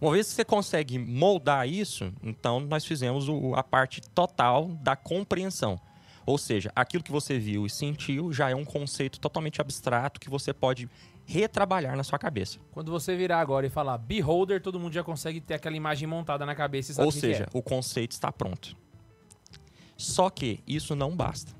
Uma 0.00 0.12
vez 0.12 0.28
que 0.28 0.34
você 0.34 0.44
consegue 0.44 0.98
moldar 0.98 1.68
isso, 1.68 2.12
então 2.22 2.60
nós 2.60 2.84
fizemos 2.84 3.28
o- 3.28 3.54
a 3.54 3.62
parte 3.62 4.00
total 4.00 4.68
da 4.82 4.96
compreensão. 4.96 5.78
Ou 6.24 6.38
seja, 6.38 6.70
aquilo 6.74 7.02
que 7.02 7.10
você 7.10 7.36
viu 7.38 7.66
e 7.66 7.70
sentiu 7.70 8.32
já 8.32 8.48
é 8.48 8.54
um 8.54 8.64
conceito 8.64 9.18
totalmente 9.18 9.60
abstrato 9.60 10.20
que 10.20 10.30
você 10.30 10.52
pode 10.52 10.88
retrabalhar 11.24 11.96
na 11.96 12.02
sua 12.04 12.18
cabeça. 12.18 12.58
Quando 12.72 12.90
você 12.90 13.16
virar 13.16 13.40
agora 13.40 13.66
e 13.66 13.70
falar 13.70 13.96
Beholder, 13.98 14.60
todo 14.60 14.78
mundo 14.78 14.92
já 14.92 15.02
consegue 15.04 15.40
ter 15.40 15.54
aquela 15.54 15.76
imagem 15.76 16.06
montada 16.08 16.44
na 16.44 16.54
cabeça 16.54 16.92
e 16.92 16.94
sabe 16.94 17.06
Ou 17.06 17.12
seja, 17.12 17.44
é. 17.44 17.48
o 17.56 17.62
conceito 17.62 18.12
está 18.12 18.30
pronto. 18.32 18.76
Só 19.96 20.28
que 20.30 20.60
isso 20.66 20.94
não 20.96 21.14
basta. 21.16 21.52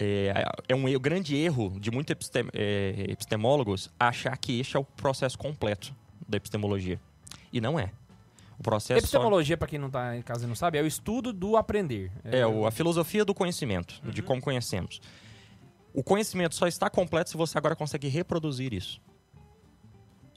É, 0.00 0.32
é 0.68 0.74
um 0.76 0.88
erro- 0.88 1.00
grande 1.00 1.36
erro 1.36 1.76
de 1.80 1.90
muitos 1.90 2.12
epistem- 2.12 2.48
é, 2.52 3.06
epistemólogos 3.08 3.90
achar 3.98 4.36
que 4.36 4.60
este 4.60 4.76
é 4.76 4.80
o 4.80 4.84
processo 4.84 5.36
completo 5.36 5.92
da 6.28 6.36
epistemologia. 6.36 7.00
E 7.52 7.60
não 7.60 7.78
é. 7.80 7.90
O 8.58 8.62
processo 8.62 9.00
só- 9.00 9.18
Epistemologia, 9.18 9.56
pra 9.56 9.66
quem 9.66 9.78
não 9.78 9.90
tá 9.90 10.16
em 10.16 10.22
casa 10.22 10.44
e 10.44 10.48
não 10.48 10.54
sabe, 10.54 10.78
é 10.78 10.82
o 10.82 10.86
estudo 10.86 11.32
do 11.32 11.56
aprender. 11.56 12.12
É 12.24 12.46
o- 12.46 12.64
a 12.66 12.70
filosofia 12.70 13.24
do 13.24 13.34
conhecimento, 13.34 14.00
de 14.08 14.22
como 14.22 14.40
conhecemos. 14.40 15.00
O 15.92 16.02
conhecimento 16.02 16.54
só 16.54 16.66
está 16.66 16.88
completo 16.90 17.30
se 17.30 17.36
você 17.36 17.56
agora 17.58 17.74
consegue 17.74 18.08
reproduzir 18.08 18.72
isso. 18.72 19.00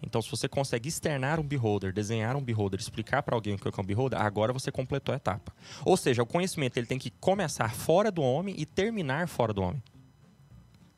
Então, 0.03 0.21
se 0.21 0.31
você 0.31 0.49
consegue 0.49 0.89
externar 0.89 1.39
um 1.39 1.43
beholder, 1.43 1.93
desenhar 1.93 2.35
um 2.35 2.41
beholder, 2.41 2.79
explicar 2.79 3.21
para 3.21 3.35
alguém 3.35 3.53
o 3.53 3.57
que 3.57 3.67
é 3.67 3.71
um 3.81 3.85
beholder, 3.85 4.19
agora 4.19 4.51
você 4.51 4.71
completou 4.71 5.13
a 5.13 5.15
etapa. 5.15 5.53
Ou 5.85 5.95
seja, 5.95 6.23
o 6.23 6.25
conhecimento 6.25 6.77
ele 6.77 6.87
tem 6.87 6.97
que 6.97 7.11
começar 7.11 7.73
fora 7.75 8.09
do 8.09 8.21
homem 8.21 8.55
e 8.57 8.65
terminar 8.65 9.27
fora 9.27 9.53
do 9.53 9.61
homem. 9.61 9.83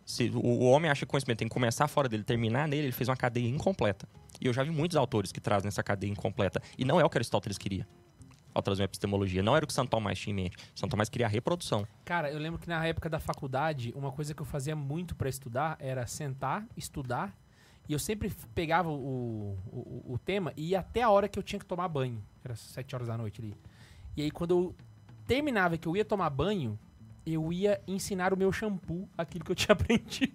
Se 0.06 0.30
o, 0.34 0.66
homem 0.66 0.90
acha 0.90 1.00
que 1.00 1.06
o 1.06 1.08
conhecimento 1.08 1.40
tem 1.40 1.48
que 1.48 1.54
começar 1.54 1.88
fora 1.88 2.08
dele, 2.08 2.24
terminar 2.24 2.68
nele, 2.68 2.88
ele 2.88 2.92
fez 2.92 3.10
uma 3.10 3.18
cadeia 3.18 3.48
incompleta. 3.48 4.08
E 4.40 4.48
eu 4.48 4.54
já 4.54 4.64
vi 4.64 4.70
muitos 4.70 4.96
autores 4.96 5.32
que 5.32 5.42
trazem 5.42 5.68
essa 5.68 5.84
cadeia 5.84 6.12
incompleta. 6.12 6.62
E 6.78 6.86
não 6.86 7.00
é 7.00 7.04
o 7.04 7.10
que 7.10 7.18
Aristóteles 7.18 7.58
queria 7.58 7.86
ao 8.54 8.62
trazer 8.62 8.82
uma 8.82 8.86
epistemologia. 8.86 9.42
Não 9.42 9.56
era 9.56 9.66
o 9.66 9.68
que 9.68 9.74
Santo 9.74 9.90
Tomás 9.90 10.20
tinha 10.20 10.32
em 10.32 10.36
mente. 10.36 10.58
Santo 10.76 10.92
Tomás 10.92 11.10
queria 11.10 11.26
a 11.26 11.30
reprodução. 11.30 11.88
Cara, 12.06 12.32
eu 12.32 12.40
lembro 12.40 12.60
que 12.60 12.68
na 12.68 12.86
época 12.86 13.10
da 13.10 13.20
faculdade, 13.20 13.94
uma 13.96 14.12
coisa 14.12 14.34
que 14.34 14.42
eu 14.42 14.46
fazia 14.46 14.76
muito 14.76 15.16
pra 15.16 15.30
estudar 15.30 15.78
era 15.80 16.06
sentar, 16.06 16.66
estudar, 16.78 17.36
e 17.88 17.94
eu 17.94 18.00
sempre 18.00 18.32
pegava 18.56 18.90
o, 18.90 19.58
o, 19.68 20.14
o 20.14 20.18
tema 20.18 20.54
e 20.56 20.70
ia 20.70 20.80
até 20.80 21.02
a 21.02 21.10
hora 21.10 21.28
que 21.28 21.38
eu 21.38 21.44
tinha 21.44 21.60
que 21.60 21.66
tomar 21.66 21.88
banho. 21.88 22.24
Era 22.44 22.56
sete 22.56 22.96
horas 22.96 23.08
da 23.08 23.18
noite 23.18 23.42
ali. 23.42 23.56
E 24.16 24.22
aí, 24.22 24.32
quando 24.32 24.52
eu 24.52 24.76
terminava 25.28 25.78
que 25.78 25.88
eu 25.88 25.96
ia 25.98 26.06
tomar 26.06 26.30
banho, 26.30 26.80
eu 27.26 27.52
ia 27.52 27.82
ensinar 27.88 28.34
o 28.34 28.38
meu 28.38 28.52
shampoo, 28.52 29.10
aquilo 29.18 29.44
que 29.44 29.52
eu 29.52 29.56
tinha 29.56 29.74
aprendido. 29.76 30.34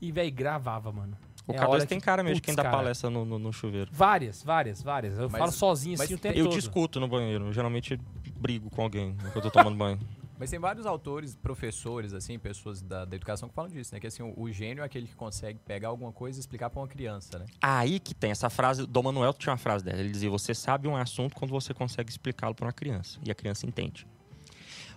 E, 0.00 0.12
velho, 0.12 0.30
gravava, 0.32 0.92
mano. 0.92 1.16
O 1.48 1.52
É 1.52 1.58
a 1.58 1.68
hora 1.68 1.84
K2 1.84 1.86
tem 1.88 1.98
que- 2.00 2.04
cara 2.04 2.22
mesmo 2.22 2.34
de 2.34 2.40
putz, 2.40 2.46
quem 2.46 2.54
dá 2.56 2.64
cara. 2.64 2.76
palestra 2.76 3.08
no, 3.08 3.24
no- 3.24 3.38
no 3.38 3.52
chuveiro. 3.52 3.88
Várias, 3.92 4.42
várias, 4.42 4.82
várias. 4.82 5.16
Eu 5.18 5.28
Mas- 5.30 5.38
falo 5.38 5.52
sozinho 5.52 5.94
assim 6.00 6.14
o 6.14 6.18
tempo 6.18 6.36
Eu 6.38 6.46
todo. 6.46 6.54
discuto 6.56 6.98
no 7.00 7.06
banheiro. 7.06 7.46
Eu 7.46 7.52
geralmente 7.52 8.00
brigo 8.36 8.68
com 8.70 8.82
alguém 8.82 9.14
quando 9.32 9.36
eu 9.36 9.42
tô 9.42 9.50
tomando 9.50 9.76
banho. 9.76 9.98
Mas 10.38 10.50
tem 10.50 10.58
vários 10.58 10.84
autores, 10.84 11.34
professores, 11.34 12.12
assim, 12.12 12.38
pessoas 12.38 12.82
da, 12.82 13.06
da 13.06 13.16
educação 13.16 13.48
que 13.48 13.54
falam 13.54 13.70
disso, 13.70 13.94
né? 13.94 14.00
Que 14.00 14.06
assim, 14.06 14.22
o, 14.22 14.34
o 14.38 14.52
gênio 14.52 14.82
é 14.82 14.84
aquele 14.84 15.06
que 15.06 15.14
consegue 15.14 15.58
pegar 15.66 15.88
alguma 15.88 16.12
coisa 16.12 16.38
e 16.38 16.40
explicar 16.40 16.68
pra 16.68 16.78
uma 16.80 16.86
criança, 16.88 17.38
né? 17.38 17.46
Aí 17.62 17.98
que 17.98 18.12
tem 18.14 18.30
essa 18.32 18.50
frase. 18.50 18.86
Dom 18.86 19.04
Manuel 19.04 19.32
tinha 19.32 19.52
uma 19.52 19.56
frase 19.56 19.82
dela. 19.82 19.98
Ele 19.98 20.10
dizia: 20.10 20.28
Você 20.28 20.52
sabe 20.52 20.86
um 20.88 20.94
assunto 20.96 21.34
quando 21.34 21.52
você 21.52 21.72
consegue 21.72 22.10
explicá-lo 22.10 22.54
para 22.54 22.66
uma 22.66 22.72
criança. 22.72 23.18
E 23.24 23.30
a 23.30 23.34
criança 23.34 23.64
entende. 23.66 24.06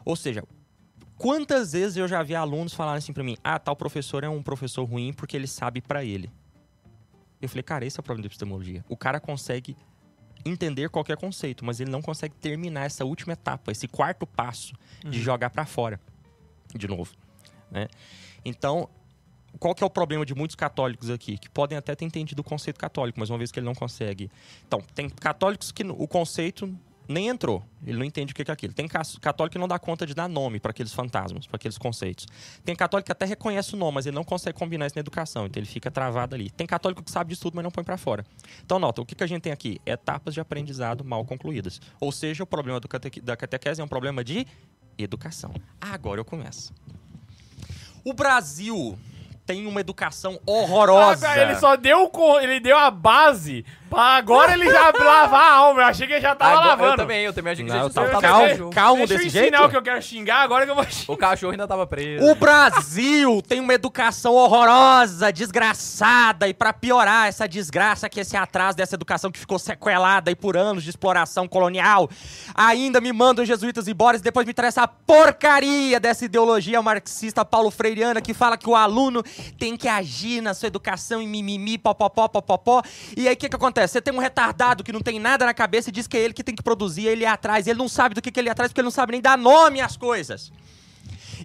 Ou 0.03 0.15
seja, 0.17 0.43
quantas 1.19 1.73
vezes 1.73 1.97
eu 1.97 2.07
já 2.07 2.23
vi 2.23 2.33
alunos 2.33 2.73
falarem 2.73 2.97
assim 2.97 3.13
para 3.13 3.23
mim: 3.23 3.37
Ah, 3.43 3.59
tal 3.59 3.75
professor 3.75 4.23
é 4.23 4.29
um 4.29 4.41
professor 4.41 4.83
ruim 4.85 5.13
porque 5.13 5.37
ele 5.37 5.45
sabe 5.45 5.81
para 5.81 6.03
ele. 6.03 6.31
Eu 7.39 7.47
falei: 7.47 7.61
Cara, 7.61 7.85
esse 7.85 7.99
é 7.99 8.01
o 8.01 8.03
problema 8.03 8.23
da 8.23 8.27
epistemologia. 8.27 8.83
O 8.89 8.97
cara 8.97 9.19
consegue 9.19 9.77
entender 10.43 10.89
qualquer 10.89 11.17
conceito, 11.17 11.63
mas 11.65 11.79
ele 11.79 11.91
não 11.91 12.01
consegue 12.01 12.33
terminar 12.35 12.85
essa 12.85 13.03
última 13.03 13.33
etapa, 13.33 13.71
esse 13.71 13.87
quarto 13.87 14.25
passo 14.25 14.73
de 15.03 15.21
jogar 15.21 15.49
para 15.49 15.65
fora 15.65 15.99
de 16.73 16.87
novo, 16.87 17.11
né? 17.69 17.87
Então, 18.45 18.89
qual 19.59 19.73
que 19.73 19.83
é 19.83 19.87
o 19.87 19.89
problema 19.89 20.25
de 20.25 20.33
muitos 20.35 20.55
católicos 20.55 21.09
aqui? 21.09 21.37
Que 21.37 21.49
podem 21.49 21.77
até 21.77 21.95
ter 21.95 22.05
entendido 22.05 22.41
o 22.41 22.43
conceito 22.43 22.79
católico, 22.79 23.19
mas 23.19 23.29
uma 23.29 23.37
vez 23.37 23.51
que 23.51 23.59
ele 23.59 23.65
não 23.65 23.75
consegue. 23.75 24.31
Então, 24.67 24.81
tem 24.93 25.09
católicos 25.09 25.71
que 25.71 25.83
o 25.83 26.07
conceito 26.07 26.73
nem 27.09 27.27
entrou. 27.27 27.63
Ele 27.85 27.97
não 27.97 28.05
entende 28.05 28.31
o 28.31 28.35
que 28.35 28.43
é 28.49 28.53
aquilo. 28.53 28.71
Tem 28.71 28.87
ca- 28.87 29.01
católico 29.19 29.53
que 29.53 29.57
não 29.57 29.67
dá 29.67 29.79
conta 29.79 30.05
de 30.05 30.13
dar 30.13 30.29
nome 30.29 30.59
para 30.59 30.69
aqueles 30.71 30.93
fantasmas, 30.93 31.47
para 31.47 31.55
aqueles 31.55 31.77
conceitos. 31.77 32.27
Tem 32.63 32.75
católico 32.75 33.07
que 33.07 33.11
até 33.11 33.25
reconhece 33.25 33.73
o 33.73 33.77
nome, 33.77 33.95
mas 33.95 34.05
ele 34.05 34.15
não 34.15 34.23
consegue 34.23 34.57
combinar 34.57 34.85
isso 34.85 34.95
na 34.95 34.99
educação, 34.99 35.47
então 35.47 35.59
ele 35.59 35.67
fica 35.67 35.89
travado 35.89 36.35
ali. 36.35 36.51
Tem 36.51 36.67
católico 36.67 37.01
que 37.03 37.09
sabe 37.09 37.29
disso 37.31 37.41
tudo, 37.41 37.55
mas 37.55 37.63
não 37.63 37.71
põe 37.71 37.83
para 37.83 37.97
fora. 37.97 38.23
Então, 38.63 38.77
nota, 38.77 39.01
o 39.01 39.05
que, 39.05 39.15
que 39.15 39.23
a 39.23 39.27
gente 39.27 39.41
tem 39.41 39.51
aqui? 39.51 39.81
Etapas 39.85 40.33
de 40.35 40.39
aprendizado 40.39 41.03
mal 41.03 41.25
concluídas. 41.25 41.81
Ou 41.99 42.11
seja, 42.11 42.43
o 42.43 42.47
problema 42.47 42.79
da 43.23 43.35
catequese 43.35 43.81
é 43.81 43.83
um 43.83 43.87
problema 43.87 44.23
de 44.23 44.45
educação. 44.97 45.53
Agora 45.81 46.19
eu 46.21 46.25
começo. 46.25 46.71
O 48.03 48.13
Brasil 48.13 48.97
tem 49.45 49.65
uma 49.65 49.79
educação 49.81 50.39
horrorosa. 50.45 51.27
Ah, 51.27 51.39
ele 51.39 51.55
só 51.55 51.75
deu, 51.75 52.11
ele 52.41 52.59
deu 52.59 52.77
a 52.77 52.91
base 52.91 53.65
Agora 53.91 54.53
ele 54.53 54.69
já 54.69 54.91
lavar 54.97 55.41
a 55.41 55.53
alma. 55.53 55.81
Eu 55.81 55.85
achei 55.87 56.07
que 56.07 56.13
ele 56.13 56.21
já 56.21 56.35
tava 56.35 56.51
Agora- 56.51 56.67
lavando. 56.69 56.91
Eu 56.93 56.97
também, 56.97 57.25
eu 57.25 57.33
também 57.33 57.53
achei 57.53 57.65
que 57.65 57.71
Não, 57.71 57.83
já 57.83 57.89
tava 57.89 58.21
calma, 58.21 58.45
preso. 58.45 58.69
calma 58.69 58.97
Deixa 58.99 59.13
eu 59.13 59.17
desse 59.17 59.27
ensinar 59.37 59.57
jeito. 59.57 59.65
o 59.65 59.69
que 59.69 59.77
eu 59.77 59.81
quero 59.81 60.01
xingar, 60.01 60.41
agora 60.41 60.65
que 60.65 60.71
eu 60.71 60.75
vou 60.75 60.83
xingar. 60.85 61.13
O 61.13 61.17
cachorro 61.17 61.51
ainda 61.51 61.67
tava 61.67 61.85
preso. 61.87 62.25
O 62.25 62.35
Brasil 62.35 63.41
tem 63.47 63.59
uma 63.59 63.73
educação 63.73 64.33
horrorosa, 64.33 65.31
desgraçada, 65.31 66.47
e 66.47 66.53
pra 66.53 66.73
piorar 66.73 67.27
essa 67.27 67.47
desgraça 67.47 68.09
que 68.09 68.19
esse 68.19 68.35
atraso 68.37 68.77
dessa 68.77 68.95
educação 68.95 69.31
que 69.31 69.39
ficou 69.39 69.57
sequelada 69.59 70.29
aí 70.31 70.35
por 70.35 70.55
anos 70.57 70.83
de 70.83 70.89
exploração 70.89 71.47
colonial, 71.47 72.09
ainda 72.55 72.99
me 73.01 73.11
mandam 73.13 73.45
jesuítas 73.45 73.87
embora 73.87 74.17
e 74.17 74.19
depois 74.19 74.45
me 74.45 74.53
traz 74.53 74.75
essa 74.77 74.87
porcaria 74.87 75.99
dessa 75.99 76.25
ideologia 76.25 76.81
marxista 76.81 77.43
paulo 77.45 77.71
freireana 77.71 78.21
que 78.21 78.33
fala 78.33 78.57
que 78.57 78.69
o 78.69 78.75
aluno 78.75 79.23
tem 79.57 79.75
que 79.75 79.87
agir 79.87 80.41
na 80.41 80.53
sua 80.53 80.67
educação 80.67 81.21
em 81.21 81.27
mimimi, 81.27 81.77
popopó, 81.77 82.27
popopó. 82.27 82.81
E 83.15 83.27
aí 83.27 83.33
o 83.33 83.37
que 83.37 83.49
que 83.49 83.55
acontece? 83.55 83.78
Você 83.87 84.01
tem 84.01 84.13
um 84.13 84.19
retardado 84.19 84.83
que 84.83 84.91
não 84.91 85.01
tem 85.01 85.19
nada 85.19 85.45
na 85.45 85.53
cabeça 85.53 85.89
e 85.89 85.91
diz 85.91 86.07
que 86.07 86.17
é 86.17 86.21
ele 86.21 86.33
que 86.33 86.43
tem 86.43 86.55
que 86.55 86.63
produzir, 86.63 87.07
ele 87.07 87.25
é 87.25 87.27
atrás, 87.27 87.67
ele 87.67 87.79
não 87.79 87.89
sabe 87.89 88.15
do 88.15 88.21
que, 88.21 88.31
que 88.31 88.39
ele 88.39 88.49
é 88.49 88.51
atrás 88.51 88.71
porque 88.71 88.81
ele 88.81 88.85
não 88.85 88.91
sabe 88.91 89.13
nem 89.13 89.21
dar 89.21 89.37
nome 89.37 89.81
às 89.81 89.95
coisas. 89.95 90.51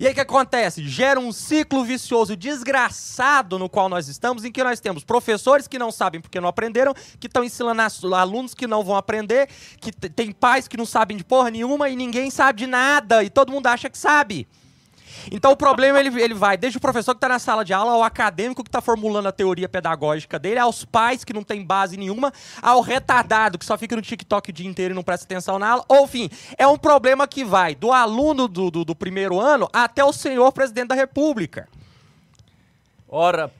E 0.00 0.06
aí 0.06 0.12
o 0.12 0.14
que 0.14 0.20
acontece? 0.20 0.86
Gera 0.88 1.20
um 1.20 1.30
ciclo 1.30 1.84
vicioso 1.84 2.36
desgraçado 2.36 3.58
no 3.58 3.68
qual 3.68 3.88
nós 3.88 4.08
estamos, 4.08 4.44
em 4.44 4.50
que 4.50 4.62
nós 4.64 4.80
temos 4.80 5.04
professores 5.04 5.68
que 5.68 5.78
não 5.78 5.92
sabem 5.92 6.20
porque 6.20 6.40
não 6.40 6.48
aprenderam, 6.48 6.92
que 7.20 7.28
estão 7.28 7.44
ensinando 7.44 8.14
alunos 8.14 8.54
que 8.54 8.66
não 8.66 8.82
vão 8.82 8.96
aprender, 8.96 9.48
que 9.80 9.92
tem 9.92 10.32
pais 10.32 10.66
que 10.66 10.76
não 10.76 10.86
sabem 10.86 11.16
de 11.16 11.24
porra 11.24 11.50
nenhuma 11.50 11.88
e 11.88 11.94
ninguém 11.94 12.28
sabe 12.30 12.60
de 12.60 12.66
nada, 12.66 13.22
e 13.22 13.30
todo 13.30 13.52
mundo 13.52 13.68
acha 13.68 13.88
que 13.88 13.96
sabe. 13.96 14.48
Então 15.30 15.52
o 15.52 15.56
problema 15.56 15.98
ele, 16.00 16.20
ele 16.22 16.34
vai 16.34 16.56
desde 16.56 16.78
o 16.78 16.80
professor 16.80 17.14
que 17.14 17.18
está 17.18 17.28
na 17.28 17.38
sala 17.38 17.64
de 17.64 17.72
aula, 17.72 17.92
ao 17.92 18.02
acadêmico 18.02 18.62
que 18.62 18.68
está 18.68 18.80
formulando 18.80 19.26
a 19.26 19.32
teoria 19.32 19.68
pedagógica 19.68 20.38
dele, 20.38 20.58
aos 20.58 20.84
pais 20.84 21.24
que 21.24 21.32
não 21.32 21.42
tem 21.42 21.64
base 21.64 21.96
nenhuma, 21.96 22.32
ao 22.62 22.80
retardado 22.80 23.58
que 23.58 23.64
só 23.64 23.76
fica 23.78 23.96
no 23.96 24.02
TikTok 24.02 24.50
o 24.50 24.52
dia 24.52 24.68
inteiro 24.68 24.92
e 24.92 24.94
não 24.94 25.02
presta 25.02 25.24
atenção 25.24 25.58
na 25.58 25.68
aula. 25.68 25.84
Ou, 25.88 26.04
enfim, 26.04 26.30
é 26.56 26.66
um 26.66 26.78
problema 26.78 27.26
que 27.26 27.44
vai 27.44 27.74
do 27.74 27.92
aluno 27.92 28.48
do, 28.48 28.70
do, 28.70 28.84
do 28.84 28.94
primeiro 28.94 29.40
ano 29.40 29.68
até 29.72 30.04
o 30.04 30.12
senhor 30.12 30.52
presidente 30.52 30.88
da 30.88 30.94
república. 30.94 31.68
Ora, 33.08 33.52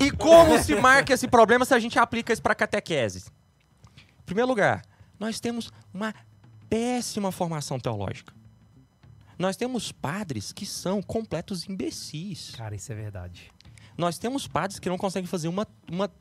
E 0.00 0.10
como 0.10 0.58
se 0.58 0.74
marca 0.74 1.12
esse 1.12 1.28
problema 1.28 1.66
se 1.66 1.74
a 1.74 1.78
gente 1.78 1.98
aplica 1.98 2.32
isso 2.32 2.40
para 2.40 2.54
catequese? 2.54 3.26
Em 3.98 4.24
primeiro 4.24 4.48
lugar, 4.48 4.82
nós 5.18 5.38
temos 5.38 5.70
uma 5.92 6.14
péssima 6.70 7.30
formação 7.30 7.78
teológica. 7.78 8.32
Nós 9.40 9.56
temos 9.56 9.90
padres 9.90 10.52
que 10.52 10.66
são 10.66 11.00
completos 11.00 11.66
imbecis. 11.66 12.52
Cara, 12.54 12.74
isso 12.74 12.92
é 12.92 12.94
verdade. 12.94 13.50
Nós 13.96 14.18
temos 14.18 14.46
padres 14.46 14.78
que 14.78 14.86
não 14.86 14.98
conseguem 14.98 15.26
fazer 15.26 15.48
uma, 15.48 15.66
uma 15.90 16.12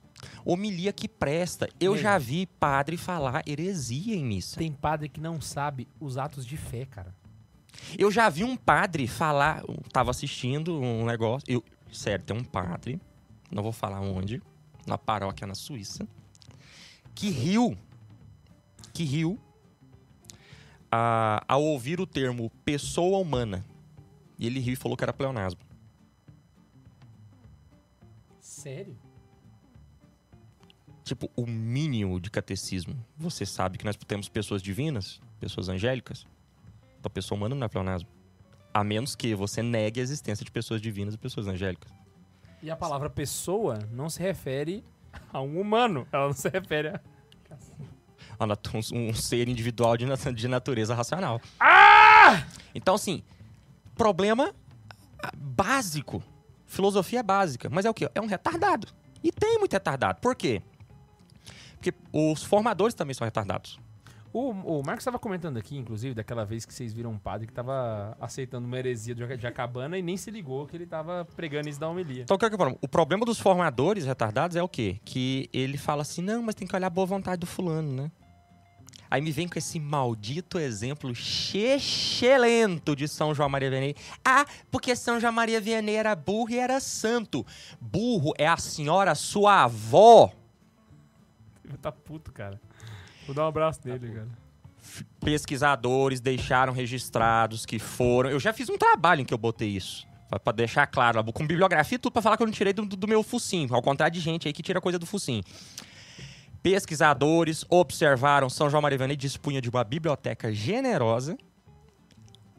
homilia 0.46 0.94
que 0.94 1.10
presta. 1.10 1.68
Eu 1.82 1.92
Mesmo. 1.92 2.04
já 2.04 2.18
vi 2.18 2.46
padre 2.46 2.96
falar 2.96 3.44
heresia 3.46 4.16
em 4.16 4.24
missa. 4.24 4.58
Tem 4.58 4.72
padre 4.72 5.10
que 5.10 5.20
não 5.20 5.42
sabe 5.42 5.86
os 6.00 6.18
atos 6.18 6.46
de 6.46 6.56
fé, 6.56 6.86
cara. 6.86 7.14
Eu 7.98 8.10
já 8.10 8.30
vi 8.30 8.46
um 8.46 8.56
padre 8.56 9.06
falar, 9.06 9.66
eu 9.68 9.76
tava 9.92 10.12
assistindo 10.12 10.80
um 10.80 11.06
negócio, 11.06 11.44
eu, 11.46 11.62
sério, 11.92 12.24
tem 12.24 12.38
um 12.38 12.44
padre, 12.44 13.02
não 13.52 13.62
vou 13.62 13.74
falar 13.74 14.00
onde, 14.00 14.42
na 14.88 14.98
paróquia 14.98 15.46
na 15.46 15.56
Suíça, 15.56 16.08
que 17.14 17.30
riu, 17.30 17.78
que 18.94 19.04
riu 19.04 19.38
a- 20.92 21.44
ao 21.48 21.64
ouvir 21.64 22.00
o 22.00 22.08
termo 22.08 22.50
pessoa 22.64 23.18
humana. 23.20 23.66
E 24.38 24.46
ele 24.48 24.60
riu 24.60 24.74
e 24.74 24.76
falou 24.76 24.96
que 24.98 25.04
era 25.04 25.14
pleonasmo. 25.14 25.60
Sério? 28.40 28.98
Tipo, 31.04 31.30
o 31.36 31.46
mínimo 31.46 32.20
de 32.20 32.30
catecismo. 32.30 32.96
Você 33.18 33.46
sabe 33.46 33.78
que 33.78 33.86
nós 33.86 33.96
temos 33.96 34.30
pessoas 34.30 34.62
divinas, 34.62 35.20
pessoas 35.40 35.68
angélicas. 35.70 36.26
Então, 37.00 37.10
pessoa 37.12 37.38
humana 37.38 37.56
não 37.56 37.66
é 37.66 37.68
pleonasmo. 37.68 38.08
A 38.74 38.84
menos 38.84 39.16
que 39.16 39.34
você 39.34 39.64
negue 39.64 40.00
a 40.00 40.04
existência 40.04 40.46
de 40.46 40.52
pessoas 40.52 40.82
divinas 40.82 41.16
e 41.16 41.18
pessoas 41.18 41.48
angélicas. 41.48 41.92
E 42.62 42.70
a 42.70 42.76
palavra 42.76 43.10
pessoa 43.10 43.80
não 43.92 44.10
se 44.10 44.22
refere 44.22 44.84
a 45.34 45.42
um 45.42 45.60
humano. 45.60 46.08
Ela 46.12 46.28
não 46.28 46.34
se 46.34 46.48
refere 46.50 46.90
a. 46.90 47.02
um, 48.46 49.10
um 49.10 49.14
ser 49.14 49.48
individual 49.48 49.98
de, 49.98 50.06
de 50.34 50.48
natureza 50.48 50.96
racional. 50.96 51.42
Então, 52.74 52.96
assim, 52.96 53.24
problema 53.96 54.54
ah, 55.22 55.32
básico. 55.36 56.24
Filosofia 56.66 57.24
básica. 57.24 57.70
Mas 57.70 57.86
é 57.86 57.90
o 57.90 57.94
quê? 57.94 58.10
É 58.14 58.22
um 58.22 58.28
retardado. 58.28 58.88
E 59.24 59.32
tem 59.32 59.58
muito 59.58 59.74
retardado. 59.74 60.22
Por 60.22 60.36
quê? 60.36 60.62
Porque 61.74 61.94
os 62.14 62.44
formadores 62.44 62.94
também 62.94 63.14
são 63.14 63.26
retardados. 63.26 63.80
O, 64.32 64.52
o 64.52 64.84
Marcos 64.86 65.02
estava 65.02 65.18
comentando 65.18 65.58
aqui, 65.58 65.76
inclusive, 65.76 66.14
daquela 66.14 66.46
vez 66.46 66.64
que 66.64 66.72
vocês 66.72 66.94
viram 66.94 67.10
um 67.10 67.18
padre 67.18 67.48
que 67.48 67.52
estava 67.52 68.16
aceitando 68.22 68.68
uma 68.68 68.78
heresia 68.78 69.16
do 69.16 69.20
Jaca- 69.22 69.40
Jacabana 69.40 69.98
e 69.98 70.04
nem 70.04 70.16
se 70.18 70.30
ligou 70.30 70.68
que 70.68 70.78
ele 70.78 70.84
estava 70.84 71.26
pregando 71.36 71.68
isso 71.68 71.80
da 71.80 71.90
homilia. 71.90 72.22
Então, 72.24 72.36
o 72.36 72.40
que 72.40 72.46
é 72.46 72.50
que? 72.50 72.56
O 72.56 72.88
problema 72.88 73.26
dos 73.26 73.40
formadores 73.40 74.06
retardados 74.06 74.56
é 74.56 74.62
o 74.62 74.70
quê? 74.70 75.00
Que 75.04 75.50
ele 75.52 75.80
fala 75.80 76.04
assim, 76.04 76.22
não, 76.22 76.44
mas 76.44 76.54
tem 76.54 76.68
que 76.68 76.76
olhar 76.76 76.88
a 76.88 76.92
boa 76.92 77.08
vontade 77.08 77.40
do 77.40 77.48
fulano, 77.48 77.92
né? 77.92 78.12
Aí 79.12 79.22
me 79.22 79.32
vem 79.32 79.48
com 79.48 79.58
esse 79.58 79.80
maldito 79.80 80.60
exemplo 80.60 81.14
chechelento 81.16 82.96
de 82.96 83.08
São 83.08 83.34
João 83.34 83.50
Maria 83.50 83.70
Vianney. 83.70 83.96
Ah, 84.24 84.46
porque 84.70 84.96
São 84.96 85.20
João 85.20 85.34
Maria 85.34 85.60
Vianney 85.60 85.96
era 85.96 86.16
burro 86.16 86.52
e 86.52 86.60
era 86.60 86.80
santo. 86.80 87.46
Burro 87.82 88.34
é 88.38 88.48
a 88.48 88.58
senhora 88.58 89.16
sua 89.16 89.64
avó. 89.64 90.32
Tá 91.82 91.92
puto, 91.92 92.32
cara. 92.32 92.60
Vou 93.26 93.36
dar 93.36 93.46
um 93.46 93.48
abraço 93.48 93.80
nele, 93.86 94.10
cara. 94.14 94.28
Pesquisadores 95.20 96.20
deixaram 96.20 96.74
registrados 96.74 97.66
que 97.66 97.78
foram... 97.80 98.30
Eu 98.30 98.40
já 98.40 98.52
fiz 98.54 98.70
um 98.70 98.78
trabalho 98.78 99.22
em 99.22 99.26
que 99.26 99.34
eu 99.34 99.38
botei 99.38 99.70
isso. 99.70 100.08
Pra- 100.30 100.40
Pra 100.40 100.54
deixar 100.54 100.86
claro, 100.88 101.24
com 101.34 101.46
bibliografia 101.46 101.96
e 101.96 102.00
tudo 102.00 102.14
pra 102.14 102.22
falar 102.22 102.38
que 102.38 102.44
eu 102.44 102.48
não 102.48 102.54
tirei 102.54 102.74
do, 102.74 102.86
do 102.86 103.08
meu 103.08 103.22
focinho. 103.24 103.74
Ao 103.74 103.82
contrário 103.82 104.14
de 104.14 104.20
gente 104.20 104.48
aí 104.48 104.54
que 104.54 104.62
tira 104.64 104.80
coisa 104.82 104.98
do 105.00 105.06
focinho. 105.06 105.44
Pesquisadores 106.62 107.66
observaram 107.70 108.50
São 108.50 108.70
João 108.70 108.82
Maria 108.82 108.98
Vianney 108.98 109.16
dispunha 109.16 109.62
de 109.62 109.70
uma 109.70 109.84
biblioteca 109.84 110.52
generosa, 110.54 111.38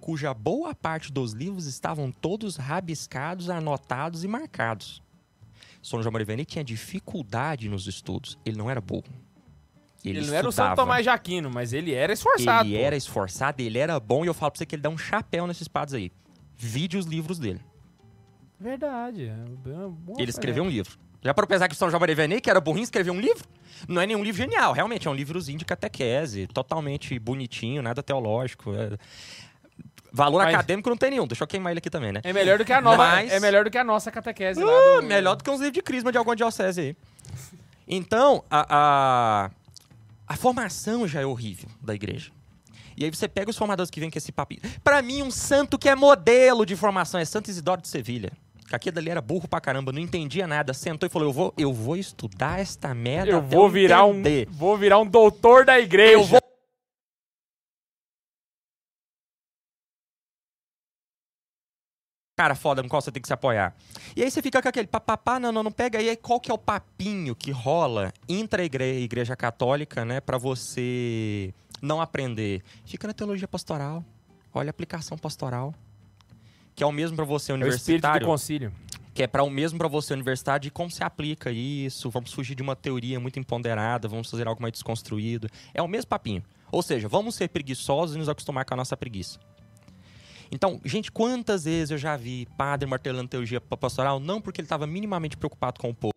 cuja 0.00 0.32
boa 0.32 0.74
parte 0.74 1.12
dos 1.12 1.32
livros 1.32 1.66
estavam 1.66 2.10
todos 2.10 2.56
rabiscados, 2.56 3.50
anotados 3.50 4.24
e 4.24 4.28
marcados. 4.28 5.02
São 5.82 6.02
João 6.02 6.12
Maria 6.12 6.26
Vianney 6.26 6.44
tinha 6.44 6.64
dificuldade 6.64 7.68
nos 7.68 7.86
estudos. 7.86 8.38
Ele 8.44 8.56
não 8.56 8.70
era 8.70 8.80
burro. 8.80 9.04
Ele, 10.04 10.18
Ele, 10.18 10.26
não 10.28 10.34
era 10.34 10.48
o 10.48 10.52
Santo. 10.52 10.76
Tomás 10.76 11.04
Jaquino, 11.04 11.50
mas 11.50 11.72
ele 11.72 11.92
era 11.92 12.12
esforçado. 12.12 12.66
Ele 12.66 12.78
pô. 12.78 12.84
era 12.84 12.96
esforçado, 12.96 13.60
ele 13.60 13.78
era 13.78 14.00
bom, 14.00 14.24
e 14.24 14.28
eu 14.28 14.34
falo 14.34 14.50
pra 14.50 14.58
você 14.58 14.64
que 14.64 14.74
ele 14.74 14.82
dá 14.82 14.88
um 14.88 14.96
chapéu 14.96 15.46
nesses 15.46 15.68
padres 15.68 15.94
aí. 15.94 16.12
Vide 16.56 16.96
os 16.96 17.04
livros 17.04 17.38
dele. 17.38 17.60
Verdade. 18.58 19.24
é 19.26 20.20
Ele 20.20 20.30
escreveu 20.30 20.64
um 20.64 20.68
livro. 20.68 20.98
Já 21.22 21.34
para 21.34 21.46
pensar 21.46 21.68
que 21.68 21.74
o 21.74 21.76
São 21.76 21.90
João 21.90 22.00
Maria 22.00 22.14
Vianney, 22.16 22.40
que 22.40 22.48
era 22.50 22.60
burrinho, 22.60 22.84
escreveu 22.84 23.12
um 23.12 23.20
livro? 23.20 23.44
Não 23.88 24.00
é 24.00 24.06
nenhum 24.06 24.22
livro 24.22 24.40
genial, 24.42 24.72
realmente, 24.72 25.06
é 25.06 25.10
um 25.10 25.14
livrozinho 25.14 25.58
de 25.58 25.64
catequese, 25.64 26.46
totalmente 26.48 27.18
bonitinho, 27.18 27.82
nada 27.82 28.02
teológico. 28.02 28.72
é- 28.74 28.96
Valor 30.12 30.42
Mas- 30.42 30.54
acadêmico 30.54 30.90
não 30.90 30.96
tem 30.96 31.10
nenhum, 31.10 31.26
deixa 31.26 31.44
eu 31.44 31.48
queimar 31.48 31.72
ele 31.72 31.78
aqui 31.78 31.88
também, 31.88 32.10
né? 32.12 32.20
É 32.24 32.32
melhor 32.32 32.58
do 32.58 32.64
que 32.64 32.72
a 32.72 32.80
nova. 32.80 32.96
Mas- 32.96 33.30
É 33.32 33.38
melhor 33.38 33.64
do 33.64 33.70
que 33.70 33.78
a 33.78 33.84
nossa 33.84 34.10
catequese 34.10 34.62
lá. 34.62 34.72
Ah, 34.72 35.00
do- 35.00 35.06
melhor 35.06 35.36
do 35.36 35.44
que 35.44 35.50
uns 35.50 35.60
livros 35.60 35.72
de 35.74 35.82
crisma 35.82 36.10
de 36.10 36.18
alguma 36.18 36.34
diocese 36.34 36.80
aí. 36.80 36.96
Então, 37.86 38.42
a, 38.50 38.66
a, 38.68 39.50
a 40.26 40.36
formação 40.36 41.06
já 41.06 41.20
é 41.20 41.26
horrível 41.26 41.68
da 41.80 41.94
igreja. 41.94 42.30
E 42.96 43.04
aí 43.04 43.10
você 43.10 43.28
pega 43.28 43.50
os 43.50 43.56
formadores 43.56 43.88
que 43.90 44.00
vêm 44.00 44.10
com 44.10 44.18
esse 44.18 44.32
papinho. 44.32 44.60
Pra 44.82 45.00
mim, 45.00 45.22
um 45.22 45.30
santo 45.30 45.78
que 45.78 45.88
é 45.88 45.94
modelo 45.94 46.66
de 46.66 46.74
formação 46.76 47.18
é 47.20 47.24
Santo 47.24 47.48
Isidoro 47.48 47.80
de 47.80 47.88
Sevilha. 47.88 48.32
Que 48.70 48.76
aquele 48.76 48.94
dali 48.94 49.10
era 49.10 49.20
burro 49.20 49.48
pra 49.48 49.60
caramba, 49.60 49.90
não 49.90 49.98
entendia 50.00 50.46
nada. 50.46 50.72
Sentou 50.72 51.04
e 51.04 51.10
falou: 51.10 51.26
Eu 51.28 51.32
vou, 51.32 51.54
eu 51.58 51.72
vou 51.72 51.96
estudar 51.96 52.60
esta 52.60 52.94
merda. 52.94 53.32
Eu 53.32 53.42
vou 53.42 53.68
virar 53.68 54.04
um. 54.04 54.10
entender. 54.20 54.46
Vou 54.48 54.78
virar 54.78 54.98
um 55.00 55.06
doutor 55.06 55.64
da 55.64 55.80
igreja. 55.80 56.12
Eu 56.12 56.24
vou 56.24 56.40
cara 62.36 62.54
foda 62.54 62.82
no 62.82 62.88
qual 62.88 63.02
você 63.02 63.12
tem 63.12 63.20
que 63.20 63.28
se 63.28 63.34
apoiar. 63.34 63.74
E 64.16 64.22
aí 64.22 64.30
você 64.30 64.40
fica 64.40 64.62
com 64.62 64.68
aquele 64.68 64.86
papapá, 64.86 65.38
não, 65.38 65.52
não, 65.52 65.62
não 65.62 65.72
pega. 65.72 65.98
aí 65.98 66.16
qual 66.16 66.40
que 66.40 66.50
é 66.50 66.54
o 66.54 66.58
papinho 66.58 67.34
que 67.36 67.50
rola 67.50 68.12
intra 68.28 68.64
igre- 68.64 69.02
igreja 69.02 69.36
católica, 69.36 70.04
né, 70.06 70.20
pra 70.22 70.38
você 70.38 71.52
não 71.82 72.00
aprender? 72.00 72.62
Fica 72.86 73.06
na 73.06 73.12
teologia 73.12 73.46
pastoral. 73.46 74.02
Olha 74.54 74.70
a 74.70 74.72
aplicação 74.72 75.18
pastoral. 75.18 75.74
Que 76.80 76.84
é 76.84 76.86
o 76.86 76.92
mesmo 76.92 77.14
pra 77.14 77.26
você 77.26 77.52
É 77.52 77.54
o 77.54 77.58
espírito 77.58 77.68
do 77.68 77.76
universitário, 77.76 78.26
concílio. 78.26 78.72
que 79.12 79.22
é 79.22 79.26
para 79.26 79.42
o 79.42 79.50
mesmo 79.50 79.78
pra 79.78 79.86
você 79.86 80.14
universidade 80.14 80.68
e 80.68 80.70
como 80.70 80.90
se 80.90 81.04
aplica 81.04 81.50
isso. 81.50 82.08
Vamos 82.08 82.32
fugir 82.32 82.54
de 82.54 82.62
uma 82.62 82.74
teoria 82.74 83.20
muito 83.20 83.38
empoderada, 83.38 84.08
vamos 84.08 84.30
fazer 84.30 84.48
algo 84.48 84.62
mais 84.62 84.72
desconstruído. 84.72 85.46
É 85.74 85.82
o 85.82 85.86
mesmo 85.86 86.08
papinho. 86.08 86.42
Ou 86.72 86.80
seja, 86.80 87.06
vamos 87.06 87.34
ser 87.34 87.50
preguiçosos 87.50 88.16
e 88.16 88.18
nos 88.18 88.30
acostumar 88.30 88.64
com 88.64 88.72
a 88.72 88.78
nossa 88.78 88.96
preguiça. 88.96 89.38
Então, 90.50 90.80
gente, 90.82 91.12
quantas 91.12 91.64
vezes 91.64 91.90
eu 91.90 91.98
já 91.98 92.16
vi 92.16 92.48
padre 92.56 92.88
martelando 92.88 93.28
teologia 93.28 93.60
pastoral, 93.60 94.18
não 94.18 94.40
porque 94.40 94.62
ele 94.62 94.64
estava 94.64 94.86
minimamente 94.86 95.36
preocupado 95.36 95.78
com 95.78 95.90
o 95.90 95.94
povo, 95.94 96.14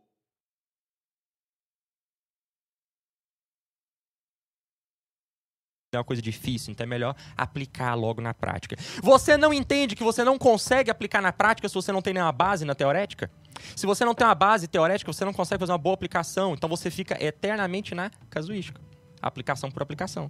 é 5.95 5.99
uma 5.99 6.03
coisa 6.03 6.22
difícil, 6.22 6.72
então 6.72 6.84
é 6.84 6.88
melhor 6.88 7.15
aplicar 7.38 7.94
logo 7.94 8.22
na 8.22 8.34
prática. 8.34 8.76
Você 9.02 9.38
não 9.38 9.53
entende 9.53 9.95
que 9.95 10.03
você 10.03 10.24
não 10.24 10.38
consegue 10.38 10.90
aplicar 10.90 11.22
na 11.22 11.32
prática 11.32 11.68
se 11.68 11.76
você 11.76 11.91
não 11.91 12.02
tem 12.02 12.14
nenhuma 12.14 12.32
base 12.32 12.65
na 12.65 12.76
teorética? 12.76 13.30
Se 13.76 13.86
você 13.86 14.03
não 14.03 14.14
tem 14.14 14.26
uma 14.26 14.36
base 14.36 14.68
teorética, 14.68 15.11
você 15.11 15.24
não 15.26 15.34
consegue 15.34 15.60
fazer 15.60 15.72
uma 15.72 15.78
boa 15.78 15.94
aplicação, 15.94 16.53
então 16.53 16.70
você 16.70 16.90
fica 16.90 17.22
eternamente 17.24 17.94
na 17.94 18.11
casuística. 18.30 18.82
Aplicação 19.22 19.72
por 19.72 19.82
aplicação. 19.82 20.30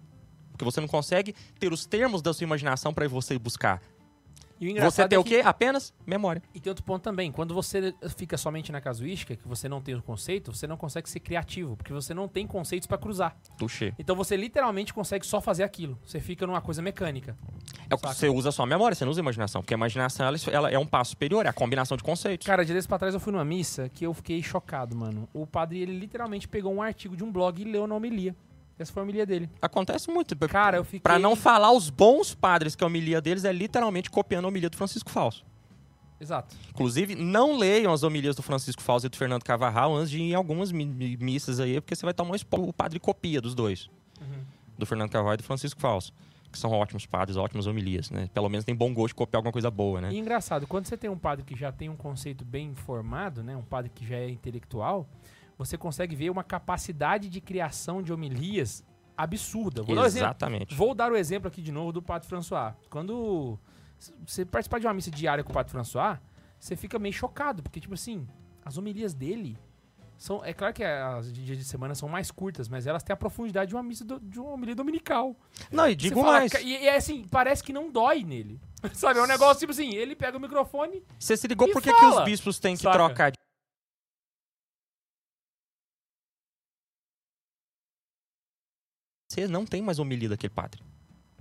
Porque 0.52 0.66
você 0.66 0.80
não 0.80 0.88
consegue 0.88 1.34
ter 1.60 1.74
os 1.74 1.86
termos 1.86 2.22
da 2.22 2.32
sua 2.34 2.44
imaginação 2.44 2.94
para 2.94 3.08
você 3.08 3.38
buscar. 3.40 3.82
E 4.60 4.80
o 4.80 4.82
Você 4.82 5.08
tem 5.08 5.16
é 5.16 5.20
o 5.20 5.24
que- 5.24 5.42
quê? 5.42 5.42
Apenas 5.46 5.94
memória. 6.06 6.42
E 6.54 6.60
tem 6.60 6.70
outro 6.70 6.84
ponto 6.86 7.02
também. 7.04 7.32
Quando 7.32 7.54
você 7.54 7.94
fica 8.16 8.38
somente 8.38 8.72
na 8.72 8.80
casuística, 8.80 9.36
que 9.36 9.48
você 9.48 9.68
não 9.68 9.82
tem 9.82 9.96
o 9.96 10.02
conceito, 10.02 10.54
você 10.56 10.66
não 10.68 10.78
consegue 10.78 11.10
ser 11.10 11.20
criativo, 11.20 11.76
porque 11.76 11.92
você 11.92 12.14
não 12.14 12.28
tem 12.28 12.48
conceitos 12.48 12.88
pra 12.88 12.98
cruzar. 12.98 13.36
Touché. 13.58 13.94
Então 14.00 14.16
você 14.16 14.38
literalmente 14.38 14.94
consegue 14.94 15.26
só 15.26 15.42
fazer 15.42 15.64
aquilo. 15.64 15.98
Você 16.06 16.20
fica 16.20 16.48
numa 16.48 16.62
coisa 16.62 16.82
mecânica. 16.82 17.36
É 17.90 17.96
o 17.96 17.98
que 17.98 18.08
você 18.08 18.30
usa 18.30 18.52
só 18.52 18.64
a 18.64 18.66
memória, 18.66 18.96
você 18.96 19.04
não 19.04 19.12
usa 19.12 19.20
a 19.22 19.24
imaginação. 19.24 19.62
Porque 19.62 19.74
a 19.74 19.78
imaginação 19.78 20.26
ela, 20.26 20.38
ela 20.52 20.72
é 20.72 20.78
um 20.80 20.86
passo 20.86 21.12
superior, 21.12 21.46
é 21.46 21.50
a 21.50 21.54
combinação 21.54 21.98
de 21.98 22.04
conceitos. 22.04 22.46
Cara, 22.48 22.64
de 22.64 22.72
vez 22.72 22.88
pra 22.88 22.98
trás 23.00 23.14
eu 23.14 23.20
fui 23.20 23.34
numa 23.34 23.46
missa 23.46 23.90
que 23.90 24.06
eu 24.06 24.14
fiquei 24.14 24.42
chocado, 24.42 24.96
mano. 24.96 25.28
O 25.34 25.46
padre, 25.46 25.80
ele 25.80 25.98
literalmente 25.98 26.48
pegou 26.48 26.74
um 26.74 26.82
artigo 26.82 27.16
de 27.18 27.24
um 27.24 27.32
blog 27.32 27.62
e 27.62 27.66
leu 27.66 27.86
na 27.88 27.96
homilia. 27.96 28.36
Essa 28.78 28.92
foi 28.92 29.02
a 29.02 29.04
homilia 29.04 29.26
dele. 29.26 29.50
Acontece 29.62 30.10
muito. 30.10 30.36
Cara, 30.48 30.78
eu 30.78 30.84
fiquei... 30.84 31.00
Pra 31.00 31.20
não 31.20 31.36
falar 31.36 31.72
os 31.72 31.90
bons 31.90 32.34
padres 32.34 32.76
que 32.76 32.84
a 32.84 32.88
homilia 32.88 33.22
deles 33.22 33.46
é 33.46 33.54
literalmente 33.54 34.10
copiando 34.10 34.46
a 34.46 34.48
homilia 34.48 34.70
do 34.70 34.76
Francisco 34.78 35.10
Falso. 35.12 35.46
Exato. 36.20 36.56
Inclusive, 36.70 37.16
não 37.16 37.58
leiam 37.58 37.92
as 37.94 38.02
homilias 38.04 38.36
do 38.36 38.42
Francisco 38.42 38.82
Falso 38.82 39.06
e 39.06 39.10
do 39.10 39.18
Fernando 39.18 39.44
Cavarral 39.44 39.94
antes 39.96 40.10
de 40.10 40.20
ir 40.20 40.32
em 40.32 40.34
algumas 40.36 40.72
mi- 40.72 40.86
mi- 40.86 41.18
missas 41.18 41.60
aí, 41.60 41.80
porque 41.82 41.96
você 41.96 42.06
vai 42.06 42.14
tomar 42.14 42.32
um 42.32 42.36
spoiler. 42.36 42.70
O 42.70 42.74
padre 42.74 43.00
copia 43.00 43.42
dos 43.42 43.54
dois. 43.54 43.90
Uhum. 44.22 44.44
Do 44.78 44.86
Fernando 44.86 45.10
Cavarral 45.12 45.34
e 45.36 45.38
do 45.38 45.44
Francisco 45.44 45.80
Falso. 45.80 46.14
Que 46.52 46.58
são 46.58 46.72
ótimos 46.72 47.06
padres, 47.06 47.36
ótimas 47.36 47.66
homilias, 47.68 48.10
né? 48.12 48.30
Pelo 48.34 48.48
menos 48.48 48.64
tem 48.64 48.76
bom 48.76 48.94
gosto 48.94 49.10
de 49.10 49.16
copiar 49.16 49.40
alguma 49.40 49.52
coisa 49.52 49.70
boa, 49.72 50.00
né? 50.00 50.14
E 50.14 50.18
engraçado, 50.20 50.66
quando 50.68 50.86
você 50.86 50.96
tem 50.96 51.10
um 51.10 51.18
padre 51.18 51.44
que 51.44 51.56
já 51.58 51.72
tem 51.72 51.90
um 51.90 51.96
conceito 51.96 52.46
bem 52.46 52.74
formado, 52.76 53.44
né, 53.44 53.56
um 53.58 53.64
padre 53.64 53.90
que 53.94 54.06
já 54.06 54.16
é 54.18 54.30
intelectual, 54.30 55.08
você 55.66 55.78
consegue 55.78 56.16
ver 56.16 56.30
uma 56.30 56.44
capacidade 56.44 57.30
de 57.30 57.40
criação 57.42 58.02
de 58.02 58.12
homilias 58.12 58.84
absurda. 59.16 59.84
Vou 59.84 59.96
dar, 59.96 60.02
um 60.02 60.06
Exatamente. 60.06 60.76
vou 60.76 60.96
dar 60.96 61.12
o 61.12 61.16
exemplo 61.16 61.48
aqui 61.48 61.62
de 61.62 61.72
novo 61.72 61.92
do 61.92 62.02
padre 62.02 62.28
François. 62.28 62.74
Quando 62.90 63.60
você 64.26 64.46
participar 64.46 64.80
de 64.80 64.88
uma 64.88 64.94
missa 64.94 65.12
diária 65.12 65.44
com 65.44 65.52
o 65.52 65.54
padre 65.54 65.72
François, 65.72 66.20
você 66.60 66.76
fica 66.76 66.98
meio 67.00 67.14
chocado, 67.14 67.62
porque, 67.62 67.80
tipo 67.80 67.94
assim, 67.94 68.28
as 68.66 68.78
homilias 68.78 69.14
dele 69.14 69.58
são... 70.18 70.44
É 70.44 70.54
claro 70.54 70.74
que 70.74 70.84
as 70.84 71.32
de 71.32 71.44
dia 71.46 71.56
de 71.56 71.64
semana 71.64 71.94
são 71.96 72.08
mais 72.10 72.32
curtas, 72.32 72.68
mas 72.68 72.88
elas 72.88 73.04
têm 73.04 73.14
a 73.14 73.18
profundidade 73.18 73.70
de 73.70 73.76
uma 73.76 73.84
missa, 73.84 74.04
do- 74.06 74.20
de 74.20 74.40
uma 74.40 74.52
homilia 74.52 74.76
dominical. 74.76 75.36
Não, 75.72 75.88
e 75.90 75.96
digo 75.96 76.22
fala, 76.22 76.40
mais. 76.40 76.54
E, 76.54 76.68
e 76.68 76.88
é 76.88 76.96
assim, 76.96 77.26
parece 77.30 77.64
que 77.64 77.72
não 77.74 77.92
dói 77.92 78.24
nele. 78.24 78.60
Sabe, 78.94 79.20
é 79.20 79.24
um 79.24 79.28
negócio 79.28 79.60
tipo 79.60 79.72
assim, 79.72 79.94
ele 79.94 80.16
pega 80.16 80.38
o 80.38 80.42
microfone 80.42 81.04
Você 81.20 81.38
se 81.38 81.48
ligou 81.48 81.70
por 81.72 81.82
que, 81.82 81.90
os 81.92 82.24
bispos 82.26 82.60
têm 82.60 82.76
que 82.76 82.84
Saca. 82.84 82.98
trocar 82.98 83.32
de. 83.32 83.38
Você 89.34 89.48
não 89.48 89.66
tem 89.66 89.82
mais 89.82 89.98
homilia 89.98 90.30
daquele 90.30 90.54
padre. 90.54 90.82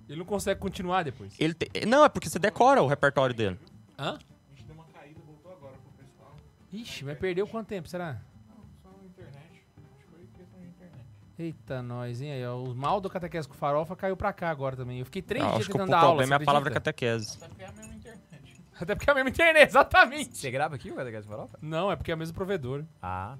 Ele 0.09 0.19
não 0.19 0.25
consegue 0.27 0.59
continuar 0.59 1.03
depois. 1.03 1.35
Ele 1.39 1.53
te- 1.55 1.85
Não, 1.87 2.05
é 2.05 2.09
porque 2.09 2.29
você 2.29 2.39
decora 2.39 2.83
o 2.83 2.87
repertório 2.87 3.35
dele. 3.35 3.59
Hã? 3.99 4.15
A 4.15 4.51
gente 4.51 4.65
deu 4.65 4.75
uma 4.75 4.85
caída, 4.87 5.21
voltou 5.27 5.53
agora 5.53 5.75
pro 5.75 6.05
pessoal. 6.05 6.35
Ixi, 6.73 7.05
vai 7.05 7.15
perder 7.15 7.47
quanto 7.47 7.69
tempo, 7.69 7.87
será? 7.89 8.21
Não, 8.49 8.65
só 8.83 8.89
na 8.99 9.05
internet. 9.07 9.37
Acho 9.77 9.97
que 9.99 10.05
foi 10.11 10.27
questão 10.37 10.61
de 10.61 10.67
internet. 10.69 11.05
Eita, 11.39 11.83
nós, 11.83 12.21
hein? 12.23 12.33
Aí, 12.33 12.47
ó, 12.47 12.63
o 12.63 12.75
mal 12.75 13.01
do 13.01 13.11
catequese 13.11 13.47
com 13.47 13.55
farofa 13.55 13.95
caiu 13.95 14.17
pra 14.17 14.33
cá 14.33 14.49
agora 14.51 14.75
também. 14.75 14.99
Eu 14.99 15.05
fiquei 15.05 15.21
três 15.23 15.45
Ah, 15.45 15.51
dias 15.53 15.67
o 15.69 15.73
tentando 15.73 15.91
dar 15.91 15.99
aula, 15.99 16.09
problema 16.17 16.35
é 16.35 16.37
a 16.37 16.47
palavra 16.47 16.71
catequese. 16.71 17.37
Até 17.37 17.49
porque 17.49 17.63
é 17.63 17.67
a 17.69 17.73
mesma 17.73 17.95
internet. 17.95 18.63
Até 18.81 18.95
porque 18.95 19.11
é 19.11 19.13
a 19.13 19.15
mesma 19.15 19.31
internet, 19.31 19.69
exatamente. 19.71 20.37
Você 20.37 20.51
grava 20.51 20.75
aqui 20.75 20.91
o 20.91 20.95
Catequese 20.97 21.29
Farofa? 21.29 21.59
Não, 21.63 21.93
é 21.93 21.97
porque 21.97 22.11
é 22.11 22.15
o 22.15 22.19
mesmo 22.19 22.35
provedor. 22.35 22.85
Ah. 23.01 23.37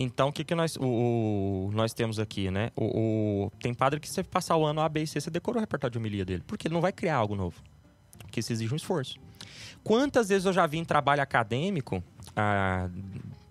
Então, 0.00 0.28
o 0.28 0.32
que, 0.32 0.44
que 0.44 0.54
nós, 0.54 0.76
o, 0.76 0.84
o- 0.84 1.70
nós 1.72 1.92
temos 1.92 2.20
aqui, 2.20 2.50
né? 2.52 2.70
O, 2.76 3.46
o- 3.46 3.50
tem 3.58 3.74
padre 3.74 3.98
que 3.98 4.08
você 4.08 4.22
passar 4.22 4.56
o 4.56 4.64
ano 4.64 4.80
A, 4.80 4.88
B 4.88 5.02
e 5.02 5.06
C, 5.08 5.20
você 5.20 5.28
decorou 5.30 5.58
o 5.58 5.60
repertório 5.60 5.90
de 5.92 5.98
homilia 5.98 6.24
dele. 6.24 6.44
Porque 6.46 6.68
ele 6.68 6.74
não 6.74 6.80
vai 6.80 6.92
criar 6.92 7.16
algo 7.16 7.34
novo. 7.34 7.60
Porque 8.20 8.38
isso 8.38 8.52
exige 8.52 8.72
um 8.72 8.76
esforço. 8.76 9.18
Quantas 9.82 10.28
vezes 10.28 10.46
eu 10.46 10.52
já 10.52 10.66
vi 10.66 10.78
em 10.78 10.84
trabalho 10.84 11.20
acadêmico 11.20 12.02
ah, 12.36 12.88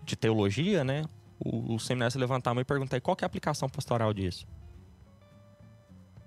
de 0.06 0.16
teologia, 0.16 0.86
né? 0.86 1.04
O, 1.38 1.76
o 1.76 1.80
seminário 1.80 2.12
se 2.14 2.18
levantar 2.18 2.52
a 2.52 2.54
mão 2.54 2.62
e 2.62 2.66
perguntar 2.66 3.00
qual 3.02 3.18
é 3.20 3.26
a 3.26 3.28
aplicação 3.28 3.68
pastoral 3.68 4.14
disso. 4.14 4.48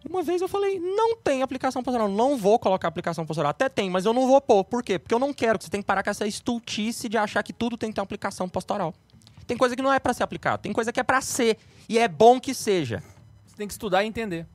Uma 0.08 0.22
vez 0.22 0.40
eu 0.40 0.48
falei, 0.48 0.78
não 0.78 1.16
tem 1.16 1.42
aplicação 1.42 1.82
pastoral, 1.82 2.08
não 2.08 2.36
vou 2.36 2.58
colocar 2.58 2.88
aplicação 2.88 3.26
pastoral. 3.26 3.50
Até 3.50 3.68
tem, 3.68 3.90
mas 3.90 4.04
eu 4.06 4.12
não 4.12 4.26
vou 4.26 4.40
pôr. 4.40 4.64
Por 4.64 4.82
quê? 4.82 4.98
Porque 4.98 5.14
eu 5.14 5.18
não 5.18 5.32
quero 5.32 5.58
que 5.58 5.64
você 5.64 5.70
tem 5.70 5.80
que 5.82 5.86
parar 5.86 6.02
com 6.02 6.10
essa 6.10 6.26
estultice 6.26 7.08
de 7.08 7.18
achar 7.18 7.42
que 7.42 7.52
tudo 7.52 7.76
tem 7.76 7.90
que 7.90 7.94
ter 7.94 8.00
uma 8.00 8.04
aplicação 8.04 8.48
pastoral. 8.48 8.94
Tem 9.50 9.56
coisa 9.56 9.74
que 9.74 9.82
não 9.82 9.92
é 9.92 9.98
pra 9.98 10.14
ser 10.14 10.22
aplicado, 10.22 10.62
tem 10.62 10.72
coisa 10.72 10.92
que 10.92 11.00
é 11.00 11.02
pra 11.02 11.20
ser. 11.20 11.58
E 11.88 11.98
é 11.98 12.06
bom 12.06 12.38
que 12.38 12.54
seja, 12.54 13.02
Você 13.44 13.56
tem 13.56 13.66
que 13.66 13.72
estudar 13.72 14.04
e 14.04 14.06
entender. 14.06 14.46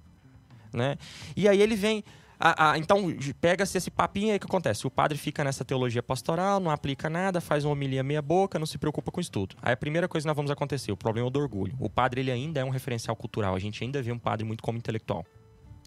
né? 0.71 0.95
E 1.35 1.49
aí 1.49 1.61
ele 1.61 1.75
vem... 1.75 2.01
a- 2.39 2.71
a- 2.71 2.77
então, 2.77 3.13
pega-se 3.41 3.77
esse 3.77 3.91
papinho 3.91 4.31
aí 4.31 4.39
que 4.39 4.45
acontece. 4.45 4.87
O 4.87 4.89
padre 4.89 5.17
fica 5.17 5.43
nessa 5.43 5.65
teologia 5.65 6.01
pastoral, 6.01 6.61
não 6.61 6.71
aplica 6.71 7.09
nada, 7.09 7.41
faz 7.41 7.65
uma 7.65 7.73
homilia 7.73 8.01
meia 8.03 8.21
boca, 8.21 8.57
não 8.57 8.65
se 8.65 8.77
preocupa 8.77 9.11
com 9.11 9.19
estudo. 9.19 9.57
Aí 9.61 9.73
a 9.73 9.77
primeira 9.77 10.07
coisa 10.07 10.23
que 10.23 10.27
nós 10.29 10.35
vamos 10.37 10.49
acontecer, 10.49 10.93
o 10.93 10.97
problema 10.97 11.25
é 11.25 11.29
o 11.29 11.29
do 11.29 11.39
orgulho. 11.41 11.75
O 11.77 11.89
padre, 11.89 12.21
ele 12.21 12.31
ainda 12.31 12.61
é 12.61 12.63
um 12.63 12.69
referencial 12.69 13.17
cultural. 13.17 13.53
A 13.53 13.59
gente 13.59 13.83
ainda 13.83 14.01
vê 14.01 14.13
um 14.13 14.17
padre 14.19 14.45
muito 14.45 14.63
como 14.63 14.77
intelectual. 14.77 15.25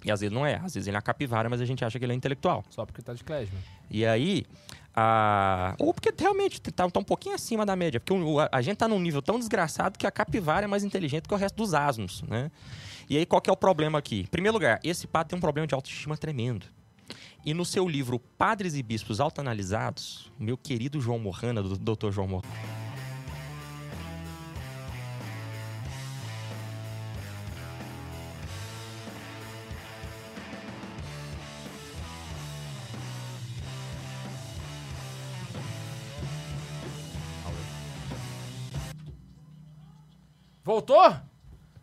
E 0.04 0.10
às 0.12 0.20
vezes 0.20 0.32
não 0.34 0.44
é. 0.46 0.56
Às 0.56 0.74
vezes 0.74 0.86
ele 0.86 0.96
é 0.96 0.98
a 0.98 1.02
capivara, 1.02 1.48
mas 1.48 1.60
a 1.62 1.64
gente 1.64 1.82
acha 1.84 1.98
que 1.98 2.04
ele 2.04 2.12
é 2.12 2.14
intelectual. 2.14 2.62
Só 2.70 2.84
porque 2.86 3.00
tá 3.02 3.14
de 3.14 3.24
Klesmer. 3.24 3.60
E 3.90 4.04
aí, 4.06 4.44
a... 4.98 5.76
ou 5.78 5.94
porque 5.94 6.12
realmente 6.18 6.60
tá, 6.60 6.90
tá 6.90 7.00
um 7.00 7.04
pouquinho 7.04 7.34
acima 7.34 7.64
da 7.64 7.76
média. 7.76 8.00
Porque 8.00 8.14
a, 8.40 8.58
a 8.58 8.62
gente 8.62 8.78
tá 8.78 8.88
num 8.88 8.98
nível 8.98 9.22
tão 9.22 9.38
desgraçado 9.38 9.98
que 9.98 10.06
a 10.06 10.10
capivara 10.10 10.64
é 10.64 10.66
mais 10.66 10.82
inteligente 10.82 11.28
que 11.28 11.34
o 11.34 11.36
resto 11.36 11.56
dos 11.56 11.74
asnos, 11.74 12.22
né? 12.22 12.50
E 13.08 13.16
aí, 13.16 13.24
qual 13.24 13.40
que 13.40 13.48
é 13.48 13.52
o 13.52 13.56
problema 13.56 13.98
aqui? 13.98 14.20
Em 14.20 14.26
primeiro 14.26 14.54
lugar, 14.54 14.80
esse 14.82 15.06
padre 15.06 15.30
tem 15.30 15.36
um 15.38 15.40
problema 15.40 15.66
de 15.66 15.74
autoestima 15.74 16.16
tremendo. 16.16 16.66
E 17.44 17.54
no 17.54 17.64
seu 17.64 17.88
livro 17.88 18.18
Padres 18.18 18.74
e 18.74 18.82
Bispos 18.82 19.20
Autoanalisados, 19.20 20.30
meu 20.38 20.58
querido 20.58 21.00
João 21.00 21.18
Morrana, 21.18 21.62
do 21.62 21.78
Dr. 21.78 22.10
João 22.10 22.28
Morrana, 22.28 22.52
Voltou? 40.68 41.16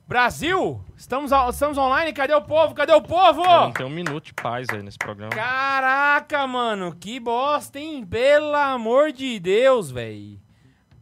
Brasil? 0.07 0.79
Estamos, 0.95 1.31
estamos 1.49 1.75
online? 1.75 2.13
Cadê 2.13 2.35
o 2.35 2.41
povo? 2.43 2.75
Cadê 2.75 2.93
o 2.93 3.01
povo? 3.01 3.41
não 3.43 3.71
tem 3.71 3.83
um 3.83 3.89
minuto 3.89 4.25
de 4.25 4.33
paz 4.35 4.67
aí 4.69 4.83
nesse 4.83 4.99
programa. 4.99 5.31
Caraca, 5.31 6.45
mano, 6.45 6.95
que 6.95 7.19
bosta, 7.19 7.79
hein? 7.79 8.05
Pelo 8.05 8.53
amor 8.53 9.11
de 9.11 9.39
Deus, 9.39 9.89
velho. 9.89 10.39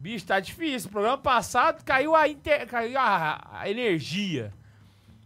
Bicho, 0.00 0.24
tá 0.24 0.40
difícil. 0.40 0.88
O 0.88 0.92
programa 0.92 1.18
passado 1.18 1.84
caiu 1.84 2.16
a, 2.16 2.26
inter- 2.26 2.66
caiu 2.66 2.98
a, 2.98 3.50
a 3.52 3.68
energia. 3.68 4.50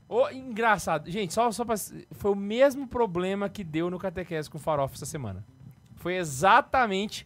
Ô, 0.09 0.29
engraçado. 0.29 1.09
Gente, 1.09 1.33
só, 1.33 1.53
só 1.53 1.65
pra... 1.65 1.77
Foi 2.11 2.33
o 2.33 2.37
mesmo 2.37 2.89
problema 2.89 3.49
que 3.49 3.63
deu 3.63 3.89
no 3.89 4.01
Catequese 4.01 4.51
com 4.51 4.59
Farofa 4.59 4.97
essa 4.97 5.07
semana. 5.07 5.45
Foi 5.95 6.17
exatamente 6.17 7.25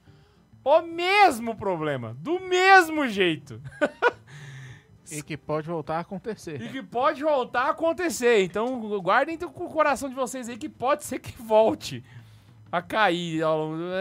o 0.63 0.83
mesmo 0.83 1.57
problema. 1.57 2.15
Do 2.19 2.39
mesmo 2.39 3.09
jeito. 3.09 3.59
E 5.19 5.23
que 5.23 5.37
pode 5.37 5.69
voltar 5.69 5.97
a 5.97 6.01
acontecer. 6.01 6.61
E 6.61 6.69
que 6.69 6.83
pode 6.83 7.23
voltar 7.23 7.63
a 7.63 7.71
acontecer. 7.71 8.43
Então, 8.43 8.81
guardem 9.01 9.39
com 9.39 9.65
o 9.65 9.69
coração 9.71 10.09
de 10.09 10.15
vocês 10.15 10.49
aí 10.49 10.57
que 10.57 10.69
pode 10.69 11.05
ser 11.05 11.19
que 11.19 11.41
volte 11.41 12.03
a 12.73 12.81
cair. 12.81 13.43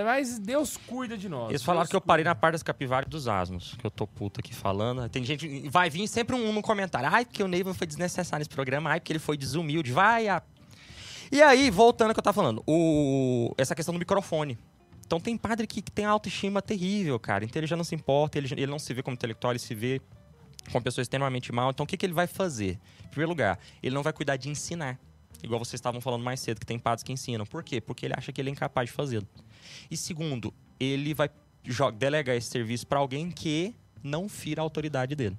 Mas 0.05 0.39
Deus 0.39 0.77
cuida 0.77 1.17
de 1.17 1.27
nós. 1.27 1.49
Eles 1.49 1.61
falaram 1.61 1.83
Deus 1.83 1.89
que 1.89 1.95
eu 1.95 2.01
parei 2.01 2.23
cuida. 2.23 2.29
na 2.29 2.35
parte 2.35 2.53
das 2.53 2.63
capivaras 2.63 3.09
dos 3.09 3.27
asnos, 3.27 3.75
que 3.77 3.85
eu 3.85 3.91
tô 3.91 4.07
puto 4.07 4.39
aqui 4.39 4.55
falando. 4.55 5.07
Tem 5.09 5.23
gente. 5.23 5.67
Vai 5.69 5.89
vir 5.89 6.07
sempre 6.07 6.35
um 6.35 6.53
no 6.53 6.61
comentário. 6.61 7.09
Ai, 7.11 7.25
porque 7.25 7.43
o 7.43 7.47
Neiva 7.47 7.73
foi 7.73 7.85
desnecessário 7.85 8.41
nesse 8.41 8.49
programa. 8.49 8.91
Ai, 8.91 8.99
porque 9.01 9.11
ele 9.11 9.19
foi 9.19 9.35
desumilde. 9.35 9.91
Vai. 9.91 10.29
A... 10.29 10.41
E 11.29 11.41
aí, 11.41 11.69
voltando 11.69 12.09
ao 12.09 12.13
que 12.13 12.19
eu 12.19 12.23
tava 12.23 12.35
falando, 12.35 12.63
o... 12.65 13.53
essa 13.57 13.75
questão 13.75 13.93
do 13.93 13.99
microfone. 13.99 14.57
Então 15.05 15.19
tem 15.19 15.35
padre 15.35 15.67
que, 15.67 15.81
que 15.81 15.91
tem 15.91 16.05
autoestima 16.05 16.61
terrível, 16.61 17.19
cara. 17.19 17.43
Então 17.43 17.59
ele 17.59 17.67
já 17.67 17.75
não 17.75 17.83
se 17.83 17.93
importa, 17.93 18.37
ele, 18.37 18.47
ele 18.53 18.67
não 18.67 18.79
se 18.79 18.93
vê 18.93 19.03
como 19.03 19.13
intelectual, 19.13 19.51
ele 19.51 19.59
se 19.59 19.75
vê 19.75 20.01
como 20.69 20.83
pessoa 20.83 21.01
extremamente 21.01 21.51
mal. 21.51 21.71
Então 21.71 21.83
o 21.83 21.87
que, 21.87 21.97
que 21.97 22.05
ele 22.05 22.13
vai 22.13 22.27
fazer? 22.27 22.79
Em 23.05 23.07
primeiro 23.09 23.29
lugar, 23.29 23.59
ele 23.81 23.95
não 23.95 24.03
vai 24.03 24.13
cuidar 24.13 24.37
de 24.37 24.49
ensinar. 24.49 24.99
Igual 25.43 25.59
vocês 25.59 25.75
estavam 25.75 25.99
falando 25.99 26.23
mais 26.23 26.39
cedo, 26.39 26.59
que 26.59 26.65
tem 26.65 26.77
padres 26.77 27.03
que 27.03 27.11
ensinam. 27.11 27.45
Por 27.45 27.63
quê? 27.63 27.81
Porque 27.81 28.05
ele 28.05 28.13
acha 28.15 28.31
que 28.31 28.39
ele 28.39 28.49
é 28.49 28.51
incapaz 28.51 28.89
de 28.89 28.95
fazê-lo. 28.95 29.27
E 29.89 29.97
segundo, 29.97 30.53
ele 30.79 31.13
vai 31.13 31.29
delegar 31.97 32.35
esse 32.35 32.49
serviço 32.49 32.85
para 32.85 32.99
alguém 32.99 33.31
que 33.31 33.75
não 34.03 34.29
fira 34.29 34.61
a 34.61 34.63
autoridade 34.63 35.15
dele. 35.15 35.37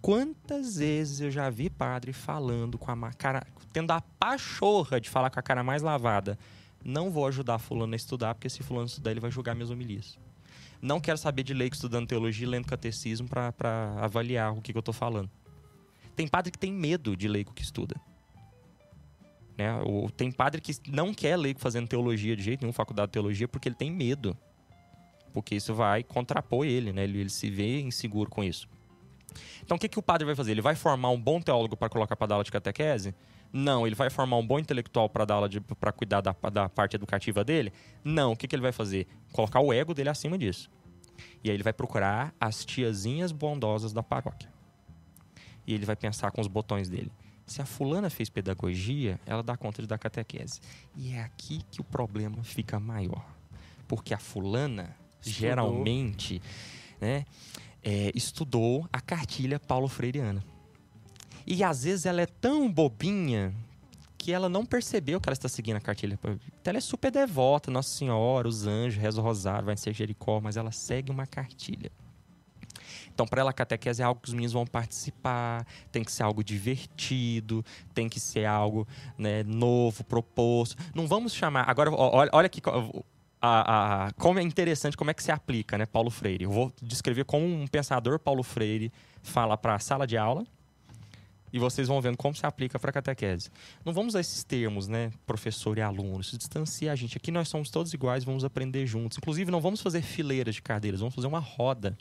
Quantas 0.00 0.76
vezes 0.76 1.20
eu 1.20 1.30
já 1.30 1.48
vi 1.48 1.70
padre 1.70 2.12
falando 2.12 2.76
com 2.76 2.90
a 2.90 3.12
cara, 3.12 3.46
tendo 3.72 3.92
a 3.92 4.00
pachorra 4.00 5.00
de 5.00 5.08
falar 5.08 5.30
com 5.30 5.38
a 5.38 5.42
cara 5.42 5.62
mais 5.62 5.82
lavada. 5.82 6.38
Não 6.84 7.10
vou 7.10 7.26
ajudar 7.28 7.60
fulano 7.60 7.92
a 7.92 7.96
estudar, 7.96 8.34
porque 8.34 8.50
se 8.50 8.64
fulano 8.64 8.86
estudar, 8.86 9.12
ele 9.12 9.20
vai 9.20 9.30
julgar 9.30 9.54
minhas 9.54 9.70
homilias. 9.70 10.18
Não 10.82 11.00
quero 11.00 11.16
saber 11.16 11.44
de 11.44 11.54
leigo 11.54 11.76
estudando 11.76 12.08
teologia 12.08 12.44
e 12.44 12.50
lendo 12.50 12.66
catecismo 12.66 13.28
para 13.28 13.94
avaliar 13.98 14.52
o 14.52 14.60
que, 14.60 14.72
que 14.72 14.76
eu 14.76 14.80
estou 14.80 14.92
falando. 14.92 15.30
Tem 16.16 16.26
padre 16.26 16.50
que 16.50 16.58
tem 16.58 16.72
medo 16.72 17.16
de 17.16 17.28
leigo 17.28 17.52
que 17.54 17.62
estuda. 17.62 17.94
Né? 19.56 19.72
Ou 19.84 20.10
tem 20.10 20.32
padre 20.32 20.60
que 20.60 20.72
não 20.90 21.14
quer 21.14 21.36
leigo 21.36 21.60
fazendo 21.60 21.86
teologia 21.86 22.34
de 22.34 22.42
jeito 22.42 22.62
nenhum, 22.62 22.72
faculdade 22.72 23.08
de 23.08 23.12
teologia, 23.12 23.46
porque 23.46 23.68
ele 23.68 23.76
tem 23.76 23.92
medo. 23.92 24.36
Porque 25.32 25.54
isso 25.54 25.72
vai 25.72 26.02
contrapor 26.02 26.66
ele, 26.66 26.92
né? 26.92 27.04
Ele, 27.04 27.20
ele 27.20 27.30
se 27.30 27.48
vê 27.48 27.80
inseguro 27.80 28.28
com 28.28 28.42
isso. 28.42 28.68
Então, 29.62 29.76
o 29.76 29.80
que, 29.80 29.88
que 29.88 29.98
o 29.98 30.02
padre 30.02 30.26
vai 30.26 30.34
fazer? 30.34 30.50
Ele 30.50 30.60
vai 30.60 30.74
formar 30.74 31.10
um 31.10 31.20
bom 31.20 31.40
teólogo 31.40 31.76
para 31.76 31.88
colocar 31.88 32.16
para 32.16 32.26
dar 32.26 32.34
aula 32.34 32.44
de 32.44 32.50
catequese? 32.50 33.14
Não. 33.52 33.86
Ele 33.86 33.94
vai 33.94 34.08
formar 34.10 34.36
um 34.36 34.46
bom 34.46 34.58
intelectual 34.58 35.08
para 35.08 35.24
dar 35.24 35.34
aula 35.34 35.48
para 35.78 35.92
cuidar 35.92 36.20
da, 36.20 36.34
da 36.52 36.68
parte 36.68 36.96
educativa 36.96 37.44
dele? 37.44 37.72
Não. 38.02 38.32
O 38.32 38.36
que, 38.36 38.48
que 38.48 38.54
ele 38.54 38.62
vai 38.62 38.72
fazer? 38.72 39.06
Colocar 39.32 39.60
o 39.60 39.72
ego 39.72 39.92
dele 39.92 40.08
acima 40.08 40.38
disso. 40.38 40.70
E 41.44 41.50
aí 41.50 41.56
ele 41.56 41.62
vai 41.62 41.72
procurar 41.72 42.34
as 42.40 42.64
tiazinhas 42.64 43.32
bondosas 43.32 43.92
da 43.92 44.02
paróquia. 44.02 44.48
E 45.66 45.74
ele 45.74 45.84
vai 45.84 45.96
pensar 45.96 46.30
com 46.30 46.40
os 46.40 46.48
botões 46.48 46.88
dele. 46.88 47.12
Se 47.46 47.60
a 47.60 47.66
fulana 47.66 48.08
fez 48.08 48.30
pedagogia, 48.30 49.20
ela 49.26 49.42
dá 49.42 49.56
conta 49.56 49.82
de 49.82 49.88
dar 49.88 49.98
catequese. 49.98 50.60
E 50.96 51.12
é 51.12 51.20
aqui 51.20 51.60
que 51.70 51.80
o 51.80 51.84
problema 51.84 52.42
fica 52.42 52.80
maior. 52.80 53.24
Porque 53.86 54.14
a 54.14 54.18
fulana, 54.18 54.96
Estudou. 55.20 55.32
geralmente, 55.40 56.40
né, 57.00 57.24
é, 57.82 58.10
estudou 58.14 58.88
a 58.92 59.00
cartilha 59.00 59.58
Paulo 59.58 59.88
Freireana. 59.88 60.42
E 61.46 61.62
às 61.64 61.84
vezes 61.84 62.06
ela 62.06 62.20
é 62.22 62.26
tão 62.26 62.70
bobinha 62.70 63.52
que 64.18 64.32
ela 64.32 64.48
não 64.48 64.64
percebeu 64.64 65.20
que 65.20 65.28
ela 65.28 65.32
está 65.34 65.48
seguindo 65.48 65.76
a 65.76 65.80
cartilha. 65.80 66.18
Ela 66.64 66.78
é 66.78 66.80
super 66.80 67.10
devota, 67.10 67.70
Nossa 67.70 67.88
Senhora, 67.96 68.46
os 68.46 68.66
anjos, 68.66 69.00
reza 69.02 69.20
o 69.20 69.24
rosário, 69.24 69.66
vai 69.66 69.76
ser 69.76 69.92
Jericó, 69.92 70.40
mas 70.40 70.56
ela 70.56 70.70
segue 70.70 71.10
uma 71.10 71.26
cartilha. 71.26 71.90
Então, 73.12 73.26
para 73.26 73.40
ela, 73.40 73.50
a 73.50 73.52
catequese 73.52 74.00
é 74.00 74.04
algo 74.04 74.20
que 74.20 74.28
os 74.28 74.32
meninos 74.34 74.52
vão 74.52 74.64
participar, 74.66 75.66
tem 75.90 76.02
que 76.02 76.10
ser 76.10 76.22
algo 76.22 76.42
divertido, 76.42 77.64
tem 77.92 78.08
que 78.08 78.18
ser 78.18 78.46
algo 78.46 78.86
né, 79.18 79.42
novo, 79.42 80.02
proposto. 80.04 80.76
Não 80.94 81.06
vamos 81.06 81.34
chamar. 81.34 81.68
Agora, 81.68 81.90
olha, 81.90 82.30
olha 82.32 82.48
co- 82.48 83.04
a, 83.40 84.06
a- 84.06 84.12
como 84.12 84.38
é 84.38 84.42
interessante, 84.42 84.96
como 84.96 85.10
é 85.10 85.14
que 85.14 85.22
se 85.22 85.30
aplica, 85.32 85.76
né, 85.76 85.84
Paulo 85.84 86.10
Freire. 86.10 86.44
Eu 86.44 86.50
vou 86.50 86.72
descrever 86.80 87.24
como 87.24 87.44
um 87.44 87.66
pensador 87.66 88.18
Paulo 88.18 88.42
Freire 88.42 88.90
fala 89.20 89.58
para 89.58 89.74
a 89.74 89.78
sala 89.78 90.06
de 90.06 90.16
aula 90.16 90.46
e 91.52 91.58
vocês 91.58 91.86
vão 91.88 92.00
vendo 92.00 92.16
como 92.16 92.34
se 92.34 92.46
aplica 92.46 92.78
para 92.78 92.90
a 92.90 92.92
catequese. 92.92 93.50
Não 93.84 93.92
vamos 93.92 94.14
usar 94.14 94.20
esses 94.20 94.42
termos, 94.42 94.88
né, 94.88 95.12
professor 95.26 95.76
e 95.76 95.82
aluno, 95.82 96.20
isso 96.20 96.38
distancia 96.38 96.90
a 96.92 96.96
gente. 96.96 97.16
Aqui 97.16 97.30
nós 97.30 97.48
somos 97.48 97.70
todos 97.70 97.92
iguais, 97.92 98.24
vamos 98.24 98.44
aprender 98.44 98.86
juntos. 98.86 99.18
Inclusive, 99.18 99.50
não 99.50 99.60
vamos 99.60 99.80
fazer 99.80 100.02
fileiras 100.02 100.54
de 100.54 100.62
cadeiras, 100.62 101.00
vamos 101.00 101.14
fazer 101.14 101.26
uma 101.26 101.40
roda. 101.40 101.96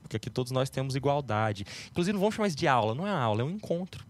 Porque 0.00 0.16
aqui 0.16 0.30
todos 0.30 0.52
nós 0.52 0.70
temos 0.70 0.94
igualdade. 0.96 1.66
Inclusive, 1.90 2.12
não 2.12 2.20
vamos 2.20 2.34
chamar 2.34 2.48
isso 2.48 2.56
de 2.56 2.68
aula, 2.68 2.94
não 2.94 3.06
é 3.06 3.10
aula, 3.10 3.42
é 3.42 3.44
um 3.44 3.50
encontro. 3.50 4.06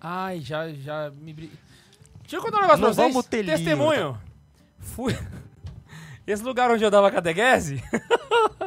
Ai, 0.00 0.40
já, 0.40 0.72
já 0.72 1.10
me... 1.10 1.32
Deixa 1.32 2.36
eu 2.36 2.42
contar 2.42 2.58
um 2.58 2.60
negócio 2.62 2.80
Não 2.80 2.88
pra 2.88 2.94
vocês. 2.94 3.12
vamos 3.12 3.26
ter 3.26 3.44
Testemunho. 3.44 4.18
Fui... 4.78 5.14
Esse 6.26 6.42
lugar 6.42 6.70
onde 6.70 6.82
eu 6.82 6.90
dava 6.90 7.10
catequese, 7.10 7.82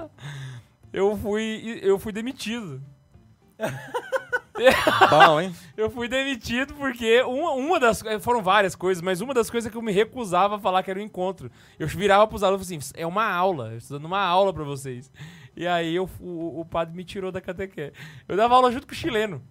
eu 0.93 1.17
fui, 1.17 1.79
eu 1.81 1.97
fui 1.97 2.11
demitido. 2.11 2.79
Bom, 5.09 5.39
hein? 5.41 5.55
Eu 5.75 5.89
fui 5.89 6.07
demitido 6.07 6.73
porque 6.73 7.21
uma, 7.21 7.51
uma 7.51 7.79
das... 7.79 8.03
Foram 8.21 8.41
várias 8.41 8.75
coisas, 8.75 9.01
mas 9.01 9.21
uma 9.21 9.33
das 9.33 9.49
coisas 9.49 9.67
é 9.67 9.71
que 9.71 9.77
eu 9.77 9.81
me 9.81 9.91
recusava 9.91 10.55
a 10.55 10.59
falar 10.59 10.83
que 10.83 10.91
era 10.91 10.99
um 10.99 11.03
encontro. 11.03 11.51
Eu 11.79 11.87
virava 11.87 12.27
pros 12.27 12.43
alunos 12.43 12.69
e 12.69 12.73
falava 12.73 12.85
assim, 12.85 13.01
é 13.01 13.05
uma 13.05 13.29
aula, 13.29 13.69
eu 13.71 13.77
estou 13.77 13.97
dando 13.97 14.05
uma 14.07 14.21
aula 14.21 14.53
pra 14.53 14.63
vocês. 14.63 15.11
E 15.55 15.65
aí 15.67 15.95
eu, 15.95 16.09
o, 16.19 16.61
o 16.61 16.65
padre 16.65 16.95
me 16.95 17.03
tirou 17.03 17.31
da 17.31 17.41
catequese. 17.41 17.93
Eu 18.27 18.35
dava 18.35 18.55
aula 18.55 18.71
junto 18.71 18.85
com 18.85 18.93
o 18.93 18.95
chileno. 18.95 19.41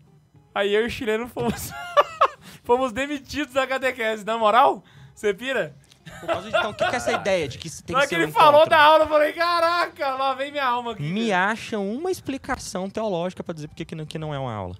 Aí 0.54 0.74
eu 0.74 0.82
e 0.82 0.86
o 0.86 0.90
chileno 0.90 1.28
fomos, 1.28 1.70
fomos 2.64 2.92
demitidos 2.92 3.52
da 3.52 3.66
catequese. 3.66 4.24
Na 4.24 4.38
moral, 4.38 4.84
você 5.14 5.34
pira? 5.34 5.74
Por 6.20 6.26
causa 6.28 6.42
de, 6.42 6.56
então, 6.56 6.70
o 6.70 6.74
que, 6.74 6.86
que 6.86 6.94
é 6.94 6.96
essa 6.96 7.12
ideia 7.12 7.48
de 7.48 7.58
que 7.58 7.82
tem 7.82 7.96
hora 7.96 8.06
que 8.06 8.14
que 8.14 8.14
ele 8.14 8.30
um 8.30 8.32
falou 8.32 8.60
encontro? 8.60 8.70
da 8.70 8.80
aula, 8.80 9.04
eu 9.04 9.08
falei, 9.08 9.32
caraca, 9.32 10.14
lá 10.14 10.34
vem 10.34 10.52
minha 10.52 10.64
alma 10.64 10.92
aqui. 10.92 11.02
Me 11.02 11.32
acham 11.32 11.90
uma 11.90 12.10
explicação 12.10 12.88
teológica 12.88 13.42
para 13.42 13.54
dizer 13.54 13.68
por 13.68 13.74
que, 13.74 13.84
que, 13.84 13.94
não, 13.94 14.06
que 14.06 14.18
não 14.18 14.32
é 14.32 14.38
uma 14.38 14.54
aula. 14.54 14.76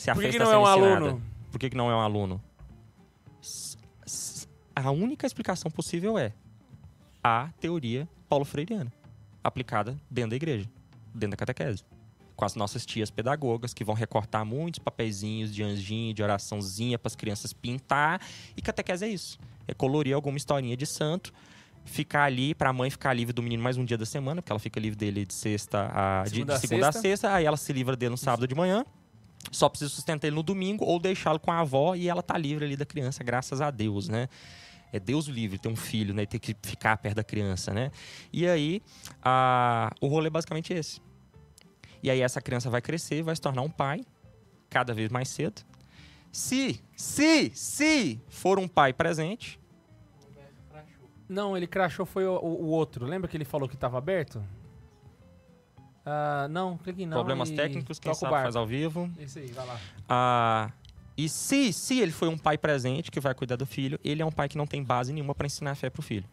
Se 0.00 0.10
a 0.10 0.14
Por 0.14 0.22
que, 0.22 0.30
que 0.30 0.38
não 0.38 0.50
é 0.50 0.56
um 0.56 0.62
ensinada. 0.62 0.96
aluno? 0.96 1.22
Por 1.50 1.58
que, 1.60 1.68
que 1.68 1.76
não 1.76 1.90
é 1.90 1.94
um 1.94 2.00
aluno? 2.00 2.40
A 4.74 4.90
única 4.90 5.26
explicação 5.26 5.70
possível 5.70 6.18
é 6.18 6.32
a 7.22 7.50
teoria 7.60 8.08
paulo 8.28 8.44
freiriana, 8.46 8.90
aplicada 9.44 10.00
dentro 10.10 10.30
da 10.30 10.36
igreja, 10.36 10.66
dentro 11.14 11.30
da 11.32 11.36
catequese. 11.36 11.84
Com 12.34 12.46
as 12.46 12.54
nossas 12.54 12.86
tias 12.86 13.10
pedagogas, 13.10 13.74
que 13.74 13.84
vão 13.84 13.94
recortar 13.94 14.42
muitos 14.46 14.78
papeizinhos 14.78 15.52
de 15.54 15.62
anjinho, 15.62 16.14
de 16.14 16.22
oraçãozinha 16.22 16.98
para 16.98 17.08
as 17.08 17.14
crianças 17.14 17.52
pintar. 17.52 18.22
E 18.56 18.62
catequese 18.62 19.04
é 19.04 19.08
isso. 19.08 19.38
É 19.68 19.74
colorir 19.74 20.14
alguma 20.14 20.38
historinha 20.38 20.74
de 20.78 20.86
santo, 20.86 21.30
ficar 21.84 22.24
ali, 22.24 22.54
para 22.54 22.70
a 22.70 22.72
mãe 22.72 22.88
ficar 22.88 23.12
livre 23.12 23.34
do 23.34 23.42
menino 23.42 23.62
mais 23.62 23.76
um 23.76 23.84
dia 23.84 23.98
da 23.98 24.06
semana, 24.06 24.40
porque 24.40 24.50
ela 24.50 24.58
fica 24.58 24.80
livre 24.80 24.96
dele 24.96 25.26
de 25.26 25.34
sexta 25.34 25.90
a, 25.92 26.22
de- 26.24 26.30
Segunda 26.30 26.52
de 26.54 26.56
a 26.56 26.60
segunda 26.60 26.88
a 26.88 26.92
sexta. 26.92 27.08
sexta, 27.08 27.34
aí 27.34 27.44
ela 27.44 27.58
se 27.58 27.70
livra 27.74 27.94
dele 27.94 28.10
no 28.12 28.16
sábado 28.16 28.48
de 28.48 28.54
manhã. 28.54 28.86
Só 29.50 29.68
precisa 29.68 29.90
sustentar 29.90 30.26
ele 30.28 30.36
no 30.36 30.42
domingo 30.42 30.84
ou 30.84 30.98
deixá-lo 31.00 31.38
com 31.40 31.50
a 31.50 31.60
avó 31.60 31.94
e 31.94 32.08
ela 32.08 32.22
tá 32.22 32.36
livre 32.36 32.64
ali 32.64 32.76
da 32.76 32.84
criança, 32.86 33.24
graças 33.24 33.60
a 33.60 33.70
Deus, 33.70 34.08
né? 34.08 34.28
É 34.92 34.98
Deus 34.98 35.26
livre 35.26 35.58
ter 35.58 35.68
um 35.68 35.76
filho, 35.76 36.12
né? 36.12 36.22
E 36.22 36.26
ter 36.26 36.38
que 36.38 36.54
ficar 36.62 36.96
perto 36.98 37.16
da 37.16 37.24
criança, 37.24 37.72
né? 37.72 37.90
E 38.32 38.46
aí, 38.46 38.82
a... 39.22 39.90
o 40.00 40.08
rolê 40.08 40.26
é 40.26 40.30
basicamente 40.30 40.72
esse. 40.72 41.00
E 42.02 42.10
aí 42.10 42.20
essa 42.20 42.40
criança 42.40 42.68
vai 42.70 42.80
crescer, 42.82 43.22
vai 43.22 43.34
se 43.36 43.40
tornar 43.40 43.62
um 43.62 43.70
pai, 43.70 44.04
cada 44.68 44.92
vez 44.92 45.08
mais 45.10 45.28
cedo. 45.28 45.62
Se, 46.32 46.80
se, 46.96 47.50
se 47.54 48.20
for 48.28 48.58
um 48.58 48.66
pai 48.68 48.92
presente, 48.92 49.58
Não, 51.28 51.56
ele 51.56 51.66
crachou 51.66 52.04
foi 52.04 52.26
o, 52.26 52.34
o- 52.38 52.66
outro. 52.68 53.06
Lembra 53.06 53.28
que 53.28 53.36
ele 53.36 53.44
falou 53.44 53.68
que 53.68 53.76
tava 53.76 53.96
aberto? 53.98 54.42
Ah, 56.04 56.48
não, 56.50 56.78
clique 56.78 57.04
não. 57.04 57.16
problemas 57.16 57.50
e 57.50 57.54
técnicos, 57.54 57.98
quem 57.98 58.14
sabe 58.14 58.32
faz 58.32 58.56
ao 58.56 58.66
vivo. 58.66 59.10
Esse 59.18 59.40
aí, 59.40 59.52
vai 59.52 59.66
lá. 59.66 59.80
Ah, 60.08 60.70
e 61.16 61.28
se, 61.28 61.72
se 61.72 62.00
ele 62.00 62.12
foi 62.12 62.28
um 62.28 62.38
pai 62.38 62.56
presente 62.56 63.10
que 63.10 63.20
vai 63.20 63.34
cuidar 63.34 63.56
do 63.56 63.66
filho, 63.66 63.98
ele 64.02 64.22
é 64.22 64.26
um 64.26 64.32
pai 64.32 64.48
que 64.48 64.56
não 64.56 64.66
tem 64.66 64.82
base 64.82 65.12
nenhuma 65.12 65.34
para 65.34 65.46
ensinar 65.46 65.72
a 65.72 65.74
fé 65.74 65.90
pro 65.90 66.02
filho. 66.02 66.28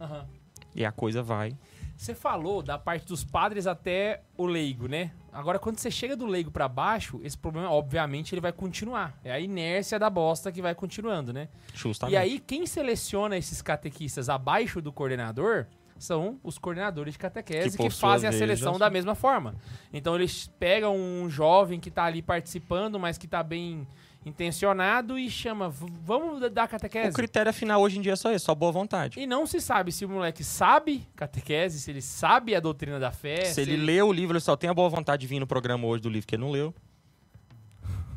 Aham. 0.00 0.26
E 0.74 0.84
a 0.84 0.92
coisa 0.92 1.22
vai. 1.22 1.56
Você 1.96 2.14
falou 2.14 2.62
da 2.62 2.78
parte 2.78 3.06
dos 3.06 3.24
padres 3.24 3.66
até 3.66 4.22
o 4.36 4.46
leigo, 4.46 4.86
né? 4.86 5.10
Agora, 5.32 5.58
quando 5.58 5.78
você 5.78 5.90
chega 5.90 6.14
do 6.14 6.26
leigo 6.26 6.48
pra 6.48 6.68
baixo, 6.68 7.20
esse 7.24 7.36
problema, 7.36 7.70
obviamente, 7.70 8.32
ele 8.32 8.40
vai 8.40 8.52
continuar. 8.52 9.18
É 9.24 9.32
a 9.32 9.40
inércia 9.40 9.98
da 9.98 10.08
bosta 10.08 10.52
que 10.52 10.62
vai 10.62 10.76
continuando, 10.76 11.32
né? 11.32 11.48
Justamente. 11.74 12.14
E 12.14 12.16
aí, 12.16 12.38
quem 12.38 12.66
seleciona 12.66 13.36
esses 13.36 13.60
catequistas 13.60 14.28
abaixo 14.28 14.80
do 14.80 14.92
coordenador 14.92 15.66
são 15.98 16.38
os 16.42 16.58
coordenadores 16.58 17.14
de 17.14 17.18
catequese 17.18 17.76
Que, 17.76 17.84
que, 17.84 17.90
fazem 17.90 18.26
a 18.28 18.30
vez, 18.30 18.38
seleção 18.38 18.78
da 18.78 18.88
mesma 18.90 19.14
forma. 19.14 19.54
Então, 19.92 20.14
eles 20.14 20.50
pegam 20.58 20.96
um 20.96 21.28
jovem 21.28 21.78
que 21.80 21.90
tá 21.90 22.04
ali 22.04 22.22
participando, 22.22 22.98
mas 22.98 23.18
que 23.18 23.26
tá 23.26 23.42
bem 23.42 23.86
intencionado 24.32 25.18
e 25.18 25.30
chama, 25.30 25.68
"V- 25.70 25.86
vamos 26.04 26.40
dar 26.52 26.66
O 26.66 26.68
catequese? 26.68 27.14
critério 27.14 27.52
final 27.52 27.80
hoje 27.80 27.98
em 27.98 28.02
dia 28.02 28.12
é 28.12 28.16
só 28.16 28.30
esse, 28.30 28.44
só 28.44 28.54
boa 28.54 28.70
vontade. 28.70 29.18
E 29.18 29.26
não 29.26 29.46
se 29.46 29.60
sabe 29.60 29.90
se 29.90 30.04
o 30.04 30.08
moleque 30.08 30.44
sabe 30.44 31.06
catequese, 31.16 31.80
se 31.80 31.90
ele 31.90 32.02
sabe 32.02 32.54
a 32.54 32.60
doutrina 32.60 32.98
da 33.00 33.10
fé. 33.10 33.44
se 33.46 33.60
ele 33.60 33.76
lê 33.76 34.02
o 34.02 34.12
livro, 34.12 34.34
ele 34.36 34.40
só 34.44 34.54
tem 34.56 34.68
a 34.68 34.74
boa 34.74 34.88
vontade 34.88 35.22
de 35.22 35.26
vir 35.26 35.40
no 35.40 35.46
programa 35.46 35.86
hoje 35.86 36.02
do 36.02 36.08
livro 36.10 36.26
que 36.26 36.34
ele 36.34 36.42
não 36.42 36.50
leu. 36.50 36.74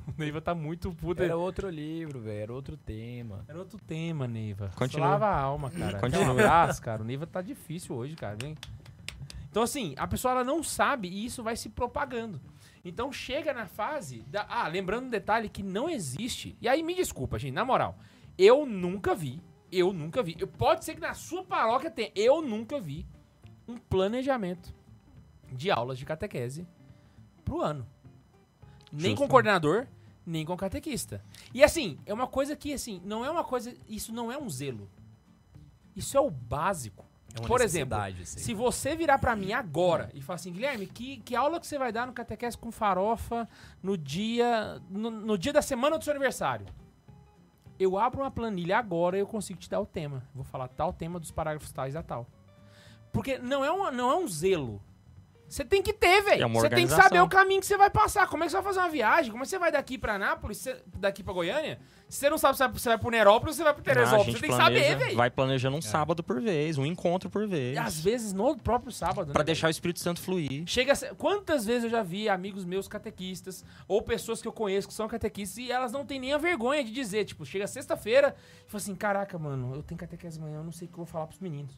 O 0.07 0.13
Neiva 0.17 0.41
tá 0.41 0.53
muito 0.55 0.91
puta. 0.93 1.23
Era 1.23 1.37
outro 1.37 1.69
livro, 1.69 2.19
velho, 2.19 2.39
era 2.41 2.53
outro 2.53 2.75
tema. 2.77 3.45
Era 3.47 3.59
outro 3.59 3.77
tema, 3.79 4.27
Neiva. 4.27 4.71
Continua. 4.75 5.09
Lava 5.09 5.27
a 5.27 5.39
alma, 5.39 5.69
cara. 5.69 5.99
Continua. 5.99 6.25
Um 6.27 6.31
abraço, 6.31 6.81
cara. 6.81 7.01
O 7.01 7.05
Neiva 7.05 7.25
tá 7.27 7.41
difícil 7.41 7.95
hoje, 7.95 8.15
cara. 8.15 8.35
Vem. 8.41 8.55
Então, 9.49 9.63
assim, 9.63 9.93
a 9.97 10.07
pessoa 10.07 10.31
ela 10.31 10.43
não 10.43 10.63
sabe 10.63 11.07
e 11.09 11.25
isso 11.25 11.43
vai 11.43 11.55
se 11.55 11.69
propagando. 11.69 12.39
Então, 12.83 13.11
chega 13.11 13.53
na 13.53 13.65
fase. 13.67 14.23
Da... 14.27 14.45
Ah, 14.49 14.67
lembrando 14.67 15.05
um 15.05 15.09
detalhe 15.09 15.49
que 15.49 15.61
não 15.61 15.89
existe. 15.89 16.55
E 16.61 16.67
aí, 16.67 16.81
me 16.81 16.95
desculpa, 16.95 17.37
gente, 17.37 17.53
na 17.53 17.65
moral. 17.65 17.97
Eu 18.37 18.65
nunca 18.65 19.13
vi. 19.13 19.41
Eu 19.71 19.93
nunca 19.93 20.23
vi. 20.23 20.35
Eu- 20.39 20.47
Pode 20.47 20.83
ser 20.83 20.95
que 20.95 21.01
na 21.01 21.13
sua 21.13 21.43
paróquia 21.43 21.91
tenha. 21.91 22.11
Eu 22.15 22.41
nunca 22.41 22.79
vi 22.79 23.05
um 23.67 23.77
planejamento 23.77 24.73
de 25.51 25.69
aulas 25.69 25.97
de 25.99 26.05
catequese 26.05 26.65
pro 27.43 27.61
ano. 27.61 27.85
Nem 28.91 29.15
com 29.15 29.21
Justo. 29.21 29.31
coordenador, 29.31 29.87
nem 30.25 30.45
com 30.45 30.55
catequista. 30.57 31.23
E 31.53 31.63
assim, 31.63 31.97
é 32.05 32.13
uma 32.13 32.27
coisa 32.27 32.55
que, 32.55 32.73
assim, 32.73 33.01
não 33.03 33.23
é 33.23 33.31
uma 33.31 33.43
coisa. 33.43 33.73
Isso 33.87 34.13
não 34.13 34.31
é 34.31 34.37
um 34.37 34.49
zelo. 34.49 34.89
Isso 35.95 36.17
é 36.17 36.21
o 36.21 36.29
básico. 36.29 37.05
É 37.33 37.39
uma 37.39 37.47
Por 37.47 37.61
exemplo, 37.61 37.97
assim. 37.97 38.39
Se 38.39 38.53
você 38.53 38.95
virar 38.95 39.17
pra 39.17 39.35
mim 39.35 39.53
agora 39.53 40.09
e 40.13 40.21
falar 40.21 40.35
assim, 40.35 40.51
Guilherme, 40.51 40.85
que, 40.85 41.17
que 41.17 41.35
aula 41.35 41.59
que 41.59 41.67
você 41.67 41.77
vai 41.77 41.91
dar 41.91 42.05
no 42.05 42.13
Catequese 42.13 42.57
com 42.57 42.71
farofa 42.71 43.47
no 43.81 43.97
dia, 43.97 44.81
no, 44.89 45.09
no 45.09 45.37
dia 45.37 45.53
da 45.53 45.61
semana 45.61 45.97
do 45.97 46.03
seu 46.03 46.11
aniversário? 46.11 46.65
Eu 47.79 47.97
abro 47.97 48.21
uma 48.21 48.29
planilha 48.29 48.77
agora 48.77 49.17
e 49.17 49.21
eu 49.21 49.27
consigo 49.27 49.59
te 49.59 49.69
dar 49.69 49.79
o 49.79 49.85
tema. 49.85 50.23
Vou 50.35 50.43
falar 50.43 50.67
tal 50.67 50.93
tema 50.93 51.19
dos 51.19 51.31
parágrafos 51.31 51.71
tais 51.71 51.95
a 51.95 52.03
tal. 52.03 52.27
Porque 53.11 53.37
não 53.37 53.63
é, 53.63 53.71
uma, 53.71 53.91
não 53.91 54.11
é 54.11 54.15
um 54.15 54.27
zelo. 54.27 54.81
Você 55.51 55.65
tem 55.65 55.81
que 55.81 55.91
ter, 55.91 56.21
velho. 56.21 56.43
É 56.43 56.45
uma 56.45 56.61
Você 56.61 56.69
tem 56.69 56.87
que 56.87 56.93
saber 56.93 57.19
o 57.21 57.27
caminho 57.27 57.59
que 57.59 57.65
você 57.65 57.75
vai 57.75 57.89
passar. 57.89 58.25
Como 58.27 58.41
é 58.41 58.45
que 58.47 58.51
você 58.51 58.55
vai 58.57 58.63
fazer 58.63 58.79
uma 58.79 58.89
viagem? 58.89 59.31
Como 59.31 59.43
é 59.43 59.45
que 59.45 59.49
você 59.49 59.59
vai 59.59 59.69
daqui 59.69 59.97
pra 59.97 60.13
Anápolis, 60.13 60.57
você- 60.59 60.81
daqui 60.97 61.21
pra 61.21 61.33
Goiânia? 61.33 61.77
Se 62.07 62.19
você 62.19 62.29
não 62.29 62.37
sabe 62.37 62.55
se 62.57 62.63
você 62.79 62.87
vai 62.89 62.97
pro 62.97 63.09
Nerópolis 63.09 63.55
ou 63.55 63.57
você 63.57 63.63
vai 63.65 63.73
pro 63.73 63.83
Teresópolis. 63.83 64.27
Você 64.27 64.39
tem 64.39 64.49
que 64.49 64.55
planeja- 64.55 64.83
saber, 64.89 65.03
velho. 65.05 65.17
Vai 65.17 65.29
planejando 65.29 65.75
um 65.75 65.81
sábado 65.81 66.23
por 66.23 66.41
vez, 66.41 66.77
um 66.77 66.85
encontro 66.85 67.29
por 67.29 67.45
vez. 67.47 67.77
Às 67.77 67.99
vezes 67.99 68.31
no 68.31 68.57
próprio 68.57 68.93
sábado. 68.93 69.33
Pra 69.33 69.41
né, 69.41 69.45
deixar 69.45 69.67
o 69.67 69.69
Espírito 69.69 69.99
Santo 69.99 70.21
fluir. 70.21 70.63
Chega 70.65 70.95
ser- 70.95 71.13
Quantas 71.15 71.65
vezes 71.65 71.83
eu 71.83 71.89
já 71.89 72.01
vi 72.01 72.29
amigos 72.29 72.63
meus 72.63 72.87
catequistas 72.87 73.65
ou 73.89 74.01
pessoas 74.01 74.41
que 74.41 74.47
eu 74.47 74.53
conheço 74.53 74.87
que 74.87 74.93
são 74.93 75.07
catequistas 75.09 75.57
e 75.57 75.69
elas 75.69 75.91
não 75.91 76.05
têm 76.05 76.17
nem 76.19 76.31
a 76.31 76.37
vergonha 76.37 76.81
de 76.81 76.91
dizer, 76.93 77.25
tipo, 77.25 77.45
chega 77.45 77.67
sexta-feira 77.67 78.35
e 78.65 78.71
fala 78.71 78.81
assim: 78.81 78.95
caraca, 78.95 79.37
mano, 79.37 79.75
eu 79.75 79.83
tenho 79.83 79.97
catequese 79.99 80.39
amanhã, 80.39 80.59
eu 80.59 80.63
não 80.63 80.71
sei 80.71 80.87
o 80.87 80.91
que 80.91 80.93
eu 80.93 81.03
vou 81.03 81.05
falar 81.05 81.27
pros 81.27 81.39
meninos. 81.41 81.77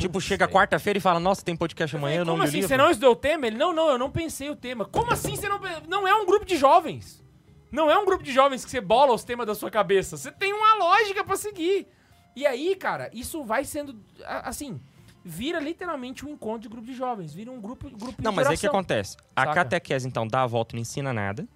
Tipo, 0.00 0.20
chega 0.20 0.48
quarta-feira 0.48 0.98
e 0.98 1.00
fala, 1.00 1.20
nossa, 1.20 1.44
tem 1.44 1.54
podcast 1.54 1.94
amanhã, 1.94 2.20
eu 2.20 2.24
não 2.24 2.34
Como 2.34 2.44
assim? 2.44 2.62
Você 2.62 2.76
não 2.76 2.90
estudou 2.90 3.12
o 3.12 3.16
tema? 3.16 3.46
Ele, 3.46 3.56
não, 3.56 3.72
não, 3.72 3.90
eu 3.90 3.98
não 3.98 4.10
pensei 4.10 4.48
o 4.48 4.56
tema. 4.56 4.84
Como 4.84 5.12
assim 5.12 5.36
você 5.36 5.48
não. 5.48 5.60
Não 5.86 6.08
é 6.08 6.14
um 6.14 6.24
grupo 6.24 6.46
de 6.46 6.56
jovens. 6.56 7.22
Não 7.70 7.90
é 7.90 7.96
um 7.96 8.04
grupo 8.04 8.24
de 8.24 8.32
jovens 8.32 8.64
que 8.64 8.70
você 8.70 8.80
bola 8.80 9.12
os 9.12 9.22
temas 9.22 9.46
da 9.46 9.54
sua 9.54 9.70
cabeça. 9.70 10.16
Você 10.16 10.32
tem 10.32 10.52
uma 10.52 10.74
lógica 10.74 11.22
pra 11.22 11.36
seguir. 11.36 11.86
E 12.34 12.46
aí, 12.46 12.74
cara, 12.74 13.10
isso 13.12 13.44
vai 13.44 13.64
sendo. 13.64 13.96
Assim, 14.24 14.80
vira 15.24 15.60
literalmente 15.60 16.24
um 16.24 16.30
encontro 16.30 16.62
de 16.62 16.68
grupo 16.68 16.86
de 16.86 16.94
jovens. 16.94 17.32
Vira 17.32 17.50
um 17.50 17.60
grupo, 17.60 17.88
grupo 17.90 18.22
Não, 18.22 18.30
de 18.30 18.36
mas 18.36 18.48
aí 18.48 18.56
o 18.56 18.58
que 18.58 18.66
acontece? 18.66 19.16
A 19.36 19.42
Saca? 19.42 19.54
catequese, 19.54 20.08
então, 20.08 20.26
dá 20.26 20.42
a 20.42 20.46
volta 20.46 20.74
e 20.74 20.76
não 20.76 20.82
ensina 20.82 21.12
nada. 21.12 21.46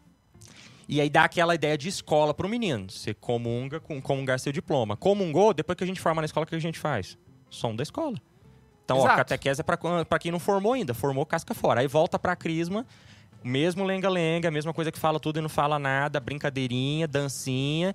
E 0.87 1.01
aí 1.01 1.09
dá 1.09 1.25
aquela 1.25 1.55
ideia 1.55 1.79
de 1.79 1.89
escola 1.89 2.35
pro 2.35 2.49
menino. 2.49 2.91
Você 2.91 3.15
comunga 3.15 3.81
com 3.81 4.01
comungar 4.03 4.39
seu 4.39 4.53
diploma. 4.53 4.97
Comungou, 4.97 5.55
depois 5.55 5.77
que 5.77 5.85
a 5.85 5.87
gente 5.87 6.01
forma 6.01 6.21
na 6.21 6.27
escola, 6.27 6.45
o 6.45 6.47
que 6.47 6.55
a 6.55 6.59
gente 6.59 6.79
faz? 6.79 7.17
Som 7.49 7.75
da 7.75 7.83
escola. 7.83 8.17
Então, 8.85 8.99
ó, 8.99 9.01
Exato. 9.01 9.17
catequese 9.17 9.61
é 9.61 10.05
pra 10.05 10.19
quem 10.19 10.31
não 10.31 10.39
formou 10.39 10.75
ainda. 10.75 10.93
Formou, 10.93 11.25
casca 11.25 11.55
fora. 11.55 11.81
Aí 11.81 11.87
volta 11.87 12.19
pra 12.19 12.37
crisma, 12.37 12.87
mesmo 13.43 13.85
lenga-lenga, 13.85 14.51
mesma 14.51 14.75
coisa 14.75 14.93
que 14.93 14.99
fala 14.99 15.19
tudo 15.19 15.39
e 15.39 15.43
não 15.43 15.49
fala 15.49 15.79
nada, 15.79 16.21
brincadeirinha, 16.21 17.09
dancinha. 17.09 17.95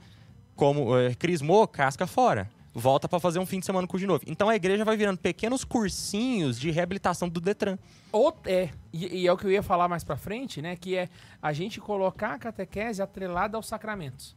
Como 0.56 0.98
é, 0.98 1.14
crismou, 1.16 1.68
casca 1.68 2.06
fora. 2.07 2.49
Volta 2.74 3.07
pra 3.07 3.20
fazer 3.20 3.40
um 3.40 3.45
fim 3.45 3.60
de 3.60 3.66
semana 3.66 3.88
com 3.88 3.98
de 3.98 4.06
novo. 4.06 4.24
Então 4.28 4.48
a 4.49 4.56
igreja 4.56 4.86
vai 4.86 4.95
virando 4.95 5.18
pequenos 5.18 5.64
cursinhos 5.64 6.60
de 6.60 6.70
reabilitação 6.70 7.28
do 7.28 7.41
Detran. 7.41 7.78
Ou 8.11 8.36
é, 8.45 8.70
e, 8.94 9.22
e 9.22 9.28
é 9.28 9.34
o 9.34 9.38
que 9.38 9.45
eu 9.45 9.52
ia 9.52 9.64
falar 9.64 9.88
mais 9.88 10.03
pra 10.03 10.16
frente, 10.18 10.61
né? 10.61 10.76
Que 10.76 10.95
é 10.95 11.10
a 11.41 11.52
gente 11.52 11.80
colocar 11.80 12.34
a 12.34 12.40
catequese 12.40 13.02
atrelada 13.02 13.57
aos 13.57 13.68
sacramentos. 13.68 14.36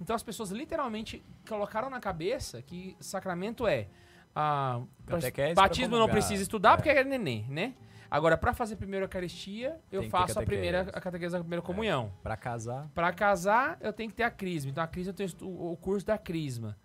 Então 0.00 0.14
as 0.14 0.22
pessoas 0.22 0.50
literalmente 0.50 1.22
colocaram 1.48 1.90
na 1.90 2.00
cabeça 2.00 2.62
que 2.62 2.96
sacramento 3.00 3.66
é. 3.66 3.86
Ah, 4.34 4.80
Catequese 5.06 5.54
pra 5.54 5.62
batismo 5.64 5.98
não 5.98 6.08
precisa 6.08 6.42
estudar 6.42 6.72
É. 6.72 6.76
porque 6.76 6.88
é 6.90 7.04
neném, 7.04 7.46
né? 7.48 7.74
Agora, 8.10 8.36
pra 8.36 8.52
fazer 8.52 8.74
primeira 8.74 9.04
Eucaristia, 9.04 9.78
eu 9.90 10.02
faço 10.10 10.32
a 10.32 10.42
catequese. 10.42 10.46
primeira 10.46 10.80
a 10.92 11.00
catequese 11.00 11.32
da 11.32 11.38
primeira 11.40 11.62
comunhão. 11.62 12.12
Pra 12.22 12.36
casar. 12.36 12.88
Pra 12.92 13.12
casar, 13.12 13.78
eu 13.80 13.92
tenho 13.92 14.10
que 14.10 14.16
ter 14.16 14.24
a 14.24 14.30
crisma. 14.30 14.70
Então, 14.70 14.82
a 14.82 14.86
crisma 14.88 15.12
eu 15.12 15.14
tenho 15.14 15.30
o 15.42 15.76
curso 15.76 16.04
da 16.04 16.18
crisma. 16.18 16.76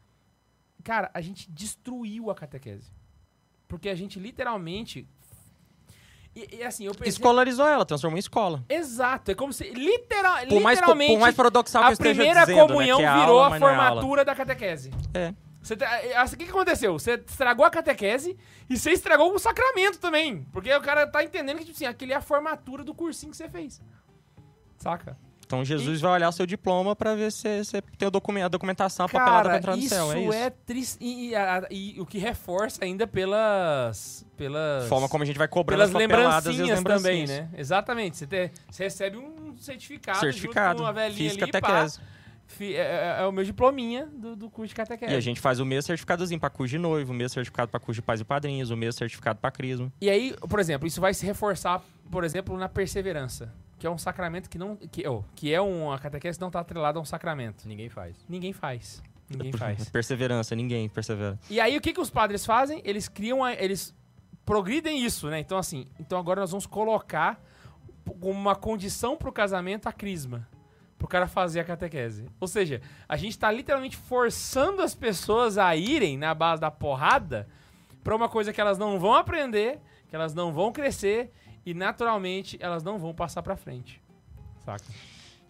Cara, 0.84 1.10
a 1.14 1.22
gente 1.22 1.50
destruiu 1.50 2.30
a 2.30 2.36
catequese. 2.36 2.92
Porque 3.68 3.90
a 3.90 3.96
gente 3.96 4.20
literalmente. 4.20 5.08
E, 6.36 6.58
e 6.58 6.64
assim, 6.64 6.86
eu 6.86 6.92
pensei. 6.94 7.08
Escolarizou 7.10 7.68
ela, 7.68 7.84
transformou 7.86 8.18
em 8.18 8.20
escola. 8.20 8.64
Exato, 8.70 9.32
é 9.32 9.34
como 9.34 9.52
se. 9.52 9.64
Literal, 9.72 10.46
Por 10.48 10.62
mais, 10.62 10.78
literalmente. 10.78 11.14
por 11.14 11.20
mais 11.20 11.36
paradoxal 11.36 11.82
que 11.82 11.86
eu 11.86 11.90
a 11.90 11.94
esteja 11.94 12.14
primeira 12.22 12.42
dizendo, 12.42 12.68
comunhão 12.68 13.00
né? 13.00 13.04
que 13.04 13.10
é 13.10 13.20
virou 13.22 13.40
aula, 13.42 13.56
a 13.56 13.60
não 13.60 13.68
é 13.68 13.74
aula. 13.74 13.88
formatura 13.90 14.26
da 14.26 14.36
catequese. 14.36 14.92
É. 15.12 15.34
Você 15.66 15.76
tá- 15.76 16.00
é, 16.04 16.16
assim, 16.16 16.36
O 16.36 16.38
que, 16.38 16.46
que 16.46 16.52
aconteceu? 16.52 16.94
Você 16.94 17.14
estragou 17.28 17.66
a 17.66 17.70
catequese 17.72 18.38
e 18.70 18.78
você 18.78 18.92
estragou 18.92 19.34
o 19.34 19.40
sacramento 19.40 19.98
também. 20.00 20.44
Porque 20.54 20.72
o 20.74 20.82
cara 20.82 21.08
tá 21.08 21.24
entendendo 21.24 21.58
que, 21.58 21.66
tipo 21.66 21.76
assim, 21.76 21.86
aquele 21.86 22.14
é 22.14 22.16
a 22.16 22.22
formatura 22.22 22.84
do 22.84 22.94
cursinho 22.94 23.32
que 23.32 23.38
você 23.38 23.50
fez. 23.50 23.82
Saca? 24.78 25.18
Então 25.46 25.64
Jesus 25.64 26.02
vai 26.02 26.12
olhar 26.14 26.32
seu 26.32 26.46
diploma 26.46 26.96
pra 26.96 27.14
ver 27.14 27.32
se 27.32 27.64
você 27.64 27.80
tem 28.00 28.08
o 28.08 28.12
documen- 28.12 28.44
a 28.44 28.48
documentação 28.48 29.08
papelada 29.08 29.42
pra 29.42 29.44
Cara, 29.44 29.58
entrar 29.58 29.76
no 29.76 29.82
céu. 29.84 30.12
É 30.12 30.20
isso. 30.22 30.34
é 30.34 30.50
triste. 30.50 30.98
E, 31.00 31.30
e 31.30 31.36
a- 31.36 31.68
e 31.70 31.96
o 32.02 32.06
que 32.06 32.18
reforça 32.18 32.84
ainda 32.84 33.06
pelas. 33.08 34.26
pelas 34.36 34.88
Forma 34.90 35.08
como 35.08 35.24
a 35.24 35.26
gente 35.28 35.38
vai 35.38 35.48
cobrando 35.48 35.80
pelas 35.80 35.90
as 35.90 36.46
e 36.46 36.50
as 36.50 36.58
lembrancinhas 36.58 36.84
também, 36.84 37.20
lembrancinhas. 37.22 37.52
né? 37.52 37.60
Exatamente. 37.60 38.18
Você, 38.18 38.28
te- 38.28 38.52
você 38.72 38.84
recebe 38.86 39.18
um 39.18 39.56
certificado, 39.58 40.20
Certificado, 40.20 40.70
junto 40.70 40.78
com 40.78 40.84
uma 40.84 40.94
velhinha 40.94 41.30
fiz 41.32 41.42
ali, 41.42 41.52
pá. 41.52 41.86
É, 42.62 42.78
é- 42.78 43.16
é 43.22 43.26
o 43.26 43.32
meu 43.32 43.44
diplominha 43.44 44.06
do, 44.08 44.36
do 44.36 44.50
curso 44.50 44.70
de 44.70 44.76
catequese. 44.76 45.14
E 45.14 45.16
a 45.16 45.20
gente 45.20 45.40
faz 45.42 45.60
o 45.60 45.66
mesmo 45.66 45.84
certificadozinho 45.88 46.40
pra 46.40 46.50
curso 46.50 46.72
de 46.72 46.78
noivo, 46.78 47.12
o 47.12 47.16
mesmo 47.16 47.34
certificado 47.34 47.70
pra 47.72 47.80
curso 47.80 48.00
de 48.00 48.06
pais 48.06 48.22
e 48.22 48.24
padrinhos, 48.24 48.70
o 48.70 48.78
mesmo 48.78 48.98
certificado 48.98 49.40
pra 49.40 49.52
crisma. 49.52 49.92
E 50.00 50.10
aí, 50.10 50.36
por 50.50 50.60
exemplo, 50.60 50.88
isso 50.88 51.02
vai 51.02 51.14
se 51.14 51.26
reforçar, 51.26 51.84
por 52.12 52.24
exemplo, 52.24 52.58
na 52.58 52.70
perseverança, 52.70 53.54
que 53.80 53.86
é 53.88 53.90
um 53.90 53.98
sacramento 53.98 54.50
que 54.50 54.58
não. 54.58 54.76
que, 54.76 55.08
oh, 55.08 55.24
que 55.36 55.54
é 55.54 55.60
uma 55.62 55.98
catequese 56.00 56.38
que 56.38 56.42
não 56.42 56.50
está 56.50 56.60
atrelada 56.60 57.00
a 57.00 57.02
um 57.02 57.06
sacramento. 57.06 57.68
Ninguém 57.68 57.90
faz. 57.90 58.16
Ninguém 58.30 58.54
faz. 58.54 59.02
Ninguém 59.30 59.52
faz. 59.58 59.90
Perseverança, 59.90 60.56
ninguém 60.56 60.88
persevera. 60.88 61.40
E 61.50 61.60
aí, 61.60 61.76
o 61.78 61.82
que, 61.82 61.92
que 61.94 62.00
os 62.00 62.10
padres 62.10 62.46
fazem? 62.46 62.82
Eles 62.86 63.08
criam. 63.10 63.44
a- 63.44 63.54
eles 63.54 63.94
progridem 64.46 65.04
isso, 65.04 65.28
né? 65.30 65.40
Então, 65.40 65.58
assim, 65.58 65.88
então 66.00 66.20
agora 66.20 66.42
nós 66.42 66.52
vamos 66.52 66.68
colocar 66.68 67.42
como 68.20 68.30
uma 68.40 68.56
condição 68.56 69.18
pro 69.18 69.32
casamento 69.32 69.88
a 69.88 69.92
crisma. 69.92 70.48
Pro 71.06 71.12
cara 71.12 71.28
fazer 71.28 71.60
a 71.60 71.64
catequese. 71.64 72.26
Ou 72.40 72.48
seja, 72.48 72.82
a 73.08 73.16
gente 73.16 73.38
tá 73.38 73.52
literalmente 73.52 73.96
forçando 73.96 74.82
as 74.82 74.96
pessoas 74.96 75.56
a 75.56 75.76
irem 75.76 76.18
na 76.18 76.34
base 76.34 76.60
da 76.60 76.72
porrada 76.72 77.48
pra 78.04 78.16
uma 78.16 78.28
coisa 78.28 78.52
que 78.52 78.60
elas 78.60 78.80
não 78.80 79.00
vão 79.00 79.14
aprender, 79.14 79.80
que 80.10 80.16
elas 80.16 80.34
não 80.34 80.52
vão 80.52 80.72
crescer 80.72 81.32
e 81.64 81.76
naturalmente 81.76 82.58
elas 82.60 82.82
não 82.82 82.98
vão 82.98 83.14
passar 83.14 83.44
pra 83.44 83.56
frente. 83.56 84.02
Saca? 84.66 84.84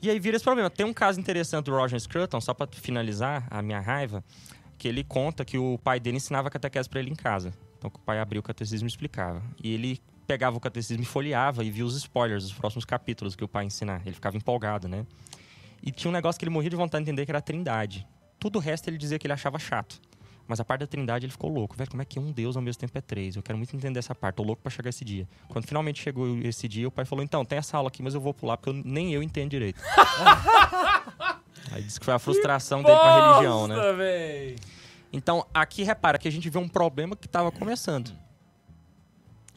E 0.01 0.09
aí 0.09 0.19
vira 0.19 0.35
esse 0.35 0.43
problema. 0.43 0.69
Tem 0.69 0.85
um 0.85 0.93
caso 0.93 1.21
interessante 1.21 1.67
do 1.67 1.71
Roger 1.71 2.01
Scruton, 2.01 2.41
só 2.41 2.53
pra 2.53 2.67
finalizar 2.67 3.47
a 3.49 3.61
minha 3.61 3.79
raiva, 3.79 4.21
que 4.77 4.89
ele 4.89 5.05
conta 5.05 5.45
que 5.45 5.57
o 5.57 5.79
pai 5.81 6.01
dele 6.01 6.17
ensinava 6.17 6.49
catequese 6.49 6.89
pra 6.89 6.99
ele 6.99 7.11
em 7.11 7.15
casa. 7.15 7.53
Então 7.77 7.89
o 7.95 7.99
pai 7.99 8.19
abria 8.19 8.41
o 8.41 8.43
catecismo 8.43 8.87
e 8.87 8.89
explicava. 8.89 9.41
E 9.63 9.73
ele 9.73 10.01
pegava 10.27 10.57
o 10.57 10.59
catecismo 10.59 11.03
e 11.03 11.05
folheava 11.05 11.63
e 11.63 11.71
via 11.71 11.85
os 11.85 11.95
spoilers 11.95 12.43
dos 12.43 12.51
próximos 12.51 12.83
capítulos 12.83 13.37
que 13.37 13.43
o 13.43 13.47
pai 13.47 13.63
ensinar. 13.63 14.01
Ele 14.05 14.15
ficava 14.15 14.35
empolgado, 14.35 14.89
né? 14.89 15.05
E 15.85 15.91
tinha 15.91 16.09
um 16.09 16.13
negócio 16.13 16.39
que 16.39 16.43
ele 16.45 16.49
morria 16.51 16.69
de 16.69 16.75
vontade 16.75 17.03
de 17.05 17.09
entender 17.11 17.25
que 17.25 17.31
era 17.31 17.39
a 17.39 17.41
trindade. 17.41 18.07
Tudo 18.39 18.57
o 18.57 18.59
resto 18.59 18.87
ele 18.89 18.97
dizia 18.97 19.19
que 19.19 19.27
ele 19.27 19.33
achava 19.33 19.59
chato. 19.59 20.01
Mas 20.47 20.59
a 20.59 20.65
parte 20.65 20.81
da 20.81 20.87
trindade 20.87 21.25
ele 21.25 21.31
ficou 21.31 21.49
louco. 21.49 21.75
Velho, 21.75 21.89
como 21.89 22.01
é 22.01 22.05
que 22.05 22.19
um 22.19 22.31
Deus 22.31 22.55
ao 22.55 22.61
mesmo 22.61 22.79
tempo 22.79 22.95
é 22.97 23.01
três? 23.01 23.35
Eu 23.35 23.41
quero 23.41 23.57
muito 23.57 23.75
entender 23.75 23.97
essa 23.97 24.13
parte. 24.13 24.35
Tô 24.35 24.43
louco 24.43 24.61
pra 24.61 24.69
chegar 24.69 24.89
esse 24.89 25.03
dia. 25.03 25.27
Quando 25.47 25.65
finalmente 25.65 26.01
chegou 26.01 26.37
esse 26.39 26.67
dia, 26.67 26.87
o 26.87 26.91
pai 26.91 27.03
falou: 27.05 27.23
Então, 27.23 27.43
tem 27.43 27.57
essa 27.57 27.75
aula 27.77 27.87
aqui, 27.87 28.03
mas 28.03 28.13
eu 28.13 28.21
vou 28.21 28.33
pular 28.33 28.57
porque 28.57 28.69
eu- 28.69 28.83
nem 28.85 29.11
eu 29.13 29.23
entendo 29.23 29.49
direito. 29.49 29.81
Aí 31.71 31.81
disse 31.81 31.99
que 31.99 32.05
foi 32.05 32.13
a 32.13 32.19
frustração 32.19 32.83
dele 32.83 32.95
com 32.95 33.01
a 33.03 33.29
religião, 33.31 33.67
né? 33.67 33.93
Véi! 33.93 34.55
Então, 35.11 35.45
aqui 35.53 35.83
repara 35.83 36.17
que 36.17 36.27
a 36.27 36.31
gente 36.31 36.49
vê 36.49 36.57
um 36.59 36.67
problema 36.69 37.15
que 37.15 37.25
estava 37.25 37.51
começando. 37.51 38.11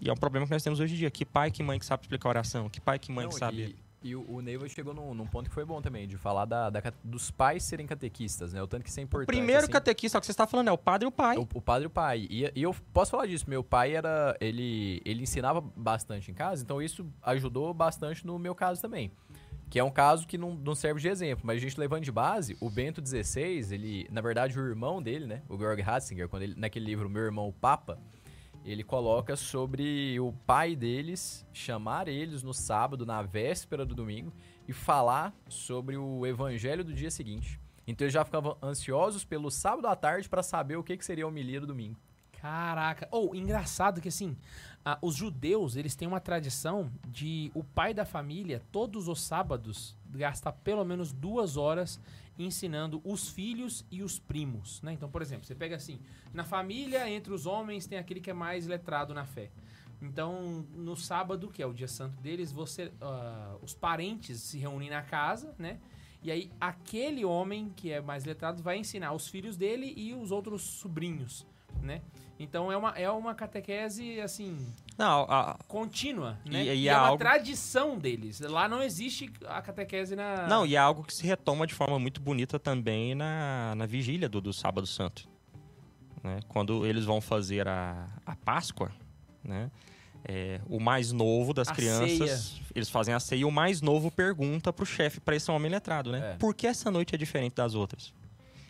E 0.00 0.08
é 0.08 0.12
um 0.12 0.16
problema 0.16 0.46
que 0.46 0.52
nós 0.52 0.62
temos 0.62 0.78
hoje 0.80 0.94
em 0.94 0.98
dia. 0.98 1.10
Que 1.10 1.24
pai, 1.24 1.50
que 1.50 1.62
mãe 1.62 1.78
que 1.78 1.84
sabe 1.84 2.02
explicar 2.04 2.28
oração? 2.30 2.68
Que 2.68 2.80
pai, 2.80 2.98
que 2.98 3.10
mãe 3.12 3.24
Não, 3.24 3.30
que 3.32 3.38
sabe. 3.38 3.62
E, 3.62 3.76
e 4.02 4.14
o, 4.14 4.24
o 4.30 4.40
Neiva 4.40 4.68
chegou 4.68 4.94
num, 4.94 5.12
num 5.12 5.26
ponto 5.26 5.48
que 5.48 5.54
foi 5.54 5.64
bom 5.64 5.82
também, 5.82 6.06
de 6.06 6.16
falar 6.16 6.44
da, 6.44 6.70
da 6.70 6.80
dos 7.02 7.30
pais 7.30 7.64
serem 7.64 7.86
catequistas, 7.86 8.52
né? 8.52 8.62
O 8.62 8.66
tanto 8.66 8.84
que 8.84 8.90
isso 8.90 9.00
é 9.00 9.02
importante. 9.02 9.26
Primeiro 9.26 9.62
assim. 9.62 9.72
catequista, 9.72 10.16
é 10.16 10.18
o 10.18 10.20
que 10.20 10.26
você 10.26 10.32
está 10.32 10.46
falando, 10.46 10.68
é 10.68 10.72
o 10.72 10.78
padre 10.78 11.06
e 11.06 11.08
o 11.08 11.10
pai. 11.10 11.36
O, 11.36 11.48
o 11.54 11.60
padre 11.60 11.84
e 11.84 11.86
o 11.88 11.90
pai. 11.90 12.26
E, 12.30 12.52
e 12.54 12.62
eu 12.62 12.74
posso 12.92 13.10
falar 13.10 13.26
disso. 13.26 13.48
Meu 13.48 13.64
pai 13.64 13.96
era. 13.96 14.36
Ele, 14.40 15.02
ele 15.04 15.22
ensinava 15.22 15.60
bastante 15.60 16.30
em 16.30 16.34
casa, 16.34 16.62
então 16.62 16.80
isso 16.80 17.06
ajudou 17.22 17.74
bastante 17.74 18.24
no 18.26 18.38
meu 18.38 18.54
caso 18.54 18.80
também. 18.80 19.10
Que 19.68 19.78
é 19.78 19.84
um 19.84 19.90
caso 19.90 20.26
que 20.26 20.38
não, 20.38 20.54
não 20.54 20.74
serve 20.74 21.00
de 21.00 21.08
exemplo, 21.08 21.44
mas 21.44 21.58
a 21.58 21.60
gente 21.60 21.78
levando 21.78 22.02
de 22.02 22.10
base, 22.10 22.56
o 22.58 22.70
Bento 22.70 23.06
XVI, 23.06 23.74
ele, 23.74 24.08
na 24.10 24.22
verdade, 24.22 24.58
o 24.58 24.66
irmão 24.66 25.02
dele, 25.02 25.26
né? 25.26 25.42
O 25.46 25.58
Georg 25.58 25.82
Ratzinger, 25.82 26.26
quando 26.26 26.44
ele, 26.44 26.54
naquele 26.56 26.86
livro 26.86 27.08
Meu 27.10 27.22
Irmão 27.22 27.48
o 27.48 27.52
Papa, 27.52 27.98
ele 28.64 28.82
coloca 28.84 29.36
sobre 29.36 30.18
o 30.20 30.32
pai 30.46 30.76
deles 30.76 31.46
chamar 31.52 32.08
eles 32.08 32.42
no 32.42 32.52
sábado, 32.52 33.06
na 33.06 33.22
véspera 33.22 33.84
do 33.84 33.94
domingo, 33.94 34.32
e 34.66 34.72
falar 34.72 35.34
sobre 35.48 35.96
o 35.96 36.26
evangelho 36.26 36.84
do 36.84 36.92
dia 36.92 37.10
seguinte. 37.10 37.60
Então 37.86 38.04
eles 38.04 38.12
já 38.12 38.24
ficavam 38.24 38.56
ansiosos 38.62 39.24
pelo 39.24 39.50
sábado 39.50 39.86
à 39.86 39.96
tarde 39.96 40.28
para 40.28 40.42
saber 40.42 40.76
o 40.76 40.84
que, 40.84 40.96
que 40.96 41.04
seria 41.04 41.24
a 41.24 41.28
homilia 41.28 41.60
do 41.60 41.66
domingo. 41.66 41.98
Caraca. 42.32 43.08
Ou, 43.10 43.34
engraçado 43.34 44.00
que 44.00 44.08
assim, 44.08 44.36
os 45.02 45.14
judeus, 45.14 45.74
eles 45.74 45.96
têm 45.96 46.06
uma 46.06 46.20
tradição 46.20 46.90
de 47.08 47.50
o 47.54 47.64
pai 47.64 47.92
da 47.92 48.04
família, 48.04 48.62
todos 48.70 49.08
os 49.08 49.22
sábados, 49.22 49.96
gastar 50.10 50.52
pelo 50.52 50.84
menos 50.84 51.12
duas 51.12 51.56
horas 51.56 52.00
ensinando 52.38 53.00
os 53.04 53.28
filhos 53.28 53.84
e 53.90 54.02
os 54.02 54.18
primos, 54.18 54.80
né? 54.82 54.92
Então, 54.92 55.10
por 55.10 55.22
exemplo, 55.22 55.44
você 55.44 55.54
pega 55.54 55.76
assim, 55.76 56.00
na 56.32 56.44
família, 56.44 57.08
entre 57.10 57.32
os 57.32 57.46
homens, 57.46 57.86
tem 57.86 57.98
aquele 57.98 58.20
que 58.20 58.30
é 58.30 58.34
mais 58.34 58.66
letrado 58.66 59.12
na 59.12 59.24
fé. 59.24 59.50
Então, 60.00 60.64
no 60.74 60.96
sábado, 60.96 61.48
que 61.48 61.62
é 61.62 61.66
o 61.66 61.72
dia 61.72 61.88
santo 61.88 62.20
deles, 62.20 62.52
você, 62.52 62.92
ah, 63.00 63.56
os 63.60 63.74
parentes 63.74 64.40
se 64.40 64.58
reúnem 64.58 64.88
na 64.88 65.02
casa, 65.02 65.54
né? 65.58 65.80
E 66.22 66.30
aí, 66.30 66.50
aquele 66.60 67.24
homem 67.24 67.72
que 67.76 67.90
é 67.90 68.00
mais 68.00 68.24
letrado 68.24 68.62
vai 68.62 68.78
ensinar 68.78 69.12
os 69.12 69.28
filhos 69.28 69.56
dele 69.56 69.92
e 69.96 70.14
os 70.14 70.30
outros 70.30 70.62
sobrinhos, 70.62 71.46
né? 71.82 72.02
Então, 72.38 72.70
é 72.70 72.76
uma, 72.76 72.90
é 72.90 73.10
uma 73.10 73.34
catequese, 73.34 74.20
assim, 74.20 74.56
Não, 74.98 75.22
a- 75.30 75.56
contínua, 75.68 76.36
E- 76.44 76.50
né? 76.50 76.64
e 76.64 76.80
E, 76.82 76.88
é 76.88 76.92
é 76.92 76.96
uma 76.96 77.06
algo- 77.06 77.18
tradição 77.18 77.96
deles. 77.96 78.40
Lá 78.40 78.68
não 78.68 78.82
existe 78.82 79.30
a 79.46 79.62
catequese 79.62 80.16
na... 80.16 80.48
não, 80.48 80.66
e 80.66 80.74
é 80.74 80.78
algo 80.78 81.04
que 81.04 81.14
se 81.14 81.24
retoma 81.24 81.66
de 81.68 81.72
forma 81.74 81.98
muito 82.00 82.20
bonita 82.20 82.58
também 82.58 83.14
na, 83.14 83.74
na 83.76 83.86
vigília 83.86 84.28
do, 84.28 84.40
do 84.40 84.52
Sábado 84.52 84.86
Santo. 84.88 85.28
né? 86.22 86.40
Quando 86.48 86.84
eles 86.84 87.04
vão 87.04 87.20
fazer 87.20 87.68
a, 87.68 88.08
a 88.26 88.34
Páscoa, 88.34 88.90
né? 89.44 89.70
É, 90.24 90.60
o 90.68 90.80
mais 90.80 91.12
novo 91.12 91.54
das 91.54 91.68
A 91.68 91.74
crianças, 91.74 92.60
eles 92.74 92.90
fazem 92.90 93.14
a 93.14 93.20
ceia 93.20 93.38
e 93.42 93.44
o 93.44 93.52
mais 93.52 93.80
novo 93.80 94.10
pergunta 94.10 94.72
pro 94.72 94.84
chefe, 94.84 95.20
para 95.20 95.36
esse 95.36 95.48
homem 95.48 95.70
letrado, 95.70 96.10
né? 96.10 96.32
É. 96.32 96.36
Por 96.36 96.52
que 96.56 96.66
essa 96.66 96.90
noite 96.90 97.14
é 97.14 97.18
diferente 97.18 97.54
das 97.54 97.74
outras? 97.76 98.12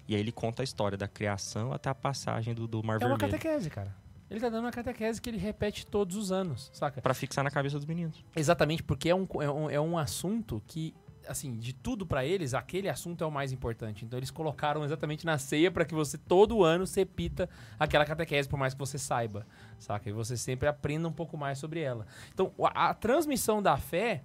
E 0.07 0.15
aí 0.15 0.21
ele 0.21 0.31
conta 0.31 0.63
a 0.63 0.65
história 0.65 0.97
da 0.97 1.09
criação 1.09 1.73
até 1.73 1.89
a 1.89 1.95
passagem 1.95 2.55
do, 2.55 2.69
do 2.69 2.83
Mar 2.85 3.01
É 3.01 3.07
uma 3.07 3.17
Vermelho. 3.17 3.33
catequese, 3.33 3.71
cara. 3.71 3.95
Ele 4.31 4.41
tá 4.41 4.49
dando 4.49 4.65
uma 4.65 4.71
catequese 4.71 5.21
que 5.21 5.31
ele 5.31 5.39
repete 5.39 5.87
todos 5.87 6.17
os 6.17 6.31
anos, 6.31 6.71
saca? 6.73 7.01
Pra 7.01 7.15
fixar 7.15 7.43
na 7.43 7.51
cabeça 7.51 7.77
dos 7.77 7.87
meninos. 7.87 8.23
Exatamente, 8.37 8.83
porque 8.83 9.09
é 9.09 9.15
um, 9.15 9.27
é 9.41 9.51
um, 9.51 9.71
é 9.71 9.81
um 9.81 9.97
assunto 9.97 10.63
que, 10.67 10.95
assim, 11.27 11.57
de 11.57 11.73
tudo 11.73 12.07
pra 12.07 12.27
eles, 12.27 12.53
aquele 12.53 12.91
assunto 12.91 13.25
é 13.25 13.27
o 13.27 13.31
mais 13.31 13.53
importante. 13.53 14.05
Então 14.05 14.19
eles 14.19 14.31
colocaram 14.31 14.85
exatamente 14.85 15.25
na 15.25 15.39
ceia 15.39 15.71
pra 15.71 15.85
que 15.85 15.95
você 15.95 16.19
todo 16.19 16.63
ano 16.63 16.87
se 16.87 17.01
repita 17.01 17.49
aquela 17.79 18.05
catequese, 18.05 18.47
por 18.47 18.59
mais 18.59 18.75
que 18.75 18.79
você 18.79 18.99
saiba, 18.99 19.47
saca? 19.79 20.11
E 20.11 20.13
você 20.13 20.37
sempre 20.37 20.69
aprenda 20.69 21.09
um 21.09 21.13
pouco 21.13 21.37
mais 21.39 21.59
sobre 21.59 21.81
ela. 21.81 22.07
Então 22.35 22.53
a, 22.63 22.91
a 22.91 22.95
transmissão 22.95 23.63
da 23.63 23.79
fé 23.79 24.23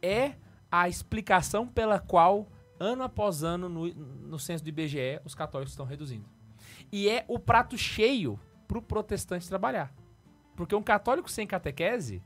é 0.00 0.32
a 0.70 0.88
explicação 0.88 1.68
pela 1.68 1.98
qual, 1.98 2.48
ano 2.80 3.02
após 3.02 3.44
ano, 3.44 3.68
no, 3.68 3.86
no 3.92 4.38
censo 4.38 4.64
do 4.64 4.68
IBGE, 4.68 5.20
os 5.26 5.34
católicos 5.34 5.74
estão 5.74 5.84
reduzindo. 5.84 6.24
E 6.90 7.06
é 7.06 7.26
o 7.28 7.38
prato 7.38 7.76
cheio 7.76 8.40
pro 8.72 8.80
protestante 8.82 9.48
trabalhar. 9.48 9.92
Porque 10.56 10.74
um 10.74 10.82
católico 10.82 11.30
sem 11.30 11.46
catequese, 11.46 12.22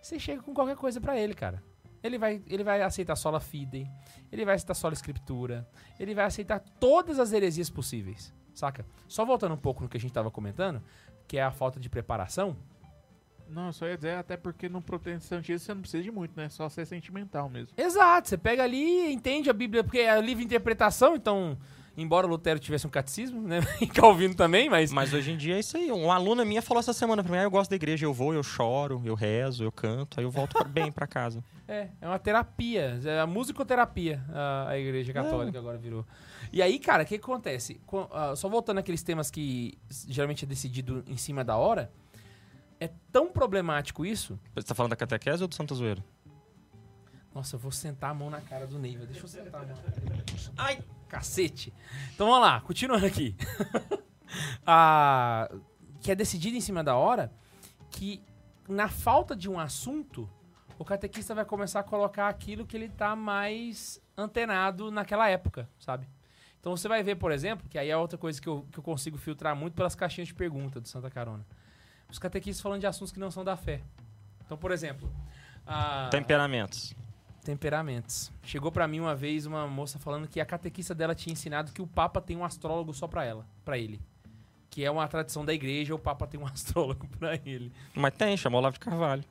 você 0.00 0.18
chega 0.18 0.42
com 0.42 0.54
qualquer 0.54 0.76
coisa 0.76 1.00
pra 1.00 1.18
ele, 1.18 1.34
cara. 1.34 1.62
Ele 2.02 2.16
vai, 2.16 2.40
ele 2.46 2.62
vai 2.62 2.80
aceitar 2.82 3.16
sola 3.16 3.40
fide, 3.40 3.90
ele 4.30 4.44
vai 4.44 4.54
aceitar 4.54 4.74
sola 4.74 4.94
escritura, 4.94 5.68
ele 5.98 6.14
vai 6.14 6.24
aceitar 6.24 6.60
todas 6.60 7.18
as 7.18 7.32
heresias 7.32 7.68
possíveis, 7.68 8.32
saca? 8.54 8.86
Só 9.08 9.24
voltando 9.24 9.54
um 9.54 9.58
pouco 9.58 9.82
no 9.82 9.88
que 9.88 9.96
a 9.96 10.00
gente 10.00 10.12
tava 10.12 10.30
comentando, 10.30 10.80
que 11.26 11.38
é 11.38 11.42
a 11.42 11.50
falta 11.50 11.80
de 11.80 11.88
preparação. 11.88 12.56
Não, 13.48 13.66
eu 13.66 13.72
só 13.72 13.86
ia 13.86 13.96
dizer, 13.96 14.16
até 14.16 14.36
porque 14.36 14.68
no 14.68 14.80
protestantismo 14.80 15.58
você 15.58 15.74
não 15.74 15.80
precisa 15.80 16.02
de 16.02 16.10
muito, 16.10 16.36
né? 16.36 16.48
Só 16.48 16.68
ser 16.68 16.86
sentimental 16.86 17.48
mesmo. 17.48 17.74
Exato, 17.76 18.28
você 18.28 18.36
pega 18.36 18.62
ali, 18.62 19.10
entende 19.10 19.50
a 19.50 19.54
Bíblia, 19.54 19.82
porque 19.82 19.98
é 19.98 20.20
livre 20.20 20.44
interpretação, 20.44 21.16
então, 21.16 21.58
embora 21.98 22.26
Lutero 22.26 22.58
tivesse 22.58 22.86
um 22.86 22.90
catecismo, 22.90 23.40
né? 23.42 23.60
E 23.82 23.86
Calvino 23.86 24.34
também, 24.34 24.70
mas. 24.70 24.90
Mas 24.92 25.12
hoje 25.12 25.32
em 25.32 25.36
dia 25.36 25.56
é 25.56 25.60
isso 25.60 25.76
aí. 25.76 25.90
Uma 25.92 26.14
aluna 26.14 26.44
minha 26.44 26.62
falou 26.62 26.78
essa 26.80 26.92
semana 26.94 27.22
pra 27.22 27.30
mim, 27.32 27.38
ah, 27.38 27.42
eu 27.42 27.50
gosto 27.50 27.68
da 27.70 27.76
igreja, 27.76 28.06
eu 28.06 28.14
vou, 28.14 28.32
eu 28.32 28.42
choro, 28.42 29.02
eu 29.04 29.14
rezo, 29.14 29.64
eu 29.64 29.70
canto, 29.72 30.18
aí 30.18 30.24
eu 30.24 30.30
volto 30.30 30.62
bem 30.64 30.90
pra 30.90 31.06
casa. 31.06 31.44
É, 31.70 31.88
é 32.00 32.08
uma 32.08 32.18
terapia. 32.18 32.98
É 33.04 33.20
a 33.20 33.26
musicoterapia 33.26 34.24
a, 34.32 34.70
a 34.70 34.78
igreja 34.78 35.12
católica 35.12 35.58
agora 35.58 35.76
virou. 35.76 36.02
E 36.50 36.62
aí, 36.62 36.78
cara, 36.78 37.02
o 37.02 37.06
que, 37.06 37.18
que 37.18 37.22
acontece? 37.24 37.78
Co- 37.84 38.08
ah, 38.10 38.34
só 38.34 38.48
voltando 38.48 38.78
àqueles 38.78 39.02
temas 39.02 39.30
que 39.30 39.76
geralmente 40.08 40.46
é 40.46 40.48
decidido 40.48 41.04
em 41.06 41.18
cima 41.18 41.44
da 41.44 41.58
hora, 41.58 41.92
é 42.80 42.88
tão 43.12 43.28
problemático 43.30 44.06
isso. 44.06 44.38
Você 44.54 44.66
tá 44.66 44.74
falando 44.74 44.90
da 44.90 44.96
catequese 44.96 45.42
ou 45.42 45.48
do 45.48 45.54
Santa 45.54 45.74
Zoeira? 45.74 46.02
Nossa, 47.38 47.54
eu 47.54 47.60
vou 47.60 47.70
sentar 47.70 48.10
a 48.10 48.14
mão 48.14 48.28
na 48.28 48.40
cara 48.40 48.66
do 48.66 48.80
Neiva. 48.80 49.06
Deixa 49.06 49.22
eu 49.22 49.28
sentar 49.28 49.62
a 49.62 49.64
mão. 49.64 49.76
Ai! 50.56 50.82
Cacete! 51.08 51.72
Então 52.12 52.26
vamos 52.26 52.42
lá, 52.42 52.60
continuando 52.60 53.06
aqui. 53.06 53.36
Ah, 54.66 55.48
que 56.02 56.10
é 56.10 56.14
decidido 56.14 56.54
em 56.54 56.60
cima 56.60 56.84
da 56.84 56.94
hora 56.96 57.32
que, 57.90 58.22
na 58.68 58.86
falta 58.86 59.34
de 59.34 59.48
um 59.48 59.58
assunto, 59.58 60.28
o 60.78 60.84
catequista 60.84 61.34
vai 61.34 61.46
começar 61.46 61.80
a 61.80 61.82
colocar 61.82 62.28
aquilo 62.28 62.66
que 62.66 62.76
ele 62.76 62.90
tá 62.90 63.16
mais 63.16 63.98
antenado 64.18 64.90
naquela 64.90 65.30
época, 65.30 65.66
sabe? 65.78 66.06
Então 66.60 66.76
você 66.76 66.86
vai 66.88 67.02
ver, 67.02 67.14
por 67.16 67.32
exemplo, 67.32 67.66
que 67.70 67.78
aí 67.78 67.88
é 67.88 67.96
outra 67.96 68.18
coisa 68.18 68.38
que 68.38 68.46
eu, 68.46 68.66
que 68.70 68.78
eu 68.78 68.82
consigo 68.82 69.16
filtrar 69.16 69.56
muito 69.56 69.72
pelas 69.74 69.94
caixinhas 69.94 70.28
de 70.28 70.34
pergunta 70.34 70.78
do 70.78 70.86
Santa 70.86 71.08
Carona. 71.08 71.46
Os 72.10 72.18
catequistas 72.18 72.60
falando 72.60 72.80
de 72.80 72.86
assuntos 72.86 73.10
que 73.12 73.18
não 73.18 73.30
são 73.30 73.42
da 73.42 73.56
fé. 73.56 73.80
Então, 74.44 74.58
por 74.58 74.72
exemplo, 74.72 75.10
a- 75.66 76.08
Temperamentos. 76.10 76.94
Temperamentos. 77.52 78.30
Chegou 78.42 78.70
pra 78.70 78.86
mim 78.86 79.00
uma 79.00 79.14
vez 79.14 79.46
uma 79.46 79.66
moça 79.66 79.98
falando 79.98 80.28
que 80.28 80.38
a 80.38 80.44
catequista 80.44 80.94
dela 80.94 81.14
tinha 81.14 81.32
ensinado 81.32 81.72
que 81.72 81.80
o 81.80 81.86
Papa 81.86 82.20
tem 82.20 82.36
um 82.36 82.44
astrólogo 82.44 82.92
só 82.92 83.06
pra 83.08 83.24
ela, 83.24 83.46
para 83.64 83.78
ele. 83.78 83.98
Que 84.68 84.84
é 84.84 84.90
uma 84.90 85.08
tradição 85.08 85.46
da 85.46 85.54
igreja, 85.54 85.94
o 85.94 85.98
Papa 85.98 86.26
tem 86.26 86.38
um 86.38 86.44
astrólogo 86.46 87.08
pra 87.18 87.36
ele. 87.46 87.72
Mas 87.94 88.12
tem, 88.14 88.36
chamou 88.36 88.60
Olavo 88.60 88.74
de 88.74 88.80
Carvalho. 88.80 89.24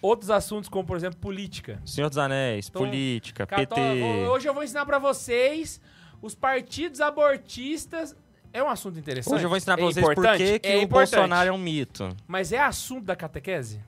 Outros 0.00 0.30
assuntos, 0.30 0.70
como 0.70 0.84
por 0.86 0.96
exemplo, 0.96 1.18
política. 1.20 1.80
Senhor 1.84 2.08
dos 2.08 2.16
Anéis, 2.18 2.68
Então, 2.68 2.82
política, 2.82 3.46
Cató- 3.46 3.74
PT. 3.76 4.26
Hoje 4.30 4.48
eu 4.48 4.54
vou 4.54 4.64
ensinar 4.64 4.86
pra 4.86 4.98
vocês 4.98 5.80
os 6.22 6.34
partidos 6.34 7.00
abortistas. 7.02 8.16
É 8.54 8.62
um 8.62 8.68
assunto 8.70 8.98
interessante. 8.98 9.34
Hoje 9.34 9.44
eu 9.44 9.48
vou 9.50 9.56
ensinar 9.58 9.76
pra 9.76 9.84
É 9.84 9.88
vocês 9.92 10.04
por 10.14 10.36
que 10.36 10.58
que 10.58 10.68
É 10.68 10.82
o. 10.82 10.88
Bolsonaro 10.88 11.48
é 11.48 11.52
um 11.52 11.58
mito. 11.58 12.08
Mas 12.26 12.52
é 12.52 12.58
assunto 12.58 13.04
da 13.04 13.14
catequese? 13.14 13.80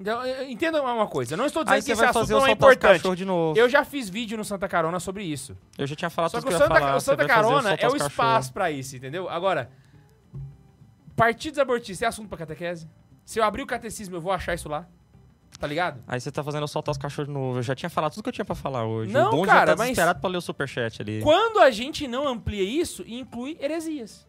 Então, 0.00 0.22
entenda 0.48 0.82
uma 0.82 1.06
coisa. 1.06 1.34
Eu 1.34 1.36
não 1.38 1.44
estou 1.44 1.62
dizendo 1.62 1.74
Aí 1.74 1.80
que 1.82 1.84
você 1.86 1.92
esse 1.92 2.00
vai 2.00 2.08
assunto 2.08 2.22
fazer 2.22 2.34
o 2.34 2.40
não 2.40 2.46
é 2.46 2.52
importante. 2.52 3.14
de 3.16 3.24
novo. 3.26 3.58
Eu 3.58 3.68
já 3.68 3.84
fiz 3.84 4.08
vídeo 4.08 4.38
no 4.38 4.44
Santa 4.44 4.66
Carona 4.66 4.98
sobre 4.98 5.22
isso. 5.24 5.54
Eu 5.76 5.86
já 5.86 5.94
tinha 5.94 6.08
falado 6.08 6.30
Só 6.30 6.38
que 6.40 6.44
o 6.44 6.48
que 6.48 6.54
ia 6.54 6.58
Santa, 6.58 6.74
falar. 6.80 6.96
o 6.96 7.00
Santa 7.00 7.26
Carona 7.26 7.68
soltar 7.68 7.78
é 7.84 7.92
o 7.92 7.96
espaço 7.96 8.52
pra 8.52 8.70
isso, 8.70 8.96
entendeu? 8.96 9.28
Agora, 9.28 9.70
partidos 11.14 11.58
abortistas 11.58 12.02
é 12.02 12.06
assunto 12.06 12.28
pra 12.28 12.38
catequese? 12.38 12.88
Se 13.24 13.38
eu 13.38 13.44
abrir 13.44 13.62
o 13.62 13.66
catecismo, 13.66 14.16
eu 14.16 14.20
vou 14.20 14.32
achar 14.32 14.54
isso 14.54 14.68
lá? 14.68 14.86
Tá 15.58 15.66
ligado? 15.66 16.02
Aí 16.08 16.18
você 16.18 16.30
tá 16.32 16.42
fazendo 16.42 16.62
eu 16.62 16.68
soltar 16.68 16.92
os 16.92 16.96
cachorros 16.98 17.28
de 17.28 17.34
novo. 17.34 17.58
Eu 17.58 17.62
já 17.62 17.74
tinha 17.74 17.90
falado 17.90 18.12
tudo 18.14 18.22
que 18.22 18.28
eu 18.30 18.32
tinha 18.32 18.44
pra 18.44 18.54
falar 18.54 18.86
hoje. 18.86 19.12
Não, 19.12 19.38
o 19.40 19.44
cara, 19.44 19.60
já 19.60 19.66
tá 19.66 19.76
mas- 19.76 19.88
desesperado 19.88 20.18
pra 20.20 20.30
ler 20.30 20.38
o 20.38 20.40
superchat 20.40 21.02
ali. 21.02 21.20
Quando 21.20 21.58
a 21.58 21.70
gente 21.70 22.08
não 22.08 22.26
amplia 22.26 22.62
isso, 22.62 23.04
inclui 23.06 23.58
heresias. 23.60 24.26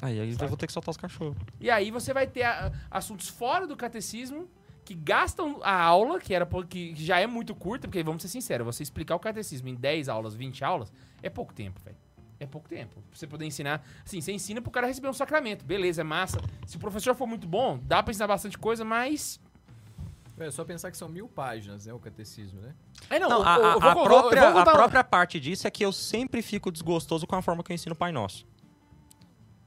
Aí, 0.00 0.18
aí 0.18 0.30
eu 0.40 0.48
vou 0.48 0.56
ter 0.56 0.66
que 0.66 0.72
soltar 0.72 0.90
os 0.90 0.96
cachorros. 0.96 1.36
E 1.60 1.70
aí 1.70 1.90
você 1.90 2.14
vai 2.14 2.26
ter 2.26 2.44
a- 2.44 2.72
assuntos 2.90 3.28
fora 3.28 3.66
do 3.66 3.76
catecismo 3.76 4.48
que 4.84 4.94
gastam 4.94 5.60
a 5.62 5.80
aula, 5.80 6.18
que, 6.20 6.34
era, 6.34 6.46
que 6.68 6.94
já 6.96 7.20
é 7.20 7.26
muito 7.26 7.54
curta, 7.54 7.86
porque 7.86 8.02
vamos 8.02 8.22
ser 8.22 8.28
sinceros, 8.28 8.64
você 8.66 8.82
explicar 8.82 9.14
o 9.14 9.18
catecismo 9.20 9.68
em 9.68 9.74
10 9.74 10.08
aulas, 10.08 10.34
20 10.34 10.64
aulas, 10.64 10.92
é 11.22 11.30
pouco 11.30 11.52
tempo, 11.54 11.80
velho. 11.84 11.96
É 12.40 12.46
pouco 12.46 12.68
tempo. 12.68 12.94
Pra 12.94 13.02
você 13.16 13.24
poder 13.26 13.44
ensinar. 13.46 13.86
Assim, 14.04 14.20
você 14.20 14.32
ensina 14.32 14.60
pro 14.60 14.70
cara 14.72 14.88
receber 14.88 15.06
um 15.08 15.12
sacramento. 15.12 15.64
Beleza, 15.64 16.00
é 16.00 16.04
massa. 16.04 16.40
Se 16.66 16.76
o 16.76 16.80
professor 16.80 17.14
for 17.14 17.24
muito 17.26 17.46
bom, 17.46 17.78
dá 17.84 18.02
pra 18.02 18.10
ensinar 18.10 18.26
bastante 18.26 18.58
coisa, 18.58 18.84
mas. 18.84 19.38
É 20.38 20.50
só 20.50 20.64
pensar 20.64 20.90
que 20.90 20.96
são 20.96 21.08
mil 21.08 21.28
páginas, 21.28 21.86
né? 21.86 21.92
O 21.94 22.00
catecismo, 22.00 22.60
né? 22.60 22.74
É, 23.08 23.20
não, 23.20 23.28
Não, 23.28 23.38
eu- 23.42 23.46
a, 23.46 23.56
eu- 23.74 23.80
vou- 23.80 23.88
a 23.90 23.94
própria, 24.02 24.48
a 24.48 24.64
própria 24.64 25.04
parte 25.04 25.38
disso 25.38 25.68
é 25.68 25.70
que 25.70 25.84
eu 25.84 25.92
sempre 25.92 26.42
fico 26.42 26.72
desgostoso 26.72 27.28
com 27.28 27.36
a 27.36 27.42
forma 27.42 27.62
que 27.62 27.70
eu 27.70 27.74
ensino 27.76 27.92
o 27.92 27.96
Pai 27.96 28.10
Nosso. 28.10 28.44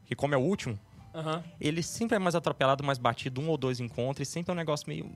Que 0.03 0.13
como 0.13 0.33
é 0.33 0.37
o 0.37 0.41
último, 0.41 0.77
Aham. 1.15 1.43
ele 1.59 1.81
sempre 1.81 2.15
é 2.15 2.19
mais 2.19 2.35
atropelado, 2.35 2.83
mais 2.83 2.97
batido, 2.97 3.39
um 3.41 3.49
ou 3.49 3.57
dois 3.57 3.79
encontros, 3.79 4.27
e 4.27 4.31
sempre 4.31 4.51
é 4.51 4.53
um 4.53 4.57
negócio 4.57 4.87
meio... 4.87 5.09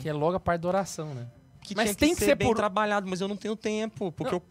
Que 0.00 0.08
é 0.08 0.12
logo 0.12 0.36
a 0.36 0.40
parte 0.40 0.62
da 0.62 0.68
oração, 0.68 1.14
né? 1.14 1.26
Que 1.62 1.74
Mas 1.74 1.86
tinha 1.90 1.94
tem 1.96 2.14
que 2.14 2.24
ser 2.24 2.34
bem 2.34 2.48
por- 2.48 2.56
trabalhado, 2.56 3.06
mas 3.08 3.20
eu 3.20 3.28
não 3.28 3.36
tenho 3.36 3.54
tempo, 3.54 4.10
porque 4.12 4.32
Não, 4.32 4.38
eu... 4.38 4.42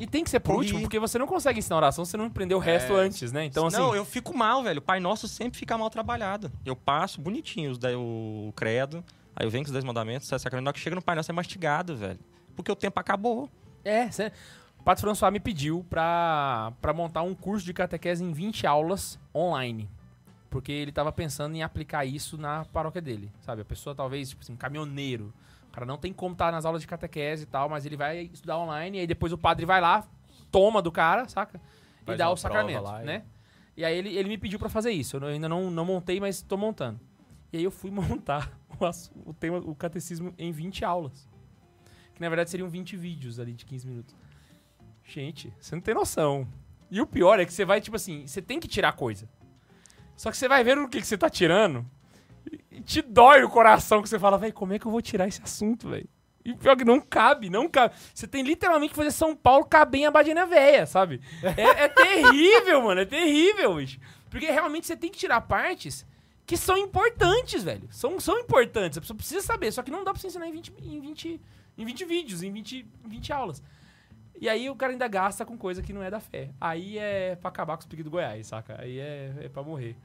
E 0.00 0.06
tem 0.06 0.22
que 0.22 0.30
ser 0.30 0.38
por 0.38 0.54
último, 0.54 0.80
porque 0.80 0.98
você 0.98 1.18
não 1.18 1.26
consegue 1.26 1.58
ensinar 1.58 1.76
oração 1.76 2.04
se 2.04 2.12
você 2.12 2.16
não 2.16 2.26
aprender 2.26 2.54
o 2.54 2.58
resto 2.60 2.92
É. 2.96 3.00
antes, 3.00 3.32
né? 3.32 3.44
Então, 3.44 3.66
assim. 3.66 3.76
não, 3.76 3.96
eu 3.96 4.04
fico 4.04 4.36
mal, 4.36 4.62
velho. 4.62 4.78
O 4.78 4.82
Pai 4.82 5.00
Nosso 5.00 5.26
sempre 5.26 5.58
fica 5.58 5.76
mal 5.76 5.90
trabalhado. 5.90 6.52
Eu 6.64 6.76
passo 6.76 7.20
bonitinho 7.20 7.72
os 7.72 7.78
da- 7.78 7.98
o 7.98 8.52
credo, 8.54 9.04
aí 9.34 9.44
eu 9.44 9.50
venho 9.50 9.64
com 9.64 9.68
os 9.68 9.72
10 9.72 9.84
mandamentos, 9.84 10.28
sai 10.28 10.38
sacramento, 10.38 10.64
na 10.64 10.68
hora 10.68 10.74
que 10.74 10.80
chega 10.80 10.94
no 10.94 11.02
Pai 11.02 11.16
Nosso 11.16 11.32
é 11.32 11.34
mastigado, 11.34 11.96
velho. 11.96 12.18
Porque 12.54 12.70
o 12.70 12.76
tempo 12.76 12.98
acabou. 13.00 13.50
É, 13.84 14.08
cê... 14.10 14.26
o 14.28 14.67
Pato 14.88 15.02
François 15.02 15.30
me 15.30 15.38
pediu 15.38 15.84
pra, 15.90 16.72
pra 16.80 16.94
montar 16.94 17.20
um 17.20 17.34
curso 17.34 17.62
de 17.62 17.74
catequese 17.74 18.24
em 18.24 18.32
20 18.32 18.66
aulas 18.66 19.20
online. 19.34 19.86
Porque 20.48 20.72
ele 20.72 20.90
tava 20.90 21.12
pensando 21.12 21.54
em 21.54 21.62
aplicar 21.62 22.06
isso 22.06 22.38
na 22.38 22.64
paróquia 22.64 23.02
dele, 23.02 23.30
sabe? 23.42 23.60
A 23.60 23.64
pessoa 23.66 23.94
talvez, 23.94 24.30
tipo 24.30 24.40
assim, 24.42 24.54
um 24.54 24.56
caminhoneiro. 24.56 25.30
O 25.68 25.72
cara 25.72 25.84
não 25.84 25.98
tem 25.98 26.10
como 26.10 26.32
estar 26.32 26.50
nas 26.50 26.64
aulas 26.64 26.80
de 26.80 26.88
catequese 26.88 27.42
e 27.42 27.46
tal, 27.46 27.68
mas 27.68 27.84
ele 27.84 27.98
vai 27.98 28.30
estudar 28.32 28.56
online 28.56 28.96
e 28.96 29.00
aí 29.02 29.06
depois 29.06 29.30
o 29.30 29.36
padre 29.36 29.66
vai 29.66 29.78
lá, 29.78 30.08
toma 30.50 30.80
do 30.80 30.90
cara, 30.90 31.28
saca? 31.28 31.60
E 32.00 32.06
Faz 32.06 32.18
dá 32.18 32.28
uma 32.28 32.32
o 32.32 32.36
sacramento, 32.38 32.82
lá 32.82 33.02
e- 33.02 33.04
né? 33.04 33.24
E 33.76 33.84
aí 33.84 33.94
ele, 33.94 34.16
ele 34.16 34.30
me 34.30 34.38
pediu 34.38 34.58
pra 34.58 34.70
fazer 34.70 34.90
isso. 34.90 35.18
Eu 35.18 35.26
ainda 35.26 35.50
não, 35.50 35.70
não 35.70 35.84
montei, 35.84 36.18
mas 36.18 36.40
tô 36.40 36.56
montando. 36.56 36.98
E 37.52 37.58
aí 37.58 37.62
eu 37.64 37.70
fui 37.70 37.90
montar 37.92 38.58
o, 38.80 39.28
o 39.28 39.34
tema, 39.34 39.58
o 39.58 39.74
catecismo 39.74 40.32
em 40.38 40.50
20 40.50 40.82
aulas. 40.82 41.28
que 42.14 42.22
na 42.22 42.28
verdade 42.30 42.48
seriam 42.48 42.70
20 42.70 42.96
vídeos 42.96 43.38
ali 43.38 43.52
de 43.52 43.66
15 43.66 43.86
minutos. 43.86 44.16
Gente, 45.08 45.50
você 45.58 45.74
não 45.74 45.80
tem 45.80 45.94
noção. 45.94 46.46
E 46.90 47.00
o 47.00 47.06
pior 47.06 47.40
é 47.40 47.46
que 47.46 47.52
você 47.52 47.64
vai, 47.64 47.80
tipo 47.80 47.96
assim, 47.96 48.26
você 48.26 48.42
tem 48.42 48.60
que 48.60 48.68
tirar 48.68 48.92
coisa. 48.92 49.26
Só 50.14 50.30
que 50.30 50.36
você 50.36 50.46
vai 50.46 50.62
ver 50.62 50.76
o 50.76 50.86
que, 50.86 51.00
que 51.00 51.06
você 51.06 51.16
tá 51.16 51.30
tirando 51.30 51.84
e 52.70 52.80
te 52.82 53.00
dói 53.00 53.42
o 53.42 53.48
coração 53.48 54.02
que 54.02 54.08
você 54.08 54.18
fala, 54.18 54.36
velho, 54.36 54.52
como 54.52 54.74
é 54.74 54.78
que 54.78 54.86
eu 54.86 54.90
vou 54.90 55.00
tirar 55.00 55.26
esse 55.26 55.42
assunto, 55.42 55.88
velho? 55.88 56.08
E 56.44 56.54
pior 56.54 56.76
que 56.76 56.84
não 56.84 57.00
cabe, 57.00 57.48
não 57.48 57.68
cabe. 57.68 57.94
Você 58.12 58.26
tem 58.26 58.42
literalmente 58.42 58.90
que 58.90 58.96
fazer 58.96 59.10
São 59.10 59.34
Paulo 59.34 59.64
caber 59.64 60.02
em 60.02 60.06
Abadina 60.06 60.44
Véia, 60.44 60.86
sabe? 60.86 61.20
É, 61.42 61.84
é 61.84 61.88
terrível, 61.88 62.82
mano, 62.82 63.00
é 63.00 63.06
terrível, 63.06 63.76
bicho. 63.76 63.98
Porque 64.28 64.50
realmente 64.50 64.86
você 64.86 64.96
tem 64.96 65.10
que 65.10 65.18
tirar 65.18 65.40
partes 65.40 66.06
que 66.44 66.56
são 66.56 66.76
importantes, 66.76 67.62
velho. 67.64 67.88
São, 67.90 68.20
são 68.20 68.38
importantes, 68.38 68.98
a 68.98 69.00
pessoa 69.00 69.16
precisa 69.16 69.40
saber, 69.40 69.72
só 69.72 69.82
que 69.82 69.90
não 69.90 70.04
dá 70.04 70.12
pra 70.12 70.20
você 70.20 70.26
ensinar 70.26 70.48
em 70.48 70.52
20, 70.52 70.74
em 70.82 71.00
20, 71.00 71.40
em 71.78 71.84
20 71.84 72.04
vídeos, 72.04 72.42
em 72.42 72.52
20, 72.52 72.86
em 73.04 73.08
20 73.08 73.32
aulas. 73.32 73.62
E 74.40 74.48
aí 74.48 74.70
o 74.70 74.76
cara 74.76 74.92
ainda 74.92 75.08
gasta 75.08 75.44
com 75.44 75.56
coisa 75.58 75.82
que 75.82 75.92
não 75.92 76.02
é 76.02 76.10
da 76.10 76.20
fé. 76.20 76.50
Aí 76.60 76.96
é 76.98 77.34
pra 77.36 77.48
acabar 77.48 77.76
com 77.76 77.80
os 77.80 77.86
piques 77.86 78.04
do 78.04 78.10
Goiás, 78.10 78.46
saca? 78.46 78.80
Aí 78.80 78.98
é, 78.98 79.32
é 79.40 79.48
pra 79.48 79.62
morrer. 79.62 79.96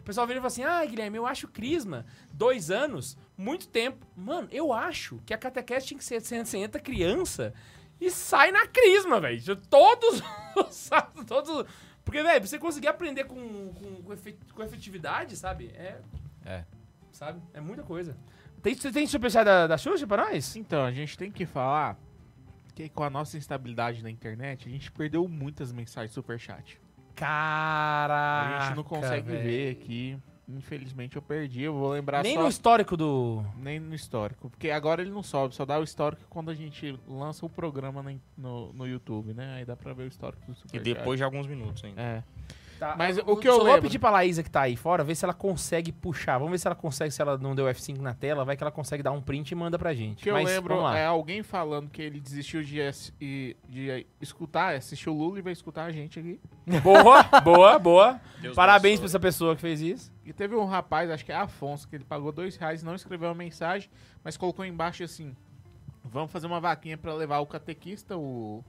O 0.00 0.02
pessoal 0.02 0.26
vira 0.26 0.38
e 0.38 0.40
fala 0.40 0.48
assim: 0.48 0.64
ah, 0.64 0.84
Guilherme, 0.84 1.16
eu 1.18 1.26
acho 1.26 1.46
Crisma, 1.46 2.04
dois 2.32 2.70
anos, 2.70 3.16
muito 3.36 3.68
tempo. 3.68 4.06
Mano, 4.16 4.48
eu 4.50 4.72
acho 4.72 5.20
que 5.26 5.32
a 5.34 5.38
catequese 5.38 5.86
tinha 5.86 5.98
que 5.98 6.04
ser 6.04 6.20
você 6.20 6.56
entra 6.58 6.80
criança 6.80 7.52
e 8.00 8.10
sai 8.10 8.50
na 8.50 8.66
Crisma, 8.66 9.20
velho. 9.20 9.56
Todos, 9.56 10.22
todos. 11.28 11.66
Porque, 12.04 12.20
velho, 12.22 12.40
pra 12.40 12.46
você 12.48 12.58
conseguir 12.58 12.88
aprender 12.88 13.24
com, 13.24 13.36
com, 13.74 14.02
com, 14.02 14.12
efet- 14.12 14.52
com 14.54 14.62
efetividade, 14.62 15.36
sabe? 15.36 15.66
É. 15.74 16.00
É. 16.44 16.64
Sabe? 17.12 17.40
É 17.54 17.60
muita 17.60 17.82
coisa. 17.84 18.16
Tem, 18.60 18.74
você 18.74 18.90
tem 18.90 19.06
superchat 19.06 19.44
da, 19.44 19.66
da 19.68 19.78
Xuxa 19.78 20.06
pra 20.06 20.24
nós? 20.30 20.56
Então, 20.56 20.84
a 20.84 20.90
gente 20.90 21.16
tem 21.16 21.30
que 21.30 21.46
falar 21.46 21.96
que 22.74 22.88
com 22.88 23.04
a 23.04 23.10
nossa 23.10 23.36
instabilidade 23.36 24.02
na 24.02 24.10
internet, 24.10 24.68
a 24.68 24.70
gente 24.70 24.90
perdeu 24.92 25.26
muitas 25.28 25.72
mensagens 25.72 26.12
superchat. 26.12 26.80
Caraca. 27.14 28.56
A 28.58 28.66
gente 28.66 28.76
não 28.76 28.84
consegue 28.84 29.30
ver 29.30 29.70
aqui. 29.72 30.18
Infelizmente 30.48 31.16
eu 31.16 31.22
perdi, 31.22 31.62
eu 31.62 31.72
vou 31.72 31.90
lembrar 31.90 32.22
Nem 32.22 32.34
só... 32.34 32.42
no 32.42 32.48
histórico 32.48 32.96
do. 32.96 33.44
Nem 33.56 33.78
no 33.78 33.94
histórico. 33.94 34.50
Porque 34.50 34.70
agora 34.70 35.00
ele 35.00 35.10
não 35.10 35.22
sobe, 35.22 35.54
só 35.54 35.64
dá 35.64 35.78
o 35.78 35.82
histórico 35.84 36.22
quando 36.28 36.50
a 36.50 36.54
gente 36.54 36.98
lança 37.06 37.46
o 37.46 37.48
programa 37.48 38.10
in- 38.12 38.20
no, 38.36 38.72
no 38.72 38.86
YouTube, 38.86 39.32
né? 39.32 39.54
Aí 39.54 39.64
dá 39.64 39.76
pra 39.76 39.92
ver 39.94 40.02
o 40.02 40.06
histórico 40.08 40.44
do 40.44 40.52
E 40.52 40.56
Superchat. 40.56 40.82
depois 40.94 41.16
de 41.18 41.24
alguns 41.24 41.46
minutos 41.46 41.82
ainda. 41.84 42.02
É. 42.02 42.22
Tá, 42.82 42.96
Mas 42.98 43.16
eu- 43.16 43.24
o 43.28 43.36
que 43.36 43.46
eu 43.46 43.52
só 43.52 43.58
vou 43.58 43.66
lembro- 43.68 43.82
pedir 43.82 44.00
pra 44.00 44.10
Laísa 44.10 44.42
que 44.42 44.50
tá 44.50 44.62
aí 44.62 44.74
fora, 44.74 45.04
ver 45.04 45.14
se 45.14 45.24
ela 45.24 45.32
consegue 45.32 45.92
puxar. 45.92 46.38
Vamos 46.38 46.50
ver 46.50 46.58
se 46.58 46.66
ela 46.66 46.74
consegue, 46.74 47.12
se 47.12 47.22
ela 47.22 47.38
não 47.38 47.54
deu 47.54 47.66
F5 47.66 48.00
na 48.02 48.12
tela, 48.12 48.44
vai 48.44 48.56
que 48.56 48.62
ela 48.64 48.72
consegue 48.72 49.04
dar 49.04 49.12
um 49.12 49.20
print 49.20 49.52
e 49.52 49.54
manda 49.54 49.78
pra 49.78 49.94
gente. 49.94 50.18
O 50.18 50.22
que 50.24 50.30
eu 50.30 50.34
Mas, 50.34 50.46
lembro 50.48 50.74
vamos 50.74 50.90
lá. 50.90 50.98
é 50.98 51.06
alguém 51.06 51.44
falando 51.44 51.88
que 51.88 52.02
ele 52.02 52.18
desistiu 52.18 52.60
de, 52.64 52.80
e- 53.20 53.56
de 53.68 54.06
escutar, 54.20 54.74
assistiu 54.74 55.14
o 55.14 55.16
Lula 55.18 55.38
e 55.38 55.42
vai 55.42 55.52
escutar 55.52 55.84
a 55.84 55.92
gente 55.92 56.18
aqui. 56.18 56.40
Boa, 56.82 57.22
boa, 57.44 57.78
boa. 57.78 58.20
Deus 58.40 58.56
Parabéns 58.56 58.98
pra 58.98 59.06
essa 59.06 59.20
pessoa 59.20 59.54
que 59.54 59.60
fez 59.60 59.80
isso. 59.80 60.12
E 60.24 60.32
teve 60.32 60.56
um 60.56 60.64
rapaz, 60.64 61.08
acho 61.08 61.24
que 61.24 61.30
é 61.30 61.36
Afonso, 61.36 61.86
que 61.88 61.94
ele 61.94 62.04
pagou 62.04 62.32
dois 62.32 62.56
reais, 62.56 62.82
não 62.82 62.96
escreveu 62.96 63.28
a 63.28 63.34
mensagem, 63.34 63.88
mas 64.24 64.36
colocou 64.36 64.64
embaixo 64.64 65.04
assim: 65.04 65.36
Vamos 66.04 66.32
fazer 66.32 66.48
uma 66.48 66.60
vaquinha 66.60 66.98
pra 66.98 67.14
levar 67.14 67.38
o 67.38 67.46
catequista, 67.46 68.16
o 68.16 68.64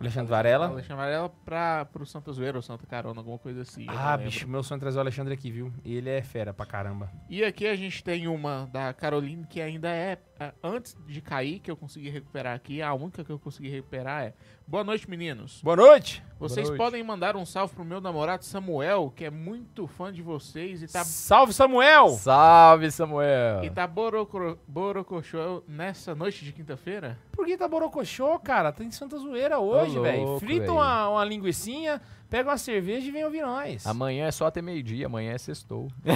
Alexandre 0.00 0.30
Varela. 0.30 0.66
Alexandre 0.66 0.96
Varela, 0.96 1.28
pra, 1.44 1.84
pro 1.86 2.06
Santa 2.06 2.32
Zoeira 2.32 2.56
ou 2.58 2.62
Santa 2.62 2.86
Carona, 2.86 3.20
alguma 3.20 3.38
coisa 3.38 3.62
assim. 3.62 3.86
Ah, 3.88 4.16
bicho, 4.16 4.46
meu 4.48 4.62
sonho 4.62 4.78
é 4.78 4.80
trazer 4.80 4.98
o 4.98 5.00
Alexandre 5.00 5.34
aqui, 5.34 5.50
viu? 5.50 5.72
Ele 5.84 6.08
é 6.08 6.22
fera 6.22 6.54
pra 6.54 6.64
caramba. 6.64 7.10
E 7.28 7.44
aqui 7.44 7.66
a 7.66 7.74
gente 7.74 8.02
tem 8.04 8.28
uma 8.28 8.68
da 8.72 8.92
Caroline 8.92 9.46
que 9.46 9.60
ainda 9.60 9.88
é, 9.88 10.16
antes 10.62 10.96
de 11.06 11.20
cair, 11.20 11.60
que 11.60 11.70
eu 11.70 11.76
consegui 11.76 12.08
recuperar 12.10 12.54
aqui. 12.54 12.80
A 12.80 12.94
única 12.94 13.24
que 13.24 13.30
eu 13.30 13.38
consegui 13.38 13.68
recuperar 13.68 14.24
é: 14.24 14.34
Boa 14.66 14.84
noite, 14.84 15.08
meninos. 15.08 15.60
Boa 15.62 15.76
noite! 15.76 16.22
Vocês 16.38 16.68
noite. 16.68 16.78
podem 16.78 17.02
mandar 17.02 17.36
um 17.36 17.44
salve 17.44 17.74
pro 17.74 17.84
meu 17.84 18.00
namorado 18.00 18.44
Samuel, 18.44 19.12
que 19.16 19.24
é 19.24 19.30
muito 19.30 19.86
fã 19.88 20.12
de 20.12 20.22
vocês 20.22 20.82
e 20.82 20.86
tá, 20.86 21.02
Salve, 21.02 21.52
Samuel! 21.52 22.10
Salve, 22.10 22.90
Samuel! 22.90 23.64
e 23.64 23.70
tá 23.70 23.86
borocro, 23.86 24.58
borocochô 24.68 25.64
nessa 25.66 26.14
noite 26.14 26.44
de 26.44 26.52
quinta-feira? 26.52 27.18
Por 27.32 27.44
que 27.46 27.56
tá 27.56 27.66
borocochô, 27.66 28.38
cara? 28.38 28.70
Tá 28.70 28.84
em 28.84 28.90
Santa 28.90 29.16
Zoeira 29.18 29.58
hoje, 29.58 29.98
velho. 29.98 30.38
Frita 30.38 30.70
uma, 30.70 31.08
uma 31.08 31.24
linguicinha, 31.24 32.00
pega 32.30 32.50
uma 32.50 32.58
cerveja 32.58 33.06
e 33.08 33.10
vem 33.10 33.24
ouvir 33.24 33.42
nós. 33.42 33.86
Amanhã 33.86 34.26
é 34.26 34.30
só 34.30 34.46
até 34.46 34.60
meio-dia, 34.62 35.06
amanhã 35.06 35.32
é 35.32 35.38
sextou. 35.38 35.88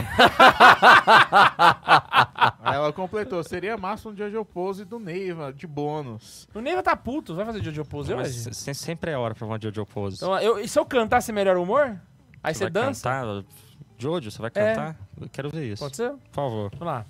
Aí 2.60 2.74
ela 2.76 2.92
completou: 2.92 3.42
seria 3.42 3.76
massa 3.76 4.08
um 4.08 4.16
Jojo 4.16 4.44
Pose 4.44 4.84
do 4.84 4.98
Neiva, 4.98 5.52
de 5.52 5.66
bônus. 5.66 6.48
O 6.54 6.60
Neiva 6.60 6.82
tá 6.82 6.94
puto, 6.96 7.34
vai 7.34 7.44
fazer 7.44 7.62
Jojo 7.62 7.84
Pose 7.84 8.14
Mas 8.14 8.46
hoje? 8.46 8.54
se- 8.54 8.74
sempre 8.74 9.10
é 9.10 9.16
hora 9.18 9.34
pra 9.34 9.46
uma 9.46 9.60
Jojo 9.60 9.84
Pose. 9.86 10.16
Então, 10.16 10.38
eu, 10.38 10.58
e 10.60 10.68
se 10.68 10.78
eu 10.78 10.84
cantar, 10.86 11.20
você 11.20 11.32
melhora 11.32 11.58
o 11.58 11.62
humor? 11.62 11.98
Aí 12.42 12.54
você, 12.54 12.64
vai 12.64 12.70
dança? 12.70 13.08
cantar? 13.08 13.44
Jojo, 13.98 14.30
você 14.30 14.38
vai 14.40 14.50
É. 14.54 14.74
cantar? 14.74 14.96
Eu 15.20 15.28
quero 15.30 15.50
ver 15.50 15.72
isso. 15.72 15.82
Pode 15.82 15.96
ser? 15.96 16.10
Por 16.10 16.32
favor. 16.32 16.70
Vamos 16.72 16.86
lá. 16.86 17.06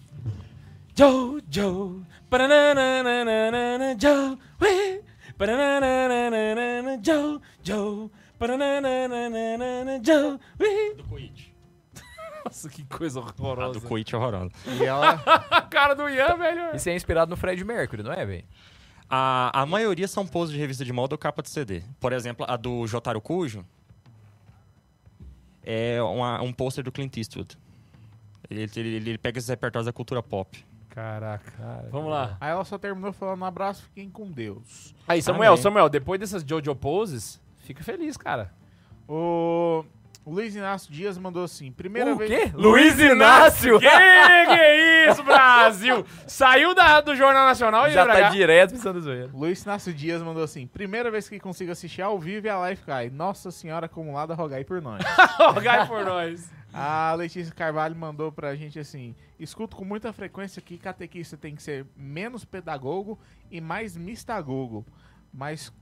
Jojo, 0.95 2.05
parananananana, 2.29 3.97
Joe, 3.99 4.39
ué, 4.61 5.01
parananananana, 5.39 7.01
Joe, 7.03 7.41
Joe, 7.63 8.11
parananananana, 8.11 8.11
Joe, 8.11 8.11
ué. 8.11 8.11
Do 10.97 11.05
Coit. 11.09 11.53
Nossa, 12.45 12.69
que 12.69 12.85
coisa 12.85 13.21
horrorosa. 13.21 13.79
do 13.81 13.87
Coit 13.87 14.13
é 14.15 14.19
horroroso. 14.19 14.51
E 14.67 14.85
ela. 14.85 15.13
A 15.51 15.63
cara 15.63 15.95
do 15.95 16.09
Ian, 16.09 16.37
velho. 16.37 16.75
Isso 16.77 16.89
é 16.89 16.95
inspirado 16.97 17.31
no 17.31 17.37
Fred 17.37 17.65
Mercury, 17.65 18.03
não 18.03 18.13
é, 18.13 18.25
velho? 18.27 18.45
A, 19.09 19.63
a 19.63 19.67
maioria 19.67 20.09
são 20.09 20.27
poses 20.27 20.53
de 20.55 20.59
revista 20.59 20.85
de 20.85 20.93
moda 20.93 21.15
ou 21.15 21.19
capa 21.19 21.43
de 21.43 21.51
CD. 21.51 21.83
Por 22.01 22.13
exemplo, 22.13 22.45
a 22.49 22.57
do 22.57 22.87
Jotaro 22.87 23.21
Cujo 23.21 23.65
é 25.63 26.03
uma- 26.03 26.41
um 26.43 26.53
pôster 26.53 26.83
do 26.83 26.91
Clint 26.91 27.17
Eastwood. 27.17 27.57
Ele, 28.51 28.63
ele- 28.77 28.97
ele 28.97 29.19
pega 29.19 29.39
esses 29.39 29.49
repertórios 29.49 29.87
da 29.87 29.93
cultura 29.93 30.23
pop. 30.23 30.65
Caraca. 30.91 31.89
Vamos 31.91 32.11
lá. 32.11 32.37
Aí 32.41 32.51
ela 32.51 32.65
só 32.65 32.77
terminou 32.77 33.13
falando 33.13 33.41
um 33.41 33.45
abraço, 33.47 33.83
fiquem 33.85 34.11
com 34.11 34.31
Deus. 34.31 34.95
Aí, 35.09 35.23
Samuel, 35.23 35.53
Amém. 35.53 35.63
Samuel, 35.63 35.89
depois 35.89 36.21
dessas 36.21 36.43
Jojo 36.43 36.75
poses, 36.75 37.41
fica 37.73 37.83
feliz, 37.85 38.17
cara. 38.17 38.53
O, 39.09 39.85
o 40.25 40.31
Luiz 40.31 40.55
Inácio 40.55 40.93
Dias 40.93 41.17
mandou 41.19 41.45
assim: 41.45 41.73
primeira 41.73 42.13
o 42.13 42.17
vez. 42.17 42.31
quê? 42.31 42.53
Luiz 42.55 42.99
Inácio! 42.99 43.81
que, 43.81 43.89
que 43.89 43.95
é 44.61 45.11
isso, 45.11 45.23
Brasil? 45.23 46.05
Saiu 46.27 46.75
da, 46.75 47.01
do 47.01 47.17
Jornal 47.17 47.47
Nacional 47.47 47.89
e 47.89 47.93
Já 47.93 48.07
tá 48.07 48.21
cá. 48.21 48.29
direto 48.29 48.73
pensando 48.73 49.01
zoeira. 49.01 49.31
Luiz 49.33 49.63
Inácio 49.63 49.93
Dias 49.93 50.23
mandou 50.23 50.43
assim: 50.45 50.67
primeira 50.67 51.11
vez 51.11 51.29
que 51.29 51.41
consigo 51.41 51.73
assistir 51.73 52.03
ao 52.03 52.19
vivo 52.19 52.47
e 52.47 52.51
a 52.51 52.59
live 52.59 52.83
cai. 52.83 53.11
Nossa 53.11 53.51
Senhora 53.51 53.87
acumulada, 53.87 54.35
rogai 54.35 54.65
por 54.65 54.81
nós. 54.81 55.03
Rogai 55.39 55.87
por 55.87 56.05
nós. 56.05 56.49
a 56.73 57.13
Letícia 57.15 57.53
Carvalho 57.55 57.97
mandou 57.97 58.31
pra 58.31 58.55
gente 58.55 58.79
assim: 58.79 59.15
escuto 59.41 59.77
com 59.77 59.85
muita 59.85 60.13
frequência 60.13 60.63
que 60.63 60.79
catequista 60.79 61.37
tem 61.37 61.57
que 61.57 61.63
ser 61.63 61.87
menos 61.97 62.45
pedagogo 62.45 63.19
e 63.51 63.61
mais 63.61 63.97
mistagogo. 63.97 64.87
Mas 65.35 65.73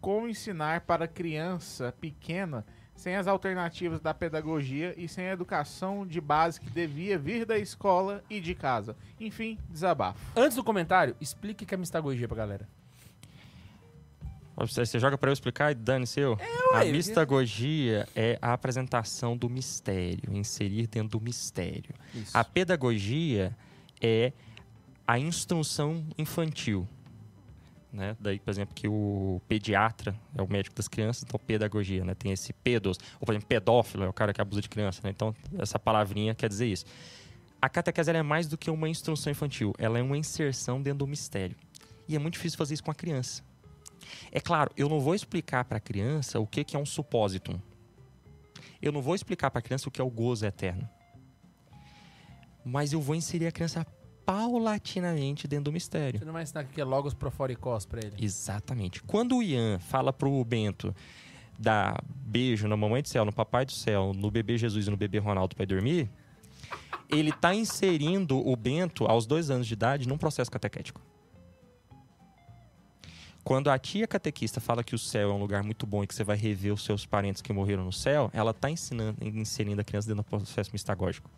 como 0.00 0.28
ensinar 0.28 0.82
para 0.82 1.08
criança 1.08 1.94
pequena 2.00 2.64
sem 2.94 3.14
as 3.14 3.28
alternativas 3.28 4.00
da 4.00 4.12
pedagogia 4.12 4.92
e 4.96 5.06
sem 5.06 5.28
a 5.28 5.32
educação 5.32 6.06
de 6.06 6.20
base 6.20 6.60
que 6.60 6.68
devia 6.68 7.16
vir 7.16 7.46
da 7.46 7.56
escola 7.56 8.24
e 8.28 8.40
de 8.40 8.54
casa? 8.54 8.96
Enfim, 9.20 9.58
desabafo. 9.68 10.18
Antes 10.36 10.56
do 10.56 10.64
comentário, 10.64 11.14
explique 11.20 11.64
que 11.64 11.74
é 11.74 11.78
mistagogia 11.78 12.26
pra 12.26 12.36
galera. 12.36 12.68
Você, 14.56 14.84
você 14.84 14.98
joga 14.98 15.16
pra 15.16 15.30
eu 15.30 15.32
explicar 15.32 15.70
e 15.70 15.74
dane-se 15.76 16.18
eu. 16.18 16.36
a 16.72 16.78
ué, 16.78 16.90
mistagogia 16.90 18.08
é 18.16 18.36
a 18.42 18.52
apresentação 18.52 19.36
do 19.36 19.48
mistério, 19.48 20.34
inserir 20.34 20.88
dentro 20.88 21.18
do 21.18 21.20
mistério. 21.20 21.94
A 22.34 22.42
pedagogia 22.42 23.56
é 24.00 24.32
a 25.06 25.18
instrução 25.18 26.04
infantil. 26.18 26.88
Né? 27.92 28.16
Daí, 28.20 28.38
por 28.38 28.50
exemplo, 28.50 28.74
que 28.74 28.86
o 28.86 29.40
pediatra 29.48 30.14
é 30.36 30.42
o 30.42 30.46
médico 30.46 30.76
das 30.76 30.88
crianças, 30.88 31.24
então 31.26 31.40
pedagogia, 31.40 32.04
né? 32.04 32.14
Tem 32.14 32.32
esse 32.32 32.52
pedos. 32.52 32.98
Ou, 33.18 33.24
por 33.24 33.32
exemplo, 33.32 33.48
pedófilo 33.48 34.04
é 34.04 34.08
o 34.08 34.12
cara 34.12 34.32
que 34.32 34.40
abusa 34.40 34.60
de 34.60 34.68
criança, 34.68 35.00
né? 35.02 35.10
Então, 35.10 35.34
essa 35.58 35.78
palavrinha 35.78 36.34
quer 36.34 36.48
dizer 36.48 36.66
isso. 36.66 36.84
A 37.60 37.68
catequese 37.68 38.10
é 38.10 38.22
mais 38.22 38.46
do 38.46 38.58
que 38.58 38.70
uma 38.70 38.88
instrução 38.88 39.30
infantil, 39.30 39.74
ela 39.78 39.98
é 39.98 40.02
uma 40.02 40.16
inserção 40.16 40.80
dentro 40.80 41.00
do 41.00 41.06
mistério. 41.06 41.56
E 42.06 42.14
é 42.14 42.18
muito 42.18 42.34
difícil 42.34 42.58
fazer 42.58 42.74
isso 42.74 42.84
com 42.84 42.90
a 42.90 42.94
criança. 42.94 43.42
É 44.30 44.40
claro, 44.40 44.70
eu 44.76 44.88
não 44.88 45.00
vou 45.00 45.14
explicar 45.14 45.64
para 45.64 45.78
a 45.78 45.80
criança 45.80 46.38
o 46.38 46.46
que, 46.46 46.64
que 46.64 46.76
é 46.76 46.78
um 46.78 46.86
supósito. 46.86 47.60
Eu 48.80 48.92
não 48.92 49.02
vou 49.02 49.14
explicar 49.14 49.50
para 49.50 49.58
a 49.58 49.62
criança 49.62 49.88
o 49.88 49.92
que 49.92 50.00
é 50.00 50.04
o 50.04 50.10
gozo 50.10 50.46
eterno. 50.46 50.88
Mas 52.64 52.92
eu 52.92 53.00
vou 53.00 53.16
inserir 53.16 53.46
a 53.46 53.52
criança 53.52 53.86
paulatinamente 54.28 55.48
dentro 55.48 55.64
do 55.64 55.72
mistério. 55.72 56.18
Você 56.18 56.24
não 56.26 56.34
vai 56.34 56.42
ensinar 56.42 56.64
que 56.64 56.78
é 56.78 56.84
logos 56.84 57.14
proforicós 57.14 57.86
pra 57.86 57.98
ele. 57.98 58.12
Exatamente. 58.18 59.02
Quando 59.02 59.38
o 59.38 59.42
Ian 59.42 59.78
fala 59.78 60.12
pro 60.12 60.44
Bento 60.44 60.94
dar 61.58 62.04
beijo 62.06 62.68
na 62.68 62.76
mamãe 62.76 63.00
do 63.00 63.08
céu, 63.08 63.24
no 63.24 63.32
papai 63.32 63.64
do 63.64 63.72
céu, 63.72 64.12
no 64.14 64.30
bebê 64.30 64.58
Jesus 64.58 64.86
e 64.86 64.90
no 64.90 64.98
bebê 64.98 65.16
Ronaldo 65.16 65.56
para 65.56 65.64
dormir, 65.64 66.10
ele 67.08 67.32
tá 67.32 67.54
inserindo 67.54 68.46
o 68.46 68.54
Bento 68.54 69.06
aos 69.06 69.26
dois 69.26 69.48
anos 69.50 69.66
de 69.66 69.72
idade 69.72 70.06
num 70.06 70.18
processo 70.18 70.50
catequético. 70.50 71.00
Quando 73.42 73.70
a 73.70 73.78
tia 73.78 74.06
catequista 74.06 74.60
fala 74.60 74.84
que 74.84 74.94
o 74.94 74.98
céu 74.98 75.30
é 75.30 75.32
um 75.32 75.38
lugar 75.38 75.62
muito 75.62 75.86
bom 75.86 76.04
e 76.04 76.06
que 76.06 76.14
você 76.14 76.22
vai 76.22 76.36
rever 76.36 76.74
os 76.74 76.84
seus 76.84 77.06
parentes 77.06 77.40
que 77.40 77.50
morreram 77.50 77.82
no 77.82 77.92
céu, 77.94 78.30
ela 78.34 78.50
está 78.50 78.68
ensinando, 78.68 79.16
inserindo 79.24 79.80
a 79.80 79.84
criança 79.84 80.06
dentro 80.06 80.22
do 80.22 80.28
processo 80.28 80.68
mistagógico. 80.70 81.30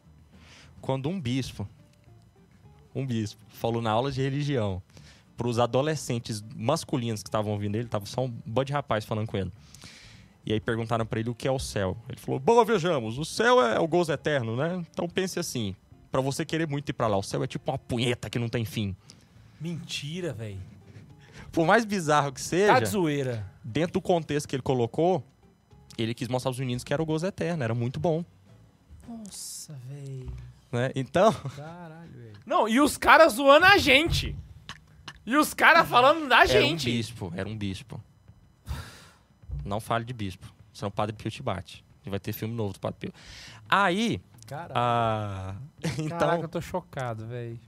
Quando 0.81 1.09
um 1.09 1.21
bispo, 1.21 1.69
um 2.95 3.07
bispo, 3.07 3.41
falou 3.49 3.81
na 3.81 3.91
aula 3.91 4.11
de 4.11 4.21
religião 4.23 4.83
para 5.37 5.49
os 5.49 5.59
adolescentes 5.59 6.45
masculinos 6.55 7.23
que 7.23 7.29
estavam 7.29 7.53
ouvindo 7.53 7.77
ele, 7.77 7.89
tava 7.89 8.05
só 8.05 8.25
um 8.25 8.29
bando 8.45 8.67
de 8.67 8.73
rapaz 8.73 9.05
falando 9.05 9.27
com 9.27 9.37
ele. 9.39 9.51
E 10.45 10.53
aí 10.53 10.61
perguntaram 10.61 11.05
para 11.07 11.21
ele 11.21 11.31
o 11.31 11.35
que 11.35 11.47
é 11.49 11.51
o 11.51 11.59
céu. 11.59 11.97
Ele 12.09 12.19
falou: 12.19 12.39
Bom, 12.41 12.63
vejamos, 12.65 13.19
o 13.19 13.25
céu 13.25 13.61
é 13.65 13.79
o 13.79 13.87
gozo 13.89 14.13
eterno, 14.13 14.57
né? 14.57 14.85
Então 14.91 15.09
pense 15.09 15.39
assim, 15.39 15.75
para 16.11 16.21
você 16.21 16.45
querer 16.45 16.67
muito 16.67 16.89
ir 16.89 16.93
para 16.93 17.07
lá, 17.07 17.17
o 17.17 17.23
céu 17.23 17.43
é 17.43 17.47
tipo 17.47 17.71
uma 17.71 17.79
punheta 17.79 18.29
que 18.29 18.39
não 18.39 18.49
tem 18.49 18.65
fim. 18.65 18.95
Mentira, 19.61 20.33
velho. 20.33 20.59
Por 21.53 21.67
mais 21.67 21.85
bizarro 21.85 22.33
que 22.33 22.41
Tá 22.41 22.47
seja, 22.47 22.79
de 22.81 22.87
zoeira. 22.87 23.47
dentro 23.65 23.95
do 23.95 24.01
contexto 24.01 24.47
que 24.49 24.55
ele 24.57 24.63
colocou, 24.63 25.23
ele 25.99 26.15
quis 26.15 26.29
mostrar 26.29 26.49
aos 26.51 26.59
meninos 26.59 26.85
que 26.85 26.93
era 26.93 27.03
o 27.03 27.07
gozo 27.07 27.27
eterno, 27.27 27.63
era 27.65 27.75
muito 27.75 27.99
bom, 28.01 28.25
Nossa, 29.09 29.75
velho. 29.89 30.31
Né? 30.73 30.91
Então, 30.95 31.33
Caralho, 31.33 32.13
velho. 32.13 32.33
Não, 32.47 32.69
e 32.69 32.81
os 32.81 32.97
caras 32.97 33.35
zoando 33.35 33.67
a 33.67 33.79
gente. 33.79 34.37
E 35.27 35.37
os 35.37 35.55
caras 35.55 35.89
falando 35.89 36.29
da 36.29 36.45
era 36.45 36.45
um 36.45 36.47
gente. 36.49 36.85
bispo, 36.91 37.33
era 37.35 37.49
um 37.49 37.57
bispo. 37.57 38.01
Não 39.65 39.79
fale 39.79 40.05
de 40.05 40.13
bispo, 40.13 40.53
senão 40.73 40.89
o 40.89 40.93
Padre 40.93 41.15
Pio 41.15 41.31
te 41.31 41.43
bate. 41.43 41.85
Vai 42.07 42.19
ter 42.19 42.33
filme 42.33 42.55
novo 42.55 42.73
do 42.73 42.81
Padre 42.81 42.99
Pio. 42.99 43.13
Aí, 43.69 44.21
Caralho. 44.47 44.73
a... 44.75 45.55
então, 45.99 46.19
Caraca, 46.19 46.45
eu 46.45 46.49
tô 46.49 46.61
chocado, 46.61 47.27
velho. 47.27 47.61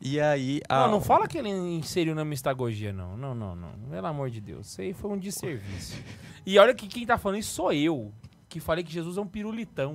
e 0.00 0.18
aí... 0.18 0.60
A... 0.68 0.80
Não, 0.80 0.92
não 0.92 1.00
fala 1.00 1.28
que 1.28 1.38
ele 1.38 1.50
inseriu 1.50 2.14
na 2.14 2.24
mistagogia, 2.24 2.92
não. 2.92 3.16
Não, 3.16 3.34
não, 3.34 3.54
não. 3.54 3.70
Pelo 3.90 4.06
amor 4.06 4.30
de 4.30 4.40
Deus. 4.40 4.68
Isso 4.68 4.80
aí 4.80 4.92
foi 4.92 5.10
um 5.10 5.18
desserviço. 5.18 5.96
E 6.46 6.58
olha 6.58 6.74
que 6.74 6.88
quem 6.88 7.04
tá 7.04 7.18
falando 7.18 7.40
isso 7.40 7.52
sou 7.52 7.70
eu, 7.74 8.10
que 8.48 8.58
falei 8.58 8.82
que 8.82 8.90
Jesus 8.90 9.18
é 9.18 9.20
um 9.20 9.26
pirulitão 9.26 9.92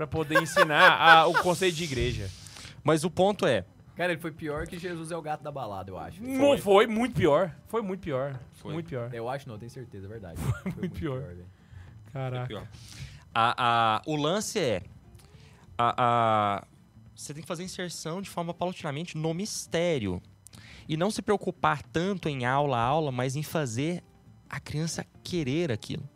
pra 0.00 0.06
poder 0.06 0.42
ensinar 0.42 0.92
a- 0.98 1.26
o 1.26 1.34
conceito 1.42 1.76
de 1.76 1.84
igreja. 1.84 2.30
Mas 2.82 3.04
o 3.04 3.10
ponto 3.10 3.46
é, 3.46 3.66
Cara, 3.94 4.12
ele 4.12 4.20
foi 4.22 4.30
pior 4.32 4.66
que 4.66 4.78
Jesus 4.78 5.10
é 5.10 5.16
o 5.16 5.20
gato 5.20 5.42
da 5.42 5.52
balada, 5.52 5.90
eu 5.90 5.98
acho. 5.98 6.22
Não 6.22 6.56
foi 6.56 6.86
muito 6.86 7.14
pior. 7.14 7.54
Foi 7.68 7.82
muito 7.82 8.00
pior. 8.00 8.40
Foi. 8.54 8.72
Muito 8.72 8.86
pior. 8.88 9.12
Eu 9.12 9.28
acho 9.28 9.46
não, 9.46 9.58
tenho 9.58 9.70
certeza, 9.70 10.06
é 10.06 10.08
verdade. 10.08 10.40
Foi 10.40 10.72
muito 10.72 10.94
pior. 10.98 11.20
velho. 11.20 11.44
Caraca. 12.10 12.46
Pior. 12.46 12.66
A, 13.34 13.54
a- 13.98 14.02
o 14.06 14.16
lance 14.16 14.58
é. 14.58 14.82
a- 15.76 15.94
a- 15.98 16.64
você 17.14 17.34
tem 17.34 17.42
que 17.42 17.48
fazer 17.48 17.62
inserção 17.62 18.22
de 18.22 18.30
forma 18.30 18.54
paulatinamente 18.54 19.18
no 19.18 19.34
mistério. 19.34 20.22
E 20.88 20.96
não 20.96 21.10
se 21.10 21.20
preocupar 21.20 21.82
tanto 21.82 22.26
em 22.26 22.46
aula 22.46 22.78
a 22.78 22.82
aula, 22.82 23.12
mas 23.12 23.36
em 23.36 23.42
fazer 23.42 24.02
a 24.48 24.58
criança 24.58 25.04
querer 25.22 25.70
aquilo. 25.70 26.08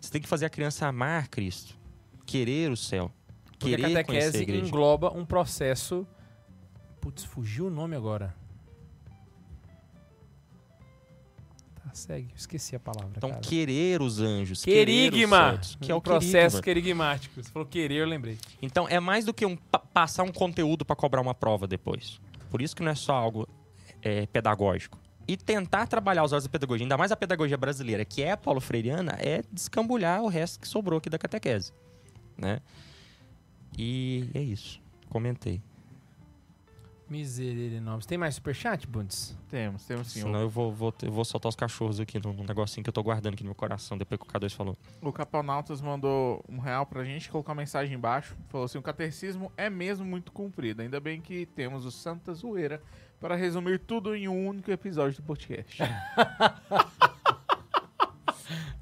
Você 0.00 0.10
tem 0.10 0.22
que 0.22 0.28
fazer 0.28 0.46
a 0.46 0.50
criança 0.50 0.86
amar 0.86 1.26
Cristo, 1.28 1.76
querer 2.28 2.70
o 2.70 2.76
céu, 2.76 3.10
Porque 3.46 3.74
a 3.74 3.76
querer 3.78 3.84
a 3.96 4.04
catequese 4.04 4.42
igreja. 4.42 4.66
engloba 4.66 5.10
um 5.16 5.24
processo. 5.24 6.06
Putz, 7.00 7.24
fugiu 7.24 7.66
o 7.66 7.70
nome 7.70 7.96
agora. 7.96 8.34
Tá, 11.82 11.90
segue. 11.94 12.28
Esqueci 12.36 12.76
a 12.76 12.80
palavra. 12.80 13.10
Então, 13.16 13.30
cara. 13.30 13.40
querer 13.40 14.02
os 14.02 14.20
anjos, 14.20 14.64
querer 14.64 15.08
os 15.08 15.10
Querigma! 15.10 15.52
santos, 15.52 15.78
que 15.80 15.90
é 15.90 15.94
o 15.94 16.00
processo 16.00 16.60
querigma. 16.60 17.04
querigmático. 17.04 17.42
Você 17.42 17.50
falou 17.50 17.66
querer, 17.66 17.94
eu 17.96 18.06
lembrei. 18.06 18.38
Então, 18.60 18.86
é 18.88 19.00
mais 19.00 19.24
do 19.24 19.32
que 19.32 19.46
um 19.46 19.56
pa- 19.56 19.78
passar 19.78 20.22
um 20.24 20.32
conteúdo 20.32 20.84
para 20.84 20.96
cobrar 20.96 21.20
uma 21.20 21.34
prova 21.34 21.66
depois. 21.66 22.20
Por 22.50 22.60
isso 22.62 22.74
que 22.76 22.82
não 22.82 22.90
é 22.90 22.94
só 22.94 23.14
algo 23.14 23.48
é, 24.02 24.26
pedagógico. 24.26 24.98
E 25.26 25.36
tentar 25.36 25.86
trabalhar 25.86 26.24
os 26.24 26.32
olhos 26.32 26.44
da 26.44 26.50
pedagogia, 26.50 26.84
ainda 26.84 26.96
mais 26.96 27.12
a 27.12 27.16
pedagogia 27.16 27.56
brasileira, 27.56 28.02
que 28.04 28.22
é 28.22 28.34
paulo 28.34 28.60
freiriana, 28.60 29.12
é 29.18 29.42
descambulhar 29.52 30.22
o 30.22 30.26
resto 30.28 30.58
que 30.58 30.66
sobrou 30.66 30.98
aqui 30.98 31.10
da 31.10 31.18
catequese. 31.18 31.72
Né? 32.38 32.60
E 33.76 34.30
é 34.34 34.40
isso. 34.40 34.80
Comentei. 35.08 35.60
Miserere 37.08 37.80
nomes. 37.80 38.04
Tem 38.04 38.18
mais 38.18 38.34
superchat, 38.34 38.86
Bundes? 38.86 39.34
Temos, 39.48 39.84
temos 39.86 40.08
sim. 40.08 40.20
Senão 40.20 40.40
eu 40.40 40.48
vou, 40.50 40.70
vou, 40.70 40.94
eu 41.02 41.10
vou 41.10 41.24
soltar 41.24 41.48
os 41.48 41.56
cachorros 41.56 41.98
aqui 41.98 42.22
num, 42.22 42.34
num 42.34 42.44
negocinho 42.44 42.84
que 42.84 42.90
eu 42.90 42.92
tô 42.92 43.02
guardando 43.02 43.32
aqui 43.32 43.42
no 43.42 43.48
meu 43.48 43.54
coração, 43.54 43.96
depois 43.96 44.20
que 44.20 44.26
o 44.26 44.30
K2 44.30 44.54
falou. 44.54 44.76
O 45.00 45.10
Caponautas 45.10 45.80
mandou 45.80 46.44
um 46.46 46.58
real 46.58 46.84
pra 46.84 47.04
gente, 47.04 47.30
colocou 47.30 47.50
uma 47.54 47.62
mensagem 47.62 47.94
embaixo. 47.94 48.36
Falou 48.48 48.66
assim: 48.66 48.76
o 48.76 48.82
catecismo 48.82 49.50
é 49.56 49.70
mesmo 49.70 50.04
muito 50.04 50.30
comprido. 50.30 50.82
Ainda 50.82 51.00
bem 51.00 51.18
que 51.18 51.46
temos 51.46 51.86
o 51.86 51.90
Santa 51.90 52.34
Zoeira 52.34 52.82
para 53.18 53.34
resumir 53.34 53.78
tudo 53.78 54.14
em 54.14 54.28
um 54.28 54.46
único 54.46 54.70
episódio 54.70 55.16
do 55.16 55.22
podcast. 55.22 55.82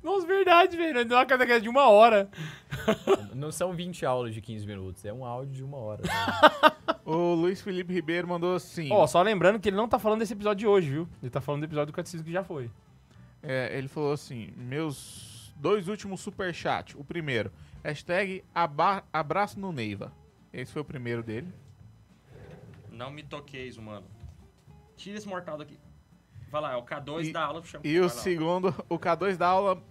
Nossa, 0.07 0.25
verdade, 0.25 0.77
velho. 0.77 1.05
Deu 1.05 1.19
uma 1.19 1.27
catequese 1.27 1.63
de 1.63 1.69
uma 1.69 1.89
hora. 1.89 2.31
Não 3.35 3.51
são 3.51 3.75
20 3.75 4.07
aulas 4.07 4.33
de 4.33 4.41
15 4.41 4.65
minutos, 4.65 5.05
é 5.05 5.13
um 5.13 5.25
áudio 5.25 5.53
de 5.53 5.65
uma 5.65 5.77
hora. 5.79 6.03
né? 6.05 6.95
o 7.05 7.35
Luiz 7.35 7.61
Felipe 7.61 7.93
Ribeiro 7.93 8.29
mandou 8.29 8.55
assim: 8.55 8.89
Ó, 8.93 9.05
só 9.09 9.21
lembrando 9.21 9.59
que 9.59 9.69
ele 9.69 9.77
não 9.77 9.89
tá 9.89 9.99
falando 9.99 10.21
desse 10.21 10.33
episódio 10.33 10.61
de 10.61 10.67
hoje, 10.69 10.89
viu? 10.91 11.09
Ele 11.21 11.29
tá 11.29 11.41
falando 11.41 11.63
do 11.63 11.65
episódio 11.65 11.93
do 11.93 11.97
catecismo 11.97 12.25
que 12.25 12.33
já 12.33 12.45
foi. 12.45 12.71
é, 13.43 13.77
ele 13.77 13.89
falou 13.89 14.13
assim: 14.13 14.53
meus 14.57 15.53
dois 15.57 15.89
últimos 15.89 16.21
superchats. 16.21 16.95
O 16.97 17.03
primeiro, 17.03 17.51
hashtag 17.83 18.45
abraço 19.13 19.59
no 19.59 19.73
Neiva. 19.73 20.13
Esse 20.53 20.73
foi 20.73 20.83
o 20.83 20.85
primeiro 20.85 21.21
dele. 21.25 21.53
Não 22.93 23.11
me 23.11 23.25
toqueis, 23.25 23.77
mano. 23.77 24.07
Tira 24.97 25.19
esse 25.19 25.27
mortal 25.27 25.59
daqui. 25.59 25.77
Vai 26.49 26.61
lá, 26.63 26.73
é 26.75 26.77
o 26.77 26.83
K2 26.85 27.25
E- 27.25 27.33
da 27.33 27.45
aula 27.45 27.63
shampoo. 27.65 27.87
E 27.89 27.99
o 27.99 28.09
segundo, 28.09 28.69
o 28.89 28.99
K2 28.99 29.37
dá 29.37 29.49
aula 29.49 29.83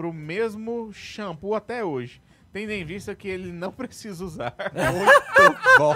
pro 0.00 0.14
mesmo 0.14 0.90
shampoo 0.94 1.54
até 1.54 1.84
hoje. 1.84 2.22
Tendo 2.50 2.70
em 2.70 2.82
vista 2.86 3.14
que 3.14 3.28
ele 3.28 3.52
não 3.52 3.68
precisa 3.70 4.24
usar. 4.24 4.54
Bom, 5.76 5.94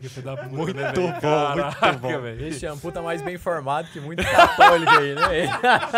que 0.00 0.20
da 0.22 0.36
puta, 0.36 0.48
Muito 0.50 0.76
né, 0.76 0.92
bom, 0.92 1.02
muito 1.02 1.98
bom. 1.98 2.20
velho. 2.22 2.46
Esse 2.46 2.60
shampoo 2.60 2.92
tá 2.92 3.02
mais 3.02 3.20
bem 3.22 3.36
formado 3.36 3.90
que 3.90 3.98
muito 4.00 4.22
católico 4.22 4.92
aí, 4.92 5.14
né? 5.16 5.48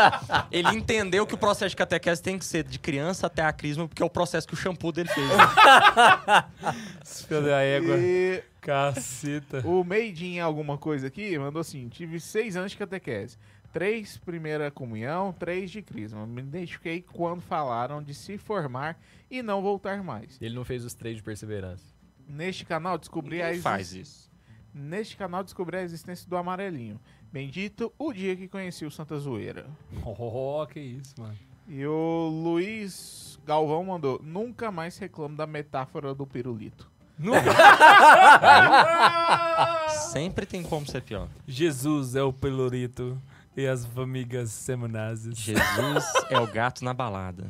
ele 0.50 0.70
entendeu 0.70 1.26
que 1.26 1.34
o 1.34 1.38
processo 1.38 1.70
de 1.70 1.76
catequese 1.76 2.22
tem 2.22 2.38
que 2.38 2.44
ser 2.46 2.64
de 2.64 2.78
criança 2.78 3.26
até 3.26 3.42
a 3.42 3.52
crisma, 3.52 3.86
porque 3.86 4.02
é 4.02 4.06
o 4.06 4.10
processo 4.10 4.48
que 4.48 4.54
o 4.54 4.56
shampoo 4.56 4.90
dele 4.90 5.10
fez. 5.10 5.28
Cadê 7.28 7.52
a 7.52 7.60
égua? 7.60 7.96
E 7.98 8.42
Caceta. 8.62 9.60
o 9.64 9.84
Made 9.84 10.26
in 10.26 10.40
alguma 10.40 10.78
coisa 10.78 11.06
aqui 11.06 11.38
mandou 11.38 11.60
assim: 11.60 11.88
tive 11.88 12.18
seis 12.18 12.56
anos 12.56 12.72
de 12.72 12.78
catequese. 12.78 13.36
Três 13.76 14.16
primeira 14.16 14.70
comunhão, 14.70 15.34
três 15.34 15.70
de 15.70 15.82
crisma. 15.82 16.26
Me 16.26 16.40
identifiquei 16.40 17.02
quando 17.02 17.42
falaram 17.42 18.02
de 18.02 18.14
se 18.14 18.38
formar 18.38 18.98
e 19.30 19.42
não 19.42 19.60
voltar 19.60 20.02
mais. 20.02 20.38
Ele 20.40 20.54
não 20.54 20.64
fez 20.64 20.82
os 20.82 20.94
três 20.94 21.16
de 21.16 21.22
perseverança. 21.22 21.84
Neste 22.26 22.64
canal 22.64 22.96
descobri 22.96 23.36
a 23.42 23.44
Ninguém 23.44 23.50
exis- 23.52 23.62
faz 23.62 23.92
isso. 23.92 24.30
Neste 24.72 25.14
canal 25.14 25.44
descobri 25.44 25.76
a 25.76 25.82
existência 25.82 26.26
do 26.26 26.38
amarelinho. 26.38 26.98
Bendito 27.30 27.92
o 27.98 28.14
dia 28.14 28.34
que 28.34 28.48
conheci 28.48 28.86
o 28.86 28.90
Santa 28.90 29.18
Zoeira. 29.18 29.66
Oh, 30.06 30.66
que 30.66 30.80
isso, 30.80 31.12
mano. 31.20 31.36
E 31.68 31.84
o 31.84 32.28
Luiz 32.28 33.38
Galvão 33.44 33.84
mandou: 33.84 34.18
nunca 34.24 34.72
mais 34.72 34.96
reclamo 34.96 35.36
da 35.36 35.46
metáfora 35.46 36.14
do 36.14 36.26
pirulito. 36.26 36.90
Sempre 40.12 40.46
tem 40.46 40.62
como 40.62 40.86
ser 40.86 41.02
pior. 41.02 41.28
Jesus 41.46 42.14
é 42.14 42.22
o 42.22 42.32
pelorito 42.32 43.20
e 43.56 43.66
as 43.66 43.86
amigas 43.96 44.50
semanazes. 44.50 45.36
Jesus 45.36 46.04
é 46.30 46.38
o 46.38 46.46
gato 46.46 46.84
na 46.84 46.92
balada. 46.92 47.44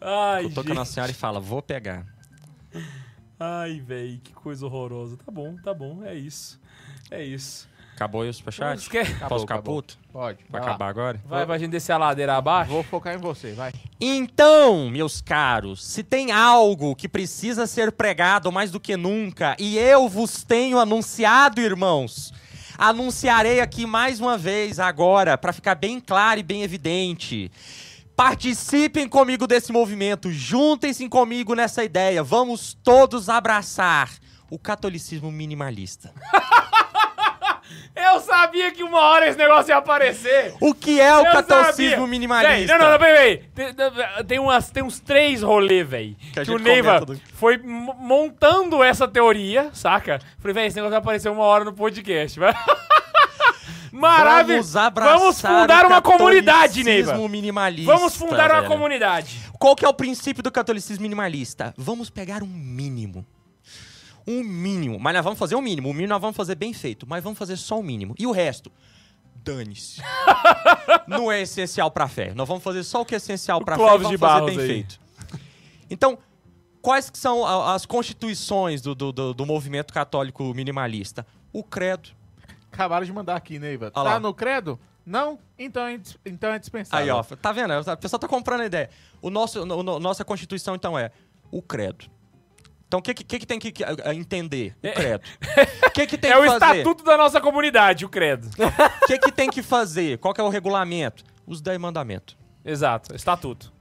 Ai, 0.00 0.44
Eu 0.46 0.50
gente. 0.50 0.72
na 0.74 0.84
senhora 0.84 1.10
e 1.10 1.14
fala, 1.14 1.40
vou 1.40 1.60
pegar. 1.60 2.06
Ai, 3.38 3.80
velho, 3.80 4.18
que 4.22 4.32
coisa 4.32 4.66
horrorosa. 4.66 5.16
Tá 5.24 5.30
bom, 5.30 5.56
tá 5.62 5.72
bom, 5.74 6.02
é 6.04 6.14
isso. 6.14 6.60
É 7.10 7.22
isso. 7.22 7.68
Acabou 7.94 8.22
aí 8.22 8.28
o 8.28 8.34
superchat? 8.34 8.88
Quer- 8.88 9.04
Posso 9.06 9.16
Acabou, 9.16 9.38
ficar 9.40 9.54
acabou. 9.56 9.74
puto? 9.76 9.98
Pode. 10.12 10.38
Vai 10.48 10.50
vai 10.50 10.60
lá. 10.60 10.66
acabar 10.68 10.88
agora? 10.88 11.20
Vai 11.24 11.44
pra 11.44 11.58
gente 11.58 11.70
descer 11.72 11.92
a 11.92 11.98
ladeira 11.98 12.36
abaixo? 12.36 12.70
Vou 12.70 12.84
focar 12.84 13.14
em 13.14 13.18
você, 13.18 13.52
vai. 13.54 13.72
Então, 14.00 14.88
meus 14.88 15.20
caros, 15.20 15.84
se 15.84 16.04
tem 16.04 16.30
algo 16.30 16.94
que 16.94 17.08
precisa 17.08 17.66
ser 17.66 17.90
pregado 17.90 18.52
mais 18.52 18.70
do 18.70 18.78
que 18.78 18.96
nunca, 18.96 19.56
e 19.58 19.76
eu 19.78 20.08
vos 20.08 20.44
tenho 20.44 20.78
anunciado, 20.78 21.60
irmãos, 21.60 22.32
anunciarei 22.78 23.60
aqui 23.60 23.84
mais 23.84 24.20
uma 24.20 24.38
vez 24.38 24.78
agora, 24.78 25.36
para 25.36 25.52
ficar 25.52 25.74
bem 25.74 26.00
claro 26.00 26.38
e 26.38 26.44
bem 26.44 26.62
evidente. 26.62 27.50
Participem 28.14 29.08
comigo 29.08 29.46
desse 29.48 29.72
movimento, 29.72 30.30
juntem-se 30.30 31.08
comigo 31.08 31.54
nessa 31.54 31.82
ideia, 31.82 32.22
vamos 32.22 32.72
todos 32.72 33.28
abraçar 33.28 34.10
o 34.48 34.58
catolicismo 34.58 35.30
minimalista. 35.30 36.14
Eu 37.94 38.20
sabia 38.20 38.70
que 38.70 38.82
uma 38.84 39.00
hora 39.00 39.26
esse 39.28 39.36
negócio 39.36 39.70
ia 39.70 39.76
aparecer. 39.76 40.54
O 40.60 40.72
que 40.72 41.00
é 41.00 41.14
o 41.16 41.26
Eu 41.26 41.32
catolicismo 41.32 41.90
sabia. 41.90 42.06
minimalista? 42.06 42.54
Véi, 42.56 42.66
não, 42.66 42.78
não, 42.78 42.90
não, 42.92 42.98
peraí. 42.98 43.38
Tem, 43.54 43.66
tem, 44.26 44.38
umas, 44.38 44.70
tem 44.70 44.82
uns 44.84 45.00
três 45.00 45.42
rolês, 45.42 45.88
velho. 45.88 46.16
Que 46.32 46.44
Que, 46.44 46.50
o 46.52 46.58
Neiva 46.58 47.00
do- 47.00 47.20
foi 47.34 47.58
montando 47.58 48.82
essa 48.84 49.08
teoria, 49.08 49.70
saca? 49.72 50.20
Falei, 50.38 50.54
velho, 50.54 50.66
esse 50.68 50.76
negócio 50.76 50.90
vai 50.92 50.98
aparecer 51.00 51.28
uma 51.28 51.42
hora 51.44 51.64
no 51.64 51.72
podcast. 51.72 52.38
Vai. 52.38 52.54
Maravilha. 53.92 54.62
Vamos 54.94 55.40
fundar 55.40 55.86
uma 55.86 56.00
comunidade, 56.02 56.84
Neiva. 56.84 57.16
minimalista. 57.28 57.92
Vamos 57.92 58.14
fundar 58.14 58.50
uma 58.50 58.60
velho. 58.60 58.70
comunidade. 58.72 59.40
Qual 59.58 59.74
que 59.74 59.84
é 59.84 59.88
o 59.88 59.94
princípio 59.94 60.42
do 60.42 60.52
catolicismo 60.52 61.02
minimalista? 61.02 61.74
Vamos 61.76 62.10
pegar 62.10 62.42
um 62.42 62.46
mínimo. 62.46 63.26
Um 64.30 64.42
mínimo. 64.44 64.98
Mas 64.98 65.14
nós 65.14 65.24
vamos 65.24 65.38
fazer 65.38 65.54
o 65.54 65.62
mínimo. 65.62 65.88
O 65.88 65.92
mínimo 65.94 66.10
nós 66.12 66.20
vamos 66.20 66.36
fazer 66.36 66.54
bem 66.54 66.72
feito. 66.74 67.06
Mas 67.08 67.24
vamos 67.24 67.38
fazer 67.38 67.56
só 67.56 67.78
o 67.78 67.82
mínimo. 67.82 68.14
E 68.18 68.26
o 68.26 68.30
resto? 68.30 68.70
Dane-se. 69.42 70.02
Não 71.08 71.32
é 71.32 71.40
essencial 71.40 71.90
pra 71.90 72.06
fé. 72.08 72.34
Nós 72.34 72.46
vamos 72.46 72.62
fazer 72.62 72.82
só 72.84 73.00
o 73.00 73.04
que 73.04 73.14
é 73.14 73.16
essencial 73.16 73.64
pra 73.64 73.76
fé 73.76 73.82
e 73.82 73.84
Clóvis 73.86 74.02
vamos 74.02 74.10
de 74.10 74.18
fazer 74.18 74.34
Barros 74.40 74.50
bem 74.56 74.60
aí. 74.60 74.66
feito. 74.68 75.00
Então, 75.90 76.18
quais 76.82 77.08
que 77.08 77.18
são 77.18 77.46
as 77.66 77.86
constituições 77.86 78.82
do, 78.82 78.94
do, 78.94 79.12
do- 79.12 79.34
do 79.34 79.46
movimento 79.46 79.92
católico 79.94 80.52
minimalista? 80.54 81.26
O 81.52 81.62
credo. 81.64 82.10
Acabaram 82.70 83.06
de 83.06 83.12
mandar 83.12 83.36
aqui, 83.36 83.58
Neiva. 83.58 83.86
Olha 83.86 83.92
Tá 83.92 84.02
lá. 84.02 84.20
no 84.20 84.34
credo? 84.34 84.78
Não? 85.06 85.38
Então 85.58 85.86
é, 85.86 85.98
então 86.26 86.52
é 86.52 86.58
dispensável. 86.58 87.02
Aí, 87.02 87.10
ó, 87.10 87.22
tá 87.22 87.50
vendo? 87.50 87.72
A 87.72 87.96
pessoa 87.96 88.20
tá 88.20 88.28
comprando 88.28 88.60
a 88.60 88.66
ideia. 88.66 88.90
O 89.22 89.30
nosso, 89.30 89.64
no- 89.64 89.82
no- 89.82 89.98
nossa 89.98 90.22
Constituição, 90.22 90.74
então, 90.74 90.98
é 90.98 91.10
o 91.50 91.62
credo. 91.62 92.04
Então, 92.88 93.00
o 93.00 93.02
que, 93.02 93.12
que, 93.12 93.38
que 93.38 93.46
tem 93.46 93.58
que 93.60 93.72
entender? 94.16 94.74
O 94.82 94.92
credo. 94.94 95.22
O 95.86 95.90
que, 95.92 96.06
que 96.06 96.18
tem 96.18 96.30
É 96.30 96.34
que 96.34 96.40
o 96.40 96.46
fazer? 96.58 96.78
estatuto 96.78 97.04
da 97.04 97.16
nossa 97.18 97.38
comunidade, 97.40 98.04
o 98.04 98.08
credo. 98.08 98.48
O 99.02 99.06
que, 99.06 99.18
que 99.18 99.30
tem 99.30 99.50
que 99.50 99.62
fazer? 99.62 100.18
Qual 100.18 100.32
que 100.32 100.40
é 100.40 100.44
o 100.44 100.48
regulamento? 100.48 101.22
Os 101.46 101.60
dez 101.60 101.78
mandamentos. 101.78 102.36
Exato, 102.64 103.14
estatuto. 103.14 103.72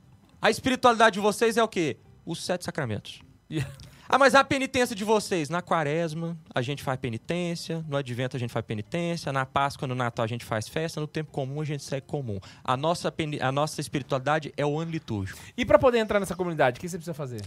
A 0.42 0.50
espiritualidade 0.50 1.14
de 1.16 1.20
vocês 1.22 1.56
é 1.58 1.64
o 1.64 1.68
quê? 1.68 1.98
Os 2.26 2.44
sete 2.44 2.66
sacramentos. 2.66 3.22
E- 3.50 3.64
Ah, 4.10 4.18
mas 4.18 4.36
a 4.36 4.44
penitência 4.44 4.96
de 4.96 5.04
vocês? 5.04 5.50
Na 5.50 5.62
quaresma, 5.62 6.38
a 6.56 6.62
gente 6.62 6.82
faz 6.84 6.98
penitência. 7.00 7.84
No 7.90 7.98
advento, 7.98 8.38
a 8.38 8.40
gente 8.40 8.52
faz 8.54 8.66
penitência. 8.66 9.34
Na 9.34 9.46
Páscoa, 9.46 9.86
no 9.88 9.96
Natal, 9.96 10.24
a 10.24 10.28
gente 10.28 10.46
faz 10.46 10.68
festa. 10.68 11.02
No 11.02 11.08
tempo 11.08 11.30
comum, 11.32 11.60
a 11.60 11.66
gente 11.66 11.84
segue 11.84 12.06
comum. 12.08 12.40
A 12.64 12.78
nossa, 12.78 13.14
a 13.42 13.52
nossa 13.52 13.82
espiritualidade 13.82 14.54
é 14.56 14.66
o 14.66 14.80
ano 14.80 14.92
litúrgico. 14.92 15.38
E 15.58 15.66
pra 15.66 15.78
poder 15.78 15.98
entrar 16.00 16.20
nessa 16.22 16.36
comunidade, 16.38 16.78
o 16.78 16.82
que 16.82 16.88
você 16.88 16.98
precisa 16.98 17.14
fazer? 17.14 17.42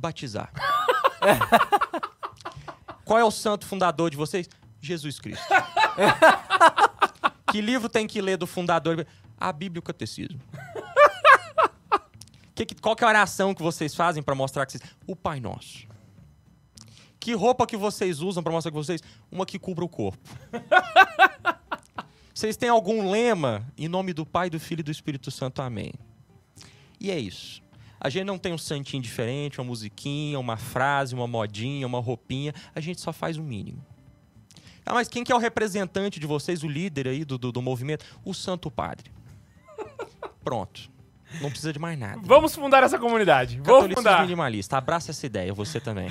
Batizar. 0.00 0.50
Qual 3.04 3.18
é 3.18 3.24
o 3.24 3.30
santo 3.30 3.66
fundador 3.66 4.10
de 4.10 4.16
vocês? 4.16 4.48
Jesus 4.80 5.20
Cristo. 5.20 5.44
que 7.52 7.60
livro 7.60 7.88
tem 7.88 8.06
que 8.06 8.20
ler 8.20 8.36
do 8.36 8.46
fundador? 8.46 9.06
A 9.38 9.52
Bíblia 9.52 9.78
e 9.78 9.80
o 9.80 9.82
Catecismo. 9.82 10.40
Que 12.54 12.64
que- 12.66 12.74
qual 12.74 12.94
que 12.96 13.04
é 13.04 13.06
a 13.06 13.10
oração 13.10 13.54
que 13.54 13.62
vocês 13.62 13.94
fazem 13.94 14.22
para 14.22 14.34
mostrar 14.34 14.66
que 14.66 14.72
vocês... 14.72 14.82
O 15.06 15.16
Pai 15.16 15.40
Nosso. 15.40 15.86
Que 17.18 17.34
roupa 17.34 17.66
que 17.66 17.76
vocês 17.76 18.20
usam 18.20 18.42
para 18.42 18.52
mostrar 18.52 18.70
que 18.70 18.76
vocês... 18.76 19.02
Uma 19.30 19.44
que 19.46 19.58
cubra 19.58 19.84
o 19.84 19.88
corpo. 19.88 20.18
Vocês 22.34 22.56
têm 22.56 22.68
algum 22.70 23.10
lema 23.10 23.66
em 23.76 23.88
nome 23.88 24.12
do 24.14 24.24
Pai, 24.24 24.48
do 24.48 24.58
Filho 24.60 24.80
e 24.80 24.82
do 24.82 24.90
Espírito 24.90 25.30
Santo? 25.30 25.60
Amém. 25.60 25.92
E 26.98 27.10
é 27.10 27.18
isso. 27.18 27.62
A 28.00 28.08
gente 28.08 28.24
não 28.24 28.38
tem 28.38 28.52
um 28.52 28.58
santinho 28.58 29.02
diferente, 29.02 29.58
uma 29.60 29.64
musiquinha, 29.66 30.38
uma 30.40 30.56
frase, 30.56 31.14
uma 31.14 31.26
modinha, 31.26 31.86
uma 31.86 32.00
roupinha. 32.00 32.54
A 32.74 32.80
gente 32.80 33.00
só 33.00 33.12
faz 33.12 33.36
o 33.36 33.42
mínimo. 33.42 33.84
Ah, 34.86 34.94
mas 34.94 35.06
quem 35.08 35.22
que 35.22 35.30
é 35.30 35.34
o 35.34 35.38
representante 35.38 36.18
de 36.18 36.26
vocês, 36.26 36.62
o 36.64 36.68
líder 36.68 37.06
aí 37.08 37.24
do, 37.24 37.36
do, 37.36 37.52
do 37.52 37.60
movimento? 37.62 38.04
O 38.24 38.32
Santo 38.32 38.70
Padre. 38.70 39.10
Pronto. 40.42 40.90
Não 41.40 41.48
precisa 41.50 41.72
de 41.72 41.78
mais 41.78 41.96
nada. 41.98 42.20
Vamos 42.24 42.54
fundar 42.54 42.82
essa 42.82 42.98
comunidade. 42.98 43.60
Vamos 43.62 43.94
fundar. 43.94 44.22
minimalista. 44.22 44.78
Abraça 44.78 45.12
essa 45.12 45.24
ideia, 45.26 45.52
você 45.54 45.78
também. 45.78 46.08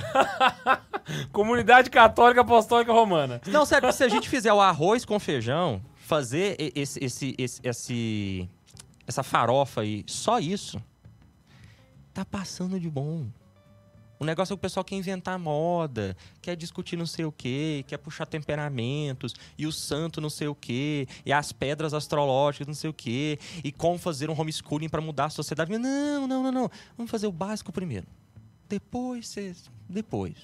Comunidade 1.32 1.90
Católica 1.90 2.40
Apostólica 2.40 2.92
Romana. 2.92 3.40
Não, 3.46 3.66
sério, 3.66 3.92
se 3.92 4.04
a 4.04 4.08
gente 4.08 4.28
fizer 4.28 4.52
o 4.52 4.60
arroz 4.60 5.04
com 5.04 5.18
feijão, 5.18 5.82
fazer 5.96 6.56
esse, 6.74 7.04
esse, 7.04 7.34
esse, 7.36 7.60
esse- 7.62 8.48
essa 9.06 9.22
farofa 9.22 9.80
aí, 9.82 10.04
só 10.06 10.38
isso, 10.38 10.80
tá 12.12 12.24
passando 12.24 12.78
de 12.78 12.88
bom. 12.88 13.26
O 14.20 14.24
negócio 14.26 14.52
é 14.52 14.54
que 14.54 14.58
o 14.58 14.60
pessoal 14.60 14.84
quer 14.84 14.96
inventar 14.96 15.38
moda, 15.38 16.14
quer 16.42 16.54
discutir 16.54 16.94
não 16.94 17.06
sei 17.06 17.24
o 17.24 17.32
quê, 17.32 17.82
quer 17.88 17.96
puxar 17.96 18.26
temperamentos, 18.26 19.34
e 19.56 19.66
o 19.66 19.72
santo 19.72 20.20
não 20.20 20.28
sei 20.28 20.46
o 20.46 20.54
quê, 20.54 21.08
e 21.24 21.32
as 21.32 21.52
pedras 21.52 21.94
astrológicas 21.94 22.66
não 22.66 22.74
sei 22.74 22.90
o 22.90 22.92
quê, 22.92 23.38
e 23.64 23.72
como 23.72 23.98
fazer 23.98 24.28
um 24.28 24.38
homeschooling 24.38 24.90
para 24.90 25.00
mudar 25.00 25.24
a 25.24 25.30
sociedade. 25.30 25.70
Não, 25.78 26.26
não, 26.26 26.42
não, 26.42 26.52
não. 26.52 26.70
Vamos 26.98 27.10
fazer 27.10 27.28
o 27.28 27.32
básico 27.32 27.72
primeiro. 27.72 28.06
Depois, 28.68 29.34
depois. 29.88 30.36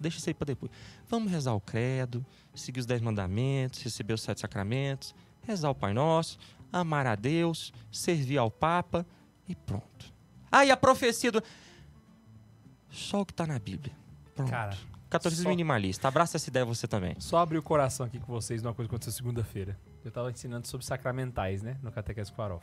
Deixa 0.00 0.16
isso 0.16 0.30
aí 0.30 0.34
para 0.34 0.46
depois. 0.46 0.72
Vamos 1.06 1.30
rezar 1.30 1.52
o 1.52 1.60
credo, 1.60 2.24
seguir 2.54 2.80
os 2.80 2.86
dez 2.86 3.02
mandamentos, 3.02 3.82
receber 3.82 4.14
os 4.14 4.22
sete 4.22 4.40
sacramentos, 4.40 5.14
rezar 5.42 5.68
o 5.68 5.74
Pai 5.74 5.92
Nosso, 5.92 6.38
amar 6.72 7.06
a 7.06 7.14
Deus, 7.14 7.70
servir 7.92 8.38
ao 8.38 8.50
Papa 8.50 9.06
e 9.46 9.54
pronto. 9.54 10.19
Ah, 10.50 10.64
e 10.64 10.70
a 10.70 10.76
profecia 10.76 11.30
do... 11.32 11.42
Só 12.90 13.20
o 13.20 13.26
que 13.26 13.32
tá 13.32 13.46
na 13.46 13.58
Bíblia. 13.58 13.94
Pronto. 14.34 14.50
Cara, 14.50 14.76
Catolicismo 15.08 15.44
só- 15.44 15.50
minimalista. 15.50 16.08
Abraça 16.08 16.36
essa 16.36 16.48
ideia 16.48 16.64
você 16.64 16.86
também. 16.88 17.14
Só 17.18 17.38
abrir 17.38 17.58
o 17.58 17.62
coração 17.62 18.06
aqui 18.06 18.18
com 18.18 18.32
vocês 18.32 18.62
numa 18.62 18.74
coisa 18.74 18.88
que 18.88 18.94
aconteceu 18.94 19.12
segunda-feira. 19.12 19.78
Eu 20.04 20.10
tava 20.10 20.30
ensinando 20.30 20.66
sobre 20.66 20.84
sacramentais, 20.86 21.62
né? 21.62 21.76
No 21.82 21.92
Catequese 21.92 22.32
com. 22.32 22.62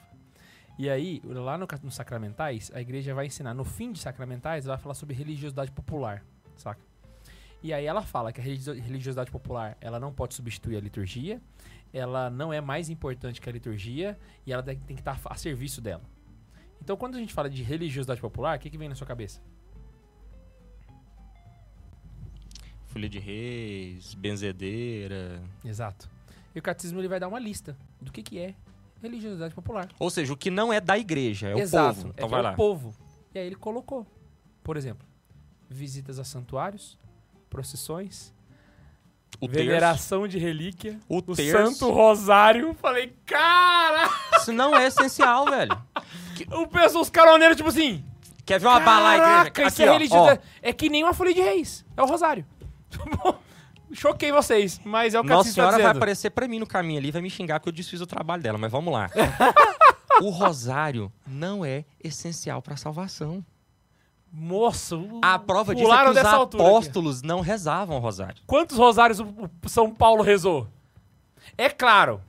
E 0.77 0.89
aí, 0.89 1.21
lá 1.23 1.57
no, 1.57 1.65
no 1.83 1.91
Sacramentais, 1.91 2.71
a 2.73 2.79
igreja 2.79 3.13
vai 3.15 3.25
ensinar, 3.25 3.53
no 3.53 3.63
fim 3.63 3.91
de 3.91 3.99
Sacramentais, 3.99 4.65
ela 4.65 4.75
vai 4.75 4.83
falar 4.83 4.93
sobre 4.95 5.15
religiosidade 5.15 5.71
popular, 5.71 6.23
saca? 6.55 6.79
E 7.63 7.73
aí 7.73 7.85
ela 7.85 8.03
fala 8.03 8.31
que 8.31 8.39
a 8.39 8.43
religio- 8.43 8.73
religiosidade 8.75 9.31
popular, 9.31 9.75
ela 9.81 9.99
não 9.99 10.13
pode 10.13 10.35
substituir 10.35 10.77
a 10.77 10.79
liturgia, 10.79 11.41
ela 11.91 12.29
não 12.29 12.53
é 12.53 12.61
mais 12.61 12.89
importante 12.89 13.41
que 13.41 13.49
a 13.49 13.51
liturgia 13.51 14.19
e 14.45 14.53
ela 14.53 14.61
tem 14.61 14.77
que 14.77 14.93
estar 14.93 15.19
a 15.25 15.35
serviço 15.35 15.81
dela. 15.81 16.03
Então, 16.81 16.95
quando 16.95 17.15
a 17.15 17.19
gente 17.19 17.33
fala 17.33 17.49
de 17.49 17.63
religiosidade 17.63 18.21
popular, 18.21 18.57
o 18.57 18.59
que, 18.61 18.69
que 18.69 18.77
vem 18.77 18.87
na 18.89 18.95
sua 18.95 19.05
cabeça? 19.07 19.41
Folha 22.87 23.09
de 23.09 23.19
Reis, 23.19 24.13
benzedeira. 24.13 25.41
Exato. 25.63 26.09
E 26.55 26.59
o 26.59 26.61
catecismo 26.61 26.99
ele 26.99 27.07
vai 27.07 27.19
dar 27.19 27.27
uma 27.27 27.39
lista 27.39 27.77
do 28.01 28.11
que, 28.11 28.23
que 28.23 28.39
é 28.39 28.55
religiosidade 29.01 29.53
popular. 29.53 29.89
Ou 29.99 30.09
seja, 30.09 30.33
o 30.33 30.37
que 30.37 30.49
não 30.49 30.71
é 30.73 30.79
da 30.81 30.97
igreja, 30.97 31.49
é 31.49 31.55
o 31.55 31.59
Exato. 31.59 31.95
povo. 31.95 32.07
é 32.07 32.11
Então 32.11 32.25
que 32.27 32.31
vai 32.31 32.39
é 32.39 32.43
lá. 32.43 32.51
o 32.53 32.55
povo. 32.55 32.95
E 33.35 33.39
aí 33.39 33.45
ele 33.45 33.55
colocou, 33.55 34.07
por 34.63 34.77
exemplo, 34.77 35.05
visitas 35.69 36.17
a 36.17 36.23
santuários, 36.23 36.97
procissões, 37.49 38.33
O 39.39 39.47
terço, 39.47 39.53
veneração 39.65 40.27
de 40.27 40.39
relíquia, 40.39 40.97
o 41.07 41.17
o 41.17 41.35
terço. 41.35 41.51
Santo 41.51 41.91
Rosário. 41.91 42.73
Falei, 42.75 43.13
cara! 43.25 44.09
Isso 44.37 44.51
não 44.53 44.75
é 44.75 44.87
essencial, 44.87 45.45
velho. 45.45 45.77
O 46.51 46.67
pessoal, 46.67 47.01
os 47.01 47.09
caroneiros, 47.09 47.57
tipo 47.57 47.69
assim. 47.69 48.03
Quer 48.45 48.59
ver 48.59 48.67
uma 48.67 48.79
bala 48.79 49.15
igreja? 49.17 49.67
isso 49.67 49.81
Aqui, 49.81 49.83
é 49.83 49.89
ó, 49.89 49.93
religiosidade. 49.93 50.41
É 50.61 50.73
que 50.73 50.89
nem 50.89 51.03
uma 51.03 51.13
folha 51.13 51.33
de 51.33 51.41
reis. 51.41 51.85
É 51.95 52.01
o 52.01 52.05
Rosário. 52.05 52.45
Choquei 53.93 54.31
vocês, 54.31 54.79
mas 54.83 55.13
é 55.13 55.19
o 55.19 55.23
que 55.23 55.29
Nossa 55.29 55.49
tá 55.49 55.53
senhora 55.53 55.71
vai 55.73 55.81
dizendo. 55.81 55.97
aparecer 55.97 56.29
pra 56.29 56.47
mim 56.47 56.59
no 56.59 56.67
caminho 56.67 56.99
ali, 56.99 57.09
vai 57.11 57.21
me 57.21 57.29
xingar 57.29 57.59
que 57.59 57.69
eu 57.69 57.73
desfiz 57.73 58.01
o 58.01 58.07
trabalho 58.07 58.41
dela, 58.43 58.57
mas 58.57 58.71
vamos 58.71 58.93
lá. 58.93 59.09
o 60.21 60.29
rosário 60.29 61.11
não 61.25 61.63
é 61.63 61.85
essencial 62.03 62.61
pra 62.61 62.75
salvação. 62.75 63.43
Moço, 64.31 65.07
A 65.21 65.39
prova 65.39 65.73
disso 65.73 65.91
é 65.91 66.03
que 66.03 66.09
os 66.11 66.17
apóstolos 66.17 67.21
não 67.21 67.39
rezavam 67.39 67.95
o 67.95 67.99
rosário. 67.99 68.41
Quantos 68.45 68.77
rosários 68.77 69.19
o 69.21 69.49
São 69.67 69.89
Paulo 69.89 70.21
rezou? 70.21 70.67
É 71.57 71.69
claro. 71.69 72.21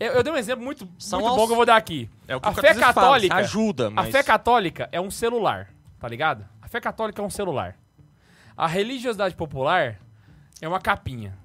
Eu, 0.00 0.12
eu 0.14 0.22
dei 0.22 0.32
um 0.32 0.36
exemplo 0.36 0.64
muito, 0.64 0.88
São 0.98 1.20
muito 1.20 1.30
aos- 1.30 1.36
bom 1.38 1.46
que 1.46 1.52
eu 1.52 1.56
vou 1.56 1.66
dar 1.66 1.76
aqui. 1.76 2.08
É 2.26 2.34
o 2.34 2.40
que 2.40 2.48
A 2.48 2.52
fé 2.52 2.62
catecismo 2.62 2.92
fala, 2.92 2.94
católica- 3.06 3.34
ajuda, 3.36 3.90
mas... 3.90 4.08
A 4.08 4.10
fé 4.10 4.22
católica 4.22 4.88
é 4.90 5.00
um 5.00 5.10
celular, 5.10 5.68
tá 5.98 6.08
ligado? 6.08 6.44
A 6.62 6.66
fé 6.68 6.80
católica 6.80 7.20
é 7.20 7.24
um 7.24 7.28
celular. 7.30 7.76
A 8.56 8.66
religiosidade 8.66 9.34
popular 9.34 9.98
é 10.60 10.66
uma 10.66 10.80
capinha. 10.80 11.36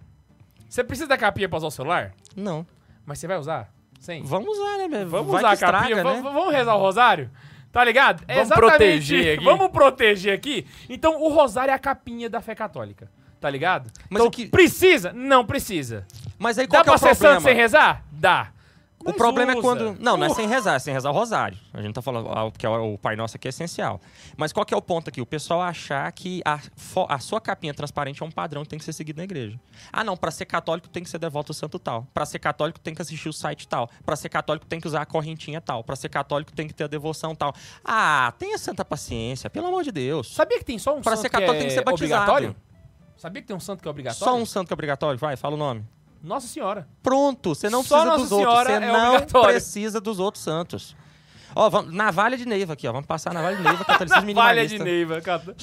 Você 0.70 0.84
precisa 0.84 1.08
da 1.08 1.18
capinha 1.18 1.48
pra 1.50 1.58
usar 1.58 1.68
o 1.68 1.72
celular? 1.72 2.14
Não. 2.36 2.66
Mas 3.06 3.20
você 3.20 3.28
vai 3.28 3.38
usar? 3.38 3.70
Sim. 4.00 4.22
Vamos 4.24 4.58
usar, 4.58 4.78
né? 4.78 4.88
meu? 4.88 5.08
Vamos 5.08 5.32
Vai 5.32 5.40
usar 5.44 5.52
a 5.52 5.58
capinha? 5.72 5.96
né? 5.98 6.04
Vamos, 6.04 6.24
vamos 6.24 6.54
rezar 6.54 6.76
o 6.76 6.80
rosário? 6.80 7.30
Tá 7.72 7.84
ligado? 7.84 8.24
É 8.28 8.36
Vamos 8.36 8.50
proteger 8.56 9.36
aqui. 9.36 9.44
Vamos 9.44 9.68
proteger 9.70 10.34
aqui. 10.34 10.66
Então, 10.90 11.22
o 11.22 11.28
rosário 11.30 11.72
é 11.72 11.74
a 11.74 11.80
capinha 11.80 12.30
da 12.30 12.40
fé 12.42 12.56
católica. 12.56 13.10
Tá 13.40 13.50
ligado? 13.50 13.92
Mas 14.10 14.22
então, 14.22 14.28
o 14.28 14.32
que- 14.32 14.48
precisa? 14.48 15.12
Não 15.14 15.46
precisa. 15.46 16.06
Mas 16.38 16.58
aí 16.58 16.68
qual 16.68 16.84
Dá 16.84 16.84
que 16.84 16.90
é 16.90 16.92
pra 16.92 16.96
o 16.96 17.00
ser 17.00 17.16
problema? 17.20 17.36
santo 17.36 17.44
sem 17.44 17.56
rezar? 17.56 18.04
Dá. 18.12 18.52
O 18.98 19.10
Mas 19.10 19.18
problema 19.18 19.52
é 19.52 19.56
usa. 19.56 19.62
quando. 19.62 19.96
Não, 20.00 20.18
não 20.18 20.26
é 20.26 20.30
sem 20.30 20.48
rezar, 20.48 20.76
é 20.76 20.80
sem 20.80 20.92
rezar 20.92 21.12
o 21.12 21.14
rosário. 21.14 21.56
A 21.72 21.80
gente 21.80 21.94
tá 21.94 22.02
falando 22.02 22.28
ah, 22.28 22.50
que 22.58 22.66
é 22.66 22.70
o 22.70 22.98
Pai 22.98 23.16
Nosso 23.16 23.36
aqui 23.38 23.48
é 23.48 23.50
essencial. 23.50 24.02
Mas 24.36 24.52
qual 24.52 24.66
que 24.66 24.74
é 24.74 24.78
o 24.78 24.82
ponto 24.82 25.10
aqui? 25.10 25.22
O 25.22 25.26
pessoal 25.28 25.62
achar 25.62 26.12
que 26.12 26.42
a, 26.44 26.60
a 27.10 27.20
sua 27.20 27.40
capinha 27.40 27.72
transparente 27.72 28.24
é 28.24 28.26
um 28.26 28.32
padrão 28.32 28.64
que 28.64 28.70
tem 28.70 28.80
que 28.80 28.86
ser 28.86 28.94
seguido 28.94 29.18
na 29.18 29.24
igreja. 29.24 29.60
Ah, 29.94 30.04
não, 30.04 30.18
pra 30.18 30.32
ser 30.32 30.46
católico 30.46 30.90
tem 30.90 31.04
que 31.04 31.10
ser 31.10 31.20
devoto 31.20 31.52
ao 31.52 31.54
santo 31.54 31.78
tal. 31.78 32.08
Pra 32.16 32.26
ser 32.26 32.40
católico 32.40 32.80
tem 32.80 32.96
que 32.96 33.02
assistir 33.02 33.30
o 33.30 33.34
site 33.34 33.68
tal. 33.68 33.88
Pra 34.04 34.16
ser 34.16 34.30
católico 34.30 34.66
tem 34.66 34.80
que 34.82 34.88
usar 34.88 35.02
a 35.04 35.06
correntinha 35.06 35.62
tal. 35.62 35.84
Pra 35.84 35.96
ser 35.96 36.10
católico 36.10 36.52
tem 36.52 36.68
que 36.68 36.74
ter 36.74 36.86
a 36.86 36.88
devoção 36.88 37.36
tal. 37.36 37.54
Ah, 37.84 38.34
tenha 38.40 38.58
santa 38.58 38.84
paciência, 38.84 39.52
pelo 39.52 39.68
amor 39.68 39.84
de 39.84 39.92
Deus. 39.92 40.34
Sabia 40.34 40.58
que 40.58 40.66
tem 40.66 40.80
só 40.80 40.96
um 40.98 41.02
Pra 41.02 41.12
santo 41.12 41.22
ser 41.22 41.30
católico 41.30 41.54
que 41.54 41.60
tem 41.60 41.68
que 41.68 41.74
é 41.74 41.78
ser 41.78 41.84
batizado. 41.86 42.22
obrigatório? 42.24 42.56
Sabia 43.18 43.42
que 43.44 43.48
tem 43.48 43.56
um 43.56 43.60
santo 43.60 43.84
que 43.84 43.88
é 43.88 43.92
obrigatório? 43.92 44.34
Só 44.34 44.36
um 44.36 44.46
santo 44.48 44.68
que 44.68 44.74
é 44.74 44.76
obrigatório? 44.76 45.20
Vai, 45.20 45.36
fala 45.36 45.54
o 45.54 45.58
nome. 45.60 45.86
Nossa 46.26 46.48
Senhora. 46.48 46.88
Pronto, 47.04 47.54
você 47.56 47.70
não 47.70 47.84
Só 47.84 48.02
precisa 48.02 48.12
Nossa 48.12 48.24
dos 48.24 48.32
outros. 48.32 48.50
Senhora 48.54 48.70
Você 48.70 48.76
é 48.76 48.92
não 48.92 49.44
precisa 49.44 50.02
dos 50.02 50.20
outros 50.20 50.44
santos. 50.44 50.96
Ó, 51.58 51.70
vamos, 51.70 51.94
navalha 51.94 52.36
de 52.36 52.46
Neiva 52.46 52.74
aqui, 52.74 52.86
ó. 52.86 52.92
Vamos 52.92 53.08
passar 53.08 53.30
a 53.30 53.34
navalha 53.34 53.56
de 53.56 53.64
Neiva, 53.64 53.86
catolicismo 53.86 54.26
Valha 54.36 54.68
de 54.68 54.78
minimalista. 54.78 54.84
Neiva, 54.84 55.22
cara. 55.22 55.56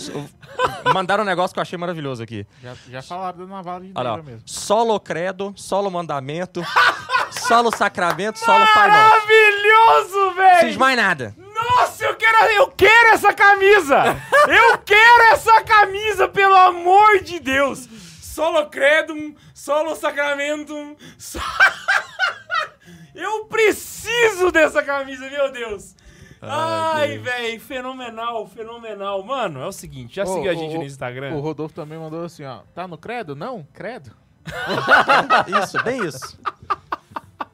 Mandaram 0.95 1.23
um 1.23 1.27
negócio 1.27 1.53
que 1.53 1.59
eu 1.59 1.63
achei 1.63 1.77
maravilhoso 1.77 2.23
aqui. 2.23 2.47
Já, 2.63 2.75
já 2.89 3.03
falaram 3.03 3.41
da 3.41 3.47
navalha 3.47 3.85
de 3.85 3.93
Olha 3.95 4.09
Neiva 4.11 4.23
ó. 4.23 4.25
mesmo. 4.25 4.43
Solo 4.47 4.99
credo, 4.99 5.53
solo 5.55 5.91
mandamento, 5.91 6.65
solo 7.47 7.71
sacramento, 7.77 8.39
solo 8.39 8.65
pai 8.73 8.89
nosso. 8.89 9.27
Maravilhoso, 9.27 10.19
Não 10.19 10.35
precisa 10.35 10.61
de 10.61 10.67
velho! 10.67 10.79
mais 10.81 10.97
nada. 10.97 11.35
Nossa, 11.39 12.05
eu 12.07 12.15
quero, 12.17 12.45
eu 12.53 12.69
quero 12.69 13.09
essa 13.15 13.33
camisa! 13.35 14.03
Eu 14.49 14.79
quero 14.79 15.23
essa 15.33 15.63
camisa, 15.63 16.27
pelo 16.29 16.57
amor 16.57 17.21
de 17.23 17.39
Deus! 17.39 17.87
Solo 18.33 18.65
credum, 18.71 19.35
solo 19.55 19.95
sacramentum. 19.95 20.97
so- 21.19 21.39
Eu 23.15 23.45
preciso 23.45 24.51
dessa 24.51 24.83
camisa, 24.83 25.29
meu 25.29 25.53
Deus! 25.53 25.95
Ai, 26.41 27.19
velho, 27.19 27.61
fenomenal, 27.61 28.47
fenomenal. 28.49 29.23
Mano, 29.23 29.61
é 29.61 29.67
o 29.67 29.71
seguinte, 29.73 30.17
já 30.17 30.25
Ô, 30.25 30.27
seguiu 30.29 30.51
a 30.51 30.55
ô, 30.55 30.57
gente 30.59 30.75
ô, 30.77 30.79
no 30.79 30.85
Instagram? 30.85 31.35
O 31.35 31.41
Rodolfo 31.41 31.75
também 31.75 31.99
mandou 31.99 32.25
assim, 32.25 32.43
ó. 32.45 32.61
Tá 32.75 32.89
no 32.89 32.97
credo? 32.97 33.37
Não? 33.37 33.69
Credo? 33.71 34.11
Isso, 35.63 35.83
bem 35.85 36.05
isso. 36.07 36.41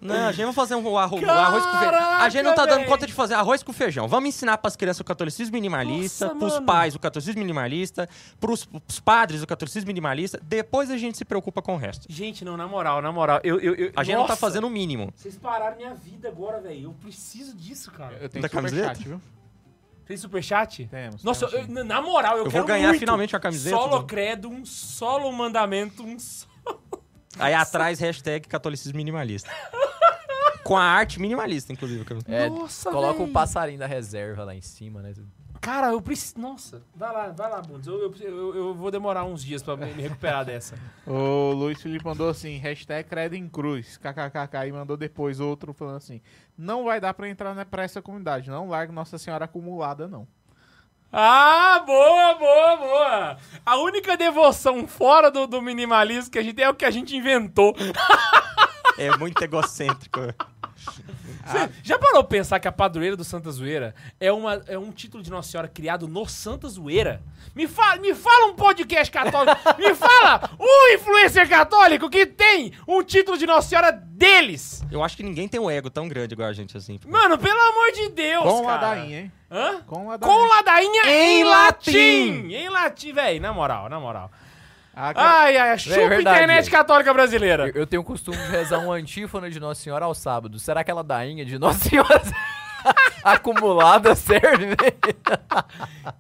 Não, 0.01 0.29
a 0.29 0.33
gente 0.33 0.45
vai 0.45 0.55
fazer 0.55 0.75
um 0.77 0.97
arroz, 0.99 1.23
um 1.23 1.29
arroz 1.31 1.65
com 1.67 1.79
feijão. 1.79 2.01
A 2.21 2.29
gente 2.29 2.43
não 2.45 2.55
tá 2.55 2.67
dando 2.67 2.79
véi. 2.81 2.87
conta 2.89 3.07
de 3.07 3.13
fazer 3.13 3.35
arroz 3.35 3.63
com 3.63 3.73
feijão. 3.73 4.07
Vamos 4.07 4.29
ensinar 4.29 4.57
pras 4.59 4.77
crianças 4.77 5.01
o 5.01 5.05
catolicismo 5.05 5.55
minimalista, 5.55 6.27
Nossa, 6.27 6.39
pros 6.39 6.53
mano. 6.55 6.67
pais 6.67 6.95
o 6.95 6.99
catolicismo 6.99 7.41
minimalista, 7.41 8.09
pros, 8.39 8.65
pros 8.65 9.01
padres 9.01 9.43
o 9.43 9.47
catolicismo 9.47 9.89
minimalista. 9.89 10.39
Depois 10.43 10.91
a 10.91 10.97
gente 10.97 11.19
se 11.19 11.25
preocupa 11.25 11.61
com 11.61 11.75
o 11.75 11.77
resto. 11.77 12.07
Gente, 12.09 12.45
não, 12.45 12.57
na 12.57 12.67
moral, 12.69 13.03
na 13.03 13.11
moral, 13.11 13.41
eu... 13.43 13.59
eu, 13.61 13.75
eu 13.75 13.93
A 13.97 14.05
gente 14.05 14.15
não 14.15 14.23
tá 14.23 14.29
nossa, 14.31 14.41
fazendo 14.41 14.67
o 14.67 14.71
mínimo. 14.71 15.13
Vocês 15.17 15.37
pararam 15.37 15.77
minha 15.77 15.95
vida 15.95 16.29
agora, 16.29 16.61
velho. 16.61 16.85
Eu 16.85 16.93
preciso 16.95 17.57
disso, 17.57 17.91
cara. 17.91 18.17
Eu 18.21 18.29
tenho 18.29 18.43
Da 18.43 18.49
superchat, 18.49 18.77
camiseta? 18.81 19.09
viu? 19.09 19.21
Tem 20.07 20.17
superchat? 20.17 20.87
Temos. 20.91 21.23
Nossa, 21.25 21.47
temos 21.49 21.77
eu- 21.77 21.85
na 21.85 22.01
moral, 22.01 22.39
eu, 22.39 22.45
Eu 22.45 22.51
quero 22.51 22.59
vou 22.59 22.67
ganhar 22.69 22.89
muito. 22.89 23.01
finalmente 23.01 23.35
a 23.37 23.41
camiseta. 23.41 23.77
Solo 23.77 23.99
do- 23.99 24.07
credum, 24.07 24.65
solo 24.65 25.31
mandamentum. 25.33 26.19
so- 26.19 26.47
Aí 27.39 27.53
atrás, 27.55 28.01
hashtag 28.01 28.49
catolicismo 28.49 28.97
minimalista. 28.97 29.51
com 30.69 30.77
a 30.77 30.83
arte 30.83 31.19
minimalista, 31.19 31.73
inclusive. 31.73 32.05
que 32.05 32.13
eu- 32.13 32.19
É, 32.29 32.51
Nossa, 32.51 32.91
coloca 32.91 33.19
véi. 33.21 33.27
o 33.27 33.33
passarinho 33.33 33.79
da 33.79 33.87
reserva 33.87 34.45
lá 34.45 34.55
em 34.55 34.61
cima, 34.61 35.01
né? 35.01 35.15
Cara, 35.63 35.89
eu 35.89 36.01
preciso... 36.03 36.39
Nossa, 36.39 36.83
vai 36.95 37.11
lá, 37.11 37.29
vai 37.29 37.51
lá, 37.51 37.63
Bundes. 37.63 37.87
Eu, 37.87 37.99
eu, 38.03 38.15
eu- 38.21 38.55
eu 38.55 38.75
vou 38.75 38.91
demorar 38.91 39.25
uns 39.25 39.43
dias 39.43 39.63
pra 39.63 39.77
me 39.79 39.87
recuperar 39.93 40.45
dessa. 40.45 40.77
O 41.07 41.53
Luiz 41.53 41.81
Felipe 41.81 42.05
mandou 42.05 42.29
assim, 42.29 42.59
hashtag 42.59 43.09
credo 43.09 43.35
em 43.35 43.49
cruz, 43.49 43.97
kkkk, 43.97 44.67
e 44.69 44.73
mandou 44.73 44.95
depois 44.97 45.41
outro 45.41 45.73
falando 45.73 45.97
assim, 45.97 46.21
não 46.57 46.85
vai 46.85 47.01
dar 47.01 47.15
pra 47.15 47.29
entrar 47.31 47.55
né, 47.55 47.65
pra 47.65 47.83
essa 47.83 48.03
comunidade, 48.03 48.51
não 48.51 48.69
largue 48.69 48.93
Nossa 48.93 49.17
Senhora 49.17 49.47
acumulada, 49.47 50.07
não. 50.07 50.29
Ah, 51.11 51.83
boa, 51.87 52.35
boa, 52.35 52.77
boa. 52.77 53.37
A 53.65 53.77
única 53.79 54.15
devoção 54.19 54.87
fora 54.87 55.31
do, 55.31 55.47
do 55.47 55.63
minimalismo 55.63 56.31
que 56.31 56.39
a 56.39 56.43
gente 56.43 56.55
tem 56.57 56.67
é 56.67 56.69
o 56.69 56.75
que 56.75 56.85
a 56.85 56.91
gente 56.91 57.17
inventou. 57.17 57.75
É 59.01 59.17
muito 59.17 59.41
egocêntrico. 59.41 60.19
Você 61.49 61.71
já 61.83 61.99
parou 61.99 62.23
pra 62.25 62.37
pensar 62.39 62.61
que 62.61 62.69
a 62.69 62.73
padroeira 62.73 63.17
do 63.17 63.25
Santa 63.25 63.51
Zoeira 63.51 63.95
é, 64.21 64.31
uma, 64.31 64.63
é 64.67 64.77
um 64.79 64.91
título 64.93 65.23
de 65.23 65.31
Nossa 65.31 65.51
Senhora 65.51 65.67
criado 65.69 66.07
no 66.07 66.27
Santa 66.27 66.69
Zoeira? 66.69 67.23
Me 67.55 67.67
fala, 67.67 67.97
me 68.01 68.15
fala 68.15 68.47
um 68.47 68.55
podcast 68.55 69.11
católico, 69.11 69.57
me 69.79 69.95
fala 69.95 70.51
um 70.61 70.95
influencer 70.95 71.49
católico 71.49 72.11
que 72.11 72.27
tem 72.27 72.73
um 72.87 73.03
título 73.03 73.39
de 73.39 73.47
Nossa 73.47 73.69
Senhora 73.69 73.91
deles. 73.93 74.83
Eu 74.91 75.03
acho 75.03 75.17
que 75.17 75.23
ninguém 75.23 75.49
tem 75.49 75.59
um 75.61 75.71
ego 75.71 75.89
tão 75.89 76.07
grande 76.09 76.35
igual 76.35 76.49
a 76.49 76.53
gente 76.53 76.77
assim. 76.77 76.99
Mano, 77.07 77.39
pelo 77.39 77.59
amor 77.61 77.93
de 77.93 78.09
Deus, 78.11 78.45
Com 78.45 78.65
cara. 78.65 78.73
ladainha, 78.89 79.21
hein? 79.21 79.33
Hã? 79.51 79.81
Com 79.87 80.07
ladainha. 80.09 80.37
Com 80.37 80.47
ladainha 80.49 81.03
em, 81.07 81.41
Em 81.41 81.45
latim. 81.45 81.91
latim. 81.93 82.53
Em 82.55 82.69
latim, 82.69 83.13
velho, 83.13 83.41
na 83.41 83.53
moral, 83.53 83.89
na 83.89 83.99
moral. 83.99 84.31
Ah, 85.01 85.13
Ai, 85.15 85.57
ai, 85.57 85.79
chupa 85.79 85.95
a 85.95 86.09
verdade, 86.09 86.37
internet 86.39 86.71
católica 86.71 87.15
brasileira. 87.15 87.69
Eu, 87.69 87.83
eu 87.83 87.87
tenho 87.87 88.03
o 88.03 88.05
costume 88.05 88.37
de 88.37 88.49
rezar 88.49 88.81
um 88.81 88.91
antífona 88.91 89.49
de 89.49 89.61
Nossa 89.61 89.81
Senhora 89.81 90.05
ao 90.07 90.13
sábado. 90.15 90.59
Será 90.59 90.83
que 90.83 90.91
aquela 90.91 91.05
dainha 91.05 91.45
de 91.45 91.57
Nossa 91.57 91.89
Senhora 91.89 92.21
acumulada 93.23 94.17
serve? 94.17 94.75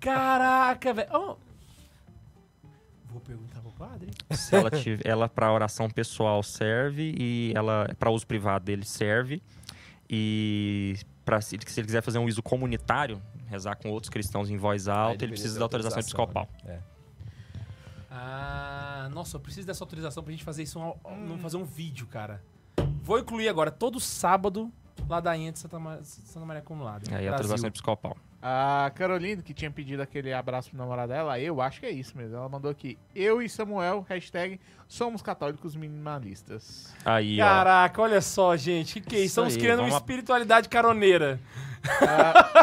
Caraca, 0.00 0.92
velho. 0.94 1.09
Oh. 1.12 1.36
Vou 3.10 3.20
perguntar 3.20 3.60
pro 3.60 3.72
padre. 3.72 4.10
Se 4.30 4.55
ela, 4.55 4.70
tiver, 4.70 5.05
ela 5.05 5.28
para 5.28 5.52
oração 5.52 5.90
pessoal 5.90 6.40
serve 6.44 7.14
e 7.18 7.52
ela 7.56 7.88
para 7.98 8.10
uso 8.10 8.26
privado 8.26 8.64
dele 8.64 8.84
serve 8.84 9.42
e 10.09 10.96
para 11.24 11.40
se, 11.40 11.56
ele 11.56 11.64
quiser 11.64 12.00
fazer 12.00 12.18
um 12.18 12.24
uso 12.26 12.42
comunitário, 12.42 13.20
rezar 13.48 13.74
com 13.74 13.90
outros 13.90 14.09
cristãos 14.09 14.50
em 14.50 14.56
voz 14.56 14.86
alta, 14.86 15.24
ele 15.24 15.32
deveria 15.32 15.34
precisa 15.34 15.59
da 15.59 15.64
autorização 15.64 15.98
episcopal. 15.98 16.48
né? 16.64 16.78
Ah, 18.20 19.08
nossa, 19.12 19.36
eu 19.36 19.40
preciso 19.40 19.66
dessa 19.66 19.82
autorização 19.84 20.22
pra 20.24 20.32
gente 20.32 20.42
fazer 20.44 20.64
isso, 20.64 20.78
um, 20.80 20.92
um- 21.34 21.38
fazer 21.38 21.56
um 21.56 21.64
vídeo, 21.64 22.06
cara. 22.06 22.42
Vou 23.02 23.18
incluir 23.18 23.48
agora, 23.48 23.70
todo 23.70 24.00
sábado, 24.00 24.72
ladainha 25.08 25.52
de 25.52 25.58
Santa, 25.60 25.78
Ma- 25.78 25.98
Santa 26.02 26.44
Maria 26.44 26.60
Acumulada. 26.60 27.04
Aí 27.08 27.12
a 27.14 27.16
Brasil. 27.16 27.32
autorização 27.32 27.68
episcopal. 27.68 28.16
a 28.42 28.90
Caroline, 28.94 29.42
que 29.42 29.52
tinha 29.54 29.70
pedido 29.70 30.00
aquele 30.02 30.32
abraço 30.32 30.70
pro 30.70 30.78
namorado 30.78 31.12
dela, 31.12 31.38
eu 31.40 31.60
acho 31.60 31.80
que 31.80 31.86
é 31.86 31.90
isso 31.90 32.16
mesmo. 32.16 32.36
Ela 32.36 32.48
mandou 32.48 32.70
aqui, 32.70 32.96
eu 33.14 33.40
e 33.42 33.48
Samuel, 33.48 34.04
hashtag 34.08 34.60
somos 34.88 35.22
católicos 35.22 35.74
minimalistas. 35.74 36.92
Aí, 37.04 37.40
ó. 37.40 37.44
Caraca, 37.44 38.02
olha 38.02 38.20
só, 38.20 38.56
gente. 38.56 39.00
Que 39.00 39.08
que 39.10 39.16
é 39.16 39.18
isso? 39.20 39.26
Estamos 39.28 39.54
aí, 39.54 39.60
criando 39.60 39.80
uma 39.80 39.88
espiritualidade 39.88 40.68
caroneira. 40.68 41.40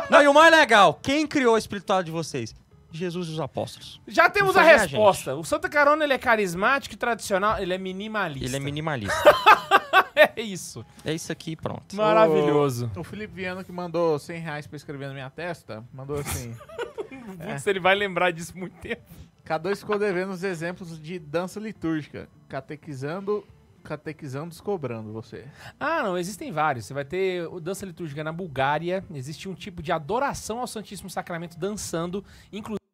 Não, 0.10 0.22
e 0.22 0.27
o 0.27 0.34
mais 0.34 0.52
legal, 0.53 0.94
quem 1.02 1.26
criou 1.27 1.56
a 1.56 1.57
espiritualidade 1.57 2.06
de 2.07 2.11
vocês? 2.11 2.53
Jesus 2.96 3.28
e 3.28 3.32
os 3.32 3.40
apóstolos. 3.40 4.02
Já 4.08 4.30
temos 4.30 4.56
Não 4.56 4.62
a 4.62 4.66
resposta. 4.66 5.36
O 5.36 5.44
Santa 5.44 5.70
Carona 5.70 6.04
ele 6.04 6.14
é 6.14 6.18
carismático 6.18 6.96
e 6.96 6.98
tradicional, 6.98 7.60
ele 7.60 7.74
é 7.74 7.78
minimalista. 7.78 8.46
Ele 8.46 8.56
é 8.56 8.60
minimalista. 8.60 9.16
É 10.16 10.42
isso. 10.42 10.86
é 11.04 11.14
isso 11.14 11.30
aqui, 11.32 11.58
pronto. 11.58 11.94
Maravilhoso. 11.94 12.90
O 12.96 13.04
Felipe 13.04 13.34
Viana, 13.34 13.66
que 13.66 13.72
mandou 13.72 14.18
100 14.18 14.40
reais 14.40 14.68
pra 14.68 14.78
escrever 14.78 15.08
na 15.08 15.14
minha 15.14 15.30
testa, 15.30 15.84
mandou 15.94 16.18
assim... 16.18 16.56
Putz, 17.38 17.68
ele 17.68 17.80
vai 17.80 17.96
lembrar 17.96 18.32
disso 18.32 18.58
muito 18.58 18.78
tempo. 18.78 19.04
K2 19.46 19.78
ficou 19.78 20.00
devendo 20.00 20.32
os 20.32 20.44
exemplos 20.44 21.00
de 21.00 21.20
dança 21.20 21.60
litúrgica, 21.60 22.28
catequizando, 22.48 23.46
catequizando, 23.84 24.50
descobrando 24.50 25.14
você. 25.14 25.46
Ah, 25.80 26.04
não, 26.04 26.18
existem 26.18 26.52
vários. 26.52 26.86
Você 26.86 26.94
vai 26.94 27.06
ter 27.06 27.48
o 27.48 27.60
dança 27.60 27.86
litúrgica 27.86 28.24
na 28.24 28.32
Bulgária. 28.32 29.04
Existe 29.14 29.48
um 29.48 29.54
tipo 29.54 29.84
de 29.84 29.92
adoração 29.92 30.60
ao 30.60 30.68
Santíssimo 30.68 31.10
Sacramento 31.10 31.58
dançando, 31.58 32.26
inclusive. 32.52 32.85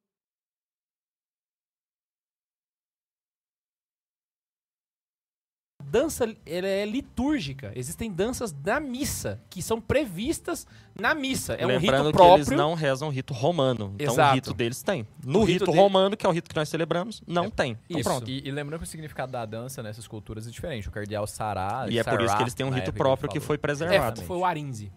Dança 5.91 6.23
ela 6.45 6.67
é 6.67 6.85
litúrgica. 6.85 7.73
Existem 7.75 8.09
danças 8.09 8.53
da 8.53 8.79
missa 8.79 9.41
que 9.49 9.61
são 9.61 9.81
previstas 9.81 10.65
na 10.97 11.13
missa. 11.13 11.53
É 11.55 11.65
um 11.65 11.67
Lembrando 11.67 11.97
rito 12.05 12.11
que 12.11 12.13
próprio. 12.13 12.35
eles 12.37 12.49
não 12.49 12.73
rezam 12.75 13.09
o 13.09 13.11
rito 13.11 13.33
romano. 13.33 13.93
Então 13.99 14.13
Exato. 14.13 14.31
o 14.31 14.35
rito 14.35 14.53
deles 14.53 14.81
tem. 14.81 15.05
No 15.21 15.39
O 15.39 15.43
rito, 15.43 15.51
rito 15.51 15.65
dele- 15.65 15.77
romano, 15.77 16.15
que 16.15 16.25
é 16.25 16.29
o 16.29 16.31
rito 16.31 16.49
que 16.49 16.55
nós 16.55 16.69
celebramos, 16.69 17.21
não 17.27 17.49
tem. 17.49 17.77
Então 17.89 17.99
Isso. 17.99 18.09
pronto. 18.09 18.29
E, 18.31 18.47
e 18.47 18.51
lembrando 18.51 18.79
que 18.79 18.85
o 18.87 18.89
significado 18.89 19.33
da 19.33 19.45
dança 19.45 19.83
nessas 19.83 20.07
culturas 20.07 20.47
é 20.47 20.49
diferente. 20.49 20.87
O 20.87 20.91
cardeal 20.91 21.27
Sará. 21.27 21.85
E 21.89 21.99
é 21.99 22.03
por 22.05 22.21
isso 22.21 22.37
que 22.37 22.41
eles 22.43 22.53
têm 22.53 22.65
um 22.65 22.69
na 22.69 22.77
rito 22.77 22.87
época 22.91 22.97
próprio 23.03 23.29
que 23.29 23.39
falou. 23.41 23.47
foi 23.47 23.55
É, 23.55 23.57
preservado. 23.57 24.21
foi 24.21 24.37
o 24.37 24.45
Arinze. 24.45 24.89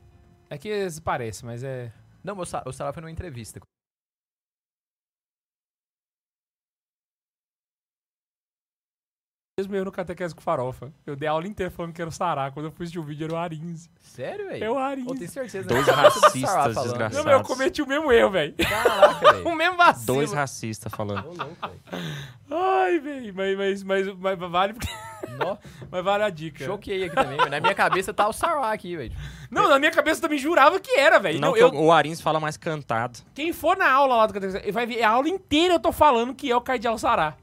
É 0.49 0.57
que 0.57 0.69
eles 0.69 1.01
parecem, 1.01 1.45
mas 1.45 1.65
é. 1.65 1.91
Não, 2.23 2.39
o 2.39 2.45
Sará 2.73 2.93
foi 2.93 3.01
numa 3.01 3.11
entrevista. 3.11 3.59
Mesmo 9.67 9.77
eu 9.77 9.85
no 9.87 9.93
catequese 9.93 10.35
com 10.35 10.41
farofa. 10.41 10.93
Eu 11.07 11.17
dei 11.17 11.29
aula 11.29 11.47
inteira 11.47 11.71
falando 11.71 11.93
que 11.93 12.01
era 12.01 12.09
o 12.09 12.13
Sará. 12.13 12.51
Quando 12.51 12.67
eu 12.67 12.73
fui 12.73 12.85
assistir 12.85 12.99
o 12.99 13.03
vídeo, 13.03 13.25
era 13.25 13.35
o 13.35 13.37
Arinze. 13.37 13.91
Sério, 14.01 14.47
velho? 14.49 14.65
É 14.65 14.71
o 14.71 14.75
Eu 14.75 14.79
Arinze. 14.79 15.15
tenho 15.19 15.31
certeza. 15.31 15.69
Dois 15.69 15.87
né? 15.87 15.93
Sará 15.93 16.03
racistas 16.09 16.41
falando. 16.43 16.75
desgraçados. 16.83 17.17
Não, 17.17 17.25
mas 17.25 17.33
eu 17.35 17.43
cometi 17.43 17.83
o 17.83 17.87
mesmo 17.87 18.13
erro, 18.13 18.31
velho. 18.31 18.55
Caraca, 18.57 19.33
velho. 19.33 19.49
O 19.49 19.55
mesmo 19.55 19.77
vacilo. 19.77 20.07
Dois 20.07 20.33
racistas 20.33 20.93
falando. 20.95 21.25
Ô, 21.27 21.35
louco, 21.35 21.57
velho. 21.63 21.81
Ai, 22.51 22.99
velho. 22.99 23.35
Mas, 23.35 23.83
mas, 23.83 23.83
mas, 23.83 24.39
mas 24.39 24.51
vale, 24.51 24.75
porque- 24.75 24.89
Nó, 25.39 25.57
mas 25.91 26.05
vale 26.05 26.23
a 26.23 26.31
dica. 26.31 26.65
Choquei 26.65 27.05
aqui 27.05 27.15
também, 27.15 27.37
velho. 27.39 27.51
Na 27.51 27.61
minha 27.61 27.75
cabeça 27.75 28.13
tá 28.13 28.29
o 28.29 28.33
Sará 28.33 28.71
aqui, 28.73 28.97
velho. 28.97 29.13
Não, 29.51 29.69
na 29.69 29.79
minha 29.79 29.91
cabeça 29.91 30.19
eu 30.19 30.23
também 30.23 30.39
jurava 30.39 30.79
que 30.79 30.99
era, 30.99 31.19
velho. 31.19 31.41
Não, 31.41 31.57
eu, 31.57 31.73
o 31.73 31.91
Arins 31.93 32.21
fala 32.21 32.39
mais 32.39 32.57
cantado. 32.57 33.19
Quem 33.35 33.53
for 33.53 33.77
na 33.77 33.91
aula 33.91 34.17
lá 34.17 34.27
do 34.27 34.35
catequese, 34.35 34.71
vai 34.71 34.87
ver 34.87 35.03
a 35.03 35.11
aula 35.11 35.29
inteira 35.29 35.75
eu 35.75 35.81
tô 35.81 35.93
falando 35.93 36.35
que 36.35 36.51
é 36.51 36.57
o 36.57 36.61
Cardeal 36.61 36.99
Sará. 36.99 37.35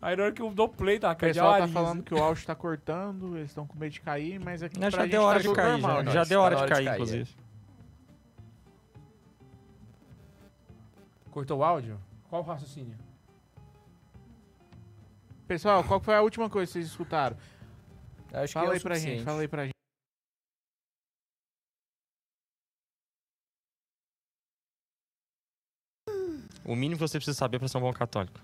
Aí 0.00 0.14
na 0.14 0.24
hora 0.24 0.32
que 0.32 0.42
eu 0.42 0.50
dou 0.52 0.68
play, 0.68 0.98
tá? 0.98 1.12
O 1.12 1.16
Cardeal 1.16 1.52
pessoal 1.52 1.60
tá 1.60 1.68
falando 1.68 2.02
que 2.02 2.14
o 2.14 2.22
áudio 2.22 2.46
tá 2.46 2.54
cortando, 2.54 3.36
eles 3.36 3.50
estão 3.50 3.66
com 3.66 3.78
medo 3.78 3.92
de 3.92 4.00
cair, 4.00 4.38
mas 4.38 4.62
aqui 4.62 4.78
Não, 4.78 4.88
pra 4.88 4.98
já 4.98 5.02
gente 5.02 5.10
deu 5.12 5.22
hora 5.22 5.34
tá 5.38 5.42
de 5.42 5.48
tudo 5.48 5.56
cair, 5.56 5.70
normal, 5.72 5.96
já. 5.96 6.02
né? 6.02 6.10
Já 6.12 6.24
deu 6.24 6.38
Tá 6.40 6.44
hora 6.44 6.54
na 6.54 6.56
de 6.56 6.62
hora 6.62 6.68
de 6.68 6.74
cair, 6.74 6.84
cair, 6.84 6.94
inclusive. 6.94 7.36
Cortou 11.30 11.58
o 11.58 11.64
áudio? 11.64 11.98
Qual 12.28 12.42
o 12.42 12.44
raciocínio? 12.44 12.96
Pessoal, 15.48 15.82
qual 15.84 16.00
foi 16.00 16.14
a 16.14 16.22
última 16.22 16.48
coisa 16.50 16.66
que 16.68 16.72
vocês 16.74 16.86
escutaram? 16.86 17.36
Acho 18.32 18.52
Fala 18.52 18.66
que 18.66 18.70
é 18.72 18.74
aí 18.74 18.78
o 18.78 18.82
pra 18.82 18.94
gente, 18.94 19.00
suficiente. 19.02 19.24
fala 19.24 19.40
aí 19.40 19.48
pra 19.48 19.62
gente. 19.64 19.72
O 26.64 26.74
mínimo 26.74 26.96
que 26.96 27.06
você 27.08 27.18
precisa 27.18 27.36
saber 27.36 27.58
pra 27.58 27.68
ser 27.68 27.78
um 27.78 27.82
bom 27.82 27.92
católico. 27.92 28.40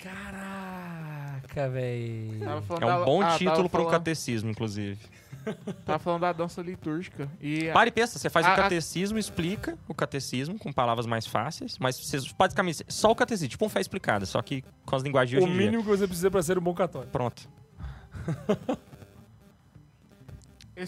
Caraca, 1.54 1.68
velho. 1.70 2.44
É 2.44 2.54
um 2.56 2.78
da- 2.80 3.04
bom 3.04 3.20
ah, 3.20 3.26
tava 3.26 3.38
título 3.38 3.68
para 3.68 3.82
um 3.82 3.90
catecismo, 3.90 4.50
inclusive. 4.50 4.98
Tava 5.84 5.98
falando 5.98 6.20
da 6.20 6.32
dança 6.32 6.62
litúrgica. 6.62 7.28
E 7.40 7.68
Pare 7.72 7.88
e 7.88 7.92
pensa, 7.92 8.16
você 8.16 8.30
faz 8.30 8.46
A- 8.46 8.50
o 8.50 8.52
a- 8.52 8.56
catecismo, 8.56 9.18
explica 9.18 9.76
o 9.88 9.94
catecismo 9.94 10.56
com 10.56 10.72
palavras 10.72 11.04
mais 11.04 11.26
fáceis, 11.26 11.76
mas 11.80 11.98
você 11.98 12.18
basicamente 12.38 12.84
só 12.88 13.10
o 13.10 13.14
catecismo, 13.16 13.48
tipo 13.48 13.66
um 13.66 13.68
fé 13.68 13.80
explicada, 13.80 14.24
só 14.24 14.40
que 14.40 14.62
com 14.86 14.94
as 14.94 15.02
linguagens 15.02 15.30
de 15.30 15.36
O 15.38 15.42
hoje 15.42 15.52
em 15.52 15.56
dia. 15.58 15.64
mínimo 15.66 15.82
que 15.82 15.88
você 15.88 16.06
precisa 16.06 16.30
pra 16.30 16.40
ser 16.44 16.58
um 16.58 16.62
bom 16.62 16.72
católico. 16.74 17.10
Pronto. 17.10 17.48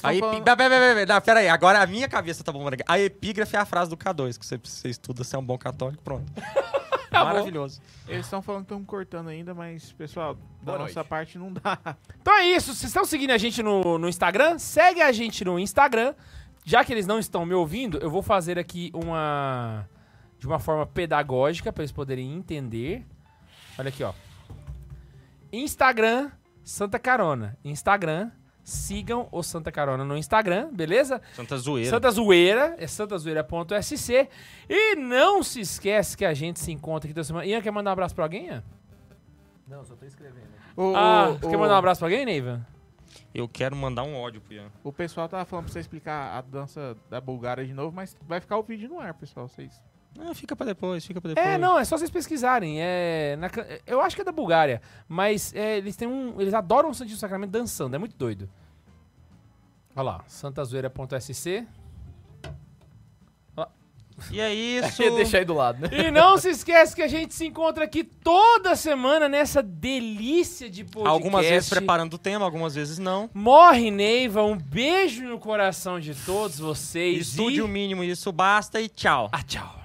A 0.02 0.14
epi... 0.14 0.20
falando- 0.20 1.06
Não, 1.08 1.20
pera 1.20 1.40
aí, 1.40 1.48
agora 1.48 1.82
a 1.82 1.86
minha 1.86 2.08
cabeça 2.08 2.42
tá 2.44 2.52
bombando. 2.52 2.76
A 2.86 2.98
epígrafe 2.98 3.56
é 3.56 3.58
a 3.58 3.64
frase 3.66 3.90
do 3.90 3.96
K2, 3.96 4.38
que 4.38 4.46
você, 4.46 4.56
você 4.62 4.88
estuda, 4.88 5.24
você 5.24 5.34
é 5.34 5.38
um 5.38 5.44
bom 5.44 5.58
católico, 5.58 6.00
pronto. 6.02 6.32
Tá 7.14 7.24
Maravilhoso. 7.24 7.80
Eles 8.08 8.26
estão 8.26 8.42
falando 8.42 8.62
que 8.62 8.72
estão 8.72 8.84
cortando 8.84 9.28
ainda, 9.28 9.54
mas, 9.54 9.92
pessoal, 9.92 10.34
da 10.34 10.40
Boa 10.72 10.78
nossa 10.78 10.94
noite. 10.94 11.08
parte 11.08 11.38
não 11.38 11.52
dá. 11.52 11.78
Então 12.20 12.36
é 12.36 12.46
isso. 12.48 12.74
Vocês 12.74 12.90
estão 12.90 13.04
seguindo 13.04 13.30
a 13.30 13.38
gente 13.38 13.62
no, 13.62 13.98
no 13.98 14.08
Instagram? 14.08 14.58
Segue 14.58 15.00
a 15.00 15.12
gente 15.12 15.44
no 15.44 15.58
Instagram. 15.58 16.14
Já 16.64 16.84
que 16.84 16.92
eles 16.92 17.06
não 17.06 17.18
estão 17.18 17.44
me 17.46 17.54
ouvindo, 17.54 17.98
eu 17.98 18.10
vou 18.10 18.22
fazer 18.22 18.58
aqui 18.58 18.90
uma. 18.94 19.88
De 20.38 20.46
uma 20.46 20.58
forma 20.58 20.84
pedagógica 20.86 21.72
para 21.72 21.82
eles 21.82 21.92
poderem 21.92 22.34
entender. 22.34 23.06
Olha 23.78 23.88
aqui, 23.88 24.02
ó. 24.02 24.12
Instagram 25.52 26.30
Santa 26.64 26.98
Carona. 26.98 27.56
Instagram. 27.64 28.30
Sigam 28.64 29.28
o 29.30 29.42
Santa 29.42 29.70
Carona 29.70 30.04
no 30.04 30.16
Instagram, 30.16 30.70
beleza? 30.72 31.20
Santa 31.34 31.56
Zoeira. 31.58 31.90
Santa 31.90 32.10
Zoeira, 32.10 32.74
é 32.78 32.86
santazoeira.sc. 32.86 34.28
E 34.68 34.96
não 34.96 35.42
se 35.42 35.60
esquece 35.60 36.16
que 36.16 36.24
a 36.24 36.32
gente 36.32 36.58
se 36.58 36.72
encontra 36.72 37.06
aqui 37.06 37.14
toda 37.14 37.24
semana. 37.24 37.44
Ian, 37.46 37.60
quer 37.60 37.70
mandar 37.70 37.90
um 37.90 37.92
abraço 37.92 38.14
pra 38.14 38.24
alguém, 38.24 38.46
Ian? 38.46 38.64
Não, 39.68 39.84
só 39.84 39.94
tô 39.94 40.06
escrevendo. 40.06 40.48
O, 40.76 40.94
Ah, 40.96 41.30
o- 41.30 41.38
quer 41.48 41.56
mandar 41.58 41.74
um 41.74 41.78
abraço 41.78 41.98
pra 42.00 42.06
alguém, 42.08 42.24
Neiva? 42.24 42.66
Eu 43.34 43.48
quero 43.48 43.76
mandar 43.76 44.02
um 44.02 44.16
ódio 44.16 44.40
pro 44.40 44.54
Ian. 44.54 44.70
O 44.82 44.92
pessoal 44.92 45.28
tava 45.28 45.44
falando 45.44 45.66
pra 45.66 45.72
você 45.72 45.80
explicar 45.80 46.36
a 46.36 46.40
dança 46.40 46.96
da 47.10 47.20
Bulgária 47.20 47.64
de 47.66 47.72
novo, 47.74 47.94
mas 47.94 48.16
vai 48.26 48.40
ficar 48.40 48.56
o 48.58 48.62
vídeo 48.62 48.88
no 48.88 48.98
ar, 48.98 49.12
pessoal. 49.14 49.46
Vocês. 49.46 49.80
Ah, 50.18 50.34
fica 50.34 50.54
pra 50.54 50.66
depois, 50.66 51.04
fica 51.04 51.20
pra 51.20 51.30
depois. 51.30 51.46
É, 51.46 51.58
não, 51.58 51.78
é 51.78 51.84
só 51.84 51.98
vocês 51.98 52.10
pesquisarem. 52.10 52.76
É, 52.80 53.36
na 53.36 53.50
eu 53.86 54.00
acho 54.00 54.14
que 54.14 54.22
é 54.22 54.24
da 54.24 54.32
Bulgária, 54.32 54.80
mas 55.08 55.54
é, 55.54 55.78
eles 55.78 55.96
têm 55.96 56.06
um. 56.06 56.40
Eles 56.40 56.54
adoram 56.54 56.90
o 56.90 56.94
Santíssimo 56.94 57.20
Sacramento 57.20 57.50
dançando, 57.50 57.94
é 57.96 57.98
muito 57.98 58.16
doido. 58.16 58.48
Olha 59.96 60.04
lá, 60.04 60.24
santazoeira.sc. 60.26 61.66
E 64.30 64.40
é 64.40 64.54
isso. 64.54 65.02
Deixa 65.16 65.38
aí 65.38 65.44
do 65.44 65.54
lado, 65.54 65.80
né? 65.80 66.06
E 66.06 66.10
não 66.10 66.38
se 66.38 66.50
esquece 66.50 66.94
que 66.94 67.02
a 67.02 67.08
gente 67.08 67.34
se 67.34 67.46
encontra 67.46 67.84
aqui 67.84 68.04
toda 68.04 68.76
semana 68.76 69.28
nessa 69.28 69.62
delícia 69.62 70.70
de 70.70 70.84
podcast. 70.84 71.08
Algumas 71.08 71.46
vezes 71.46 71.68
preparando 71.68 72.14
o 72.14 72.18
tema, 72.18 72.44
algumas 72.44 72.74
vezes 72.74 72.98
não. 72.98 73.28
Morre, 73.34 73.90
Neiva. 73.90 74.42
Um 74.42 74.56
beijo 74.56 75.24
no 75.24 75.38
coração 75.38 75.98
de 75.98 76.14
todos 76.14 76.58
vocês. 76.58 77.28
Estude 77.28 77.56
e... 77.56 77.62
o 77.62 77.68
mínimo, 77.68 78.04
isso 78.04 78.30
basta 78.30 78.80
e 78.80 78.88
tchau. 78.88 79.28
Ah, 79.32 79.42
tchau. 79.42 79.83